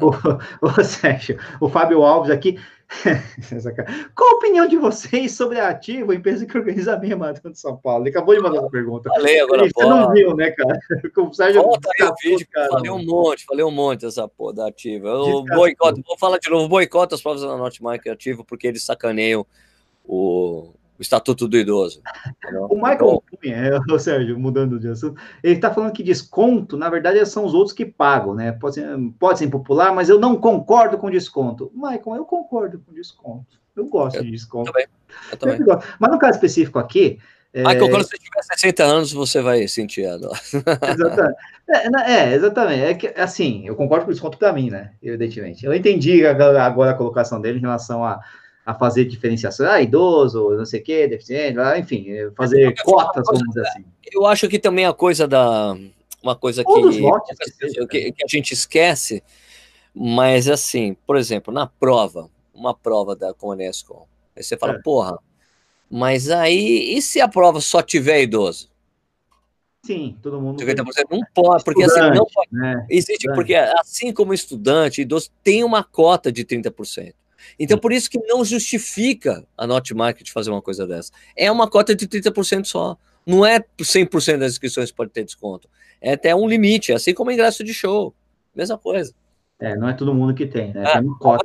o, 0.00 0.66
o 0.66 0.84
Sérgio, 0.84 1.38
o 1.60 1.68
Fábio 1.68 2.02
Alves 2.02 2.30
aqui. 2.30 2.58
Qual 4.14 4.30
a 4.30 4.36
opinião 4.36 4.66
de 4.66 4.76
vocês 4.76 5.32
sobre 5.32 5.58
a 5.58 5.68
Ativo, 5.68 6.12
a 6.12 6.14
empresa 6.14 6.46
que 6.46 6.56
organiza 6.56 6.94
a 6.94 6.98
minha 6.98 7.16
maratona 7.16 7.52
de 7.52 7.60
São 7.60 7.76
Paulo? 7.76 8.04
Ele 8.04 8.10
acabou 8.10 8.34
de 8.34 8.40
mandar 8.40 8.58
essa 8.58 8.70
pergunta. 8.70 9.10
Falei 9.10 9.40
agora, 9.40 9.64
Você 9.64 9.84
não 9.84 10.12
viu, 10.12 10.34
né, 10.34 10.50
cara? 10.50 10.78
O 11.16 11.32
Sérgio 11.32 11.62
Volta 11.62 11.88
aí 12.00 12.08
o 12.08 12.14
vídeo, 12.22 12.46
cara, 12.50 12.68
falei 12.68 12.90
um 12.90 13.04
monte, 13.04 13.44
falei 13.44 13.64
um 13.64 13.70
monte 13.70 14.02
dessa 14.02 14.28
porra 14.28 14.54
da 14.54 14.68
Ativa. 14.68 15.08
Eu 15.08 15.44
boicoto, 15.44 16.02
vou 16.06 16.18
falar 16.18 16.38
de 16.38 16.50
novo, 16.50 16.68
boicoto 16.68 17.14
as 17.14 17.22
provas 17.22 17.42
da 17.42 17.56
Notmark 17.56 18.06
Ativo 18.08 18.44
porque 18.44 18.66
eles 18.66 18.84
sacaneiam 18.84 19.46
o 20.04 20.72
o 20.98 21.02
Estatuto 21.02 21.48
do 21.48 21.56
Idoso. 21.56 22.00
o 22.70 22.76
Michael 22.76 23.22
Cunha, 23.40 23.56
é, 23.88 23.92
o 23.92 23.98
Sérgio, 23.98 24.38
mudando 24.38 24.78
de 24.78 24.88
assunto, 24.88 25.20
ele 25.42 25.54
está 25.54 25.72
falando 25.72 25.92
que 25.92 26.02
desconto, 26.02 26.76
na 26.76 26.88
verdade, 26.88 27.24
são 27.26 27.44
os 27.44 27.54
outros 27.54 27.72
que 27.72 27.84
pagam, 27.84 28.34
né? 28.34 28.52
Pode 28.52 28.76
ser, 28.76 28.86
pode 29.18 29.38
ser 29.38 29.46
impopular, 29.46 29.94
mas 29.94 30.08
eu 30.08 30.18
não 30.18 30.36
concordo 30.36 30.98
com 30.98 31.10
desconto. 31.10 31.70
Michael, 31.74 32.16
eu 32.16 32.24
concordo 32.24 32.78
com 32.78 32.92
desconto. 32.92 33.58
Eu 33.76 33.86
gosto 33.86 34.16
eu, 34.16 34.22
de 34.22 34.30
desconto. 34.30 34.70
Também. 34.70 34.86
Eu 35.32 35.36
também. 35.36 35.60
Eu 35.60 35.78
mas 35.98 36.10
no 36.10 36.18
caso 36.18 36.36
específico 36.36 36.78
aqui. 36.78 37.18
Michael, 37.52 37.86
é... 37.86 37.90
quando 37.90 38.02
você 38.02 38.18
tiver 38.18 38.42
60 38.42 38.84
anos, 38.84 39.12
você 39.12 39.40
vai 39.40 39.66
sentir 39.68 40.06
a 40.06 40.16
dor. 40.16 40.36
Exatamente. 40.52 41.36
É, 41.66 42.12
é, 42.12 42.34
exatamente. 42.34 42.82
É 42.82 42.94
que, 42.94 43.06
assim, 43.16 43.62
eu 43.66 43.74
concordo 43.74 44.04
com 44.04 44.10
o 44.10 44.14
desconto 44.14 44.36
para 44.36 44.52
mim, 44.52 44.70
né? 44.70 44.92
Evidentemente. 45.02 45.64
Eu 45.64 45.72
entendi 45.72 46.26
agora 46.26 46.90
a 46.90 46.94
colocação 46.94 47.40
dele 47.40 47.58
em 47.58 47.62
relação 47.62 48.04
a 48.04 48.20
a 48.64 48.74
fazer 48.74 49.04
diferenciação, 49.04 49.68
ah, 49.68 49.82
idoso, 49.82 50.50
não 50.56 50.64
sei 50.64 50.80
o 50.80 50.84
quê, 50.84 51.06
deficiente, 51.06 51.58
enfim, 51.78 52.06
fazer 52.34 52.74
cotas, 52.82 53.24
vamos 53.26 53.46
dizer 53.48 53.66
assim. 53.66 53.84
Eu 54.10 54.24
acho 54.26 54.48
que 54.48 54.58
também 54.58 54.86
a 54.86 54.92
coisa 54.92 55.28
da. 55.28 55.76
Uma 56.22 56.34
coisa 56.34 56.64
que, 56.64 57.86
que, 57.86 58.12
que, 58.12 58.24
a 58.24 58.26
gente 58.26 58.52
esquece, 58.52 59.22
mas 59.94 60.48
assim, 60.48 60.96
por 61.06 61.18
exemplo, 61.18 61.52
na 61.52 61.66
prova, 61.66 62.30
uma 62.54 62.72
prova 62.74 63.14
da 63.14 63.34
Conesco, 63.34 64.08
aí 64.34 64.42
você 64.42 64.56
fala, 64.56 64.72
é. 64.72 64.78
porra, 64.78 65.18
mas 65.90 66.30
aí, 66.30 66.96
e 66.96 67.02
se 67.02 67.20
a 67.20 67.28
prova 67.28 67.60
só 67.60 67.82
tiver 67.82 68.22
idoso? 68.22 68.70
Sim, 69.84 70.16
todo 70.22 70.40
mundo. 70.40 70.64
50% 70.64 71.04
não 71.10 71.20
pode, 71.34 71.62
porque 71.62 71.82
assim, 71.82 72.00
não 72.00 72.24
pode. 72.24 72.48
Né? 72.50 72.86
Existe, 72.88 73.30
porque 73.34 73.54
assim 73.54 74.10
como 74.10 74.32
estudante, 74.32 75.02
idoso 75.02 75.30
tem 75.42 75.62
uma 75.62 75.84
cota 75.84 76.32
de 76.32 76.42
30%. 76.42 77.14
Então, 77.58 77.78
por 77.78 77.92
isso 77.92 78.10
que 78.10 78.18
não 78.26 78.44
justifica 78.44 79.46
a 79.56 79.66
Not 79.66 79.92
Market 79.94 80.30
fazer 80.30 80.50
uma 80.50 80.62
coisa 80.62 80.86
dessa. 80.86 81.12
É 81.36 81.50
uma 81.50 81.68
cota 81.68 81.94
de 81.94 82.06
30% 82.06 82.64
só. 82.64 82.96
Não 83.26 83.44
é 83.44 83.60
100% 83.78 84.38
das 84.38 84.52
inscrições 84.52 84.92
pode 84.92 85.10
ter 85.10 85.24
desconto. 85.24 85.68
É 86.00 86.12
até 86.12 86.34
um 86.34 86.46
limite, 86.46 86.92
assim 86.92 87.14
como 87.14 87.30
ingresso 87.30 87.64
de 87.64 87.72
show. 87.72 88.14
Mesma 88.54 88.76
coisa. 88.76 89.14
É, 89.60 89.76
não 89.76 89.88
é 89.88 89.94
todo 89.94 90.14
mundo 90.14 90.34
que 90.34 90.46
tem, 90.46 90.72
né? 90.74 90.84
Ah, 90.86 91.00
tem 91.00 91.14
cota. 91.18 91.44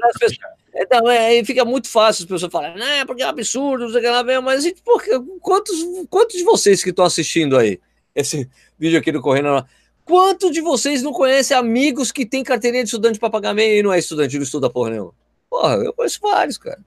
Então, 0.75 1.09
é, 1.09 1.43
fica 1.43 1.65
muito 1.65 1.89
fácil 1.89 2.23
as 2.23 2.29
pessoas 2.29 2.51
falarem, 2.51 2.77
né, 2.77 3.03
porque 3.03 3.23
é 3.23 3.25
um 3.25 3.29
absurdo, 3.29 3.85
não 3.85 3.91
sei 3.91 3.99
o 3.99 4.03
que 4.03 4.09
lá 4.09 4.23
vem, 4.23 4.39
mas 4.39 4.63
gente, 4.63 4.81
porque, 4.83 5.11
quantos, 5.41 5.75
quantos 6.09 6.37
de 6.37 6.43
vocês 6.43 6.83
que 6.83 6.91
estão 6.91 7.05
assistindo 7.05 7.57
aí 7.57 7.79
esse 8.15 8.47
vídeo 8.77 8.99
aqui 8.99 9.11
do 9.11 9.21
Correndo 9.21 9.65
Quantos 10.05 10.51
de 10.51 10.61
vocês 10.61 11.03
não 11.03 11.11
conhecem 11.11 11.55
amigos 11.55 12.11
que 12.11 12.25
têm 12.25 12.43
carteirinha 12.43 12.83
de 12.83 12.89
estudante 12.89 13.19
para 13.19 13.29
pagar 13.29 13.53
meio 13.53 13.79
e 13.79 13.83
não 13.83 13.93
é 13.93 13.99
estudante, 13.99 14.37
não 14.37 14.43
estuda 14.43 14.69
porra 14.69 14.89
nenhuma? 14.91 15.13
Porra, 15.49 15.75
eu 15.75 15.93
conheço 15.93 16.19
vários, 16.21 16.57
cara. 16.57 16.79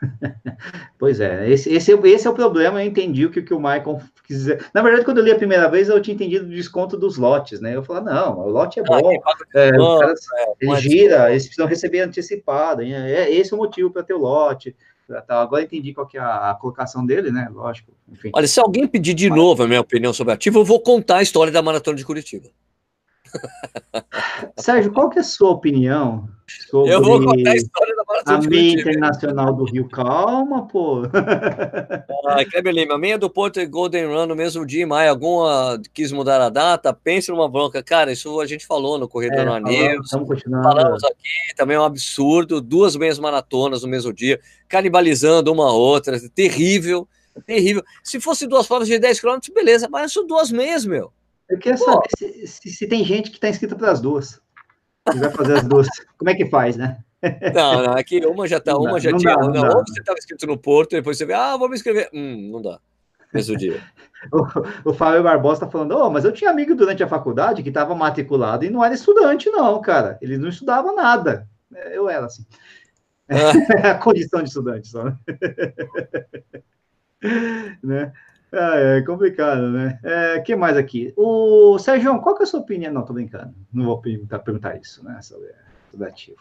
pois 0.98 1.20
é, 1.20 1.48
esse, 1.50 1.72
esse, 1.72 1.92
é, 1.92 2.08
esse 2.08 2.26
é 2.26 2.30
o 2.30 2.34
problema. 2.34 2.82
Eu 2.82 2.86
entendi 2.86 3.26
o 3.26 3.30
que, 3.30 3.42
que 3.42 3.54
o 3.54 3.58
Michael 3.58 4.00
quis 4.24 4.38
dizer. 4.38 4.66
Na 4.74 4.82
verdade, 4.82 5.04
quando 5.04 5.18
eu 5.18 5.24
li 5.24 5.30
a 5.30 5.36
primeira 5.36 5.68
vez, 5.68 5.88
eu 5.88 6.00
tinha 6.00 6.14
entendido 6.14 6.46
o 6.46 6.50
desconto 6.50 6.96
dos 6.96 7.16
lotes, 7.16 7.60
né? 7.60 7.74
Eu 7.74 7.82
falei, 7.82 8.04
não, 8.04 8.38
o 8.38 8.48
lote 8.48 8.80
é 8.80 8.82
ah, 8.82 9.00
bom, 9.00 9.12
é, 9.54 9.70
caras, 9.70 10.20
é, 10.34 10.52
ele 10.60 10.76
gira, 10.76 11.30
eles 11.30 11.44
precisam 11.44 11.66
receber 11.66 12.00
antecipado. 12.00 12.82
É, 12.82 13.30
esse 13.30 13.52
é 13.52 13.56
o 13.56 13.58
motivo 13.58 13.90
para 13.90 14.02
ter 14.02 14.14
o 14.14 14.18
lote. 14.18 14.74
Tá, 15.26 15.40
agora 15.40 15.62
entendi 15.62 15.94
qual 15.94 16.06
que 16.06 16.18
é 16.18 16.20
a, 16.20 16.50
a, 16.50 16.54
colocação 16.54 17.04
dele, 17.04 17.30
né? 17.30 17.48
Lógico. 17.50 17.92
Enfim. 18.12 18.30
Olha, 18.34 18.46
se 18.46 18.60
alguém 18.60 18.86
pedir 18.86 19.14
de 19.14 19.30
Mas... 19.30 19.38
novo 19.38 19.62
a 19.62 19.66
minha 19.66 19.80
opinião 19.80 20.12
sobre 20.12 20.34
ativo, 20.34 20.58
eu 20.58 20.64
vou 20.64 20.80
contar 20.80 21.18
a 21.18 21.22
história 21.22 21.50
da 21.50 21.62
maratona 21.62 21.96
de 21.96 22.04
Curitiba. 22.04 22.48
Sérgio, 24.56 24.92
qual 24.92 25.10
que 25.10 25.18
é 25.18 25.22
a 25.22 25.24
sua 25.24 25.50
opinião 25.50 26.28
sobre 26.70 26.92
Eu 26.92 27.02
vou 27.02 27.22
contar 27.22 27.50
a 27.50 27.56
história 27.56 27.94
da 27.94 28.04
Maratona 28.04 28.38
a 28.38 28.50
meia 28.50 28.72
internacional 28.72 29.52
do 29.52 29.64
Rio? 29.64 29.88
Calma, 29.88 30.66
pô. 30.66 31.02
Ah, 32.26 32.44
Kleber 32.44 32.74
Lima, 32.74 32.94
a 32.94 32.98
meia 32.98 33.18
do 33.18 33.30
Porto 33.30 33.60
e 33.60 33.66
Golden 33.66 34.06
Run 34.06 34.26
no 34.26 34.36
mesmo 34.36 34.66
dia 34.66 34.82
em 34.82 34.86
maio. 34.86 35.10
Alguma 35.10 35.80
quis 35.94 36.12
mudar 36.12 36.40
a 36.40 36.48
data? 36.48 36.92
Pense 36.92 37.30
numa 37.30 37.48
bronca. 37.48 37.82
Cara, 37.82 38.12
isso 38.12 38.40
a 38.40 38.46
gente 38.46 38.66
falou 38.66 38.98
no 38.98 39.08
Corredor 39.08 39.40
é, 39.40 39.44
no 39.44 39.54
Anil. 39.54 40.00
Falamos 40.62 41.04
aqui, 41.04 41.54
também 41.56 41.76
é 41.76 41.80
um 41.80 41.84
absurdo. 41.84 42.60
Duas 42.60 42.96
meias 42.96 43.18
maratonas 43.18 43.82
no 43.82 43.88
mesmo 43.88 44.12
dia, 44.12 44.40
canibalizando 44.68 45.52
uma 45.52 45.72
outra. 45.72 46.18
Terrível, 46.34 47.08
terrível. 47.46 47.82
Se 48.02 48.20
fosse 48.20 48.46
duas 48.46 48.66
provas 48.66 48.88
de 48.88 48.98
10 48.98 49.20
km, 49.20 49.38
beleza, 49.54 49.88
mas 49.90 50.12
são 50.12 50.26
duas 50.26 50.50
meias, 50.50 50.84
meu. 50.84 51.12
Eu 51.48 51.58
quero 51.58 51.78
saber 51.78 52.08
se, 52.16 52.46
se, 52.46 52.70
se, 52.70 52.86
tem 52.86 53.04
gente 53.04 53.30
que 53.30 53.36
está 53.36 53.48
inscrita 53.48 53.74
para 53.74 53.90
as 53.90 54.00
duas. 54.00 54.40
Que 55.10 55.18
vai 55.18 55.30
fazer 55.30 55.58
as 55.58 55.64
duas. 55.64 55.88
Como 56.16 56.30
é 56.30 56.34
que 56.34 56.46
faz, 56.46 56.76
né? 56.76 56.98
Não, 57.54 57.82
não, 57.82 57.92
aqui 57.94 58.24
uma 58.24 58.46
já 58.46 58.60
tá, 58.60 58.76
uma 58.76 59.00
já 59.00 59.12
tinha. 59.16 59.34
Dá, 59.34 59.42
não, 59.42 59.62
não, 59.62 59.84
você 59.84 60.00
estava 60.00 60.18
inscrito 60.18 60.46
no 60.46 60.56
Porto, 60.58 60.90
depois 60.90 61.18
você 61.18 61.24
vê, 61.24 61.32
ah, 61.32 61.56
vou 61.56 61.68
me 61.68 61.74
inscrever. 61.74 62.08
Hum, 62.12 62.50
não 62.52 62.62
dá. 62.62 62.78
Mesmo 63.32 63.56
dia. 63.56 63.82
o, 64.32 64.90
o 64.90 64.94
Fábio 64.94 65.22
Barbosa 65.22 65.64
está 65.64 65.70
falando, 65.70 65.96
oh, 65.96 66.10
mas 66.10 66.24
eu 66.24 66.32
tinha 66.32 66.50
amigo 66.50 66.74
durante 66.74 67.02
a 67.02 67.08
faculdade 67.08 67.62
que 67.62 67.68
estava 67.68 67.94
matriculado 67.94 68.64
e 68.64 68.70
não 68.70 68.84
era 68.84 68.94
estudante, 68.94 69.50
não, 69.50 69.80
cara. 69.80 70.18
Ele 70.22 70.38
não 70.38 70.48
estudava 70.48 70.92
nada. 70.92 71.48
Eu 71.92 72.08
era 72.08 72.26
assim. 72.26 72.46
Ah. 73.28 73.90
a 73.90 73.94
condição 73.94 74.42
de 74.42 74.48
estudante 74.48 74.88
só. 74.88 75.04
né? 77.82 78.12
Ah, 78.52 78.76
é 78.76 79.02
complicado, 79.02 79.70
né? 79.70 79.98
É, 80.02 80.40
que 80.40 80.56
mais 80.56 80.76
aqui? 80.76 81.12
O 81.16 81.78
Sérgio, 81.78 82.20
qual 82.20 82.34
que 82.34 82.42
é 82.42 82.44
a 82.44 82.46
sua 82.46 82.60
opinião? 82.60 82.92
Não, 82.92 83.04
tô 83.04 83.12
brincando. 83.12 83.54
Não 83.72 83.84
vou 83.84 84.00
perguntar, 84.00 84.38
perguntar 84.38 84.76
isso, 84.76 85.04
né? 85.04 85.20
Sobre, 85.20 85.50
sobre 85.90 86.08
ativo. 86.08 86.38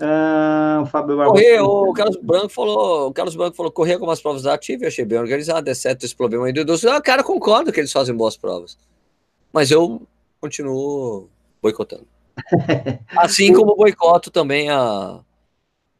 Ah, 0.00 0.80
o 0.82 0.86
Fábio 0.86 1.16
Barbosa. 1.16 1.42
Correr, 1.42 1.60
o 1.60 1.92
Carlos 1.92 2.16
Branco 2.16 2.48
falou, 2.50 3.08
o 3.08 3.12
Carlos 3.12 3.34
Branco 3.34 3.56
falou, 3.56 3.72
correr 3.72 3.98
com 3.98 4.10
as 4.10 4.20
provas 4.20 4.42
da 4.42 4.54
ativa, 4.54 4.84
eu 4.84 4.88
achei 4.88 5.04
bem 5.04 5.18
organizado, 5.18 5.68
exceto 5.68 6.04
esse 6.04 6.14
problema 6.14 6.46
aí 6.46 6.52
do 6.52 6.60
idoso. 6.60 6.88
Ah, 6.88 7.00
cara, 7.00 7.24
concordo 7.24 7.72
que 7.72 7.80
eles 7.80 7.92
fazem 7.92 8.14
boas 8.14 8.36
provas. 8.36 8.78
Mas 9.52 9.70
eu 9.70 10.02
continuo 10.40 11.28
boicotando. 11.60 12.06
Assim 13.16 13.52
como 13.52 13.74
boicoto 13.74 14.30
também 14.30 14.70
a, 14.70 15.20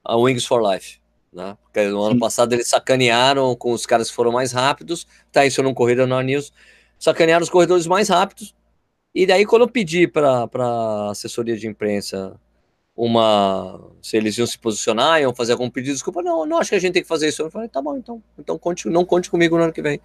a 0.04 0.16
Wings 0.16 0.46
for 0.46 0.62
Life. 0.62 1.00
Né? 1.32 1.56
Porque 1.62 1.86
no 1.88 2.02
ano 2.02 2.18
passado 2.18 2.54
eles 2.54 2.68
sacanearam 2.68 3.54
com 3.54 3.72
os 3.72 3.84
caras 3.86 4.08
que 4.08 4.16
foram 4.16 4.32
mais 4.32 4.52
rápidos, 4.52 5.06
tá 5.30 5.44
isso 5.44 5.62
num 5.62 5.74
corrida 5.74 6.06
no 6.06 6.20
News, 6.20 6.52
sacanearam 6.98 7.42
os 7.42 7.50
corredores 7.50 7.86
mais 7.86 8.08
rápidos. 8.08 8.54
E 9.14 9.26
daí, 9.26 9.44
quando 9.44 9.62
eu 9.62 9.68
pedi 9.68 10.06
para 10.06 10.48
a 10.52 11.10
assessoria 11.10 11.56
de 11.56 11.66
imprensa 11.66 12.38
uma. 12.96 13.80
se 14.02 14.16
eles 14.16 14.36
iam 14.38 14.46
se 14.46 14.58
posicionar, 14.58 15.20
iam 15.20 15.34
fazer 15.34 15.52
algum 15.52 15.70
pedido 15.70 15.92
de 15.92 15.94
desculpa, 15.94 16.22
não, 16.22 16.44
não 16.44 16.58
acho 16.58 16.70
que 16.70 16.76
a 16.76 16.80
gente 16.80 16.94
tem 16.94 17.02
que 17.02 17.08
fazer 17.08 17.28
isso. 17.28 17.42
Eu 17.42 17.50
falei, 17.50 17.68
tá 17.68 17.80
bom, 17.80 17.96
então, 17.96 18.22
então 18.38 18.58
conte, 18.58 18.88
não 18.88 19.04
conte 19.04 19.30
comigo 19.30 19.56
no 19.56 19.64
ano 19.64 19.72
que 19.72 19.82
vem. 19.82 20.00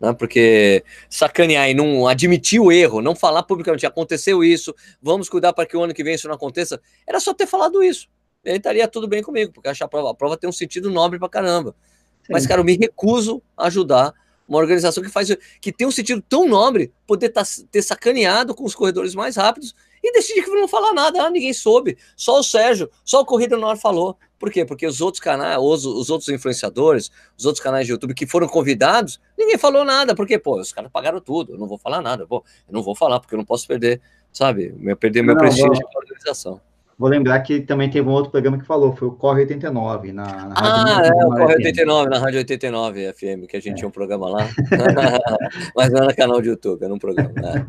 Né? 0.00 0.12
Porque 0.12 0.84
sacanear 1.08 1.68
e 1.68 1.74
não 1.74 2.06
admitir 2.06 2.60
o 2.60 2.72
erro, 2.72 3.02
não 3.02 3.14
falar 3.14 3.42
publicamente, 3.42 3.84
aconteceu 3.86 4.42
isso, 4.44 4.74
vamos 5.02 5.28
cuidar 5.28 5.52
para 5.52 5.66
que 5.66 5.76
o 5.76 5.82
ano 5.82 5.92
que 5.92 6.04
vem 6.04 6.14
isso 6.14 6.28
não 6.28 6.34
aconteça, 6.34 6.80
era 7.06 7.20
só 7.20 7.34
ter 7.34 7.46
falado 7.46 7.82
isso 7.82 8.08
ele 8.44 8.56
estaria 8.56 8.88
tudo 8.88 9.06
bem 9.06 9.22
comigo, 9.22 9.52
porque 9.52 9.68
acho 9.68 9.84
a 9.84 9.88
prova, 9.88 10.10
a 10.10 10.14
prova 10.14 10.36
tem 10.36 10.48
um 10.48 10.52
sentido 10.52 10.90
nobre 10.90 11.18
pra 11.18 11.28
caramba. 11.28 11.74
Sim. 12.22 12.32
Mas, 12.32 12.46
cara, 12.46 12.60
eu 12.60 12.64
me 12.64 12.76
recuso 12.76 13.42
a 13.56 13.66
ajudar 13.66 14.14
uma 14.48 14.58
organização 14.58 15.02
que 15.02 15.08
faz 15.08 15.28
que 15.60 15.72
tem 15.72 15.86
um 15.86 15.92
sentido 15.92 16.22
tão 16.28 16.48
nobre 16.48 16.92
poder 17.06 17.28
tá, 17.28 17.42
ter 17.70 17.82
sacaneado 17.82 18.52
com 18.52 18.64
os 18.64 18.74
corredores 18.74 19.14
mais 19.14 19.36
rápidos 19.36 19.74
e 20.02 20.12
decidir 20.12 20.42
que 20.42 20.50
não 20.50 20.66
falar 20.66 20.92
nada, 20.92 21.22
ah, 21.22 21.30
ninguém 21.30 21.52
soube, 21.52 21.96
só 22.16 22.40
o 22.40 22.42
Sérgio, 22.42 22.90
só 23.04 23.20
o 23.20 23.24
Corrida 23.24 23.56
no 23.56 23.68
Ar 23.68 23.76
falou. 23.76 24.16
Por 24.38 24.50
quê? 24.50 24.64
Porque 24.64 24.86
os 24.86 25.02
outros 25.02 25.20
canais, 25.22 25.58
os, 25.60 25.84
os 25.84 26.08
outros 26.08 26.30
influenciadores, 26.30 27.10
os 27.36 27.44
outros 27.44 27.62
canais 27.62 27.86
de 27.86 27.92
YouTube 27.92 28.14
que 28.14 28.26
foram 28.26 28.48
convidados, 28.48 29.20
ninguém 29.38 29.58
falou 29.58 29.84
nada, 29.84 30.14
porque, 30.14 30.38
pô, 30.38 30.58
os 30.58 30.72
caras 30.72 30.90
pagaram 30.90 31.20
tudo, 31.20 31.52
eu 31.52 31.58
não 31.58 31.68
vou 31.68 31.78
falar 31.78 32.00
nada, 32.00 32.26
pô, 32.26 32.42
eu 32.66 32.72
não 32.72 32.82
vou 32.82 32.96
falar, 32.96 33.20
porque 33.20 33.34
eu 33.34 33.38
não 33.38 33.44
posso 33.44 33.68
perder, 33.68 34.00
sabe, 34.32 34.74
perder 34.98 35.22
meu 35.22 35.34
não, 35.34 35.40
prestígio 35.40 35.70
de 35.70 35.84
organização. 35.94 36.60
Vou 37.00 37.08
lembrar 37.08 37.40
que 37.40 37.62
também 37.62 37.88
teve 37.88 38.06
um 38.06 38.12
outro 38.12 38.30
programa 38.30 38.58
que 38.58 38.66
falou, 38.66 38.94
foi 38.94 39.08
o 39.08 39.12
Corre 39.12 39.40
89, 39.40 40.12
na, 40.12 40.24
na 40.48 40.54
Ah, 40.54 40.84
Rádio 40.84 41.06
é, 41.06 41.24
o 41.24 41.30
Corre 41.30 41.54
89, 41.54 42.10
na 42.10 42.18
Rádio 42.18 42.38
89 42.40 43.12
FM, 43.14 43.46
que 43.48 43.56
a 43.56 43.60
gente 43.60 43.72
é. 43.72 43.74
tinha 43.76 43.88
um 43.88 43.90
programa 43.90 44.28
lá. 44.28 44.46
Mas 45.74 45.90
não 45.90 46.02
era 46.02 46.14
canal 46.14 46.42
de 46.42 46.50
YouTube, 46.50 46.84
era 46.84 46.92
um 46.92 46.98
programa. 46.98 47.32
Né? 47.32 47.66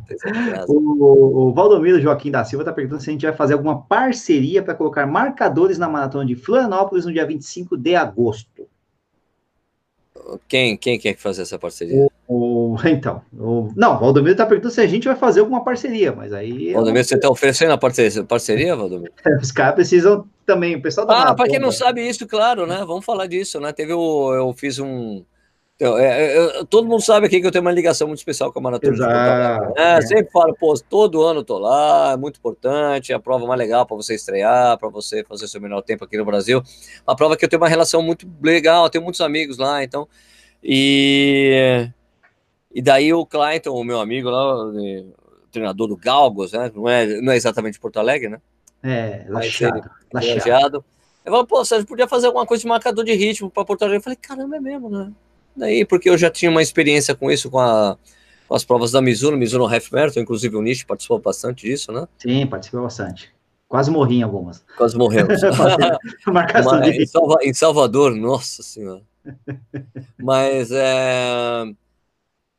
o, 0.68 1.48
o 1.48 1.54
Valdomiro 1.54 2.02
Joaquim 2.02 2.30
da 2.30 2.44
Silva 2.44 2.64
está 2.64 2.74
perguntando 2.74 3.02
se 3.02 3.10
a 3.10 3.14
gente 3.14 3.26
vai 3.26 3.34
fazer 3.34 3.54
alguma 3.54 3.82
parceria 3.84 4.62
para 4.62 4.76
colocar 4.76 5.08
marcadores 5.08 5.78
na 5.78 5.88
maratona 5.88 6.26
de 6.26 6.36
Florianópolis 6.36 7.06
no 7.06 7.14
dia 7.14 7.26
25 7.26 7.78
de 7.78 7.96
agosto. 7.96 8.68
Quem, 10.46 10.76
quem 10.76 11.00
quer 11.00 11.16
fazer 11.16 11.44
essa 11.44 11.58
parceria? 11.58 11.96
O, 11.96 12.12
o 12.74 12.78
então, 12.88 13.22
o, 13.34 13.72
não, 13.76 13.96
o 13.96 14.00
Valdomiro 14.00 14.34
está 14.34 14.46
perguntando 14.46 14.74
se 14.74 14.82
a 14.82 14.88
gente 14.88 15.08
vai 15.08 15.16
fazer 15.16 15.40
alguma 15.42 15.64
parceria, 15.64 16.12
mas 16.12 16.34
aí. 16.34 16.74
Valdomiro, 16.74 17.04
você 17.04 17.16
está 17.16 17.30
oferecendo 17.30 17.72
a 17.74 17.78
parceria, 17.78 18.24
parceria 18.24 18.76
Valdomiro? 18.76 19.14
Os 19.42 19.52
caras 19.52 19.76
precisam 19.76 20.26
também, 20.46 20.76
o 20.76 20.82
pessoal 20.82 21.08
da 21.08 21.30
Ah, 21.30 21.36
para 21.36 21.50
quem 21.50 21.60
não 21.60 21.72
sabe 21.72 22.08
isso, 22.08 22.28
claro, 22.28 22.66
né? 22.66 22.84
Vamos 22.86 23.06
falar 23.06 23.28
disso, 23.28 23.60
né? 23.60 23.72
Teve 23.72 23.94
o. 23.94 24.34
Eu 24.34 24.54
fiz 24.54 24.80
um 24.80 25.24
então, 25.82 25.98
é, 25.98 26.38
é, 26.38 26.64
todo 26.66 26.88
mundo 26.88 27.02
sabe 27.02 27.26
aqui 27.26 27.42
que 27.42 27.48
eu 27.48 27.52
tenho 27.52 27.64
uma 27.64 27.72
ligação 27.72 28.08
muito 28.08 28.20
especial 28.20 28.54
com 28.54 28.60
a 28.60 28.62
Maratona 28.62 28.94
Exato, 28.94 29.74
de 29.74 29.82
é, 29.82 29.98
é. 29.98 30.02
Sempre 30.02 30.32
falo, 30.32 30.54
pô, 30.54 30.76
todo 30.88 31.24
ano 31.24 31.40
eu 31.40 31.44
tô 31.44 31.58
lá, 31.58 32.12
é 32.12 32.18
muito 32.18 32.38
importante, 32.38 33.12
é 33.12 33.16
a 33.16 33.20
prova 33.20 33.48
mais 33.48 33.58
legal 33.58 33.84
para 33.84 33.98
você 33.98 34.14
estrear, 34.14 34.78
para 34.78 34.90
você 34.90 35.24
fazer 35.24 35.48
seu 35.48 35.60
melhor 35.60 35.82
tempo 35.82 36.04
aqui 36.04 36.18
no 36.18 36.24
Brasil. 36.24 36.62
Uma 37.08 37.16
prova 37.16 37.36
que 37.36 37.44
eu 37.44 37.50
tenho 37.50 37.60
uma 37.60 37.68
relação 37.68 38.04
muito 38.04 38.30
legal, 38.44 38.92
tenho 38.92 39.04
muitos 39.04 39.22
amigos 39.22 39.58
lá, 39.58 39.84
então. 39.84 40.08
E, 40.64 41.90
e 42.74 42.82
daí 42.82 43.14
o 43.14 43.26
Clayton, 43.26 43.72
o 43.72 43.84
meu 43.84 44.00
amigo 44.00 44.30
lá, 44.30 44.66
o 44.66 45.14
treinador 45.52 45.88
do 45.88 45.98
Galgos, 45.98 46.54
né? 46.54 46.72
Não 46.74 46.88
é, 46.88 47.22
não 47.22 47.34
é 47.34 47.36
exatamente 47.36 47.80
Porto 47.80 47.98
Alegre, 47.98 48.30
né? 48.30 48.42
É, 48.84 49.26
laxado. 49.28 49.90
laxado. 50.14 50.86
Eu 51.24 51.32
falei, 51.32 51.48
pô, 51.48 51.64
Sérgio, 51.64 51.88
podia 51.88 52.08
fazer 52.08 52.28
alguma 52.28 52.46
coisa 52.46 52.62
de 52.62 52.68
marcador 52.68 53.04
de 53.04 53.14
ritmo 53.14 53.50
para 53.50 53.66
Porto 53.66 53.84
Alegre. 53.84 54.00
Eu 54.00 54.04
falei, 54.04 54.18
caramba, 54.20 54.58
é 54.58 54.60
mesmo, 54.60 54.90
né? 54.90 55.12
Daí, 55.56 55.86
porque 55.86 56.10
eu 56.10 56.18
já 56.18 56.30
tinha 56.30 56.50
uma 56.50 56.62
experiência 56.62 57.14
com 57.14 57.30
isso, 57.30 57.50
com, 57.50 57.60
a, 57.60 57.98
com 58.48 58.56
as 58.56 58.64
provas 58.64 58.92
da 58.92 59.02
Mizuno, 59.02 59.38
Mizuno 59.38 59.66
Half 59.66 59.92
Marathon, 59.92 60.22
inclusive 60.22 60.56
o 60.56 60.62
Nish 60.62 60.84
participou 60.84 61.20
bastante 61.20 61.68
disso, 61.68 61.92
né? 61.92 62.08
Sim, 62.18 62.48
participou 62.48 62.84
bastante. 62.84 63.32
Quase 63.68 63.92
morri 63.92 64.18
em 64.18 64.24
algumas. 64.24 64.66
Quase. 64.78 64.98
Marcação 66.28 66.80
Mas, 66.80 66.92
de... 66.92 67.04
em, 67.04 67.06
Salva, 67.06 67.38
em 67.42 67.54
Salvador, 67.54 68.16
nossa 68.16 68.64
senhora. 68.64 69.02
Mas 70.18 70.72
é... 70.72 71.64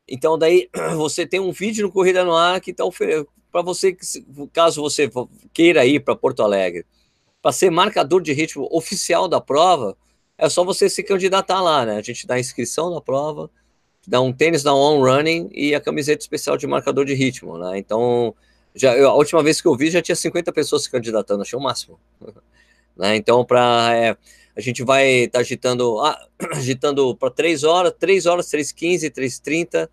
Então 0.07 0.37
daí 0.37 0.69
você 0.95 1.25
tem 1.25 1.39
um 1.39 1.51
vídeo 1.51 1.85
no 1.85 1.91
Corrida 1.91 2.23
no 2.23 2.35
Ar 2.35 2.59
que 2.59 2.71
está 2.71 2.85
oferecendo 2.85 3.27
para 3.53 3.61
você, 3.61 3.95
caso 4.51 4.81
você 4.81 5.09
queira 5.53 5.85
ir 5.85 5.99
para 5.99 6.15
Porto 6.15 6.41
Alegre, 6.41 6.87
para 7.39 7.51
ser 7.51 7.69
marcador 7.69 8.19
de 8.19 8.33
ritmo 8.33 8.67
oficial 8.71 9.27
da 9.27 9.39
prova, 9.39 9.95
é 10.39 10.49
só 10.49 10.63
você 10.63 10.89
se 10.89 11.03
candidatar 11.03 11.61
lá, 11.61 11.85
né? 11.85 11.97
A 11.97 12.01
gente 12.01 12.25
dá 12.25 12.33
a 12.33 12.39
inscrição 12.39 12.89
na 12.89 12.99
prova, 12.99 13.51
dá 14.07 14.19
um 14.19 14.33
tênis 14.33 14.63
da 14.63 14.73
On 14.73 14.99
Running 15.03 15.49
e 15.53 15.75
a 15.75 15.79
camiseta 15.79 16.21
especial 16.21 16.57
de 16.57 16.65
marcador 16.65 17.05
de 17.05 17.13
ritmo, 17.13 17.59
né? 17.59 17.77
Então, 17.77 18.33
já, 18.73 18.95
eu, 18.95 19.07
a 19.09 19.13
última 19.13 19.43
vez 19.43 19.61
que 19.61 19.67
eu 19.67 19.75
vi 19.77 19.91
já 19.91 20.01
tinha 20.01 20.15
50 20.15 20.51
pessoas 20.51 20.83
se 20.83 20.89
candidatando, 20.89 21.43
achei 21.43 21.57
o 21.57 21.61
máximo. 21.61 21.99
né? 22.97 23.15
Então, 23.15 23.45
para 23.45 23.95
é, 23.95 24.17
a 24.55 24.61
gente 24.61 24.83
vai 24.83 25.07
estar 25.25 25.39
tá 25.39 25.41
agitando, 25.41 25.99
ah, 25.99 26.27
agitando 26.53 27.15
para 27.15 27.29
3 27.29 27.63
horas, 27.63 27.93
3 27.99 28.25
horas, 28.25 28.47
3h15, 28.47 29.11
3h30, 29.11 29.89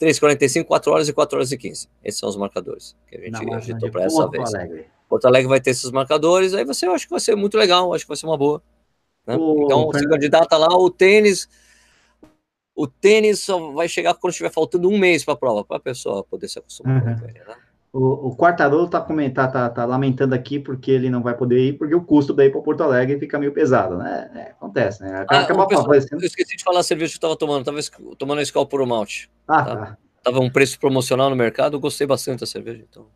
3h45, 0.00 0.64
4 0.64 0.92
horas 0.92 1.08
e 1.08 1.12
4 1.12 1.36
horas 1.36 1.52
e 1.52 1.58
15. 1.58 1.88
Esses 2.04 2.20
são 2.20 2.28
os 2.28 2.36
marcadores 2.36 2.96
que 3.08 3.16
a 3.16 3.20
gente 3.20 3.44
Não, 3.44 3.54
agitou 3.54 3.90
para 3.90 4.04
essa 4.04 4.28
vez. 4.28 4.54
Alegre. 4.54 4.86
Porto 5.08 5.26
Alegre 5.26 5.48
vai 5.48 5.60
ter 5.60 5.70
esses 5.70 5.90
marcadores, 5.90 6.52
aí 6.52 6.64
você 6.64 6.86
eu 6.86 6.92
acho 6.92 7.06
que 7.06 7.10
vai 7.10 7.20
ser 7.20 7.36
muito 7.36 7.56
legal, 7.56 7.92
acho 7.94 8.04
que 8.04 8.08
vai 8.08 8.16
ser 8.16 8.26
uma 8.26 8.36
boa. 8.36 8.62
Né? 9.26 9.36
O... 9.36 9.64
Então, 9.64 9.90
se 9.92 10.06
candidata 10.08 10.56
lá, 10.56 10.68
o 10.76 10.90
tênis. 10.90 11.48
O 12.74 12.86
tênis 12.86 13.40
só 13.40 13.72
vai 13.72 13.88
chegar 13.88 14.12
quando 14.14 14.32
estiver 14.32 14.50
faltando 14.50 14.90
um 14.90 14.98
mês 14.98 15.24
para 15.24 15.32
a 15.32 15.36
prova, 15.36 15.64
para 15.64 15.78
a 15.78 15.80
pessoa 15.80 16.22
poder 16.22 16.46
se 16.46 16.58
acostumar 16.58 17.02
uhum. 17.02 17.18
com 17.18 17.24
ele, 17.24 17.38
né? 17.38 17.56
O, 17.96 18.28
o 18.28 18.36
Quartarolo 18.36 18.84
está 18.84 19.00
comentando, 19.00 19.50
tá, 19.50 19.70
tá, 19.70 19.84
lamentando 19.86 20.34
aqui 20.34 20.58
porque 20.58 20.90
ele 20.90 21.08
não 21.08 21.22
vai 21.22 21.34
poder 21.34 21.58
ir, 21.58 21.72
porque 21.78 21.94
o 21.94 22.04
custo 22.04 22.34
daí 22.34 22.50
para 22.50 22.60
Porto 22.60 22.82
Alegre 22.82 23.18
fica 23.18 23.38
meio 23.38 23.52
pesado, 23.52 23.96
né? 23.96 24.30
É, 24.34 24.40
acontece, 24.50 25.02
né? 25.02 25.24
Ah, 25.30 25.40
Acaba 25.40 25.66
pessoal, 25.66 25.94
eu 25.94 26.18
esqueci 26.20 26.58
de 26.58 26.62
falar 26.62 26.80
a 26.80 26.82
cerveja 26.82 27.12
que 27.12 27.16
eu 27.16 27.28
estava 27.28 27.36
tomando, 27.36 27.60
estava 27.60 28.14
tomando 28.16 28.40
a 28.40 28.42
Skol 28.42 28.66
Puro 28.66 28.86
Malte. 28.86 29.30
Ah, 29.48 29.62
tá? 29.62 29.76
tá. 29.76 29.98
Tava 30.22 30.40
um 30.40 30.50
preço 30.50 30.78
promocional 30.78 31.30
no 31.30 31.36
mercado, 31.36 31.76
eu 31.76 31.80
gostei 31.80 32.06
bastante 32.06 32.40
da 32.40 32.46
cerveja, 32.46 32.84
então. 32.86 33.06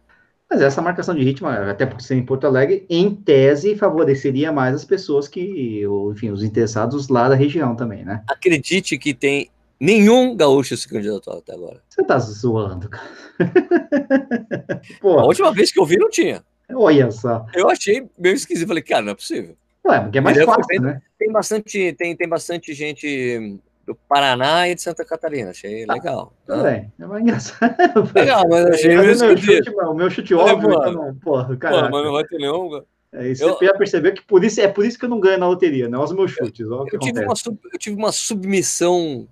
Mas 0.48 0.62
essa 0.62 0.80
marcação 0.80 1.14
de 1.14 1.22
ritmo, 1.22 1.46
até 1.46 1.84
porque 1.84 2.02
ser 2.02 2.14
em 2.14 2.24
Porto 2.24 2.46
Alegre, 2.46 2.86
em 2.88 3.14
tese, 3.14 3.76
favoreceria 3.76 4.50
mais 4.50 4.74
as 4.74 4.84
pessoas 4.84 5.28
que, 5.28 5.82
enfim, 6.10 6.30
os 6.30 6.42
interessados 6.42 7.08
lá 7.08 7.28
da 7.28 7.34
região 7.34 7.76
também, 7.76 8.02
né? 8.02 8.24
Acredite 8.26 8.96
que 8.96 9.12
tem 9.12 9.50
nenhum 9.80 10.36
gaúcho 10.36 10.76
se 10.76 10.86
candidatou 10.86 11.38
até 11.38 11.54
agora. 11.54 11.82
Você 11.88 12.04
tá 12.04 12.18
zoando, 12.18 12.88
cara. 12.88 13.08
A 15.02 15.24
última 15.24 15.52
vez 15.52 15.72
que 15.72 15.80
eu 15.80 15.86
vi, 15.86 15.96
não 15.96 16.10
tinha. 16.10 16.44
Olha 16.72 17.10
só. 17.10 17.46
Eu 17.54 17.68
achei 17.68 18.08
meio 18.18 18.34
esquisito. 18.34 18.68
Falei, 18.68 18.82
cara, 18.82 19.02
não 19.02 19.12
é 19.12 19.14
possível. 19.14 19.56
Ué, 19.86 20.00
porque 20.00 20.18
é 20.18 20.20
mais 20.20 20.44
fácil, 20.44 20.82
né? 20.82 21.00
Tem 21.18 21.32
bastante, 21.32 21.92
tem, 21.94 22.14
tem 22.14 22.28
bastante 22.28 22.72
gente 22.74 23.58
do 23.86 23.94
Paraná 23.94 24.68
e 24.68 24.74
de 24.74 24.82
Santa 24.82 25.04
Catarina. 25.04 25.50
Achei 25.50 25.84
ah, 25.88 25.94
legal. 25.94 26.32
Tudo 26.46 26.62
né? 26.62 26.70
bem. 26.70 26.92
É 27.00 27.06
mais 27.08 27.22
engraçado. 27.22 27.74
Legal, 28.14 28.48
mas 28.48 28.66
achei 28.66 28.96
meu 28.96 29.14
chute, 29.16 29.70
o 29.70 29.94
meu 29.94 30.10
chute 30.10 30.34
óbvio, 30.34 30.70
então 30.72 30.92
não, 30.92 31.14
porra, 31.16 31.56
cara. 31.56 31.90
mas 31.90 32.04
não 32.04 32.12
vai 32.12 32.24
ter 32.24 32.36
nenhum. 32.38 32.82
É, 33.12 33.28
isso 33.28 33.42
eu, 33.42 33.54
você 33.54 33.66
já 33.66 33.74
percebeu 33.74 34.14
que 34.14 34.22
por 34.22 34.44
isso, 34.44 34.60
é 34.60 34.68
por 34.68 34.84
isso 34.84 34.96
que 34.96 35.04
eu 35.04 35.08
não 35.08 35.18
ganho 35.18 35.38
na 35.38 35.48
loteria, 35.48 35.88
né? 35.88 35.98
Os 35.98 36.12
meus 36.12 36.30
chutes. 36.30 36.60
Eu, 36.60 36.86
eu 36.92 36.98
tive, 37.00 37.24
uma, 37.24 37.34
eu 37.72 37.78
tive 37.78 37.96
uma 37.96 38.12
submissão, 38.12 39.26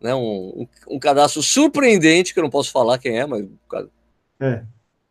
né? 0.00 0.14
Um, 0.14 0.66
um, 0.88 0.98
cadastro 0.98 1.42
surpreendente, 1.42 2.32
que 2.32 2.38
eu 2.38 2.44
não 2.44 2.50
posso 2.50 2.70
falar 2.70 2.98
quem 2.98 3.18
é, 3.18 3.26
mas 3.26 3.44
é. 4.40 4.62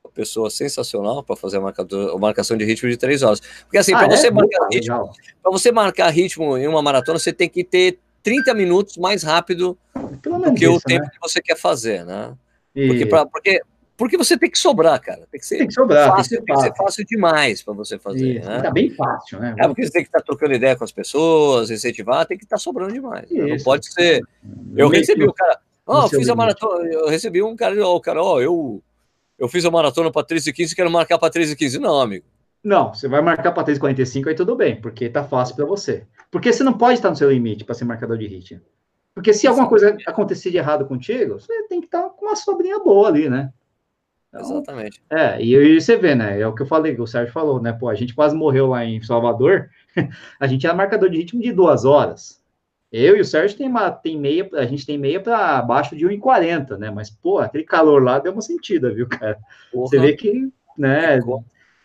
uma 0.04 0.12
pessoa 0.14 0.50
sensacional 0.50 1.24
para 1.24 1.36
fazer 1.36 1.58
a, 1.58 1.62
marcador, 1.62 2.16
a 2.16 2.20
marcação 2.20 2.58
de 2.58 2.66
ritmo 2.66 2.90
de 2.90 2.98
três 2.98 3.24
horas. 3.24 3.40
Porque 3.64 3.78
assim, 3.78 3.94
ah, 3.94 4.00
para 4.00 4.14
é? 4.14 4.18
você 4.18 4.32
marcar 4.32 4.68
ritmo, 4.72 5.12
você 5.44 5.72
marcar 5.72 6.10
ritmo 6.10 6.58
em 6.58 6.68
uma 6.68 6.82
maratona, 6.82 7.20
você 7.20 7.34
tem 7.34 7.50
que 7.50 7.64
ter 7.64 8.00
30 8.24 8.54
minutos 8.54 8.98
mais 8.98 9.24
rápido 9.24 9.78
do 10.22 10.54
que 10.54 10.66
isso, 10.66 10.76
o 10.76 10.82
tempo 10.82 11.06
né? 11.06 11.10
que 11.12 11.20
você 11.20 11.42
quer 11.42 11.58
fazer, 11.58 12.06
né? 12.06 12.36
E... 12.76 12.88
Porque, 12.88 13.06
pra, 13.06 13.26
porque, 13.26 13.62
porque 13.98 14.16
você 14.16 14.38
tem 14.38 14.50
que 14.50 14.60
sobrar, 14.60 15.02
cara. 15.02 15.28
Tem 15.32 15.40
que 15.40 15.46
ser, 15.46 15.58
tem 15.58 15.68
que 15.68 15.74
sobrar, 15.74 16.16
fácil, 16.16 16.38
tem 16.38 16.46
que 16.46 16.62
ser, 16.62 16.68
fácil. 16.70 16.86
fácil 16.86 17.06
demais 17.06 17.64
para 17.64 17.74
você 17.74 17.98
fazer. 17.98 18.38
Isso, 18.38 18.48
né? 18.48 18.62
Tá 18.62 18.70
bem 18.70 18.92
fácil, 18.92 19.40
né? 19.40 19.56
É 19.58 19.68
porque 19.68 19.84
você 19.84 19.92
tem 19.92 20.04
que 20.04 20.10
estar 20.10 20.20
tá 20.20 20.26
trocando 20.26 20.54
ideia 20.54 20.76
com 20.76 20.84
as 20.84 20.92
pessoas, 20.92 21.72
incentivar, 21.72 22.28
tem 22.28 22.38
que 22.38 22.44
estar 22.44 22.58
tá 22.58 22.60
sobrando 22.60 22.94
demais. 22.94 23.30
Né? 23.32 23.56
Não 23.56 23.64
pode 23.64 23.92
ser. 23.92 24.22
Eu 24.76 24.88
recebi 24.88 25.26
o 25.26 25.34
cara. 25.34 25.60
Ó, 25.86 26.06
oh, 26.06 26.10
fiz 26.10 26.30
a 26.30 26.36
maratona. 26.36 26.88
Eu 26.88 27.08
recebi 27.08 27.42
um 27.42 27.56
cara, 27.56 27.76
ó, 27.84 27.94
oh, 27.94 27.96
o 27.96 28.02
cara, 28.02 28.22
ó, 28.22 28.36
oh, 28.36 28.42
eu, 28.42 28.84
eu 29.40 29.48
fiz 29.48 29.66
a 29.66 29.72
maratona 29.72 30.12
para 30.12 30.26
13 30.26 30.52
e 30.52 30.54
15, 30.54 30.76
quero 30.76 30.92
marcar 30.92 31.18
para 31.18 31.32
13 31.32 31.54
e 31.54 31.56
15. 31.56 31.80
Não, 31.80 32.00
amigo. 32.00 32.26
Não, 32.64 32.94
você 32.94 33.08
vai 33.08 33.22
marcar 33.22 33.52
para 33.52 33.64
3,45, 33.64 34.28
aí 34.28 34.36
tudo 34.36 34.56
bem, 34.56 34.80
porque 34.82 35.10
tá 35.10 35.24
fácil 35.24 35.56
para 35.56 35.66
você. 35.66 36.06
Porque 36.30 36.52
você 36.52 36.64
não 36.64 36.74
pode 36.74 36.96
estar 36.96 37.10
no 37.10 37.16
seu 37.16 37.32
limite 37.32 37.64
para 37.64 37.74
ser 37.74 37.86
marcador 37.86 38.18
de 38.18 38.28
ritmo. 38.28 38.62
Porque 39.14 39.34
se 39.34 39.48
alguma 39.48 39.68
coisa 39.68 39.98
acontecer 40.06 40.52
de 40.52 40.58
errado 40.58 40.86
contigo, 40.86 41.40
você 41.40 41.64
tem 41.70 41.80
que 41.80 41.88
estar 41.88 42.04
com 42.10 42.26
uma 42.26 42.36
sobrinha 42.36 42.78
boa 42.80 43.08
ali, 43.08 43.30
né? 43.30 43.52
Então, 44.30 44.42
Exatamente. 44.42 45.02
É, 45.10 45.42
e, 45.42 45.56
e 45.56 45.82
você 45.82 45.96
vê, 45.98 46.14
né? 46.14 46.40
É 46.40 46.48
o 46.48 46.54
que 46.54 46.62
eu 46.62 46.68
falei, 46.68 46.94
que 46.94 47.02
o 47.02 47.08
Sérgio 47.08 47.34
falou, 47.34 47.62
né? 47.62 47.72
Pô, 47.74 47.90
a 47.90 47.96
gente 47.96 48.14
quase 48.14 48.36
morreu 48.36 48.68
lá 48.68 48.84
em 48.86 49.02
Salvador. 49.02 49.70
a 50.40 50.48
gente 50.48 50.66
era 50.66 50.76
marcador 50.76 51.10
de 51.10 51.18
ritmo 51.18 51.42
de 51.42 51.52
duas 51.52 51.86
horas. 51.86 52.42
Eu 52.92 53.18
e 53.18 53.22
o 53.22 53.26
Sérgio 53.26 53.58
tem, 53.58 53.68
uma, 53.68 53.92
tem 53.92 54.18
meia, 54.18 54.50
a 54.54 54.66
gente 54.66 54.86
tem 54.86 54.98
meia 54.98 55.20
para 55.20 55.58
abaixo 55.58 55.96
de 55.96 56.06
1,40, 56.06 56.78
né? 56.78 56.90
Mas, 56.90 57.10
pô, 57.10 57.40
aquele 57.40 57.66
calor 57.66 58.02
lá 58.02 58.18
deu 58.20 58.32
uma 58.32 58.42
sentida, 58.42 58.94
viu, 58.94 59.08
cara? 59.08 59.38
Porra. 59.72 59.88
Você 59.88 60.00
vê 60.00 60.14
que, 60.14 60.50
né? 60.78 61.20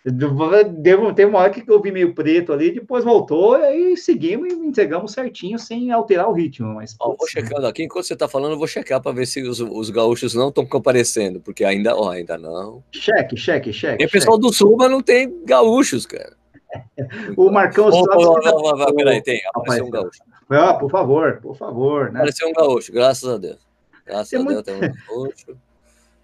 Deu, 0.05 1.15
teve 1.15 1.31
uma 1.31 1.39
hora 1.39 1.51
que 1.51 1.63
eu 1.71 1.81
vi 1.81 1.93
meio 1.93 2.13
preto 2.13 2.53
ali, 2.53 2.73
depois 2.73 3.05
voltou 3.05 3.57
e 3.57 3.97
seguimos 3.97 4.53
e 4.53 4.57
entregamos 4.57 5.13
certinho 5.13 5.61
sem 5.61 5.93
alterar 5.93 6.29
o 6.29 6.33
ritmo. 6.33 6.75
Mas, 6.75 6.97
ó, 6.99 7.15
vou 7.17 7.29
checando 7.29 7.69
aqui, 7.69 7.85
enquanto 7.85 8.07
você 8.07 8.15
está 8.15 8.27
falando, 8.27 8.53
eu 8.53 8.59
vou 8.59 8.67
checar 8.67 9.01
para 9.01 9.13
ver 9.13 9.27
se 9.27 9.41
os, 9.43 9.61
os 9.61 9.91
gaúchos 9.91 10.35
não 10.35 10.49
estão 10.49 10.67
comparecendo, 10.67 11.41
porque 11.41 11.65
ainda, 11.65 11.97
ó, 11.97 12.11
ainda 12.11 12.37
não. 12.37 12.83
Cheque, 12.91 13.37
cheque, 13.37 13.73
cheque. 13.73 13.99
Tem 13.99 14.09
pessoal 14.09 14.37
do 14.37 14.53
sul, 14.53 14.77
mas 14.77 14.91
não 14.91 15.01
tem 15.01 15.33
gaúchos, 15.45 16.05
cara. 16.05 16.37
o 17.37 17.49
Marcão 17.49 17.89
oh, 17.89 18.05
oh, 18.05 18.41
oh, 18.45 18.85
oh, 18.89 18.95
Peraí, 18.97 19.23
tem, 19.23 19.41
apareceu 19.55 19.87
um 19.87 19.91
gaúcho. 19.91 20.21
Ah, 20.51 20.75
por 20.75 20.91
favor, 20.91 21.39
por 21.41 21.57
favor. 21.57 22.11
Né? 22.11 22.21
Pareceu 22.21 22.49
um 22.49 22.53
gaúcho, 22.53 22.93
graças 22.93 23.29
a 23.29 23.39
Deus. 23.39 23.61
Graças 24.05 24.31
tem 24.31 24.41
a 24.41 24.43
muito... 24.43 24.63
Deus, 24.63 24.81
tem 24.81 24.91
um 24.91 24.95
gaúcho. 25.09 25.57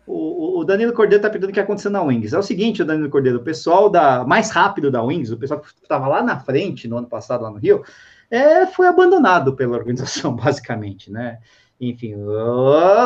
O, 0.09 0.61
o 0.61 0.65
Danilo 0.65 0.95
Cordeiro 0.95 1.21
está 1.21 1.29
pedindo 1.29 1.51
o 1.51 1.53
que 1.53 1.61
aconteceu 1.61 1.91
na 1.91 2.03
Wings. 2.03 2.33
É 2.33 2.39
o 2.39 2.43
seguinte, 2.43 2.81
o 2.81 2.85
Danilo 2.85 3.11
Cordeiro, 3.11 3.39
o 3.39 3.45
pessoal 3.45 3.91
da 3.91 4.25
mais 4.25 4.51
rápido 4.51 4.91
da 4.91 5.03
Wings, 5.03 5.31
o 5.31 5.37
pessoal 5.37 5.61
que 5.61 5.69
estava 5.83 6.09
lá 6.09 6.23
na 6.23 6.41
frente 6.41 6.89
no 6.89 6.97
ano 6.97 7.07
passado, 7.07 7.43
lá 7.43 7.51
no 7.51 7.59
Rio, 7.59 7.85
é, 8.31 8.67
foi 8.67 8.87
abandonado 8.87 9.55
pela 9.55 9.77
organização, 9.77 10.35
basicamente, 10.37 11.13
né? 11.13 11.39
Enfim, 11.81 12.15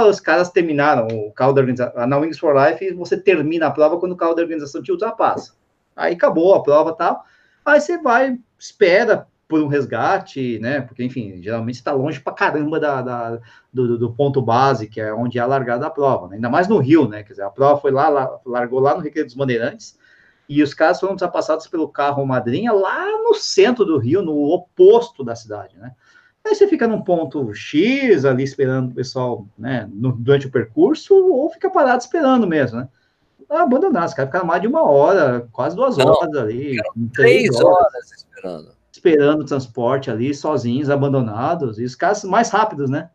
os 0.09 0.19
caras 0.21 0.51
terminaram 0.51 1.07
o 1.09 1.33
carro 1.33 1.53
da 1.53 1.61
organização. 1.61 2.07
Na 2.07 2.19
Wings 2.19 2.39
for 2.39 2.55
Life, 2.57 2.95
você 2.95 3.17
termina 3.17 3.67
a 3.67 3.71
prova 3.71 3.99
quando 3.99 4.13
o 4.13 4.17
carro 4.17 4.35
da 4.35 4.43
organização 4.43 4.83
te 4.83 4.91
ultrapassa. 4.91 5.55
Aí 5.95 6.15
acabou 6.15 6.55
a 6.55 6.63
prova 6.63 6.95
tal. 6.95 7.23
Aí 7.65 7.81
você 7.81 7.99
vai, 7.99 8.39
espera 8.59 9.29
por 9.53 9.63
um 9.63 9.67
resgate, 9.67 10.59
né? 10.61 10.81
Porque, 10.81 11.05
enfim, 11.05 11.43
geralmente 11.43 11.75
está 11.75 11.93
longe 11.93 12.19
pra 12.19 12.33
caramba 12.33 12.81
da, 12.81 13.03
da 13.03 13.39
do, 13.71 13.99
do, 13.99 14.11
ponto 14.11 14.41
base, 14.41 14.89
que 14.89 14.99
é 14.99 15.13
onde 15.13 15.39
é 15.39 15.43
a 15.43 15.47
largada 15.47 15.83
da 15.83 15.91
prova, 15.91 16.27
né? 16.27 16.37
ainda 16.37 16.49
mais 16.49 16.69
no 16.69 16.79
Rio, 16.79 17.07
né? 17.07 17.23
Quer 17.23 17.35
dizer, 17.35 17.43
a 17.43 17.51
prova 17.51 17.79
foi 17.79 17.91
lá, 17.91 18.09
lá 18.09 18.41
largou 18.47 18.81
lá 18.81 18.95
no 18.95 19.03
Recreio 19.03 19.27
dos 19.27 19.35
Bandeirantes, 19.35 19.99
e 20.49 20.63
os 20.63 20.73
caras 20.73 20.99
foram 20.99 21.13
ultrapassados 21.13 21.67
pelo 21.67 21.87
carro 21.87 22.25
madrinha 22.25 22.73
lá 22.73 23.07
no 23.23 23.35
centro 23.35 23.85
do 23.85 23.99
Rio, 23.99 24.23
no 24.23 24.43
oposto 24.55 25.23
da 25.23 25.37
cidade, 25.37 25.77
né? 25.77 25.93
Aí 26.43 26.55
você 26.55 26.67
fica 26.67 26.89
num 26.89 27.03
ponto 27.03 27.53
X 27.53 28.25
ali 28.25 28.45
esperando 28.45 28.91
o 28.91 28.95
pessoal, 28.95 29.47
né, 29.59 29.87
no, 29.93 30.13
durante 30.13 30.47
o 30.47 30.51
percurso, 30.51 31.15
ou 31.15 31.51
fica 31.51 31.69
parado 31.69 32.01
esperando 32.01 32.47
mesmo, 32.47 32.79
né? 32.79 32.89
Abandonar, 33.51 34.07
os 34.07 34.15
caras 34.15 34.31
ficaram 34.31 34.47
mais 34.47 34.63
de 34.63 34.67
uma 34.67 34.83
hora, 34.83 35.47
quase 35.53 35.77
duas 35.77 35.99
Não, 35.99 36.07
horas 36.07 36.35
ali. 36.37 36.79
Três 37.13 37.55
horas, 37.61 37.77
horas 37.77 38.13
esperando 38.13 38.82
esperando 38.93 39.41
o 39.41 39.45
transporte 39.45 40.11
ali, 40.11 40.35
sozinhos, 40.35 40.91
abandonados, 40.91 41.79
e 41.79 41.85
os 41.85 41.95
caras 41.95 42.23
mais 42.25 42.51
rápidos, 42.51 42.91
né? 42.91 43.11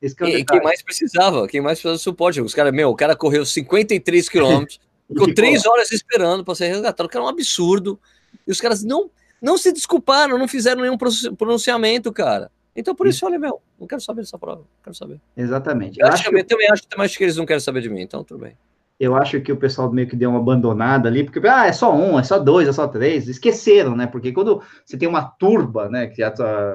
Esse 0.00 0.14
que 0.14 0.24
é 0.24 0.38
e 0.40 0.44
quem 0.44 0.62
mais 0.62 0.82
precisava, 0.82 1.48
quem 1.48 1.60
mais 1.60 1.78
precisava 1.78 1.96
de 1.96 2.02
suporte, 2.02 2.40
os 2.40 2.54
caras, 2.54 2.72
meu, 2.72 2.90
o 2.90 2.96
cara 2.96 3.16
correu 3.16 3.46
53 3.46 4.28
quilômetros, 4.28 4.78
ficou 5.08 5.32
três 5.32 5.64
horas 5.64 5.90
esperando 5.90 6.44
para 6.44 6.54
ser 6.54 6.68
resgatado, 6.68 7.08
que 7.08 7.16
era 7.16 7.24
um 7.24 7.28
absurdo, 7.28 7.98
e 8.46 8.50
os 8.50 8.60
caras 8.60 8.84
não, 8.84 9.10
não 9.40 9.56
se 9.56 9.72
desculparam, 9.72 10.36
não 10.36 10.48
fizeram 10.48 10.82
nenhum 10.82 10.98
pronunciamento, 11.36 12.12
cara. 12.12 12.50
Então, 12.74 12.94
por 12.94 13.06
isso, 13.06 13.24
olha, 13.24 13.38
meu, 13.38 13.60
não 13.78 13.86
quero 13.86 14.00
saber 14.00 14.22
dessa 14.22 14.38
prova, 14.38 14.60
não 14.60 14.82
quero 14.82 14.96
saber. 14.96 15.20
Exatamente. 15.36 16.00
Eu, 16.00 16.08
acho 16.08 16.28
que... 16.28 16.36
eu 16.36 16.44
também 16.44 16.70
acho, 16.70 16.86
também 16.86 17.06
acho 17.06 17.16
que 17.16 17.24
eles 17.24 17.36
não 17.36 17.46
querem 17.46 17.60
saber 17.60 17.80
de 17.80 17.88
mim, 17.88 18.00
então 18.02 18.24
tudo 18.24 18.40
bem 18.40 18.56
eu 19.02 19.16
acho 19.16 19.40
que 19.40 19.50
o 19.50 19.56
pessoal 19.56 19.90
meio 19.90 20.06
que 20.06 20.14
deu 20.14 20.30
uma 20.30 20.38
abandonada 20.38 21.08
ali, 21.08 21.24
porque, 21.24 21.44
ah, 21.48 21.66
é 21.66 21.72
só 21.72 21.92
um, 21.92 22.20
é 22.20 22.22
só 22.22 22.38
dois, 22.38 22.68
é 22.68 22.72
só 22.72 22.86
três, 22.86 23.26
esqueceram, 23.26 23.96
né? 23.96 24.06
Porque 24.06 24.30
quando 24.30 24.62
você 24.84 24.96
tem 24.96 25.08
uma 25.08 25.24
turba, 25.24 25.88
né, 25.88 26.06
que, 26.06 26.22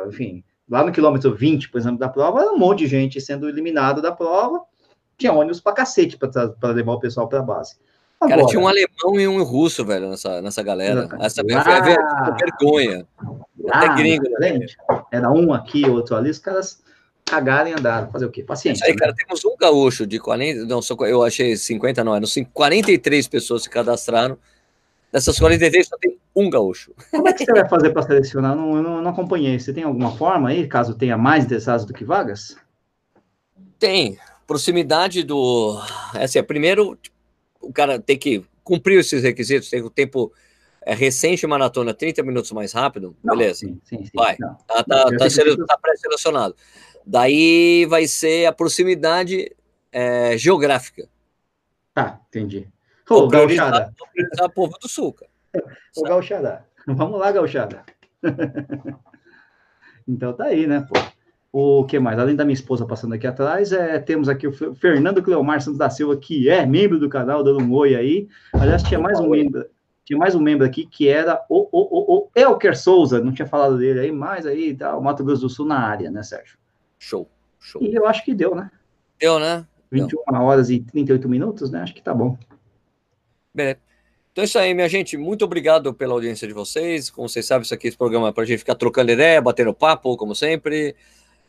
enfim, 0.10 0.44
lá 0.70 0.86
no 0.86 0.92
quilômetro 0.92 1.34
20, 1.34 1.70
por 1.70 1.78
exemplo, 1.78 1.98
da 1.98 2.10
prova, 2.10 2.42
um 2.52 2.58
monte 2.58 2.80
de 2.80 2.88
gente 2.88 3.22
sendo 3.22 3.48
eliminado 3.48 4.02
da 4.02 4.12
prova, 4.12 4.60
tinha 5.18 5.32
ônibus 5.32 5.62
pra 5.62 5.72
cacete 5.72 6.18
para 6.18 6.72
levar 6.74 6.92
o 6.92 7.00
pessoal 7.00 7.30
para 7.30 7.42
base. 7.42 7.78
Agora, 8.20 8.42
Cara, 8.42 8.50
tinha 8.50 8.62
um 8.62 8.68
alemão 8.68 9.18
e 9.18 9.26
um 9.26 9.42
russo, 9.44 9.86
velho, 9.86 10.10
nessa, 10.10 10.42
nessa 10.42 10.62
galera. 10.62 11.08
Essa 11.22 11.42
ah, 11.42 12.36
vergonha. 12.36 13.08
Ah, 13.72 13.86
Até 13.86 13.96
gringo, 13.96 14.30
né? 14.38 14.60
Era 15.14 15.32
um 15.32 15.54
aqui, 15.54 15.88
outro 15.90 16.14
ali, 16.14 16.30
os 16.30 16.40
caras 16.40 16.84
cagaram 17.28 17.70
e 17.70 17.74
andaram. 17.74 18.12
Fazer 18.12 18.26
o 18.26 18.32
quê? 18.32 18.42
Paciência. 18.42 18.86
Aí, 18.86 18.94
né? 18.94 18.98
cara, 18.98 19.14
temos 19.14 19.44
um 19.46 19.56
gaúcho 19.58 20.08
de 20.08 20.20
40. 20.20 20.66
Não, 20.66 20.82
só, 20.82 20.96
eu 21.02 21.24
achei 21.24 21.56
50, 21.56 22.04
não, 22.04 22.16
eram 22.16 22.28
43 22.54 23.28
pessoas 23.28 23.64
se 23.64 23.70
cadastraram. 23.70 24.38
Dessas 25.12 25.40
43 25.40 25.88
só 25.88 25.98
tem 25.98 26.18
um 26.36 26.50
gaúcho. 26.50 26.94
Como 27.12 27.28
é 27.28 27.34
que 27.34 27.46
você 27.46 27.52
vai 27.52 27.68
fazer 27.68 27.92
para 27.92 28.04
selecionar? 28.04 28.56
Não, 28.56 28.82
não, 28.82 29.02
não 29.02 29.12
acompanhei. 29.12 29.60
Você 29.60 29.74
tem 29.74 29.84
alguma 29.84 30.16
forma 30.16 30.50
aí, 30.50 30.68
caso 30.68 30.96
tenha 30.96 31.18
mais 31.18 31.46
interessados 31.46 31.86
do 31.86 31.94
que 31.94 32.04
vagas? 32.04 32.58
Tem. 33.80 34.18
Proximidade 34.46 35.24
do. 35.24 35.82
É 36.16 36.24
assim, 36.24 36.42
primeiro, 36.44 36.98
o 37.62 37.72
cara 37.72 38.00
tem 38.00 38.18
que 38.18 38.44
cumprir 38.64 39.00
esses 39.00 39.24
requisitos, 39.24 39.70
tem 39.70 39.82
o 39.82 39.90
tempo 39.90 40.32
é 40.88 40.96
recente 40.96 41.46
maratona 41.46 41.94
30 41.94 42.24
minutos 42.24 42.50
mais 42.54 42.72
rápido, 42.72 43.14
não, 43.22 43.36
beleza. 43.36 43.60
Sim, 43.60 43.78
sim, 43.84 44.06
sim, 44.06 44.12
Vai. 44.16 44.38
Não. 44.40 44.56
Tá, 44.66 44.84
tá, 44.86 45.06
tá, 45.06 45.66
tá 45.68 45.78
pré-selecionado. 45.82 46.56
Daí 47.10 47.86
vai 47.86 48.06
ser 48.06 48.48
a 48.48 48.52
proximidade 48.52 49.56
é, 49.94 50.38
geográfica. 50.38 51.08
Tá, 51.94 52.20
entendi. 52.28 52.68
Ô, 53.10 53.30
Gauchada. 53.30 53.94
O 54.42 54.50
povo 54.50 54.78
do 54.78 54.90
Sul, 54.90 55.14
cara. 55.14 55.32
Ô, 55.96 56.04
Gauchada. 56.04 56.66
Vamos 56.86 57.18
lá, 57.18 57.32
Gauchada. 57.32 57.84
então 60.06 60.34
tá 60.34 60.46
aí, 60.46 60.68
né, 60.68 60.86
pô. 60.86 61.00
O 61.50 61.86
que 61.86 61.98
mais? 61.98 62.20
Além 62.20 62.36
da 62.36 62.44
minha 62.44 62.54
esposa 62.54 62.86
passando 62.86 63.14
aqui 63.14 63.26
atrás, 63.26 63.72
é, 63.72 63.98
temos 64.00 64.28
aqui 64.28 64.46
o 64.46 64.76
Fernando 64.76 65.24
Cleomar 65.24 65.62
Santos 65.62 65.80
da 65.80 65.90
Silva, 65.90 66.18
que 66.18 66.50
é 66.50 66.66
membro 66.66 67.00
do 67.00 67.08
canal, 67.08 67.42
dando 67.42 67.64
um 67.64 67.74
oi 67.74 67.96
aí. 67.96 68.28
Aliás, 68.52 68.84
tinha 68.84 69.00
mais 69.00 69.18
um 69.18 69.30
membro, 69.30 69.66
tinha 70.04 70.20
mais 70.20 70.36
um 70.36 70.42
membro 70.42 70.68
aqui 70.68 70.86
que 70.86 71.08
era 71.08 71.42
o, 71.48 71.70
o, 71.72 71.72
o, 71.72 72.18
o 72.18 72.30
Elker 72.36 72.78
Souza, 72.78 73.22
não 73.22 73.32
tinha 73.32 73.48
falado 73.48 73.78
dele 73.78 74.02
aí, 74.02 74.12
mas 74.12 74.46
aí 74.46 74.76
tá, 74.76 74.96
o 74.98 75.02
Mato 75.02 75.24
Grosso 75.24 75.44
do 75.44 75.50
Sul 75.50 75.66
na 75.66 75.80
área, 75.80 76.12
né, 76.12 76.22
Sérgio? 76.22 76.58
Show, 77.00 77.30
show. 77.60 77.82
E 77.82 77.94
eu 77.94 78.08
acho 78.08 78.24
que 78.24 78.34
deu, 78.34 78.56
né? 78.56 78.72
Deu, 79.20 79.40
né? 79.40 79.66
21 79.92 80.08
deu. 80.08 80.42
horas 80.42 80.70
e 80.70 80.80
38 80.80 81.30
minutos, 81.30 81.72
né? 81.72 81.82
Acho 81.82 81.94
que 81.94 82.02
tá 82.02 82.14
bom. 82.14 82.38
Beleza. 83.54 83.80
Então 84.32 84.44
é 84.44 84.46
isso 84.46 84.60
aí, 84.60 84.74
minha 84.74 84.88
gente. 84.88 85.18
Muito 85.18 85.44
obrigado 85.44 85.94
pela 85.94 86.14
audiência 86.14 86.48
de 86.48 86.54
vocês. 86.54 87.10
Como 87.10 87.28
vocês 87.28 87.46
sabem, 87.46 87.64
isso 87.64 87.74
aqui 87.74 87.88
esse 87.88 87.98
programa 87.98 88.28
é 88.28 88.32
para 88.32 88.44
a 88.44 88.46
gente 88.46 88.60
ficar 88.60 88.76
trocando 88.76 89.12
ideia, 89.12 89.42
batendo 89.42 89.74
papo, 89.74 90.16
como 90.16 90.36
sempre. 90.36 90.96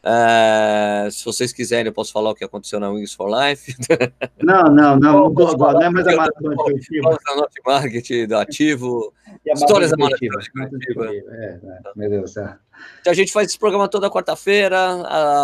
Uh, 0.08 1.10
se 1.10 1.22
vocês 1.22 1.52
quiserem, 1.52 1.88
eu 1.88 1.92
posso 1.92 2.12
falar 2.12 2.30
o 2.30 2.34
que 2.34 2.42
aconteceu 2.42 2.80
na 2.80 2.88
Wings 2.88 3.12
for 3.12 3.28
Life. 3.28 3.76
Não, 4.42 4.62
não, 4.62 4.96
não, 4.96 5.30
não, 5.30 5.32
não, 5.34 5.56
não 5.56 5.82
é 5.82 5.90
mais 5.90 6.06
a 6.06 6.16
maratona 6.16 6.56
coletiva. 6.56 7.18
A 7.26 7.70
marketing 7.70 8.26
do 8.26 8.36
ativo, 8.36 9.12
histórias 9.44 9.90
da 9.90 9.96
maratona 9.98 10.30
coletiva. 10.68 11.14
É, 11.14 11.60
é, 11.62 11.80
meu 11.94 12.08
Deus 12.08 12.22
do 12.22 12.28
céu. 12.28 12.54
Então 13.00 13.10
a 13.10 13.14
gente 13.14 13.30
faz 13.30 13.48
esse 13.48 13.58
programa 13.58 13.86
toda 13.88 14.08
quarta-feira. 14.08 14.78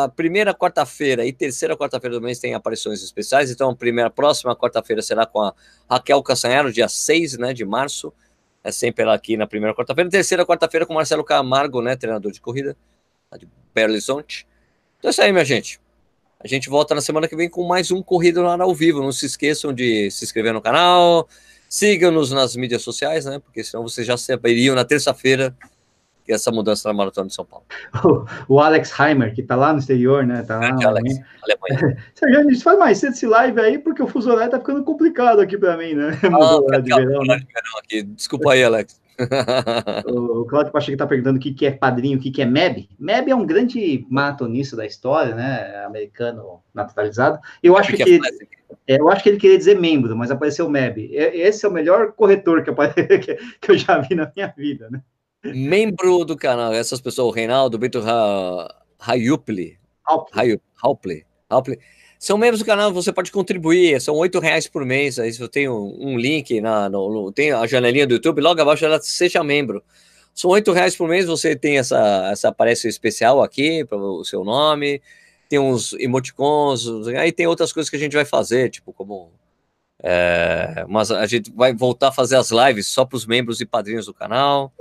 A 0.05 0.09
primeira 0.09 0.55
quarta-feira 0.55 1.27
e 1.27 1.33
terceira 1.33 1.77
quarta-feira 1.77 2.17
do 2.17 2.23
mês 2.23 2.39
tem 2.39 2.55
aparições 2.55 3.03
especiais. 3.03 3.51
Então 3.51 3.69
a 3.71 3.77
primeira, 3.77 4.09
próxima 4.09 4.57
quarta-feira 4.57 5.03
será 5.03 5.27
com 5.27 5.43
a 5.43 5.53
Raquel 5.91 6.23
Cassanharo, 6.23 6.73
dia 6.73 6.89
6 6.89 7.37
né, 7.37 7.53
de 7.53 7.67
março. 7.67 8.15
É 8.63 8.73
sempre 8.73 9.03
ela 9.03 9.15
aqui 9.15 9.37
na 9.37 9.47
primeira 9.47 9.77
quarta-feira. 9.77 10.09
Terceira 10.09 10.47
quarta-feira 10.47 10.87
com 10.87 10.95
Marcelo 10.95 11.23
Camargo, 11.23 11.83
né, 11.83 11.97
treinador 11.97 12.33
de 12.33 12.41
corrida 12.41 12.75
de 13.39 13.47
Belo 13.75 13.93
Horizonte. 13.93 14.47
Então 15.05 15.11
é 15.11 15.13
isso 15.13 15.21
aí, 15.21 15.33
minha 15.33 15.45
gente. 15.45 15.79
A 16.43 16.49
gente 16.49 16.71
volta 16.71 16.95
na 16.95 17.03
semana 17.03 17.29
que 17.29 17.37
vem 17.37 17.47
com 17.47 17.63
mais 17.63 17.91
um 17.91 18.03
Corrida 18.03 18.41
lá 18.41 18.57
ao 18.59 18.75
Vivo. 18.75 19.03
Não 19.03 19.13
se 19.13 19.27
esqueçam 19.27 19.71
de 19.71 20.11
se 20.11 20.25
inscrever 20.25 20.55
no 20.55 20.63
canal, 20.63 21.29
sigam-nos 21.69 22.33
nas 22.33 22.57
mídias 22.57 22.81
sociais, 22.81 23.27
né? 23.27 23.39
Porque 23.39 23.63
senão 23.63 23.83
vocês 23.83 24.07
já 24.07 24.17
saberiam 24.17 24.75
na 24.75 24.83
terça-feira 24.83 25.55
que 26.25 26.33
essa 26.33 26.51
mudança 26.51 26.89
na 26.89 26.95
Maratona 26.95 27.29
de 27.29 27.35
São 27.35 27.45
Paulo. 27.45 27.67
O, 28.49 28.59
Alex 28.59 28.99
Heimer, 28.99 29.35
que 29.35 29.43
tá 29.43 29.55
lá 29.57 29.75
no 29.75 29.79
exterior, 29.79 30.27
né? 30.27 30.43
Tá 30.43 30.59
lá 30.59 30.73
na 30.73 30.89
Alex, 30.89 31.21
Alemanha. 31.43 32.03
Sérgio, 32.15 32.41
a 32.41 32.43
gente 32.45 32.63
faz 32.63 32.79
mais 32.79 32.97
cedo 32.97 33.13
esse 33.13 33.27
live 33.27 33.61
aí, 33.61 33.79
porque 33.79 34.03
o 34.03 34.07
fuso 34.07 34.33
horário 34.33 34.53
tá 34.53 34.59
ficando 34.59 34.83
complicado 34.85 35.39
aqui 35.39 35.59
para 35.59 35.77
mim, 35.77 35.93
né? 35.93 36.19
Ah, 36.33 36.81
de 36.81 36.95
verão, 36.95 37.21
né? 37.25 37.43
aqui. 37.79 38.03
Desculpa 38.05 38.55
aí, 38.55 38.65
Alex. 38.65 38.99
o 40.07 40.45
Claudio 40.45 40.73
Pacheco 40.73 40.93
está 40.93 41.07
perguntando 41.07 41.39
o 41.39 41.41
que, 41.41 41.53
que 41.53 41.67
é 41.67 41.71
padrinho, 41.71 42.19
o 42.19 42.21
que, 42.21 42.31
que 42.31 42.43
é 42.43 42.47
MEB. 42.47 42.89
MEB 42.99 43.31
é 43.31 43.35
um 43.35 43.47
grande 43.47 44.07
maratonista 44.09 44.77
da 44.77 44.87
história, 44.87 45.35
né? 45.35 45.85
Americano 45.85 46.63
naturalizado. 46.73 47.39
Eu 47.63 47.77
acho 47.77 47.93
que, 47.93 48.05
que 48.05 48.21
é, 48.87 49.01
eu 49.01 49.09
acho 49.09 49.23
que 49.23 49.29
ele 49.29 49.39
queria 49.39 49.59
dizer 49.59 49.79
membro, 49.79 50.17
mas 50.17 50.31
apareceu 50.31 50.69
MEB. 50.69 51.11
Esse 51.13 51.65
é 51.65 51.69
o 51.69 51.73
melhor 51.73 52.13
corretor 52.13 52.63
que 52.63 52.71
eu, 52.71 52.75
que 53.61 53.71
eu 53.71 53.79
já 53.79 53.99
vi 53.99 54.15
na 54.15 54.31
minha 54.35 54.53
vida, 54.57 54.89
né? 54.91 55.03
Membro 55.45 56.25
do 56.25 56.37
canal, 56.37 56.73
essas 56.73 57.01
pessoas, 57.01 57.29
o 57.29 57.35
Reinaldo, 57.35 57.77
o 57.77 57.81
Bento 57.81 58.03
Hayupli, 58.99 59.79
Hauple, 60.07 61.25
Hauple, 61.51 61.79
são 62.25 62.39
membros 62.39 62.61
do 62.61 62.65
canal, 62.65 62.91
você 62.91 63.13
pode 63.13 63.31
contribuir, 63.31 64.01
são 64.01 64.15
oito 64.15 64.41
reais 64.41 64.67
por 64.67 64.83
mês. 64.83 65.19
Aí 65.19 65.31
eu 65.39 65.47
tenho 65.47 65.95
um 65.99 66.17
link 66.17 66.59
na, 66.59 66.89
no, 66.89 67.31
tem 67.31 67.53
a 67.53 67.67
janelinha 67.67 68.07
do 68.07 68.15
YouTube, 68.15 68.41
logo 68.41 68.63
abaixo 68.63 68.83
ela 68.83 68.99
seja 68.99 69.45
membro. 69.45 69.85
São 70.35 70.51
oito 70.53 70.73
reais 70.73 70.97
por 70.97 71.07
mês, 71.07 71.27
você 71.27 71.55
tem 71.55 71.77
essa, 71.77 72.31
essa 72.33 72.49
aparece 72.49 72.89
especial 72.89 73.43
aqui 73.43 73.85
para 73.85 73.99
o 73.99 74.25
seu 74.25 74.43
nome, 74.43 75.03
tem 75.51 75.59
uns 75.59 75.93
emoticons, 75.93 76.87
aí 77.09 77.31
tem 77.31 77.47
outras 77.47 77.75
coisas 77.75 77.91
que 77.91 77.97
a 77.97 77.99
gente 77.99 78.17
vai 78.17 78.25
fazer, 78.25 78.71
tipo 78.71 78.91
como 78.91 79.31
é, 80.03 80.87
mas 80.89 81.11
a 81.11 81.27
gente 81.27 81.53
vai 81.53 81.75
voltar 81.75 82.09
a 82.09 82.13
fazer 82.13 82.37
as 82.37 82.51
lives 82.51 82.87
só 82.87 83.05
para 83.05 83.17
os 83.17 83.27
membros 83.27 83.61
e 83.61 83.67
padrinhos 83.67 84.07
do 84.07 84.15
canal. 84.15 84.73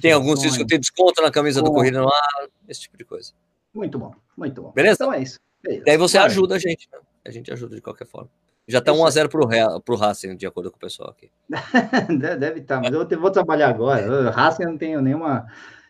Tem 0.00 0.12
alguns 0.12 0.40
que 0.40 0.64
tem 0.64 0.78
desconto 0.78 1.20
na 1.20 1.32
camisa 1.32 1.60
bom. 1.60 1.66
do 1.66 1.74
Corrida 1.74 2.00
no 2.00 2.06
Ar, 2.06 2.48
esse 2.68 2.82
tipo 2.82 2.96
de 2.96 3.04
coisa. 3.04 3.32
Muito 3.74 3.98
bom, 3.98 4.14
muito 4.36 4.62
bom. 4.62 4.70
Beleza? 4.70 4.94
Então 4.94 5.12
é 5.12 5.20
isso. 5.20 5.40
Beleza. 5.62 5.84
E 5.86 5.90
aí 5.90 5.96
você 5.96 6.18
ajuda 6.18 6.54
a 6.56 6.58
gente, 6.58 6.88
né? 6.92 6.98
A 7.24 7.30
gente 7.30 7.52
ajuda 7.52 7.76
de 7.76 7.82
qualquer 7.82 8.06
forma. 8.06 8.30
Já 8.66 8.80
tá 8.80 8.92
1x0 8.92 9.28
pro, 9.28 9.48
pro 9.82 9.96
Racing, 9.96 10.36
de 10.36 10.46
acordo 10.46 10.70
com 10.70 10.76
o 10.76 10.80
pessoal 10.80 11.10
aqui. 11.10 11.30
Deve 12.38 12.60
estar, 12.60 12.76
tá, 12.76 12.80
mas 12.80 12.92
eu 12.92 13.20
vou 13.20 13.30
trabalhar 13.30 13.68
agora. 13.68 14.28
O 14.28 14.30
Racing 14.30 14.62
eu 14.62 14.70
não 14.70 14.78
tenho 14.78 15.02
nenhuma 15.02 15.46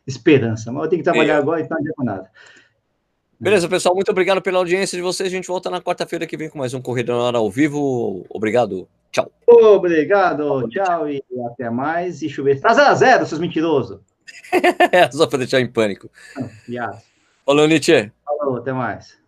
esperança. 0.07 0.73
Mas 0.73 0.85
eu 0.85 0.89
tenho 0.89 1.01
que 1.01 1.05
trabalhar 1.05 1.39
agora, 1.39 1.61
então 1.61 1.77
não 1.77 1.83
adianta 1.83 2.05
nada. 2.05 2.31
Beleza, 3.39 3.69
pessoal. 3.69 3.95
Muito 3.95 4.11
obrigado 4.11 4.43
pela 4.43 4.59
audiência 4.59 4.97
de 4.97 5.03
vocês. 5.03 5.29
A 5.29 5.35
gente 5.35 5.49
volta 5.49 5.71
na 5.71 5.81
quarta-feira 5.81 6.27
que 6.27 6.37
vem 6.37 6.49
com 6.49 6.59
mais 6.59 6.75
um 6.75 6.81
Corrida 6.81 7.13
na 7.13 7.23
Hora 7.23 7.39
ao 7.39 7.51
vivo. 7.51 8.25
Obrigado. 8.29 8.89
Tchau. 9.11 9.31
Obrigado. 9.47 10.69
Tchau 10.69 11.09
e 11.09 11.23
até 11.47 11.71
mais. 11.71 12.23
E 12.23 12.29
chover. 12.29 12.61
Tá 12.61 12.73
0x0, 12.75 13.27
seus 13.27 13.41
mentirosos. 13.41 13.99
é, 14.93 15.11
só 15.11 15.27
para 15.27 15.39
deixar 15.39 15.61
em 15.61 15.71
pânico. 15.71 16.11
Falou, 17.45 17.67
Nietzsche. 17.67 18.11
Falou, 18.25 18.57
até 18.57 18.73
mais. 18.73 19.20